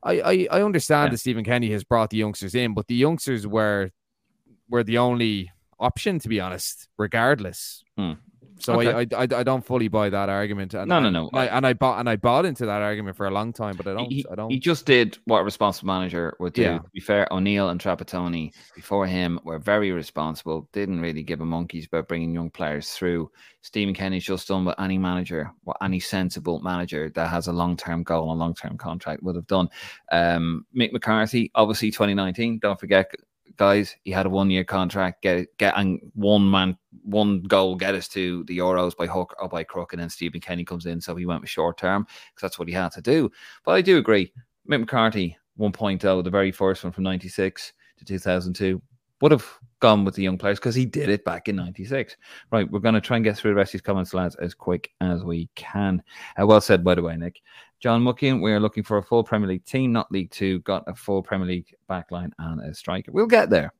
I, 0.04 0.48
I 0.52 0.62
understand 0.62 1.08
yeah. 1.08 1.12
that 1.12 1.18
Stephen 1.20 1.46
Kenny 1.46 1.72
has 1.72 1.86
brought 1.86 2.10
the 2.10 2.18
youngsters 2.18 2.54
in, 2.54 2.74
but 2.74 2.88
the 2.88 2.96
youngsters 2.96 3.48
were 3.48 3.92
were 4.70 4.84
the 4.84 4.98
only 4.98 5.52
option 5.80 6.20
to 6.20 6.28
be 6.28 6.42
honest, 6.42 6.90
regardless. 6.98 7.84
Hmm. 7.98 8.14
So 8.60 8.80
okay. 8.82 9.08
I, 9.16 9.22
I 9.22 9.24
I 9.24 9.44
don't 9.44 9.66
fully 9.66 9.88
buy 9.88 10.10
that 10.10 10.30
argument. 10.30 10.74
And, 10.74 10.90
no, 10.90 11.00
no, 11.00 11.10
no. 11.10 11.30
And 11.30 11.40
I, 11.40 11.46
and 11.46 11.68
I 11.68 11.74
bought 11.74 12.00
and 12.00 12.10
I 12.10 12.16
bought 12.16 12.46
into 12.46 12.66
that 12.66 12.82
argument 12.82 13.16
for 13.16 13.28
a 13.28 13.32
long 13.32 13.54
time, 13.54 13.76
but 13.76 13.88
I 13.88 13.94
don't. 13.94 14.12
He, 14.12 14.26
I 14.32 14.36
don't. 14.36 14.50
He 14.50 14.60
just 14.60 14.86
did 14.86 15.18
what 15.26 15.40
a 15.40 15.44
responsible 15.44 15.88
manager 15.88 16.36
would 16.40 16.54
do. 16.54 16.64
Yeah. 16.64 16.78
To 16.80 16.90
be 16.94 17.00
fair, 17.00 17.28
O'Neill 17.32 17.70
and 17.70 17.80
Trapattoni 17.80 18.54
before 18.76 19.06
him 19.06 19.40
were 19.44 19.60
very 19.60 19.92
responsible. 19.92 20.68
Didn't 20.74 21.02
really 21.02 21.24
give 21.24 21.42
a 21.42 21.46
monkeys 21.46 21.88
about 21.88 22.08
bringing 22.08 22.34
young 22.34 22.50
players 22.50 22.90
through. 22.92 23.32
Stephen 23.62 23.94
Kenny's 23.94 24.24
just 24.24 24.48
done 24.48 24.66
what 24.66 24.80
any 24.80 24.98
manager, 24.98 25.52
what 25.64 25.78
any 25.82 26.00
sensible 26.00 26.62
manager 26.62 27.12
that 27.16 27.28
has 27.28 27.48
a 27.48 27.54
long 27.54 27.76
term 27.76 28.04
goal 28.04 28.32
and 28.32 28.40
long 28.40 28.54
term 28.54 28.78
contract 28.78 29.24
would 29.24 29.36
have 29.36 29.48
done. 29.48 29.70
Um, 30.12 30.66
Mick 30.76 30.94
McCarthy, 30.94 31.52
obviously 31.54 31.92
2019. 31.92 32.60
Don't 32.60 32.80
forget 32.80 33.12
guys. 33.58 33.96
He 34.04 34.12
had 34.12 34.26
a 34.26 34.30
one 34.30 34.50
year 34.50 34.64
contract, 34.64 35.22
get 35.22 35.58
get 35.58 35.74
and 35.76 36.00
one 36.14 36.50
man, 36.50 36.78
one 37.08 37.42
goal, 37.44 37.76
get 37.76 37.96
us 37.96 38.08
to 38.10 38.44
the 38.46 38.58
Euros 38.58 38.96
by 38.96 39.08
hook 39.08 39.34
or 39.40 39.48
by 39.48 39.64
crook, 39.64 39.94
and 39.94 40.02
then 40.02 40.10
Stephen 40.10 40.42
Kenny 40.42 40.66
comes 40.66 40.86
in, 40.86 41.00
so 41.00 41.16
he 41.16 41.26
went 41.26 41.42
with 41.42 41.50
short 41.50 41.78
term 41.78 42.04
because 42.04 42.42
that's 42.42 42.60
what 42.60 42.68
he 42.68 42.74
had 42.74 42.92
to 42.92 43.02
do. 43.02 43.32
But 43.64 43.72
I 43.72 43.82
do 43.82 43.98
agree, 43.98 44.32
Mick 44.70 44.82
McCarthy 44.82 45.38
1.0, 45.60 46.24
the 46.24 46.30
very 46.30 46.52
first 46.52 46.84
one 46.84 46.94
from 46.94 47.06
'96 47.06 47.74
to 47.98 48.06
2002, 48.06 48.82
would 49.22 49.32
have 49.32 49.46
gone 49.80 50.04
with 50.04 50.16
the 50.16 50.24
young 50.24 50.38
players 50.38 50.60
because 50.60 50.76
he 50.76 50.86
did 50.86 51.10
it 51.10 51.24
back 51.24 51.48
in 51.48 51.56
96. 51.56 52.18
Right, 52.52 52.70
we're 52.70 52.80
going 52.80 52.96
to 52.96 53.02
try 53.02 53.18
and 53.18 53.24
get 53.24 53.38
through 53.38 53.52
the 53.52 53.56
rest 53.56 53.70
of 53.70 53.80
these 53.80 53.86
comments, 53.86 54.14
lads, 54.14 54.36
as 54.36 54.54
quick 54.54 54.92
as 55.02 55.24
we 55.24 55.50
can. 55.56 56.04
Uh, 56.40 56.46
well 56.46 56.62
said, 56.62 56.84
by 56.84 56.96
the 56.96 57.02
way, 57.02 57.16
Nick. 57.16 57.42
John 57.80 58.04
Muckian, 58.04 58.42
we're 58.42 58.60
looking 58.60 58.84
for 58.84 58.98
a 58.98 59.04
full 59.04 59.24
Premier 59.24 59.48
League 59.48 59.66
team, 59.66 59.92
not 59.92 60.12
League 60.12 60.32
Two. 60.32 60.60
Got 60.60 60.84
a 60.88 60.96
full 60.96 61.22
Premier 61.22 61.48
League 61.48 61.76
backline 61.90 62.32
and 62.40 62.62
a 62.62 62.74
striker. 62.74 63.12
We'll 63.12 63.28
get 63.28 63.50
there. 63.50 63.72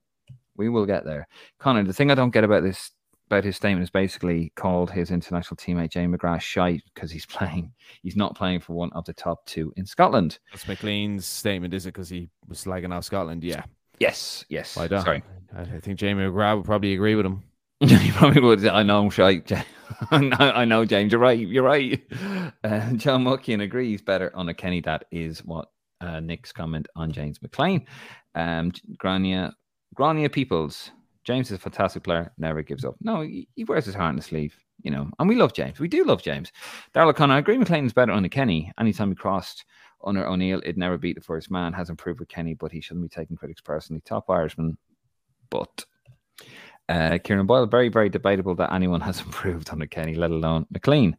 We 0.56 0.70
will 0.70 0.86
get 0.86 1.04
there. 1.04 1.28
Connor, 1.60 1.84
the 1.84 1.94
thing 1.94 2.12
I 2.12 2.16
don't 2.16 2.32
get 2.32 2.44
about 2.44 2.64
this 2.64 2.92
about 3.28 3.44
his 3.44 3.56
statement 3.56 3.84
is 3.84 3.90
basically 3.90 4.52
called 4.56 4.90
his 4.90 5.12
international 5.12 5.58
teammate 5.58 5.92
Jamie 5.92 6.18
McGrath 6.18 6.42
shite 6.42 6.82
because 6.94 7.12
he's 7.12 7.26
playing. 7.28 7.72
He's 8.02 8.16
not 8.16 8.36
playing 8.36 8.62
for 8.62 8.74
one 8.74 8.92
of 8.94 9.06
the 9.06 9.14
top 9.14 9.46
two 9.46 9.72
in 9.78 9.86
Scotland. 9.86 10.40
That's 10.52 10.66
McLean's 10.66 11.26
statement, 11.26 11.74
is 11.74 11.86
it? 11.86 11.94
Because 11.94 12.10
he 12.10 12.30
was 12.48 12.64
slagging 12.64 12.94
off 12.94 13.04
Scotland. 13.04 13.44
Yeah. 13.44 13.64
Yes. 14.00 14.46
Yes. 14.50 14.78
I 14.78 14.88
don't. 14.88 15.04
Sorry. 15.04 15.24
I 15.56 15.64
think 15.80 16.00
Jamie 16.00 16.24
McGrath 16.24 16.58
would 16.58 16.66
probably 16.66 16.94
agree 16.94 17.16
with 17.16 17.26
him. 17.26 17.44
you 17.80 18.12
probably 18.14 18.42
would. 18.42 18.66
I 18.66 18.84
know, 18.84 19.10
shite. 19.10 19.52
I 20.12 20.66
know, 20.66 20.84
James. 20.86 21.12
You're 21.12 21.22
right. 21.22 21.38
You're 21.38 21.64
right. 21.64 22.02
Uh, 22.64 22.92
John 22.94 23.24
Muckian 23.24 23.62
agrees 23.62 24.02
better 24.02 24.32
on 24.36 24.50
a 24.50 24.54
Kenny. 24.54 24.82
That 24.82 25.06
is 25.12 25.44
what 25.46 25.70
uh, 26.02 26.20
Nick's 26.20 26.52
comment 26.52 26.88
on 26.96 27.12
James 27.12 27.42
McLean. 27.42 27.86
Um, 28.36 28.72
Grania, 28.98 29.54
Grania 29.94 30.30
Peoples. 30.30 30.92
James 31.28 31.52
is 31.52 31.58
a 31.58 31.60
fantastic 31.60 32.04
player. 32.04 32.32
Never 32.38 32.62
gives 32.62 32.86
up. 32.86 32.96
No, 33.02 33.20
he, 33.20 33.50
he 33.54 33.66
wears 33.66 33.84
his 33.84 33.96
heart 33.96 34.10
on 34.10 34.16
his 34.16 34.28
sleeve. 34.28 34.58
You 34.82 34.92
know, 34.92 35.10
and 35.20 35.28
we 35.28 35.36
love 35.36 35.52
James. 35.52 35.78
We 35.78 35.90
do 35.90 36.06
love 36.06 36.22
James. 36.22 36.54
Daryl 36.96 37.10
O'Connor. 37.10 37.34
I 37.34 37.40
agree. 37.40 37.58
McLean 37.58 37.86
is 37.86 37.92
better 37.92 38.14
a 38.14 38.30
Kenny. 38.30 38.72
Anytime 38.80 39.10
he 39.10 39.16
crossed 39.16 39.66
under 40.06 40.26
O'Neill, 40.26 40.62
it 40.64 40.78
never 40.78 40.98
beat 40.98 41.16
the 41.16 41.22
first 41.22 41.52
man. 41.52 41.74
Has 41.74 41.90
improved 41.90 42.22
with 42.22 42.30
Kenny, 42.30 42.54
but 42.54 42.72
he 42.72 42.80
shouldn't 42.80 43.04
be 43.04 43.14
taking 43.14 43.36
critics 43.36 43.60
personally. 43.60 44.02
Top 44.06 44.30
Irishman, 44.30 44.78
but 45.50 45.84
uh, 46.88 47.18
Kieran 47.22 47.46
Boyle, 47.46 47.66
very, 47.66 47.90
very 47.90 48.08
debatable 48.08 48.56
that 48.56 48.72
anyone 48.72 49.02
has 49.10 49.20
improved 49.20 49.70
under 49.70 49.86
Kenny, 49.86 50.16
let 50.16 50.32
alone 50.32 50.66
McLean. 50.72 51.18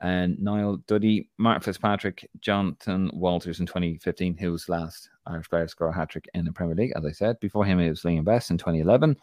And 0.00 0.40
Niall 0.40 0.78
Duddy, 0.86 1.28
Mark 1.36 1.62
Fitzpatrick, 1.62 2.26
Jonathan 2.40 3.10
Walters 3.12 3.60
in 3.60 3.66
2015, 3.66 4.38
who 4.38 4.52
was 4.52 4.70
last 4.70 5.10
Irish 5.26 5.48
player 5.48 5.64
to 5.64 5.68
score 5.68 5.88
a 5.88 5.94
hat 5.94 6.10
trick 6.10 6.28
in 6.34 6.44
the 6.44 6.52
Premier 6.52 6.74
League, 6.74 6.92
as 6.96 7.04
I 7.04 7.12
said. 7.12 7.38
Before 7.40 7.64
him, 7.64 7.78
it 7.78 7.88
was 7.88 8.04
Leon 8.04 8.24
Best 8.24 8.50
in 8.50 8.58
2011. 8.58 9.16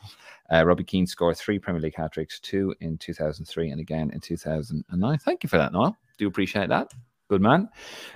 Uh, 0.51 0.65
Robbie 0.65 0.83
Keane 0.83 1.07
scored 1.07 1.37
three 1.37 1.59
Premier 1.59 1.81
League 1.81 1.95
hat 1.95 2.13
tricks, 2.13 2.39
two 2.39 2.73
in 2.79 2.97
2003 2.97 3.69
and 3.69 3.81
again 3.81 4.09
in 4.11 4.19
2009. 4.19 5.17
Thank 5.19 5.43
you 5.43 5.49
for 5.49 5.57
that, 5.57 5.73
Niall. 5.73 5.97
Do 6.17 6.27
appreciate 6.27 6.69
that. 6.69 6.91
Good 7.29 7.41
man. 7.41 7.69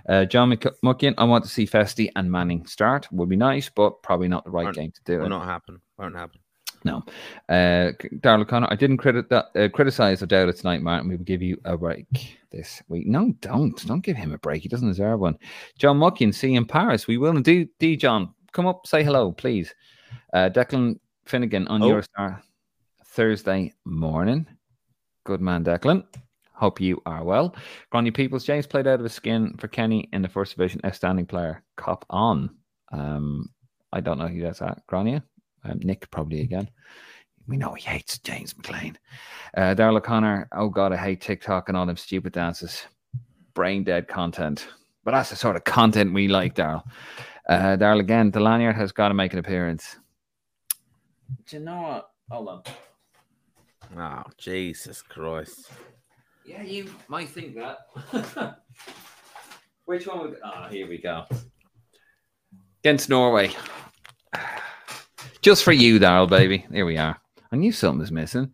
Uh, 0.09 0.25
John 0.25 0.51
McMuckian, 0.51 1.13
I 1.19 1.23
want 1.25 1.43
to 1.43 1.49
see 1.49 1.67
Festy 1.67 2.09
and 2.15 2.31
Manning 2.31 2.65
start. 2.65 3.07
Would 3.11 3.29
be 3.29 3.35
nice, 3.35 3.69
but 3.69 4.01
probably 4.01 4.27
not 4.27 4.43
the 4.43 4.49
right 4.49 4.65
Won't, 4.65 4.75
game 4.75 4.91
to 4.91 5.01
do 5.03 5.13
will 5.13 5.19
it. 5.19 5.23
Will 5.23 5.39
not 5.39 5.45
happen. 5.45 5.79
Won't 5.99 6.15
happen. 6.15 6.39
No. 6.85 7.03
Uh, 7.49 7.91
Daryl 8.21 8.41
O'Connor, 8.41 8.67
I 8.69 8.75
didn't 8.75 8.97
credit 8.97 9.29
that, 9.29 9.45
uh, 9.55 9.69
criticize 9.69 10.21
O'Dowda 10.21 10.57
tonight, 10.57 10.81
Martin. 10.81 11.09
We 11.09 11.15
will 11.15 11.23
give 11.23 11.41
you 11.41 11.57
a 11.65 11.77
break 11.77 12.39
this 12.51 12.81
week. 12.87 13.07
No, 13.07 13.33
don't. 13.39 13.85
Don't 13.87 14.03
give 14.03 14.17
him 14.17 14.33
a 14.33 14.37
break. 14.37 14.63
He 14.63 14.69
doesn't 14.69 14.87
deserve 14.87 15.19
one. 15.19 15.37
John 15.77 15.97
Muckian, 15.97 16.33
see 16.33 16.51
you 16.51 16.57
in 16.57 16.65
Paris. 16.65 17.07
We 17.07 17.17
will. 17.17 17.33
Do, 17.33 17.67
D. 17.79 17.95
John, 17.95 18.33
come 18.51 18.67
up, 18.67 18.85
say 18.87 19.03
hello, 19.03 19.31
please. 19.31 19.73
Uh, 20.33 20.49
Declan 20.49 20.99
Finnegan 21.25 21.67
on 21.67 21.81
oh. 21.83 21.87
Eurostar 21.89 22.41
Thursday 23.05 23.73
morning. 23.85 24.47
Good 25.23 25.41
man, 25.41 25.63
Declan. 25.63 26.03
Hope 26.53 26.79
you 26.79 27.01
are 27.05 27.23
well. 27.23 27.55
Grania 27.89 28.11
Peoples, 28.11 28.45
James 28.45 28.67
played 28.67 28.87
out 28.87 28.99
of 28.99 29.03
his 29.03 29.13
skin 29.13 29.55
for 29.57 29.67
Kenny 29.67 30.07
in 30.13 30.21
the 30.21 30.29
first 30.29 30.55
division. 30.55 30.81
Outstanding 30.85 31.25
player. 31.25 31.63
Cop 31.75 32.05
on. 32.09 32.49
Um, 32.91 33.49
I 33.91 34.01
don't 34.01 34.17
know 34.17 34.27
who 34.27 34.41
that's 34.41 34.61
at. 34.61 34.85
Grania? 34.87 35.23
Um, 35.63 35.79
Nick 35.83 36.09
probably 36.11 36.41
again. 36.41 36.69
We 37.47 37.57
know 37.57 37.73
he 37.73 37.83
hates 37.83 38.17
James 38.19 38.55
McLean. 38.55 38.97
Uh, 39.55 39.75
Daryl 39.75 39.97
O'Connor, 39.97 40.47
oh 40.53 40.69
God, 40.69 40.93
I 40.93 40.97
hate 40.97 41.21
TikTok 41.21 41.67
and 41.67 41.77
all 41.77 41.85
them 41.85 41.97
stupid 41.97 42.33
dances. 42.33 42.83
Brain 43.53 43.83
dead 43.83 44.07
content. 44.07 44.67
But 45.03 45.11
that's 45.11 45.29
the 45.29 45.35
sort 45.35 45.55
of 45.55 45.63
content 45.63 46.13
we 46.13 46.27
like, 46.27 46.55
Daryl. 46.55 46.83
Uh, 47.47 47.75
Daryl 47.77 47.99
again, 47.99 48.31
the 48.31 48.39
lanyard 48.39 48.75
has 48.75 48.91
got 48.91 49.09
to 49.09 49.13
make 49.13 49.33
an 49.33 49.39
appearance. 49.39 49.97
Do 51.45 51.57
you 51.57 51.63
know 51.63 51.81
what? 51.81 52.09
Hold 52.29 52.47
on. 52.47 52.63
Oh, 53.97 54.23
Jesus 54.37 55.01
Christ. 55.01 55.69
Yeah, 56.45 56.63
you 56.63 56.89
might 57.07 57.29
think 57.29 57.55
that. 57.55 57.79
Which 59.85 60.07
one 60.07 60.19
would? 60.21 60.37
Ah, 60.43 60.65
oh, 60.65 60.71
here 60.71 60.87
we 60.87 61.01
go. 61.01 61.25
Against 62.83 63.09
Norway. 63.09 63.51
Just 65.43 65.65
for 65.65 65.73
you, 65.73 65.99
Daryl, 65.99 66.29
baby. 66.29 66.65
Here 66.71 66.85
we 66.85 66.97
are. 66.97 67.19
I 67.51 67.57
knew 67.57 67.73
something 67.73 67.99
was 67.99 68.13
missing. 68.13 68.53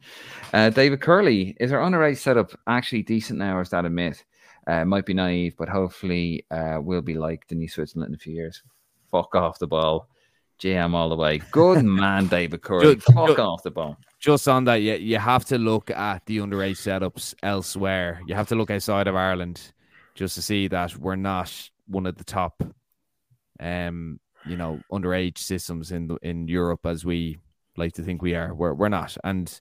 Uh, 0.52 0.72
David 0.72 1.02
Curley, 1.02 1.56
is 1.60 1.72
our 1.72 1.82
underage 1.82 2.18
setup 2.18 2.50
actually 2.66 3.04
decent 3.04 3.38
now, 3.38 3.58
or 3.58 3.62
is 3.62 3.70
that 3.70 3.86
a 3.86 3.90
myth? 3.92 4.24
Uh, 4.66 4.86
might 4.86 5.06
be 5.06 5.14
naive, 5.14 5.54
but 5.56 5.70
hopefully 5.70 6.48
uh, 6.50 6.80
we'll 6.82 7.04
be 7.04 7.14
like 7.14 7.48
the 7.48 7.54
new 7.54 7.68
Switzerland 7.68 8.10
in 8.10 8.16
a 8.16 8.18
few 8.18 8.34
years. 8.34 8.64
Fuck 9.12 9.36
off 9.36 9.60
the 9.60 9.68
ball. 9.68 10.10
GM 10.60 10.96
all 10.96 11.10
the 11.10 11.16
way. 11.16 11.38
Good 11.52 11.84
man, 11.86 12.26
David 12.26 12.64
Curley. 12.64 12.96
Just, 12.96 13.14
Fuck 13.14 13.28
just, 13.28 13.40
off 13.40 13.62
the 13.62 13.70
ball. 13.70 13.96
Just 14.20 14.48
on 14.48 14.64
that, 14.64 14.78
you, 14.78 14.96
you 14.96 15.20
have 15.20 15.46
to 15.46 15.60
look 15.60 15.92
at 15.92 16.26
the 16.26 16.40
underage 16.40 16.78
setups 16.78 17.36
elsewhere. 17.44 18.20
You 18.26 18.34
have 18.34 18.48
to 18.48 18.56
look 18.56 18.72
outside 18.72 19.06
of 19.06 19.16
Ireland 19.16 19.74
just 20.16 20.34
to 20.36 20.42
see 20.42 20.68
that 20.70 20.98
we're 20.98 21.16
not 21.16 21.70
one 21.86 22.08
of 22.08 22.18
the 22.18 22.24
top 22.24 22.64
um 23.60 24.20
you 24.46 24.58
know 24.58 24.80
underage 24.92 25.38
systems 25.38 25.92
in 25.92 26.08
the, 26.08 26.16
in 26.22 26.48
Europe 26.48 26.86
as 26.86 27.06
we 27.06 27.40
like 27.78 27.94
to 27.94 28.04
think 28.04 28.22
we 28.22 28.36
are. 28.36 28.54
We're 28.54 28.74
we're 28.74 28.90
not. 28.90 29.18
And 29.24 29.60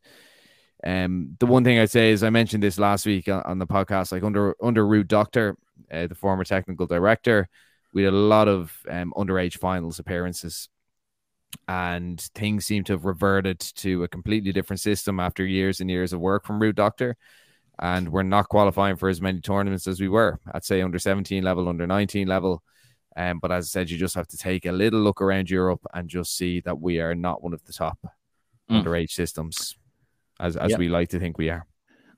um 0.84 1.36
the 1.40 1.46
one 1.46 1.64
thing 1.64 1.78
I'd 1.78 1.90
say 1.90 2.10
is 2.10 2.22
I 2.22 2.30
mentioned 2.30 2.62
this 2.62 2.78
last 2.78 3.06
week 3.06 3.28
on, 3.28 3.58
the 3.58 3.66
podcast, 3.66 4.12
like 4.12 4.22
under 4.22 4.54
under 4.62 4.84
Ruud 4.84 5.06
Dokter, 5.06 5.56
uh, 5.92 6.06
the 6.06 6.14
former 6.14 6.44
technical 6.44 6.86
director, 6.86 7.48
we 7.92 8.04
had 8.04 8.12
a 8.12 8.16
lot 8.16 8.48
of 8.48 8.76
um, 8.88 9.12
underage 9.16 9.58
finals 9.58 9.98
appearances 9.98 10.68
and 11.66 12.20
things 12.34 12.66
seem 12.66 12.84
to 12.84 12.92
have 12.92 13.04
reverted 13.04 13.58
to 13.58 14.02
a 14.02 14.08
completely 14.08 14.52
different 14.52 14.80
system 14.80 15.20
after 15.20 15.44
years 15.44 15.80
and 15.80 15.90
years 15.90 16.12
of 16.12 16.20
work 16.20 16.44
from 16.44 16.60
Ruud 16.60 16.74
Dokter. 16.74 17.14
And 17.78 18.10
we're 18.10 18.22
not 18.22 18.48
qualifying 18.48 18.96
for 18.96 19.08
as 19.08 19.20
many 19.20 19.40
tournaments 19.40 19.86
as 19.86 20.00
we 20.00 20.08
were 20.08 20.40
at 20.52 20.64
say 20.64 20.82
under 20.82 20.98
17 20.98 21.44
level, 21.44 21.68
under 21.68 21.86
19 21.86 22.26
level. 22.26 22.62
Um, 23.18 23.40
but 23.40 23.52
as 23.52 23.66
I 23.66 23.68
said, 23.68 23.90
you 23.90 23.98
just 23.98 24.14
have 24.14 24.28
to 24.28 24.38
take 24.38 24.64
a 24.64 24.72
little 24.72 25.00
look 25.00 25.20
around 25.20 25.50
Europe 25.50 25.84
and 25.92 26.08
just 26.08 26.36
see 26.36 26.60
that 26.60 26.80
we 26.80 27.00
are 27.00 27.14
not 27.14 27.42
one 27.42 27.52
of 27.52 27.64
the 27.64 27.72
top 27.72 27.98
mm. 28.70 28.82
underage 28.82 29.10
systems, 29.10 29.76
as 30.40 30.56
as 30.56 30.70
yep. 30.70 30.78
we 30.78 30.88
like 30.88 31.08
to 31.10 31.18
think 31.18 31.36
we 31.36 31.50
are. 31.50 31.66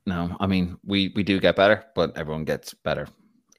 No, 0.05 0.37
I 0.39 0.47
mean 0.47 0.77
we 0.85 1.11
we 1.15 1.23
do 1.23 1.39
get 1.39 1.55
better, 1.55 1.83
but 1.95 2.17
everyone 2.17 2.45
gets 2.45 2.73
better. 2.73 3.07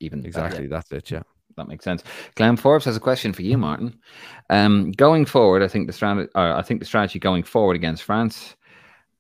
Even 0.00 0.24
exactly, 0.24 0.68
better. 0.68 0.68
that's 0.68 0.92
it. 0.92 1.10
Yeah 1.10 1.22
that 1.56 1.68
makes 1.68 1.84
sense. 1.84 2.02
Glenn 2.34 2.56
Forbes 2.56 2.84
has 2.84 2.96
a 2.96 3.00
question 3.00 3.32
for 3.32 3.42
you, 3.42 3.58
Martin. 3.58 3.98
Um, 4.50 4.92
going 4.92 5.26
forward, 5.26 5.62
I 5.62 5.68
think 5.68 5.86
the 5.86 5.92
strategy, 5.92 6.30
I 6.34 6.62
think 6.62 6.80
the 6.80 6.86
strategy 6.86 7.18
going 7.18 7.42
forward 7.42 7.76
against 7.76 8.02
France, 8.02 8.56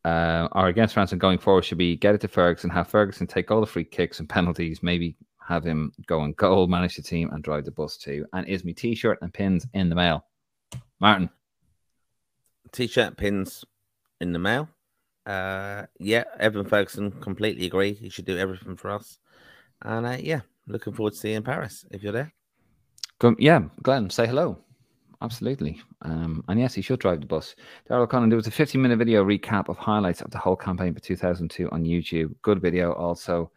uh, 0.04 0.48
or 0.52 0.68
against 0.68 0.94
France 0.94 1.12
and 1.12 1.20
going 1.20 1.38
forward 1.38 1.64
should 1.64 1.78
be 1.78 1.96
get 1.96 2.14
it 2.14 2.20
to 2.22 2.28
Ferguson, 2.28 2.70
have 2.70 2.88
Ferguson 2.88 3.26
take 3.26 3.50
all 3.50 3.60
the 3.60 3.66
free 3.66 3.84
kicks 3.84 4.18
and 4.18 4.28
penalties, 4.28 4.82
maybe 4.82 5.16
have 5.46 5.64
him 5.64 5.92
go 6.06 6.22
and 6.22 6.36
goal, 6.36 6.66
manage 6.66 6.96
the 6.96 7.02
team, 7.02 7.30
and 7.32 7.42
drive 7.42 7.64
the 7.64 7.70
bus 7.70 7.96
too. 7.96 8.26
And 8.32 8.46
is 8.46 8.64
me 8.64 8.72
t-shirt 8.72 9.18
and 9.22 9.32
pins 9.32 9.66
in 9.74 9.88
the 9.88 9.94
mail, 9.94 10.24
Martin? 11.00 11.30
T-shirt 12.72 13.16
pins 13.16 13.64
in 14.20 14.32
the 14.32 14.38
mail. 14.38 14.68
Uh, 15.26 15.84
yeah, 15.98 16.24
Evan 16.38 16.64
Ferguson 16.64 17.10
completely 17.20 17.66
agree. 17.66 17.92
He 17.92 18.08
should 18.08 18.24
do 18.24 18.38
everything 18.38 18.76
for 18.76 18.90
us. 18.90 19.18
And 19.82 20.06
uh, 20.06 20.16
yeah, 20.20 20.40
looking 20.66 20.92
forward 20.92 21.12
to 21.12 21.18
seeing 21.18 21.36
in 21.36 21.42
Paris 21.42 21.84
if 21.90 22.02
you're 22.02 22.12
there. 22.12 22.32
Come, 23.18 23.36
yeah, 23.38 23.60
Glenn, 23.82 24.10
say 24.10 24.26
hello. 24.26 24.58
Absolutely. 25.22 25.80
Um, 26.02 26.42
and 26.48 26.58
yes, 26.58 26.74
he 26.74 26.82
should 26.82 26.98
drive 26.98 27.20
the 27.20 27.26
bus. 27.26 27.54
Daryl 27.88 28.02
O'Connor, 28.02 28.28
there 28.28 28.36
was 28.36 28.48
a 28.48 28.50
15 28.50 28.82
minute 28.82 28.98
video 28.98 29.24
recap 29.24 29.68
of 29.68 29.78
highlights 29.78 30.20
of 30.20 30.32
the 30.32 30.38
whole 30.38 30.56
campaign 30.56 30.92
for 30.92 31.00
2002 31.00 31.70
on 31.70 31.84
YouTube. 31.84 32.34
Good 32.42 32.60
video. 32.60 32.92
Also, 32.94 33.52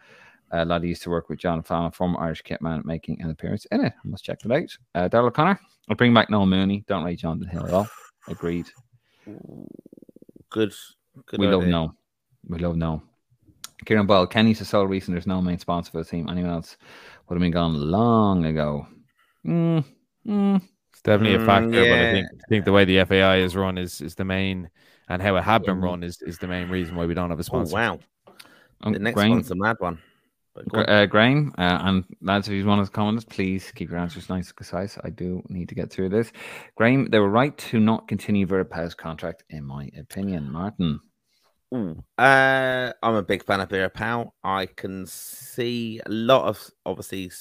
a 0.51 0.65
lad 0.65 0.84
used 0.84 1.03
to 1.03 1.09
work 1.09 1.30
with 1.30 1.39
John 1.39 1.63
Fallon, 1.63 1.91
former 1.91 2.19
Irish 2.19 2.43
kitman, 2.43 2.85
making 2.85 3.22
an 3.22 3.30
appearance 3.30 3.65
in 3.72 3.84
it. 3.84 3.93
I 3.93 4.07
must 4.07 4.23
check 4.23 4.39
it 4.43 4.51
out. 4.51 4.77
Uh, 4.93 5.09
Daryl 5.09 5.27
O'Connor, 5.27 5.59
I'll 5.89 5.95
bring 5.95 6.13
back 6.13 6.30
Noel 6.30 6.45
Mooney. 6.45 6.84
Don't 6.88 7.03
rate 7.03 7.19
Jonathan 7.19 7.47
Hill 7.47 7.67
at 7.67 7.73
all. 7.73 7.88
Agreed. 8.27 8.67
Good. 10.49 10.73
Good 11.26 11.39
we 11.39 11.47
idea. 11.47 11.57
love 11.57 11.67
no. 11.67 11.95
We 12.47 12.59
love 12.59 12.76
no. 12.76 13.01
Kieran 13.85 14.07
Boyle, 14.07 14.27
Kenny's 14.27 14.59
the 14.59 14.65
sole 14.65 14.88
reason 14.88 15.13
there's 15.13 15.27
no 15.27 15.41
main 15.41 15.59
sponsor 15.59 15.91
for 15.91 15.97
the 15.99 16.09
team. 16.09 16.30
Anyone 16.30 16.51
else 16.51 16.77
would 17.27 17.35
have 17.35 17.41
been 17.41 17.51
gone 17.51 17.73
long 17.76 18.45
ago. 18.45 18.88
Mm, 19.45 19.84
mm. 20.27 20.61
It's 20.91 21.01
definitely 21.01 21.35
a 21.35 21.45
factor, 21.45 21.84
yeah. 21.84 21.89
but 21.89 21.99
I 21.99 22.11
think 22.11 22.27
I 22.34 22.47
think 22.47 22.65
the 22.65 22.72
way 22.72 22.85
the 22.85 23.03
FAI 23.05 23.38
is 23.38 23.55
run 23.55 23.77
is 23.77 24.01
is 24.01 24.15
the 24.15 24.26
main, 24.26 24.69
and 25.09 25.22
how 25.22 25.35
it 25.35 25.43
had 25.43 25.63
been 25.63 25.81
run 25.81 26.03
is 26.03 26.22
is 26.22 26.38
the 26.38 26.47
main 26.47 26.69
reason 26.69 26.95
why 26.95 27.05
we 27.05 27.13
don't 27.13 27.30
have 27.30 27.39
a 27.39 27.43
sponsor. 27.43 27.77
Oh, 27.77 27.80
wow, 27.80 27.99
um, 28.81 28.93
the 28.93 28.99
next 28.99 29.15
Grain, 29.15 29.31
one's 29.31 29.51
a 29.51 29.55
mad 29.55 29.76
one. 29.80 29.99
Uh, 30.73 31.06
Graham 31.06 31.53
uh, 31.57 31.80
and 31.84 32.06
lads, 32.22 32.48
if 32.48 32.53
you 32.53 32.65
want 32.65 32.86
to 32.86 32.91
comment, 32.91 33.27
please 33.30 33.72
keep 33.76 33.90
your 33.90 33.99
answers 33.99 34.30
nice 34.30 34.48
and 34.48 34.56
concise. 34.56 34.98
I 35.03 35.10
do 35.10 35.44
need 35.49 35.69
to 35.69 35.76
get 35.76 35.91
through 35.91 36.10
this. 36.10 36.32
Graham, 36.76 37.10
they 37.10 37.19
were 37.19 37.30
right 37.30 37.57
to 37.57 37.80
not 37.80 38.07
continue 38.07 38.45
Vera 38.45 38.64
Pauw's 38.64 38.95
contract, 38.95 39.44
in 39.49 39.65
my 39.65 39.90
opinion. 39.98 40.52
Martin. 40.52 41.02
Ooh, 41.73 42.03
uh, 42.18 42.94
I'm 43.03 43.15
a 43.15 43.23
big 43.23 43.44
fan 43.44 43.60
of 43.60 43.69
Vera 43.69 43.90
Pauw. 43.90 44.32
I 44.44 44.68
can 44.68 45.06
see 45.07 45.99
a 46.06 46.10
lot 46.10 46.48
of 46.48 46.72
obviously 46.86 47.32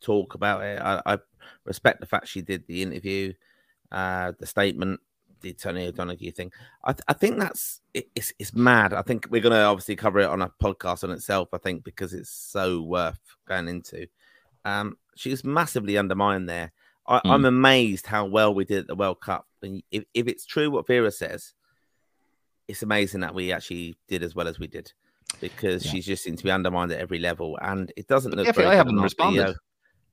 talk 0.00 0.34
about 0.34 0.62
it. 0.62 0.80
I, 0.80 1.02
I 1.04 1.18
respect 1.64 2.00
the 2.00 2.06
fact 2.06 2.28
she 2.28 2.40
did 2.40 2.66
the 2.66 2.82
interview, 2.82 3.34
uh, 3.92 4.32
the 4.38 4.46
statement, 4.46 5.00
the 5.44 5.52
Tony 5.52 5.86
O'Donoghue 5.86 6.32
thing. 6.32 6.50
I, 6.82 6.92
th- 6.92 7.04
I 7.06 7.12
think 7.12 7.38
that's 7.38 7.80
it, 7.92 8.08
it's 8.14 8.32
it's 8.38 8.54
mad. 8.54 8.92
I 8.94 9.02
think 9.02 9.28
we're 9.30 9.42
gonna 9.42 9.62
obviously 9.62 9.94
cover 9.94 10.20
it 10.20 10.28
on 10.28 10.42
a 10.42 10.50
podcast 10.62 11.04
on 11.04 11.10
itself. 11.10 11.50
I 11.52 11.58
think 11.58 11.84
because 11.84 12.14
it's 12.14 12.30
so 12.30 12.80
worth 12.80 13.20
going 13.46 13.68
into. 13.68 14.06
Um, 14.64 14.96
she 15.14 15.30
was 15.30 15.44
massively 15.44 15.98
undermined 15.98 16.48
there. 16.48 16.72
I, 17.06 17.20
am 17.26 17.42
mm. 17.42 17.48
amazed 17.48 18.06
how 18.06 18.24
well 18.24 18.54
we 18.54 18.64
did 18.64 18.78
at 18.78 18.86
the 18.86 18.94
World 18.94 19.20
Cup. 19.20 19.46
And 19.62 19.82
if, 19.90 20.04
if 20.14 20.26
it's 20.26 20.46
true 20.46 20.70
what 20.70 20.86
Vera 20.86 21.10
says, 21.10 21.52
it's 22.66 22.82
amazing 22.82 23.20
that 23.20 23.34
we 23.34 23.52
actually 23.52 23.94
did 24.08 24.22
as 24.22 24.34
well 24.34 24.48
as 24.48 24.58
we 24.58 24.66
did 24.66 24.90
because 25.40 25.84
yeah. 25.84 25.92
she 25.92 26.00
just 26.00 26.24
seems 26.24 26.38
to 26.38 26.44
be 26.44 26.50
undermined 26.50 26.92
at 26.92 27.00
every 27.00 27.18
level, 27.18 27.58
and 27.60 27.92
it 27.96 28.08
doesn't 28.08 28.34
look. 28.34 28.56
Yeah, 28.56 28.68
I 28.68 28.74
haven't 28.74 29.00
responded. 29.00 29.54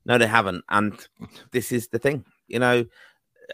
No, 0.04 0.18
they 0.18 0.26
haven't, 0.26 0.64
and 0.68 0.94
this 1.52 1.72
is 1.72 1.88
the 1.88 1.98
thing. 1.98 2.24
You 2.48 2.58
know, 2.58 2.84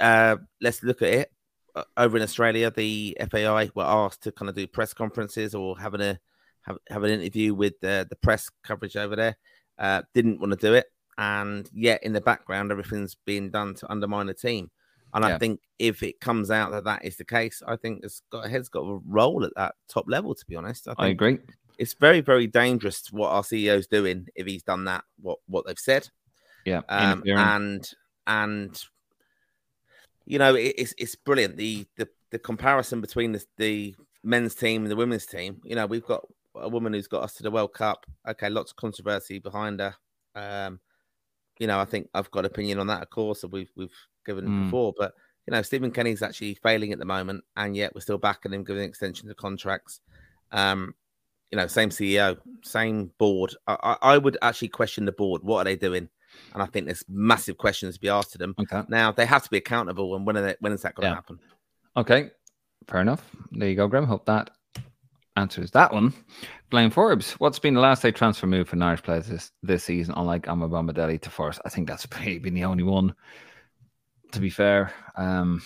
uh, 0.01 0.37
let's 0.61 0.83
look 0.83 1.03
at 1.03 1.09
it. 1.09 1.33
Uh, 1.79 1.85
over 1.97 2.17
in 2.17 2.23
Australia, 2.23 2.71
the 2.71 3.17
FAI 3.31 3.71
were 3.75 3.85
asked 3.85 4.23
to 4.23 4.33
kind 4.33 4.49
of 4.49 4.55
do 4.55 4.67
press 4.67 4.93
conferences 4.93 5.55
or 5.55 5.79
having 5.79 6.01
a 6.01 6.19
have, 6.63 6.79
have 6.89 7.05
an 7.05 7.11
interview 7.11 7.55
with 7.55 7.79
the, 7.81 8.07
the 8.11 8.17
press 8.17 8.51
coverage 8.65 8.97
over 8.97 9.17
there. 9.17 9.37
Uh, 9.79 10.03
didn't 10.15 10.41
want 10.41 10.53
to 10.53 10.59
do 10.59 10.75
it, 10.75 10.87
and 11.19 11.69
yet 11.73 12.03
in 12.03 12.13
the 12.13 12.21
background, 12.21 12.73
everything's 12.73 13.17
being 13.25 13.51
done 13.51 13.75
to 13.75 13.91
undermine 13.91 14.27
the 14.27 14.35
team. 14.35 14.71
And 15.15 15.25
yeah. 15.25 15.35
I 15.35 15.39
think 15.39 15.61
if 15.79 16.03
it 16.03 16.21
comes 16.21 16.51
out 16.51 16.73
that 16.73 16.85
that 16.85 17.05
is 17.05 17.17
the 17.17 17.25
case, 17.25 17.63
I 17.67 17.77
think 17.77 18.01
it's 18.03 18.23
got 18.31 18.51
head's 18.51 18.69
got 18.69 18.81
a 18.81 19.01
role 19.07 19.45
at 19.45 19.55
that 19.57 19.77
top 19.89 20.07
level. 20.09 20.35
To 20.35 20.47
be 20.47 20.57
honest, 20.57 20.89
I, 20.89 20.95
I 20.99 21.09
agree. 21.09 21.39
It's 21.79 21.95
very 21.95 22.21
very 22.21 22.47
dangerous 22.47 23.11
what 23.13 23.31
our 23.31 23.43
CEO's 23.43 23.87
doing 23.87 24.27
if 24.35 24.47
he's 24.47 24.65
done 24.65 24.85
that. 24.87 25.05
What 25.21 25.39
what 25.47 25.67
they've 25.67 25.79
said. 25.79 26.09
Yeah, 26.65 26.83
um, 26.89 27.23
and 27.27 27.89
and 28.27 28.85
you 30.29 30.39
know 30.39 30.55
it, 30.55 30.75
it's 30.77 30.95
it's 30.99 31.17
brilliant 31.17 31.57
the 31.57 31.87
the 31.97 32.09
the 32.31 32.39
comparison 32.39 33.01
between 33.01 33.33
the, 33.33 33.45
the 33.57 33.95
men's 34.23 34.55
team 34.55 34.83
and 34.83 34.91
the 34.91 34.97
women's 34.97 35.27
team. 35.27 35.61
You 35.65 35.75
know 35.75 35.87
we've 35.87 36.05
got 36.05 36.25
a 36.55 36.69
woman 36.69 36.93
who's 36.93 37.09
got 37.09 37.23
us 37.23 37.35
to 37.35 37.43
the 37.43 37.51
World 37.51 37.73
Cup. 37.73 38.05
Okay, 38.29 38.51
lots 38.51 38.73
of 38.73 38.77
controversy 38.77 39.39
behind 39.39 39.81
her. 39.81 39.95
Um, 40.35 40.81
you 41.59 41.67
know, 41.67 41.79
I 41.79 41.87
think 41.87 42.09
I've 42.15 42.31
got 42.31 42.45
opinion 42.45 42.79
on 42.79 42.87
that, 42.89 43.03
of 43.03 43.11
course. 43.11 43.45
We've 43.51 43.71
we've 43.75 43.95
given 44.27 44.47
mm. 44.47 44.65
before. 44.65 44.93
But 44.97 45.15
you 45.47 45.53
know, 45.53 45.63
Stephen 45.63 45.91
Kenny's 45.91 46.23
actually 46.23 46.55
failing 46.55 46.93
at 46.93 46.99
the 46.99 47.05
moment, 47.05 47.43
and 47.57 47.75
yet 47.75 47.95
we're 47.95 48.03
still 48.03 48.19
backing 48.19 48.53
him, 48.53 48.65
giving 48.65 48.85
extensions 48.85 49.31
of 49.31 49.37
contracts. 49.39 50.01
Um, 50.53 50.95
you 51.51 51.57
know, 51.57 51.67
same 51.67 51.89
CEO, 51.89 52.37
same 52.63 53.11
board. 53.19 53.55
I, 53.67 53.97
I, 54.03 54.19
would 54.19 54.37
actually 54.43 54.69
question 54.69 55.07
the 55.07 55.13
board. 55.13 55.43
What 55.43 55.61
are 55.61 55.65
they 55.65 55.77
doing? 55.77 56.11
And 56.55 56.63
I 56.63 56.67
think 56.67 56.87
there's 56.87 57.05
massive 57.09 57.59
questions 57.59 57.95
to 57.95 58.01
be 58.01 58.09
asked 58.09 58.33
to 58.33 58.39
them. 58.39 58.55
Okay. 58.59 58.83
Now 58.89 59.13
they 59.13 59.27
have 59.27 59.43
to 59.45 59.51
be 59.51 59.59
accountable. 59.59 60.15
And 60.17 60.27
when 60.27 60.37
are 60.37 60.43
they, 60.43 60.57
when 60.61 60.73
is 60.73 60.83
that 60.83 60.95
going 60.95 61.07
to 61.07 61.11
yeah. 61.11 61.15
happen? 61.15 61.39
Okay, 61.97 62.31
fair 62.87 63.01
enough. 63.01 63.29
There 63.53 63.69
you 63.69 63.77
go, 63.77 63.89
Graham. 63.89 64.07
Hope 64.07 64.27
that 64.27 64.51
answers 65.37 65.71
that 65.73 65.93
one. 65.93 66.13
Glenn 66.71 66.91
Forbes, 66.91 67.33
what's 67.33 67.59
been 67.59 67.75
the 67.75 67.81
last 67.81 68.03
day 68.03 68.11
transfer 68.11 68.47
move 68.47 68.69
for 68.69 68.83
Irish 68.83 69.03
players 69.03 69.27
this, 69.27 69.53
this 69.63 69.85
season, 69.85 70.15
unlike 70.17 70.47
Omobamidele 70.47 71.21
to 71.23 71.31
Forest? 71.31 71.61
I 71.65 71.71
think 71.71 71.89
that's 71.89 72.07
probably 72.07 72.39
been 72.39 72.55
the 72.55 72.65
only 72.65 72.85
one 72.85 73.15
to 74.33 74.41
be 74.41 74.51
fair. 74.51 74.93
Um, 75.17 75.63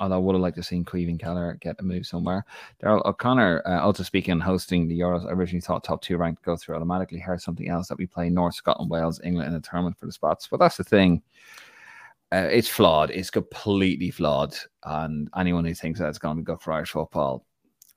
although 0.00 0.16
I 0.16 0.18
would 0.18 0.34
have 0.34 0.42
liked 0.42 0.56
to 0.56 0.62
see 0.62 0.82
Caoimhín 0.82 1.20
Kelleher 1.20 1.58
get 1.60 1.76
a 1.78 1.82
move 1.82 2.06
somewhere. 2.06 2.44
Daryl 2.82 3.04
O'Connor, 3.04 3.62
uh, 3.66 3.80
also 3.80 4.02
speaking 4.02 4.32
on 4.32 4.40
hosting 4.40 4.88
the 4.88 4.98
Euros, 4.98 5.26
I 5.26 5.30
originally 5.30 5.60
thought 5.60 5.84
top 5.84 6.02
two 6.02 6.16
ranked 6.16 6.42
go 6.42 6.56
through 6.56 6.76
automatically. 6.76 7.18
Heard 7.18 7.40
something 7.40 7.68
else 7.68 7.88
that 7.88 7.98
we 7.98 8.06
play 8.06 8.30
North 8.30 8.54
Scotland, 8.54 8.90
Wales, 8.90 9.20
England 9.24 9.48
in 9.48 9.54
a 9.54 9.60
tournament 9.60 9.98
for 9.98 10.06
the 10.06 10.12
spots. 10.12 10.48
But 10.50 10.60
that's 10.60 10.76
the 10.76 10.84
thing. 10.84 11.22
Uh, 12.32 12.48
it's 12.50 12.68
flawed. 12.68 13.10
It's 13.10 13.30
completely 13.30 14.10
flawed. 14.10 14.56
And 14.84 15.28
anyone 15.36 15.64
who 15.64 15.74
thinks 15.74 16.00
that 16.00 16.08
it's 16.08 16.18
going 16.18 16.36
to 16.36 16.42
go 16.42 16.56
for 16.56 16.72
Irish 16.72 16.90
football, 16.90 17.44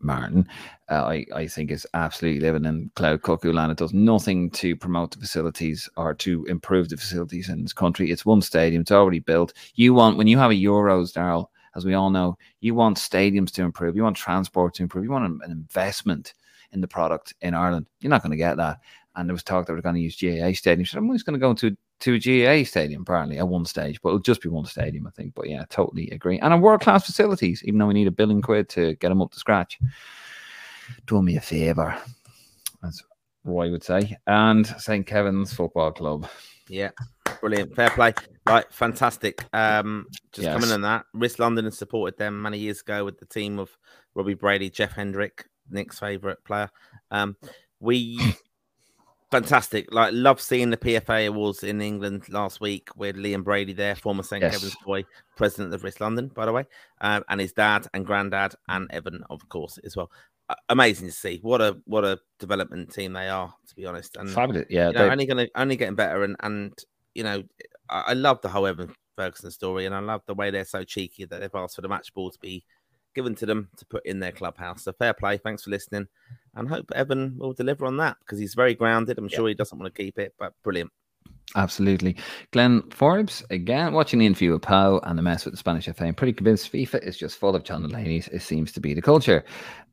Martin, 0.01 0.47
uh, 0.89 1.03
I, 1.03 1.25
I 1.35 1.47
think 1.47 1.71
is 1.71 1.85
absolutely 1.93 2.39
living 2.39 2.65
in 2.65 2.89
cloud 2.95 3.21
cuckoo 3.21 3.51
land. 3.51 3.71
It 3.71 3.77
does 3.79 3.93
nothing 3.93 4.49
to 4.51 4.75
promote 4.75 5.11
the 5.11 5.17
facilities 5.17 5.89
or 5.97 6.13
to 6.13 6.45
improve 6.45 6.89
the 6.89 6.97
facilities 6.97 7.49
in 7.49 7.63
this 7.63 7.73
country. 7.73 8.11
It's 8.11 8.25
one 8.25 8.41
stadium, 8.41 8.81
it's 8.81 8.91
already 8.91 9.19
built. 9.19 9.53
You 9.75 9.93
want, 9.93 10.17
when 10.17 10.27
you 10.27 10.37
have 10.37 10.51
a 10.51 10.55
Euros, 10.55 11.11
Daryl, 11.11 11.47
as 11.75 11.85
we 11.85 11.93
all 11.93 12.09
know, 12.09 12.37
you 12.61 12.75
want 12.75 12.97
stadiums 12.97 13.51
to 13.51 13.63
improve, 13.63 13.95
you 13.95 14.03
want 14.03 14.17
transport 14.17 14.73
to 14.75 14.83
improve, 14.83 15.03
you 15.03 15.11
want 15.11 15.41
an, 15.43 15.51
investment 15.51 16.33
in 16.71 16.81
the 16.81 16.87
product 16.87 17.33
in 17.41 17.53
Ireland. 17.53 17.87
You're 17.99 18.09
not 18.09 18.21
going 18.21 18.31
to 18.31 18.37
get 18.37 18.57
that. 18.57 18.79
And 19.15 19.27
there 19.27 19.33
was 19.33 19.43
talk 19.43 19.65
that 19.65 19.73
we're 19.73 19.81
going 19.81 19.95
to 19.95 20.01
use 20.01 20.19
GAA 20.19 20.53
stadium. 20.53 20.85
So 20.85 20.99
I'm 20.99 21.11
just 21.11 21.25
going 21.25 21.33
to 21.33 21.39
go 21.39 21.49
into 21.49 21.75
to 22.01 22.13
a 22.13 22.19
GAA 22.19 22.65
stadium 22.65 23.01
apparently 23.01 23.39
at 23.39 23.47
one 23.47 23.65
stage, 23.65 24.01
but 24.01 24.09
it'll 24.09 24.19
just 24.19 24.41
be 24.41 24.49
one 24.49 24.65
stadium, 24.65 25.05
I 25.07 25.11
think. 25.11 25.33
But 25.35 25.49
yeah, 25.49 25.65
totally 25.69 26.09
agree. 26.11 26.39
And 26.39 26.53
a 26.53 26.57
world 26.57 26.81
class 26.81 27.05
facilities, 27.05 27.61
even 27.65 27.79
though 27.79 27.87
we 27.87 27.93
need 27.93 28.07
a 28.07 28.11
billion 28.11 28.41
quid 28.41 28.69
to 28.69 28.95
get 28.95 29.09
them 29.09 29.21
up 29.21 29.31
to 29.31 29.39
scratch. 29.39 29.79
Do 31.05 31.21
me 31.21 31.35
a 31.37 31.41
favour, 31.41 31.95
as 32.83 33.03
Roy 33.43 33.69
would 33.69 33.83
say. 33.83 34.17
And 34.27 34.65
St. 34.65 35.05
Kevin's 35.05 35.53
Football 35.53 35.91
Club. 35.91 36.27
Yeah, 36.67 36.91
brilliant, 37.41 37.75
fair 37.75 37.89
play, 37.91 38.13
right, 38.47 38.65
fantastic. 38.71 39.43
Um, 39.53 40.07
just 40.31 40.45
yes. 40.45 40.53
coming 40.53 40.71
on 40.71 40.81
that, 40.81 41.05
Risk 41.13 41.39
London 41.39 41.65
has 41.65 41.77
supported 41.77 42.17
them 42.17 42.41
many 42.41 42.57
years 42.57 42.81
ago 42.81 43.05
with 43.05 43.19
the 43.19 43.25
team 43.25 43.59
of 43.59 43.69
Robbie 44.15 44.33
Brady, 44.33 44.69
Jeff 44.69 44.93
Hendrick, 44.93 45.45
Nick's 45.69 45.99
favourite 45.99 46.43
player. 46.43 46.69
Um, 47.11 47.35
we 47.79 48.19
fantastic. 49.31 49.93
Like, 49.93 50.11
love 50.13 50.41
seeing 50.41 50.69
the 50.69 50.77
PFA 50.77 51.27
Awards 51.27 51.63
in 51.63 51.81
England 51.81 52.29
last 52.29 52.61
week 52.61 52.89
with 52.95 53.15
Liam 53.15 53.43
Brady 53.43 53.73
there, 53.73 53.95
former 53.95 54.23
St. 54.23 54.41
Yes. 54.41 54.55
Kevin's 54.55 54.75
boy, 54.85 55.05
president 55.35 55.73
of 55.73 55.83
Risk 55.83 55.99
London, 55.99 56.29
by 56.29 56.45
the 56.45 56.51
way, 56.51 56.65
um, 57.01 57.23
and 57.29 57.39
his 57.39 57.53
dad 57.53 57.87
and 57.93 58.05
granddad 58.05 58.55
and 58.67 58.89
Evan, 58.91 59.23
of 59.29 59.47
course, 59.49 59.77
as 59.83 59.95
well. 59.95 60.11
Uh, 60.49 60.55
amazing 60.69 61.07
to 61.07 61.13
see. 61.13 61.39
What 61.43 61.61
a 61.61 61.77
what 61.85 62.03
a 62.03 62.19
development 62.39 62.91
team 62.91 63.13
they 63.13 63.29
are, 63.29 63.53
to 63.67 63.75
be 63.75 63.85
honest. 63.85 64.17
And 64.17 64.29
fabulous, 64.31 64.65
yeah. 64.69 64.87
You 64.87 64.93
know, 64.93 65.09
only 65.09 65.25
gonna 65.27 65.47
only 65.55 65.75
getting 65.75 65.93
better, 65.93 66.23
and 66.23 66.35
and 66.39 66.73
you 67.13 67.23
know, 67.23 67.43
I, 67.89 67.99
I 68.07 68.13
love 68.13 68.41
the 68.41 68.49
whole 68.49 68.67
Evan 68.67 68.93
Ferguson 69.15 69.51
story, 69.51 69.85
and 69.85 69.95
I 69.95 69.99
love 69.99 70.21
the 70.25 70.33
way 70.33 70.51
they're 70.51 70.65
so 70.65 70.83
cheeky 70.83 71.25
that 71.25 71.39
they've 71.39 71.49
asked 71.53 71.75
for 71.75 71.81
the 71.81 71.89
match 71.89 72.13
ball 72.13 72.31
to 72.31 72.39
be 72.39 72.63
given 73.15 73.35
to 73.35 73.45
them 73.45 73.69
to 73.77 73.85
put 73.85 74.05
in 74.05 74.19
their 74.19 74.31
clubhouse. 74.31 74.83
So 74.83 74.93
fair 74.93 75.13
play. 75.13 75.37
Thanks 75.37 75.63
for 75.63 75.71
listening, 75.71 76.07
and 76.55 76.69
hope 76.69 76.91
Evan 76.95 77.37
will 77.37 77.53
deliver 77.53 77.85
on 77.85 77.97
that 77.97 78.17
because 78.19 78.39
he's 78.39 78.55
very 78.55 78.75
grounded. 78.75 79.17
I'm 79.17 79.27
sure 79.27 79.47
he 79.47 79.53
doesn't 79.53 79.77
want 79.77 79.93
to 79.93 80.01
keep 80.01 80.19
it, 80.19 80.33
but 80.39 80.53
brilliant. 80.63 80.91
Absolutely. 81.55 82.15
Glenn 82.51 82.83
Forbes, 82.91 83.43
again, 83.49 83.93
watching 83.93 84.19
the 84.19 84.25
interview 84.25 84.51
with 84.51 84.61
Pauw 84.61 84.99
and 85.03 85.17
the 85.17 85.23
mess 85.23 85.45
with 85.45 85.53
the 85.53 85.57
Spanish 85.57 85.85
FA. 85.85 86.05
I'm 86.05 86.13
pretty 86.13 86.33
convinced 86.33 86.71
FIFA 86.71 87.03
is 87.03 87.17
just 87.17 87.37
full 87.37 87.55
of 87.55 87.63
John 87.63 87.81
Delaney's. 87.81 88.27
It 88.27 88.43
seems 88.43 88.71
to 88.73 88.79
be 88.79 88.93
the 88.93 89.01
culture. 89.01 89.43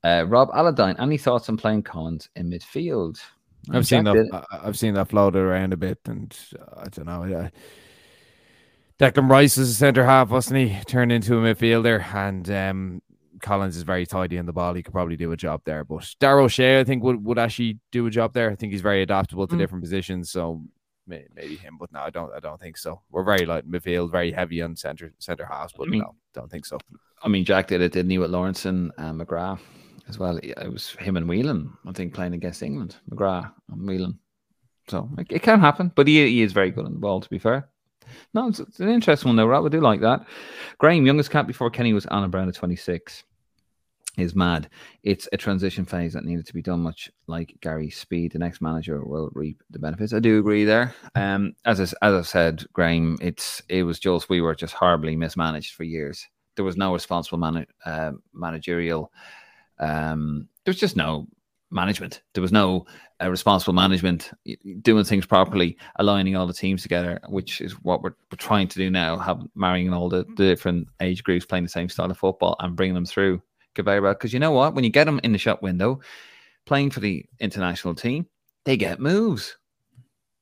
Uh, 0.04 0.26
Rob 0.28 0.50
Aladine, 0.50 1.00
any 1.00 1.16
thoughts 1.16 1.48
on 1.48 1.56
playing 1.56 1.82
Collins 1.82 2.28
in 2.36 2.50
midfield? 2.50 3.18
I've 3.70 3.86
seen 3.86 4.04
that. 4.04 4.46
I've 4.50 4.78
seen 4.78 4.94
that 4.94 5.08
floated 5.08 5.38
around 5.38 5.72
a 5.72 5.76
bit, 5.76 5.98
and 6.06 6.36
uh, 6.58 6.80
I 6.82 6.88
don't 6.88 7.06
know. 7.06 7.22
I, 7.24 7.50
Declan 8.98 9.28
Rice 9.28 9.56
was 9.56 9.70
a 9.70 9.74
centre 9.74 10.04
half, 10.04 10.30
wasn't 10.30 10.58
he? 10.58 10.78
Turned 10.86 11.12
into 11.12 11.36
a 11.36 11.40
midfielder, 11.40 12.02
and 12.14 12.50
um, 12.50 13.02
Collins 13.42 13.76
is 13.76 13.82
very 13.82 14.06
tidy 14.06 14.36
in 14.36 14.46
the 14.46 14.52
ball. 14.52 14.74
He 14.74 14.82
could 14.82 14.94
probably 14.94 15.16
do 15.16 15.32
a 15.32 15.36
job 15.36 15.62
there. 15.64 15.84
But 15.84 16.14
Dara 16.18 16.44
O'Shea, 16.44 16.80
I 16.80 16.84
think, 16.84 17.02
would, 17.02 17.22
would 17.24 17.38
actually 17.38 17.78
do 17.92 18.06
a 18.06 18.10
job 18.10 18.32
there. 18.32 18.50
I 18.50 18.54
think 18.54 18.72
he's 18.72 18.80
very 18.80 19.02
adaptable 19.02 19.46
to 19.46 19.54
mm. 19.54 19.58
different 19.58 19.84
positions. 19.84 20.30
So 20.30 20.62
maybe 21.06 21.56
him, 21.56 21.76
but 21.78 21.92
no, 21.92 22.00
I 22.00 22.10
don't. 22.10 22.32
I 22.32 22.40
don't 22.40 22.60
think 22.60 22.78
so. 22.78 23.02
We're 23.10 23.24
very 23.24 23.44
light 23.44 23.68
midfield, 23.68 24.12
very 24.12 24.32
heavy 24.32 24.62
on 24.62 24.76
centre 24.76 25.12
centre 25.18 25.46
halves, 25.46 25.74
but 25.76 25.88
I 25.88 25.90
mean, 25.90 26.00
no, 26.00 26.14
don't 26.32 26.50
think 26.50 26.66
so. 26.66 26.78
I 27.22 27.28
mean, 27.28 27.44
Jack 27.44 27.68
did 27.68 27.80
it, 27.80 27.92
didn't 27.92 28.10
he, 28.10 28.18
with 28.18 28.30
Lawrence 28.30 28.64
and 28.64 28.92
uh, 28.98 29.12
McGrath 29.12 29.60
as 30.08 30.18
well? 30.18 30.38
It 30.42 30.72
was 30.72 30.90
him 30.92 31.16
and 31.16 31.28
Whelan, 31.28 31.72
I 31.86 31.92
think, 31.92 32.14
playing 32.14 32.34
against 32.34 32.62
England. 32.62 32.96
McGrath 33.10 33.52
and 33.70 33.86
Whelan. 33.86 34.18
So 34.88 35.08
it, 35.18 35.26
it 35.30 35.42
can 35.42 35.60
happen, 35.60 35.92
but 35.94 36.06
he, 36.06 36.26
he 36.26 36.42
is 36.42 36.52
very 36.52 36.70
good 36.70 36.86
on 36.86 36.92
the 36.92 36.98
ball. 36.98 37.20
To 37.20 37.30
be 37.30 37.38
fair. 37.38 37.68
No, 38.34 38.48
it's, 38.48 38.60
it's 38.60 38.80
an 38.80 38.88
interesting 38.88 39.30
one 39.30 39.36
though, 39.36 39.46
right? 39.46 39.62
We 39.62 39.70
do 39.70 39.80
like 39.80 40.00
that. 40.00 40.26
Graham, 40.78 41.06
youngest 41.06 41.30
cap 41.30 41.46
before 41.46 41.70
Kenny 41.70 41.92
was 41.92 42.06
Alan 42.06 42.30
Browne 42.30 42.48
at 42.48 42.54
26 42.54 43.24
is 44.16 44.34
mad. 44.34 44.68
It's 45.02 45.28
a 45.32 45.36
transition 45.36 45.84
phase 45.84 46.14
that 46.14 46.24
needed 46.24 46.46
to 46.46 46.54
be 46.54 46.62
done, 46.62 46.80
much 46.80 47.10
like 47.26 47.56
Gary 47.60 47.90
Speed. 47.90 48.32
The 48.32 48.38
next 48.38 48.60
manager 48.60 49.04
will 49.04 49.30
reap 49.34 49.62
the 49.70 49.78
benefits. 49.78 50.12
I 50.12 50.20
do 50.20 50.38
agree 50.38 50.64
there. 50.64 50.94
Um, 51.14 51.54
as 51.64 51.80
I, 51.80 52.06
as 52.06 52.14
I 52.14 52.22
said, 52.22 52.64
Graham, 52.72 53.18
it's 53.20 53.62
it 53.68 53.82
was 53.82 53.98
just 53.98 54.28
we 54.28 54.40
were 54.40 54.54
just 54.54 54.74
horribly 54.74 55.16
mismanaged 55.16 55.74
for 55.74 55.84
years. 55.84 56.26
There 56.54 56.64
was 56.64 56.76
no 56.76 56.92
responsible 56.92 57.38
man, 57.38 57.66
uh, 57.84 58.12
managerial. 58.32 59.12
Um, 59.78 60.48
there 60.64 60.72
was 60.72 60.80
just 60.80 60.96
no 60.96 61.26
management. 61.70 62.22
There 62.34 62.42
was 62.42 62.52
no 62.52 62.86
uh, 63.22 63.30
responsible 63.30 63.74
management 63.74 64.30
doing 64.82 65.04
things 65.04 65.26
properly, 65.26 65.76
aligning 65.96 66.36
all 66.36 66.46
the 66.46 66.52
teams 66.52 66.82
together, 66.82 67.20
which 67.28 67.60
is 67.60 67.72
what 67.82 68.02
we're, 68.02 68.14
we're 68.30 68.36
trying 68.38 68.68
to 68.68 68.78
do 68.78 68.90
now. 68.90 69.18
Have 69.18 69.42
marrying 69.54 69.92
all 69.92 70.08
the, 70.08 70.24
the 70.36 70.46
different 70.46 70.88
age 71.00 71.22
groups 71.24 71.46
playing 71.46 71.64
the 71.64 71.70
same 71.70 71.88
style 71.88 72.10
of 72.10 72.18
football 72.18 72.56
and 72.60 72.76
bringing 72.76 72.94
them 72.94 73.06
through 73.06 73.42
well. 73.84 74.12
Because 74.14 74.32
you 74.32 74.38
know 74.38 74.52
what? 74.52 74.74
When 74.74 74.84
you 74.84 74.90
get 74.90 75.04
them 75.04 75.20
in 75.22 75.32
the 75.32 75.38
shop 75.38 75.62
window, 75.62 76.00
playing 76.64 76.90
for 76.90 77.00
the 77.00 77.24
international 77.40 77.94
team, 77.94 78.26
they 78.64 78.76
get 78.76 79.00
moves. 79.00 79.56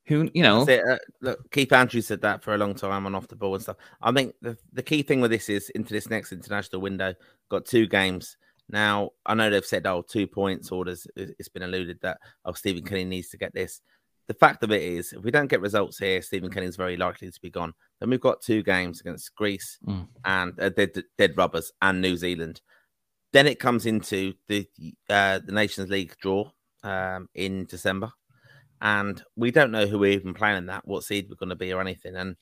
Who 0.06 0.30
you 0.34 0.42
know? 0.42 0.62
Uh, 0.62 0.98
look, 1.22 1.50
Keith 1.50 1.72
Andrews 1.72 2.06
said 2.06 2.20
that 2.20 2.42
for 2.42 2.54
a 2.54 2.58
long 2.58 2.74
time 2.74 3.06
on 3.06 3.14
off 3.14 3.28
the 3.28 3.36
ball 3.36 3.54
and 3.54 3.62
stuff. 3.62 3.76
I 4.02 4.12
think 4.12 4.34
the, 4.42 4.56
the 4.72 4.82
key 4.82 5.02
thing 5.02 5.22
with 5.22 5.30
this 5.30 5.48
is 5.48 5.70
into 5.70 5.94
this 5.94 6.10
next 6.10 6.30
international 6.30 6.82
window, 6.82 7.14
got 7.48 7.64
two 7.64 7.86
games. 7.86 8.36
Now 8.68 9.10
I 9.26 9.34
know 9.34 9.50
they've 9.50 9.64
said 9.64 9.86
oh 9.86 10.02
two 10.02 10.26
points 10.26 10.72
orders. 10.72 11.06
It's 11.16 11.48
been 11.48 11.62
alluded 11.62 11.98
that 12.02 12.18
oh 12.44 12.52
Stephen 12.52 12.84
Kenny 12.84 13.04
needs 13.04 13.28
to 13.30 13.36
get 13.36 13.54
this. 13.54 13.80
The 14.26 14.34
fact 14.34 14.62
of 14.62 14.72
it 14.72 14.80
is, 14.80 15.12
if 15.12 15.22
we 15.22 15.30
don't 15.30 15.48
get 15.48 15.60
results 15.60 15.98
here, 15.98 16.22
Stephen 16.22 16.50
Kenny 16.50 16.66
is 16.66 16.76
very 16.76 16.96
likely 16.96 17.30
to 17.30 17.40
be 17.42 17.50
gone. 17.50 17.74
Then 18.00 18.08
we've 18.08 18.20
got 18.20 18.40
two 18.40 18.62
games 18.62 19.00
against 19.00 19.34
Greece 19.34 19.78
mm. 19.86 20.08
and 20.24 20.58
uh, 20.58 20.70
dead, 20.70 20.92
dead 21.18 21.36
rubbers 21.36 21.70
and 21.82 22.00
New 22.00 22.16
Zealand. 22.16 22.62
Then 23.34 23.46
it 23.46 23.60
comes 23.60 23.84
into 23.84 24.32
the 24.48 24.66
uh, 25.10 25.40
the 25.44 25.52
Nations 25.52 25.90
League 25.90 26.14
draw 26.22 26.50
um, 26.82 27.28
in 27.34 27.66
December, 27.66 28.12
and 28.80 29.22
we 29.36 29.50
don't 29.50 29.72
know 29.72 29.86
who 29.86 29.98
we're 29.98 30.12
even 30.12 30.32
playing 30.32 30.58
in 30.58 30.66
that, 30.66 30.86
what 30.86 31.04
seed 31.04 31.26
we're 31.28 31.36
going 31.36 31.50
to 31.50 31.56
be, 31.56 31.72
or 31.72 31.80
anything. 31.80 32.16
And 32.16 32.36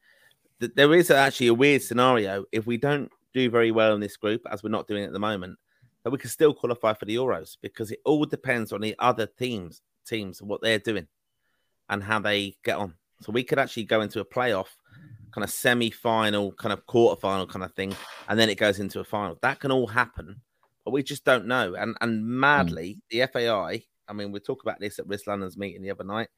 th- 0.61 0.73
there 0.77 0.95
is 0.95 1.11
actually 1.11 1.49
a 1.49 1.55
weird 1.55 1.83
scenario 1.83 2.45
if 2.53 2.65
we 2.67 2.77
don't 2.77 3.11
do 3.35 3.51
very 3.51 3.73
well 3.73 3.95
in 3.95 4.01
this 4.01 4.17
group, 4.17 4.43
as 4.51 4.63
we're 4.63 4.71
not 4.71 4.87
doing 4.87 5.05
at 5.05 5.13
the 5.13 5.19
moment, 5.19 5.59
that 6.05 6.11
we 6.11 6.19
can 6.19 6.31
still 6.31 6.55
qualify 6.55 6.95
for 6.95 7.05
the 7.05 7.17
Euros 7.17 7.57
because 7.61 7.91
it 7.91 8.01
all 8.05 8.25
depends 8.25 8.73
on 8.73 8.81
the 8.81 8.95
other 8.99 9.27
teams, 9.27 9.83
teams 10.07 10.43
what 10.43 10.61
they're 10.63 10.79
doing, 10.79 11.07
and 11.89 12.03
how 12.03 12.19
they 12.19 12.57
get 12.65 12.77
on. 12.77 12.95
So 13.21 13.33
we 13.33 13.45
could 13.45 13.59
actually 13.59 13.85
go 13.85 14.01
into 14.01 14.21
a 14.21 14.25
playoff 14.25 14.69
kind 15.33 15.45
of 15.45 15.51
semi-final, 15.51 16.53
kind 16.53 16.73
of 16.73 16.85
quarter-final 16.87 17.47
kind 17.47 17.65
of 17.65 17.73
thing, 17.75 17.95
and 18.29 18.39
then 18.39 18.51
it 18.51 18.59
goes 18.59 18.81
into 18.81 19.01
a 19.01 19.05
final. 19.05 19.39
That 19.43 19.61
can 19.61 19.71
all 19.71 19.87
happen 19.87 20.41
but 20.85 20.93
we 20.93 21.03
just 21.03 21.25
don't 21.25 21.47
know. 21.47 21.75
And 21.75 21.97
and 22.01 22.21
hmm. 22.21 22.41
madly, 22.41 23.01
mm. 23.11 23.11
the 23.11 23.27
FAI. 23.33 23.85
I 24.09 24.13
mean, 24.13 24.33
we 24.33 24.41
talked 24.41 24.63
about 24.63 24.81
this 24.81 24.99
at 24.99 25.07
Risk 25.07 25.27
London's 25.27 25.57
meeting 25.57 25.83
the 25.83 25.91
other 25.91 26.05
night. 26.05 26.29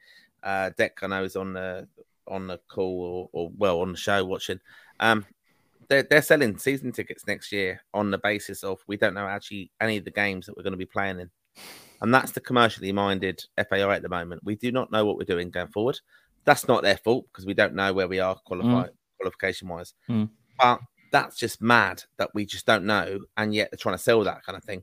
Uh, 0.42 0.70
Deck, 0.76 0.98
I 1.02 1.06
know, 1.06 1.24
is 1.24 1.36
on 1.36 1.54
the 1.54 1.88
on 2.26 2.46
the 2.46 2.58
call 2.68 3.30
or, 3.32 3.44
or 3.44 3.50
well 3.56 3.80
on 3.80 3.92
the 3.92 3.98
show 3.98 4.24
watching. 4.24 4.60
Um, 5.00 5.26
they're 5.88 6.02
they're 6.02 6.22
selling 6.22 6.58
season 6.58 6.92
tickets 6.92 7.26
next 7.26 7.52
year 7.52 7.80
on 7.92 8.10
the 8.10 8.18
basis 8.18 8.62
of 8.62 8.80
we 8.86 8.96
don't 8.96 9.14
know 9.14 9.26
actually 9.26 9.70
any 9.80 9.96
of 9.96 10.04
the 10.04 10.10
games 10.10 10.46
that 10.46 10.56
we're 10.56 10.62
going 10.62 10.72
to 10.72 10.78
be 10.78 10.86
playing 10.86 11.20
in, 11.20 11.30
and 12.00 12.12
that's 12.12 12.32
the 12.32 12.40
commercially 12.40 12.92
minded 12.92 13.44
FAI 13.56 13.94
at 13.94 14.02
the 14.02 14.08
moment. 14.08 14.42
We 14.44 14.56
do 14.56 14.72
not 14.72 14.92
know 14.92 15.04
what 15.04 15.16
we're 15.16 15.24
doing 15.24 15.50
going 15.50 15.68
forward. 15.68 16.00
That's 16.44 16.68
not 16.68 16.82
their 16.82 16.98
fault 16.98 17.26
because 17.32 17.46
we 17.46 17.54
don't 17.54 17.74
know 17.74 17.92
where 17.92 18.08
we 18.08 18.20
are 18.20 18.36
qualified 18.44 18.90
mm. 18.90 18.96
qualification 19.20 19.68
wise. 19.68 19.94
Mm. 20.08 20.30
But 20.58 20.80
that's 21.10 21.36
just 21.36 21.62
mad 21.62 22.02
that 22.16 22.34
we 22.34 22.44
just 22.44 22.66
don't 22.66 22.84
know, 22.84 23.20
and 23.36 23.54
yet 23.54 23.70
they're 23.70 23.78
trying 23.78 23.96
to 23.96 24.02
sell 24.02 24.24
that 24.24 24.44
kind 24.44 24.56
of 24.56 24.64
thing. 24.64 24.82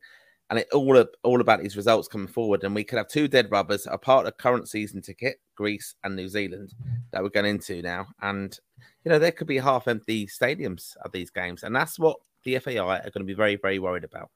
And 0.49 0.59
it 0.59 0.67
all 0.73 1.05
all 1.23 1.41
about 1.41 1.61
these 1.61 1.77
results 1.77 2.07
coming 2.07 2.27
forward, 2.27 2.63
and 2.63 2.75
we 2.75 2.83
could 2.83 2.97
have 2.97 3.07
two 3.07 3.27
dead 3.27 3.51
rubbers, 3.51 3.87
a 3.89 3.97
part 3.97 4.25
of 4.25 4.37
current 4.37 4.67
season 4.67 5.01
ticket, 5.01 5.37
Greece 5.61 5.93
and 6.03 6.15
New 6.15 6.27
Zealand, 6.27 6.73
that 7.11 7.21
we're 7.21 7.29
going 7.29 7.45
into 7.45 7.83
now, 7.83 8.07
and 8.23 8.57
you 9.05 9.11
know 9.11 9.19
there 9.19 9.31
could 9.31 9.45
be 9.45 9.59
half 9.59 9.87
empty 9.87 10.25
stadiums 10.25 10.97
at 11.05 11.11
these 11.11 11.29
games, 11.29 11.61
and 11.61 11.75
that's 11.75 11.99
what 11.99 12.17
the 12.43 12.57
FAI 12.57 12.79
are 12.79 13.11
going 13.13 13.19
to 13.19 13.23
be 13.25 13.35
very 13.35 13.57
very 13.57 13.77
worried 13.77 14.03
about. 14.03 14.31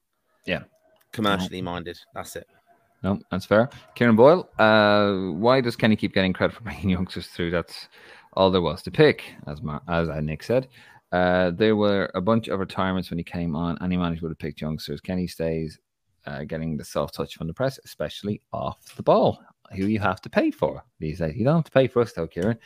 Yeah, 0.45 0.63
commercially 1.11 1.63
minded. 1.63 1.97
That's 2.13 2.35
it. 2.35 2.47
No, 3.01 3.19
that's 3.31 3.45
fair. 3.45 3.69
Kieran 3.95 4.15
Boyle, 4.15 4.47
uh, 4.59 5.33
why 5.33 5.61
does 5.61 5.75
Kenny 5.75 5.95
keep 5.95 6.13
getting 6.13 6.31
credit 6.31 6.55
for 6.55 6.63
bringing 6.67 6.91
youngsters 6.91 7.27
through? 7.27 7.49
That's 7.49 7.89
all 8.33 8.51
there 8.51 8.61
was 8.61 8.83
to 8.83 8.91
pick, 8.91 9.23
as 9.47 9.63
Mar- 9.63 9.81
as 9.87 10.09
Nick 10.21 10.43
said. 10.43 10.67
Uh, 11.11 11.49
there 11.51 11.75
were 11.75 12.11
a 12.13 12.21
bunch 12.21 12.49
of 12.49 12.59
retirements 12.59 13.09
when 13.09 13.17
he 13.17 13.23
came 13.23 13.55
on. 13.55 13.77
Any 13.81 13.97
manager 13.97 14.21
would 14.23 14.31
have 14.31 14.37
picked 14.37 14.61
youngsters. 14.61 15.01
Kenny 15.01 15.25
stays 15.25 15.79
uh, 16.25 16.43
getting 16.43 16.77
the 16.77 16.83
soft 16.83 17.13
touch 17.13 17.35
from 17.35 17.47
the 17.47 17.53
press, 17.53 17.79
especially 17.85 18.41
off 18.51 18.95
the 18.95 19.03
ball, 19.03 19.39
who 19.71 19.85
you 19.87 19.99
have 19.99 20.21
to 20.21 20.29
pay 20.29 20.51
for 20.51 20.83
these 20.99 21.19
days. 21.19 21.35
You 21.35 21.45
don't 21.45 21.57
have 21.57 21.65
to 21.65 21.71
pay 21.71 21.87
for 21.87 22.01
us, 22.01 22.13
though, 22.13 22.27
Kieran. 22.27 22.57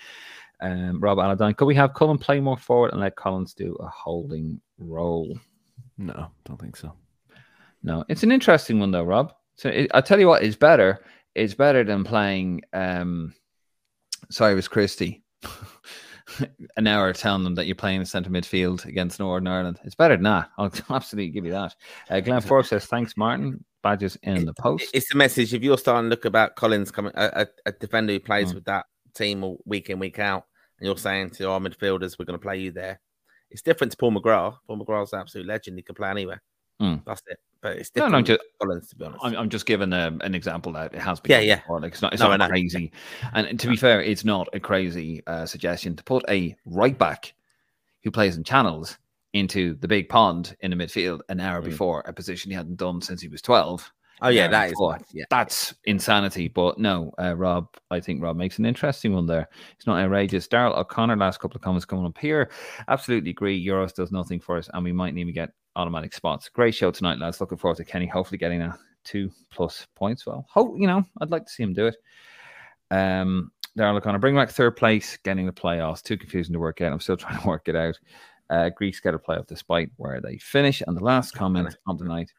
Um, 0.62 1.00
Rob 1.00 1.18
Aladine, 1.18 1.56
could 1.56 1.66
we 1.66 1.76
have 1.76 1.94
Cullen 1.94 2.18
play 2.18 2.40
more 2.40 2.58
forward 2.58 2.92
and 2.92 3.00
let 3.00 3.16
Collins 3.16 3.54
do 3.54 3.76
a 3.80 3.88
holding 3.88 4.60
role? 4.78 5.38
No, 5.98 6.32
don't 6.46 6.60
think 6.60 6.76
so. 6.76 6.94
no. 7.84 8.04
It's 8.10 8.24
an 8.24 8.32
interesting 8.32 8.80
one 8.80 8.92
though, 8.92 9.04
Rob. 9.04 9.34
So 9.56 9.70
it, 9.70 9.92
I'll 9.94 10.02
tell 10.02 10.20
you 10.20 10.28
what 10.28 10.44
is 10.44 10.56
better. 10.56 11.04
It's 11.36 11.54
better 11.54 11.84
than 11.84 12.04
playing 12.04 12.62
um, 12.74 13.34
Cyrus 14.30 14.68
Christie. 14.68 15.24
an 16.78 16.88
hour 16.88 17.12
telling 17.14 17.44
them 17.44 17.56
that 17.56 17.66
you're 17.66 17.76
playing 17.76 18.00
in 18.00 18.06
centre 18.06 18.30
midfield 18.30 18.86
against 18.86 19.20
Northern 19.20 19.48
Ireland. 19.48 19.80
It's 19.84 19.96
better 19.96 20.16
than 20.16 20.24
that. 20.24 20.50
I'll 20.58 20.72
absolutely 20.90 21.32
give 21.32 21.46
you 21.46 21.52
that. 21.52 21.76
Uh, 22.10 22.20
Glenn 22.20 22.42
Fork 22.50 22.66
says, 22.66 22.86
thanks, 22.86 23.18
Martin. 23.18 23.64
Badges 23.82 24.18
in 24.24 24.46
the 24.46 24.54
post. 24.54 24.90
It's 24.94 25.10
the 25.10 25.18
message. 25.18 25.54
If 25.54 25.64
you're 25.64 25.78
starting 25.78 26.10
to 26.10 26.10
look 26.10 26.26
about 26.26 26.56
Collins 26.56 26.92
coming, 26.92 27.14
a, 27.16 27.46
a, 27.66 27.70
a 27.70 27.72
defender 27.72 28.14
who 28.14 28.20
plays 28.20 28.52
mm. 28.52 28.56
with 28.56 28.66
that 28.66 28.86
team 29.16 29.58
week 29.66 29.90
in, 29.90 30.00
week 30.00 30.20
out, 30.20 30.46
and 30.80 30.88
you're 30.88 30.98
saying 30.98 31.32
to 31.32 31.50
our 31.50 31.60
midfielders, 31.60 32.18
we're 32.20 32.26
going 32.26 32.40
to 32.40 32.44
play 32.44 32.60
you 32.60 32.72
there. 32.72 33.00
It's 33.52 33.62
different 33.62 33.92
to 33.92 33.98
Paul 33.98 34.12
McGrath. 34.12 34.58
Paul 34.68 34.80
McGrath's 34.80 35.14
an 35.14 35.20
absolute 35.20 35.48
legend. 35.48 35.78
He 35.78 35.84
can 35.84 35.96
play 35.96 36.10
anywhere. 36.10 36.42
Mm. 36.82 37.04
That's 37.06 37.22
it. 37.28 37.40
But 37.62 37.78
it's 37.78 37.90
different. 37.90 38.14
No, 38.14 38.20
no, 38.20 38.24
just, 38.24 38.42
Collins, 38.62 38.90
to 38.90 38.96
be 38.96 39.06
honest. 39.06 39.26
I'm, 39.26 39.36
I'm 39.36 39.50
just 39.50 39.66
giving 39.66 39.92
a, 39.92 40.18
an 40.22 40.34
example 40.36 40.72
that 40.74 40.94
it 40.94 41.00
has 41.00 41.20
been. 41.20 41.32
Yeah, 41.32 41.40
yeah. 41.40 41.56
Before. 41.58 41.82
Like 41.82 41.94
it's 41.94 42.02
not, 42.02 42.14
it's 42.14 42.22
no, 42.22 42.36
not 42.36 42.50
crazy. 42.50 42.92
And 43.34 43.60
to 43.60 43.68
be 43.68 43.76
fair, 43.76 44.02
it's 44.02 44.24
not 44.24 44.48
a 44.54 44.60
crazy 44.60 45.22
uh, 45.28 45.46
suggestion 45.46 45.96
to 45.96 46.04
put 46.04 46.24
a 46.30 46.56
right 46.66 46.98
back 46.98 47.34
who 48.04 48.12
plays 48.12 48.38
in 48.38 48.44
channels 48.44 48.98
into 49.34 49.76
the 49.76 49.88
big 49.88 50.10
pond 50.10 50.56
in 50.62 50.72
the 50.72 50.78
midfield 50.78 51.20
an 51.30 51.40
hour 51.40 51.62
mm. 51.62 51.66
before 51.66 52.02
a 52.02 52.14
position 52.14 52.52
he 52.52 52.58
hadn't 52.58 52.78
done 52.78 53.02
since 53.02 53.22
he 53.22 53.28
was 53.28 53.42
12. 53.42 53.92
Oh 54.22 54.28
yeah, 54.28 54.48
that 54.50 54.72
before. 54.72 54.98
is 54.98 55.04
yeah. 55.14 55.26
that's 55.30 55.74
insanity. 55.86 56.50
But 56.50 56.78
no, 56.78 57.12
uh, 57.18 57.36
Rob, 57.36 57.68
I 57.90 58.00
think 58.00 58.22
Rob 58.22 58.36
makes 58.36 58.60
an 58.60 58.66
interesting 58.66 59.14
one 59.14 59.26
there. 59.26 59.48
It's 59.76 59.88
not 59.88 60.00
outrageous. 60.00 60.48
Daryl 60.48 60.78
O'Connor, 60.78 61.16
last 61.16 61.40
couple 61.40 61.56
of 61.56 61.62
comments 61.62 61.86
coming 61.86 62.06
up 62.06 62.18
here. 62.18 62.52
Absolutely 62.88 63.30
agree. 63.30 63.66
Euros 63.66 63.94
does 63.94 64.12
nothing 64.12 64.40
for 64.40 64.58
us, 64.58 64.70
and 64.74 64.84
we 64.84 64.92
might 64.92 65.18
even 65.18 65.34
get 65.34 65.52
automatic 65.76 66.14
spots. 66.14 66.50
Great 66.50 66.76
show 66.76 66.92
tonight, 66.92 67.20
lads. 67.20 67.40
Looking 67.40 67.58
forward 67.58 67.78
to 67.78 67.86
Kenny 67.86 68.08
hopefully 68.08 68.38
getting 68.38 68.62
a 68.62 68.78
two 69.06 69.32
plus 69.50 69.88
points. 69.96 70.26
Well, 70.26 70.46
hope 70.50 70.76
you 70.78 70.88
know, 70.88 71.04
I'd 71.22 71.32
like 71.32 71.46
to 71.46 71.52
see 71.52 71.64
him 71.64 71.74
do 71.74 71.88
it. 71.88 71.96
Um, 72.92 73.52
Daryl 73.78 73.98
O'Connor, 73.98 74.20
bring 74.20 74.36
back 74.36 74.50
third 74.50 74.76
place, 74.76 75.18
getting 75.24 75.46
the 75.46 75.54
playoffs. 75.54 76.04
Too 76.04 76.18
confusing 76.18 76.54
to 76.54 76.60
work 76.60 76.82
out. 76.82 76.92
I'm 76.92 77.00
still 77.00 77.18
trying 77.18 77.40
to 77.40 77.48
work 77.48 77.68
it 77.68 77.76
out. 77.76 77.98
Uh, 78.50 78.70
Greece 78.70 79.00
get 79.00 79.14
a 79.14 79.20
playoff 79.20 79.48
despite 79.48 79.92
where 79.98 80.22
they 80.22 80.38
finish. 80.38 80.82
And 80.86 80.98
the 80.98 81.04
last 81.04 81.34
comment 81.34 81.76
on 81.88 81.98
the 81.98 82.06
night, 82.06 82.32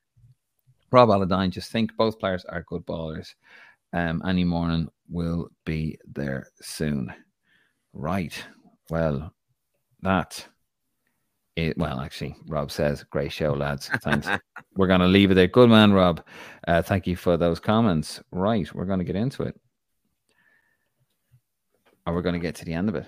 Rob 0.91 1.09
Aladine, 1.09 1.51
just 1.51 1.70
think 1.70 1.97
both 1.97 2.19
players 2.19 2.45
are 2.47 2.65
good 2.65 2.85
ballers. 2.85 3.35
Um, 3.93 4.23
Annie 4.24 4.45
Morning 4.45 4.89
will 5.09 5.49
be 5.65 5.99
there 6.12 6.49
soon. 6.61 7.12
Right. 7.93 8.43
Well, 8.89 9.32
that 10.03 10.47
it, 11.57 11.77
well, 11.77 12.01
actually, 12.01 12.37
Rob 12.47 12.70
says, 12.70 13.05
"Great 13.05 13.32
show, 13.32 13.53
lads. 13.53 13.89
Thanks. 14.03 14.28
we're 14.77 14.87
going 14.87 15.01
to 15.01 15.07
leave 15.07 15.31
it 15.31 15.35
there. 15.35 15.47
Good 15.47 15.69
man, 15.69 15.93
Rob. 15.93 16.24
Uh, 16.66 16.81
thank 16.82 17.07
you 17.07 17.16
for 17.16 17.37
those 17.37 17.61
comments. 17.61 18.20
Right, 18.31 18.73
we're 18.74 18.85
going 18.85 19.01
to 19.01 19.05
get 19.05 19.16
into 19.16 19.43
it. 19.43 19.61
Are 22.07 22.15
we 22.15 22.23
going 22.23 22.35
to 22.35 22.41
get 22.41 22.55
to 22.57 22.65
the 22.65 22.73
end 22.73 22.89
of 22.89 22.95
it? 22.95 23.07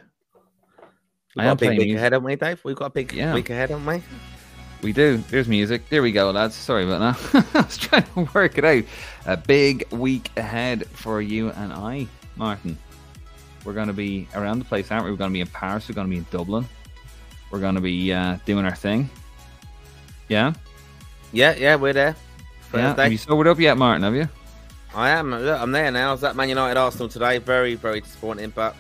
I 1.36 1.46
am 1.46 1.52
a 1.52 1.56
big 1.56 1.78
week 1.78 1.96
ahead, 1.96 2.12
haven't 2.12 2.26
we, 2.26 2.36
Dave? 2.36 2.62
We've 2.62 2.76
got 2.76 2.86
a 2.86 2.90
big 2.90 3.12
yeah. 3.12 3.32
week 3.32 3.48
ahead, 3.48 3.70
haven't 3.70 3.86
we? 3.86 4.02
We 4.82 4.92
do. 4.92 5.18
There's 5.30 5.48
music. 5.48 5.88
There 5.88 6.02
we 6.02 6.12
go, 6.12 6.30
lads. 6.30 6.54
Sorry 6.54 6.84
about 6.84 7.16
that. 7.32 7.46
I 7.54 7.60
was 7.62 7.78
trying 7.78 8.02
to 8.02 8.28
work 8.34 8.59
it 8.59 8.64
out. 8.64 8.84
A 9.26 9.36
big 9.36 9.90
week 9.92 10.30
ahead 10.36 10.86
for 10.88 11.22
you 11.22 11.50
and 11.50 11.72
I, 11.72 12.06
Martin. 12.36 12.76
We're 13.64 13.72
going 13.72 13.86
to 13.86 13.92
be 13.94 14.28
around 14.34 14.59
the 14.59 14.64
place, 14.64 14.90
aren't 14.90 15.04
we? 15.04 15.10
We're 15.10 15.16
going 15.16 15.30
to 15.30 15.34
be 15.34 15.40
in 15.40 15.46
Paris. 15.46 15.88
We're 15.88 15.94
going 15.94 16.09
to 16.09 16.10
be 16.10 16.18
in 16.18 16.26
Dublin. 16.30 16.68
We're 17.50 17.60
going 17.60 17.76
to 17.76 17.80
be 17.80 18.12
uh, 18.12 18.38
doing 18.44 18.64
our 18.64 18.74
thing. 18.74 19.09
Yeah? 20.28 20.52
Yeah, 21.32 21.54
yeah, 21.56 21.76
we're 21.76 21.92
there. 21.92 22.16
Yeah. 22.74 22.94
Have 22.96 23.12
you 23.12 23.18
sobered 23.18 23.46
up 23.46 23.60
yet, 23.60 23.78
Martin? 23.78 24.02
Have 24.02 24.14
you? 24.14 24.28
I 24.94 25.10
am. 25.10 25.30
Look, 25.30 25.60
I'm 25.60 25.72
there 25.72 25.90
now. 25.90 26.10
I 26.10 26.12
was 26.12 26.24
at 26.24 26.36
Man 26.36 26.48
United 26.48 26.78
Arsenal 26.78 27.09
today. 27.09 27.38
Very, 27.38 27.76
very 27.76 28.00
disappointing, 28.00 28.50
but 28.50 28.74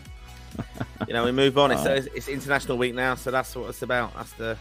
you 1.06 1.14
know 1.14 1.24
we 1.24 1.32
move 1.32 1.58
on. 1.58 1.70
It's, 1.70 1.84
it's, 1.84 2.06
it's 2.14 2.28
international 2.28 2.78
week 2.78 2.94
now, 2.94 3.14
so 3.14 3.30
that's 3.30 3.54
what 3.54 3.68
it's 3.70 3.82
about. 3.82 4.14
That's 4.14 4.32
the 4.32 4.56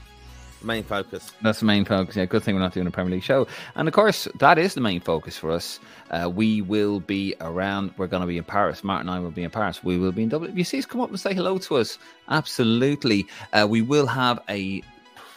main 0.63 0.83
focus. 0.83 1.31
That's 1.41 1.59
the 1.59 1.65
main 1.65 1.85
focus. 1.85 2.15
Yeah, 2.15 2.25
good 2.25 2.43
thing 2.43 2.55
we're 2.55 2.61
not 2.61 2.73
doing 2.73 2.87
a 2.87 2.91
Premier 2.91 3.13
League 3.13 3.23
show. 3.23 3.47
And 3.75 3.87
of 3.87 3.93
course, 3.93 4.27
that 4.39 4.57
is 4.57 4.73
the 4.73 4.81
main 4.81 5.01
focus 5.01 5.37
for 5.37 5.51
us. 5.51 5.79
Uh, 6.09 6.29
we 6.29 6.61
will 6.61 6.99
be 6.99 7.35
around. 7.41 7.93
We're 7.97 8.07
going 8.07 8.21
to 8.21 8.27
be 8.27 8.37
in 8.37 8.43
Paris. 8.43 8.83
Martin 8.83 9.09
and 9.09 9.17
I 9.17 9.19
will 9.19 9.31
be 9.31 9.43
in 9.43 9.51
Paris. 9.51 9.83
We 9.83 9.97
will 9.97 10.11
be 10.11 10.23
in 10.23 10.29
Dublin. 10.29 10.51
If 10.51 10.57
you 10.57 10.63
see 10.63 10.79
us, 10.79 10.85
come 10.85 11.01
up 11.01 11.09
and 11.09 11.19
say 11.19 11.33
hello 11.33 11.57
to 11.59 11.77
us. 11.77 11.97
Absolutely. 12.29 13.27
Uh, 13.53 13.67
we 13.69 13.81
will 13.81 14.07
have 14.07 14.39
a 14.49 14.83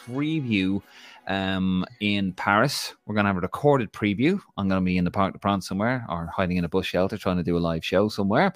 preview 0.06 0.82
um, 1.26 1.84
in 2.00 2.32
Paris. 2.32 2.94
We're 3.06 3.14
going 3.14 3.24
to 3.24 3.28
have 3.28 3.36
a 3.36 3.40
recorded 3.40 3.92
preview. 3.92 4.40
I'm 4.56 4.68
going 4.68 4.80
to 4.80 4.84
be 4.84 4.98
in 4.98 5.04
the 5.04 5.10
Parc 5.10 5.32
de 5.32 5.38
France 5.38 5.68
somewhere 5.68 6.04
or 6.08 6.26
hiding 6.26 6.56
in 6.56 6.64
a 6.64 6.68
bus 6.68 6.86
shelter 6.86 7.16
trying 7.16 7.36
to 7.36 7.42
do 7.42 7.56
a 7.56 7.58
live 7.58 7.84
show 7.84 8.08
somewhere 8.08 8.52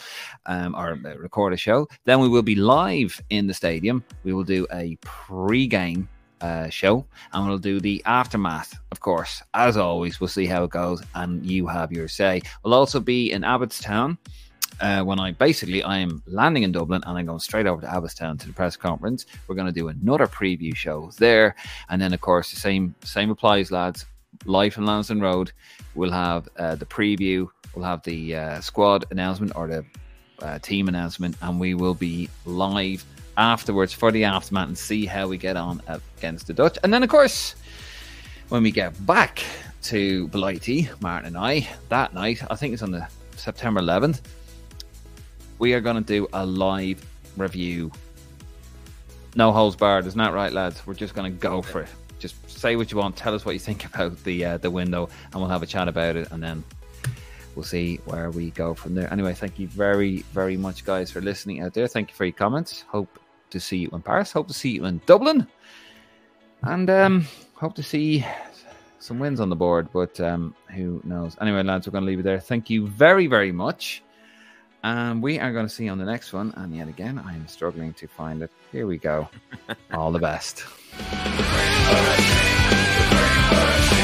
um, 0.47 0.74
or 0.74 0.99
record 1.19 1.53
a 1.53 1.57
show. 1.57 1.89
Then 2.05 2.20
we 2.20 2.28
will 2.28 2.43
be 2.43 2.55
live 2.55 3.20
in 3.31 3.47
the 3.47 3.55
stadium. 3.55 4.05
We 4.24 4.32
will 4.32 4.45
do 4.45 4.66
a 4.73 4.97
pre-game 5.01 6.09
uh, 6.40 6.69
show, 6.69 7.05
and 7.32 7.49
we'll 7.49 7.59
do 7.59 7.81
the 7.81 8.03
aftermath, 8.07 8.78
of 8.93 9.01
course. 9.01 9.43
As 9.55 9.77
always, 9.77 10.20
we'll 10.20 10.28
see 10.28 10.47
how 10.47 10.65
it 10.65 10.70
goes, 10.70 11.03
and 11.15 11.45
you 11.45 11.66
have 11.66 11.93
your 11.93 12.09
say. 12.09 12.43
We'll 12.62 12.74
also 12.74 13.01
be 13.01 13.32
in 13.32 13.43
Abbottstown. 13.43 14.19
Uh, 14.81 15.03
when 15.03 15.19
I 15.19 15.33
basically 15.33 15.83
I 15.83 15.99
am 15.99 16.23
landing 16.27 16.63
in 16.63 16.73
Dublin 16.73 17.03
and 17.07 17.19
I'm 17.19 17.27
going 17.27 17.41
straight 17.41 17.67
over 17.67 17.81
to 17.81 17.87
Abbottstown 17.87 18.39
to 18.41 18.47
the 18.47 18.53
press 18.53 18.77
conference. 18.77 19.27
We're 19.47 19.57
going 19.57 19.67
to 19.67 19.73
do 19.73 19.89
another 19.89 20.27
preview 20.27 20.75
show 20.75 21.11
there, 21.19 21.57
and 21.89 22.01
then 22.01 22.13
of 22.13 22.21
course 22.21 22.51
the 22.51 22.61
same 22.61 22.95
same 23.03 23.31
applies, 23.31 23.71
lads. 23.71 24.07
Life 24.45 24.79
in 24.79 24.87
Lansdowne 24.87 25.21
Road. 25.21 25.53
We'll 25.95 26.13
have 26.13 26.49
uh, 26.59 26.77
the 26.77 26.87
preview. 26.87 27.49
We'll 27.75 27.85
have 27.85 28.03
the 28.05 28.37
uh, 28.37 28.61
squad 28.61 29.05
announcement 29.11 29.53
or 29.57 29.67
the 29.67 29.85
uh, 30.43 30.59
team 30.61 30.89
announcement, 30.89 31.37
and 31.43 31.59
we 31.59 31.75
will 31.75 31.95
be 31.95 32.29
live 32.45 33.05
afterwards 33.37 33.93
for 33.93 34.11
the 34.13 34.25
aftermath 34.25 34.69
and 34.69 34.79
see 34.79 35.07
how 35.07 35.29
we 35.29 35.39
get 35.39 35.57
on 35.57 35.81
against 35.89 36.47
the 36.47 36.53
Dutch. 36.53 36.79
And 36.83 36.93
then, 36.93 37.03
of 37.03 37.09
course, 37.09 37.55
when 38.49 38.63
we 38.63 38.71
get 38.71 39.07
back 39.07 39.43
to 39.85 40.29
Blighty, 40.29 40.89
Martin 41.01 41.29
and 41.29 41.39
I, 41.39 41.69
that 41.89 42.15
night, 42.15 42.43
I 42.51 42.57
think 42.57 42.75
it's 42.75 42.83
on 42.83 42.91
the 42.91 43.07
September 43.37 43.81
11th, 43.81 44.21
we 45.59 45.75
are 45.75 45.81
going 45.81 45.97
to 45.97 46.03
do 46.03 46.29
a 46.33 46.45
live 46.45 47.05
review. 47.37 47.91
No 49.35 49.53
holes 49.53 49.77
barred, 49.77 50.07
isn't 50.07 50.19
that 50.19 50.33
right, 50.33 50.53
lads? 50.53 50.87
We're 50.87 50.95
just 50.95 51.15
going 51.15 51.33
to 51.33 51.39
go 51.39 51.63
for 51.63 51.83
it. 51.83 51.89
Just 52.19 52.51
say 52.51 52.77
what 52.77 52.91
you 52.91 52.99
want. 52.99 53.17
Tell 53.17 53.35
us 53.35 53.45
what 53.45 53.53
you 53.53 53.59
think 53.59 53.85
about 53.95 54.23
the 54.25 54.45
uh, 54.45 54.59
the 54.59 54.71
window, 54.71 55.09
and 55.33 55.35
we'll 55.35 55.51
have 55.51 55.63
a 55.63 55.67
chat 55.67 55.89
about 55.89 56.17
it, 56.17 56.31
and 56.33 56.43
then 56.43 56.65
we'll 57.55 57.65
see 57.65 57.97
where 58.05 58.31
we 58.31 58.51
go 58.51 58.75
from 58.75 58.95
there. 58.95 59.13
Anyway, 59.13 59.35
thank 59.35 59.59
you 59.59 59.69
very, 59.69 60.19
very 60.33 60.57
much, 60.57 60.85
guys, 60.85 61.11
for 61.11 61.21
listening 61.21 61.63
out 61.63 61.75
there. 61.75 61.87
Thank 61.87 62.11
you 62.11 62.15
for 62.15 62.25
your 62.25 62.33
comments. 62.33 62.85
Hope 62.89 63.19
to 63.51 63.61
see 63.61 63.79
you 63.79 63.91
in 63.93 64.03
Paris. 64.03 64.33
Hope 64.33 64.49
to 64.49 64.55
see 64.55 64.71
you 64.71 64.85
in 64.85 65.01
Dublin. 65.07 65.47
And 66.63 66.91
um, 66.91 67.27
hope 67.55 67.75
to 67.77 67.83
see 67.83 68.25
some 68.99 69.19
wins 69.19 69.41
on 69.41 69.49
the 69.49 69.57
board, 69.57 69.89
but 69.93 70.19
um, 70.21 70.55
who 70.75 71.01
knows? 71.05 71.37
Anyway, 71.41 71.63
lads, 71.63 71.87
we're 71.87 71.93
going 71.93 72.03
to 72.03 72.09
leave 72.09 72.19
it 72.19 72.25
there. 72.25 72.41
Thank 72.41 72.69
you 72.69 72.89
very, 72.89 73.27
very 73.27 73.53
much. 73.53 74.03
And 74.83 75.23
we 75.23 75.39
are 75.39 75.53
going 75.53 75.67
to 75.67 75.73
see 75.73 75.85
you 75.85 75.91
on 75.91 75.99
the 75.99 76.05
next 76.05 76.33
one. 76.33 76.53
And 76.57 76.75
yet 76.75 76.89
again, 76.89 77.19
I 77.19 77.35
am 77.35 77.47
struggling 77.49 77.93
to 77.95 78.07
find 78.07 78.43
it. 78.43 78.51
Here 78.73 78.87
we 78.87 78.99
go. 78.99 79.29
All 79.93 80.13
the 80.13 80.19
best. 80.19 80.65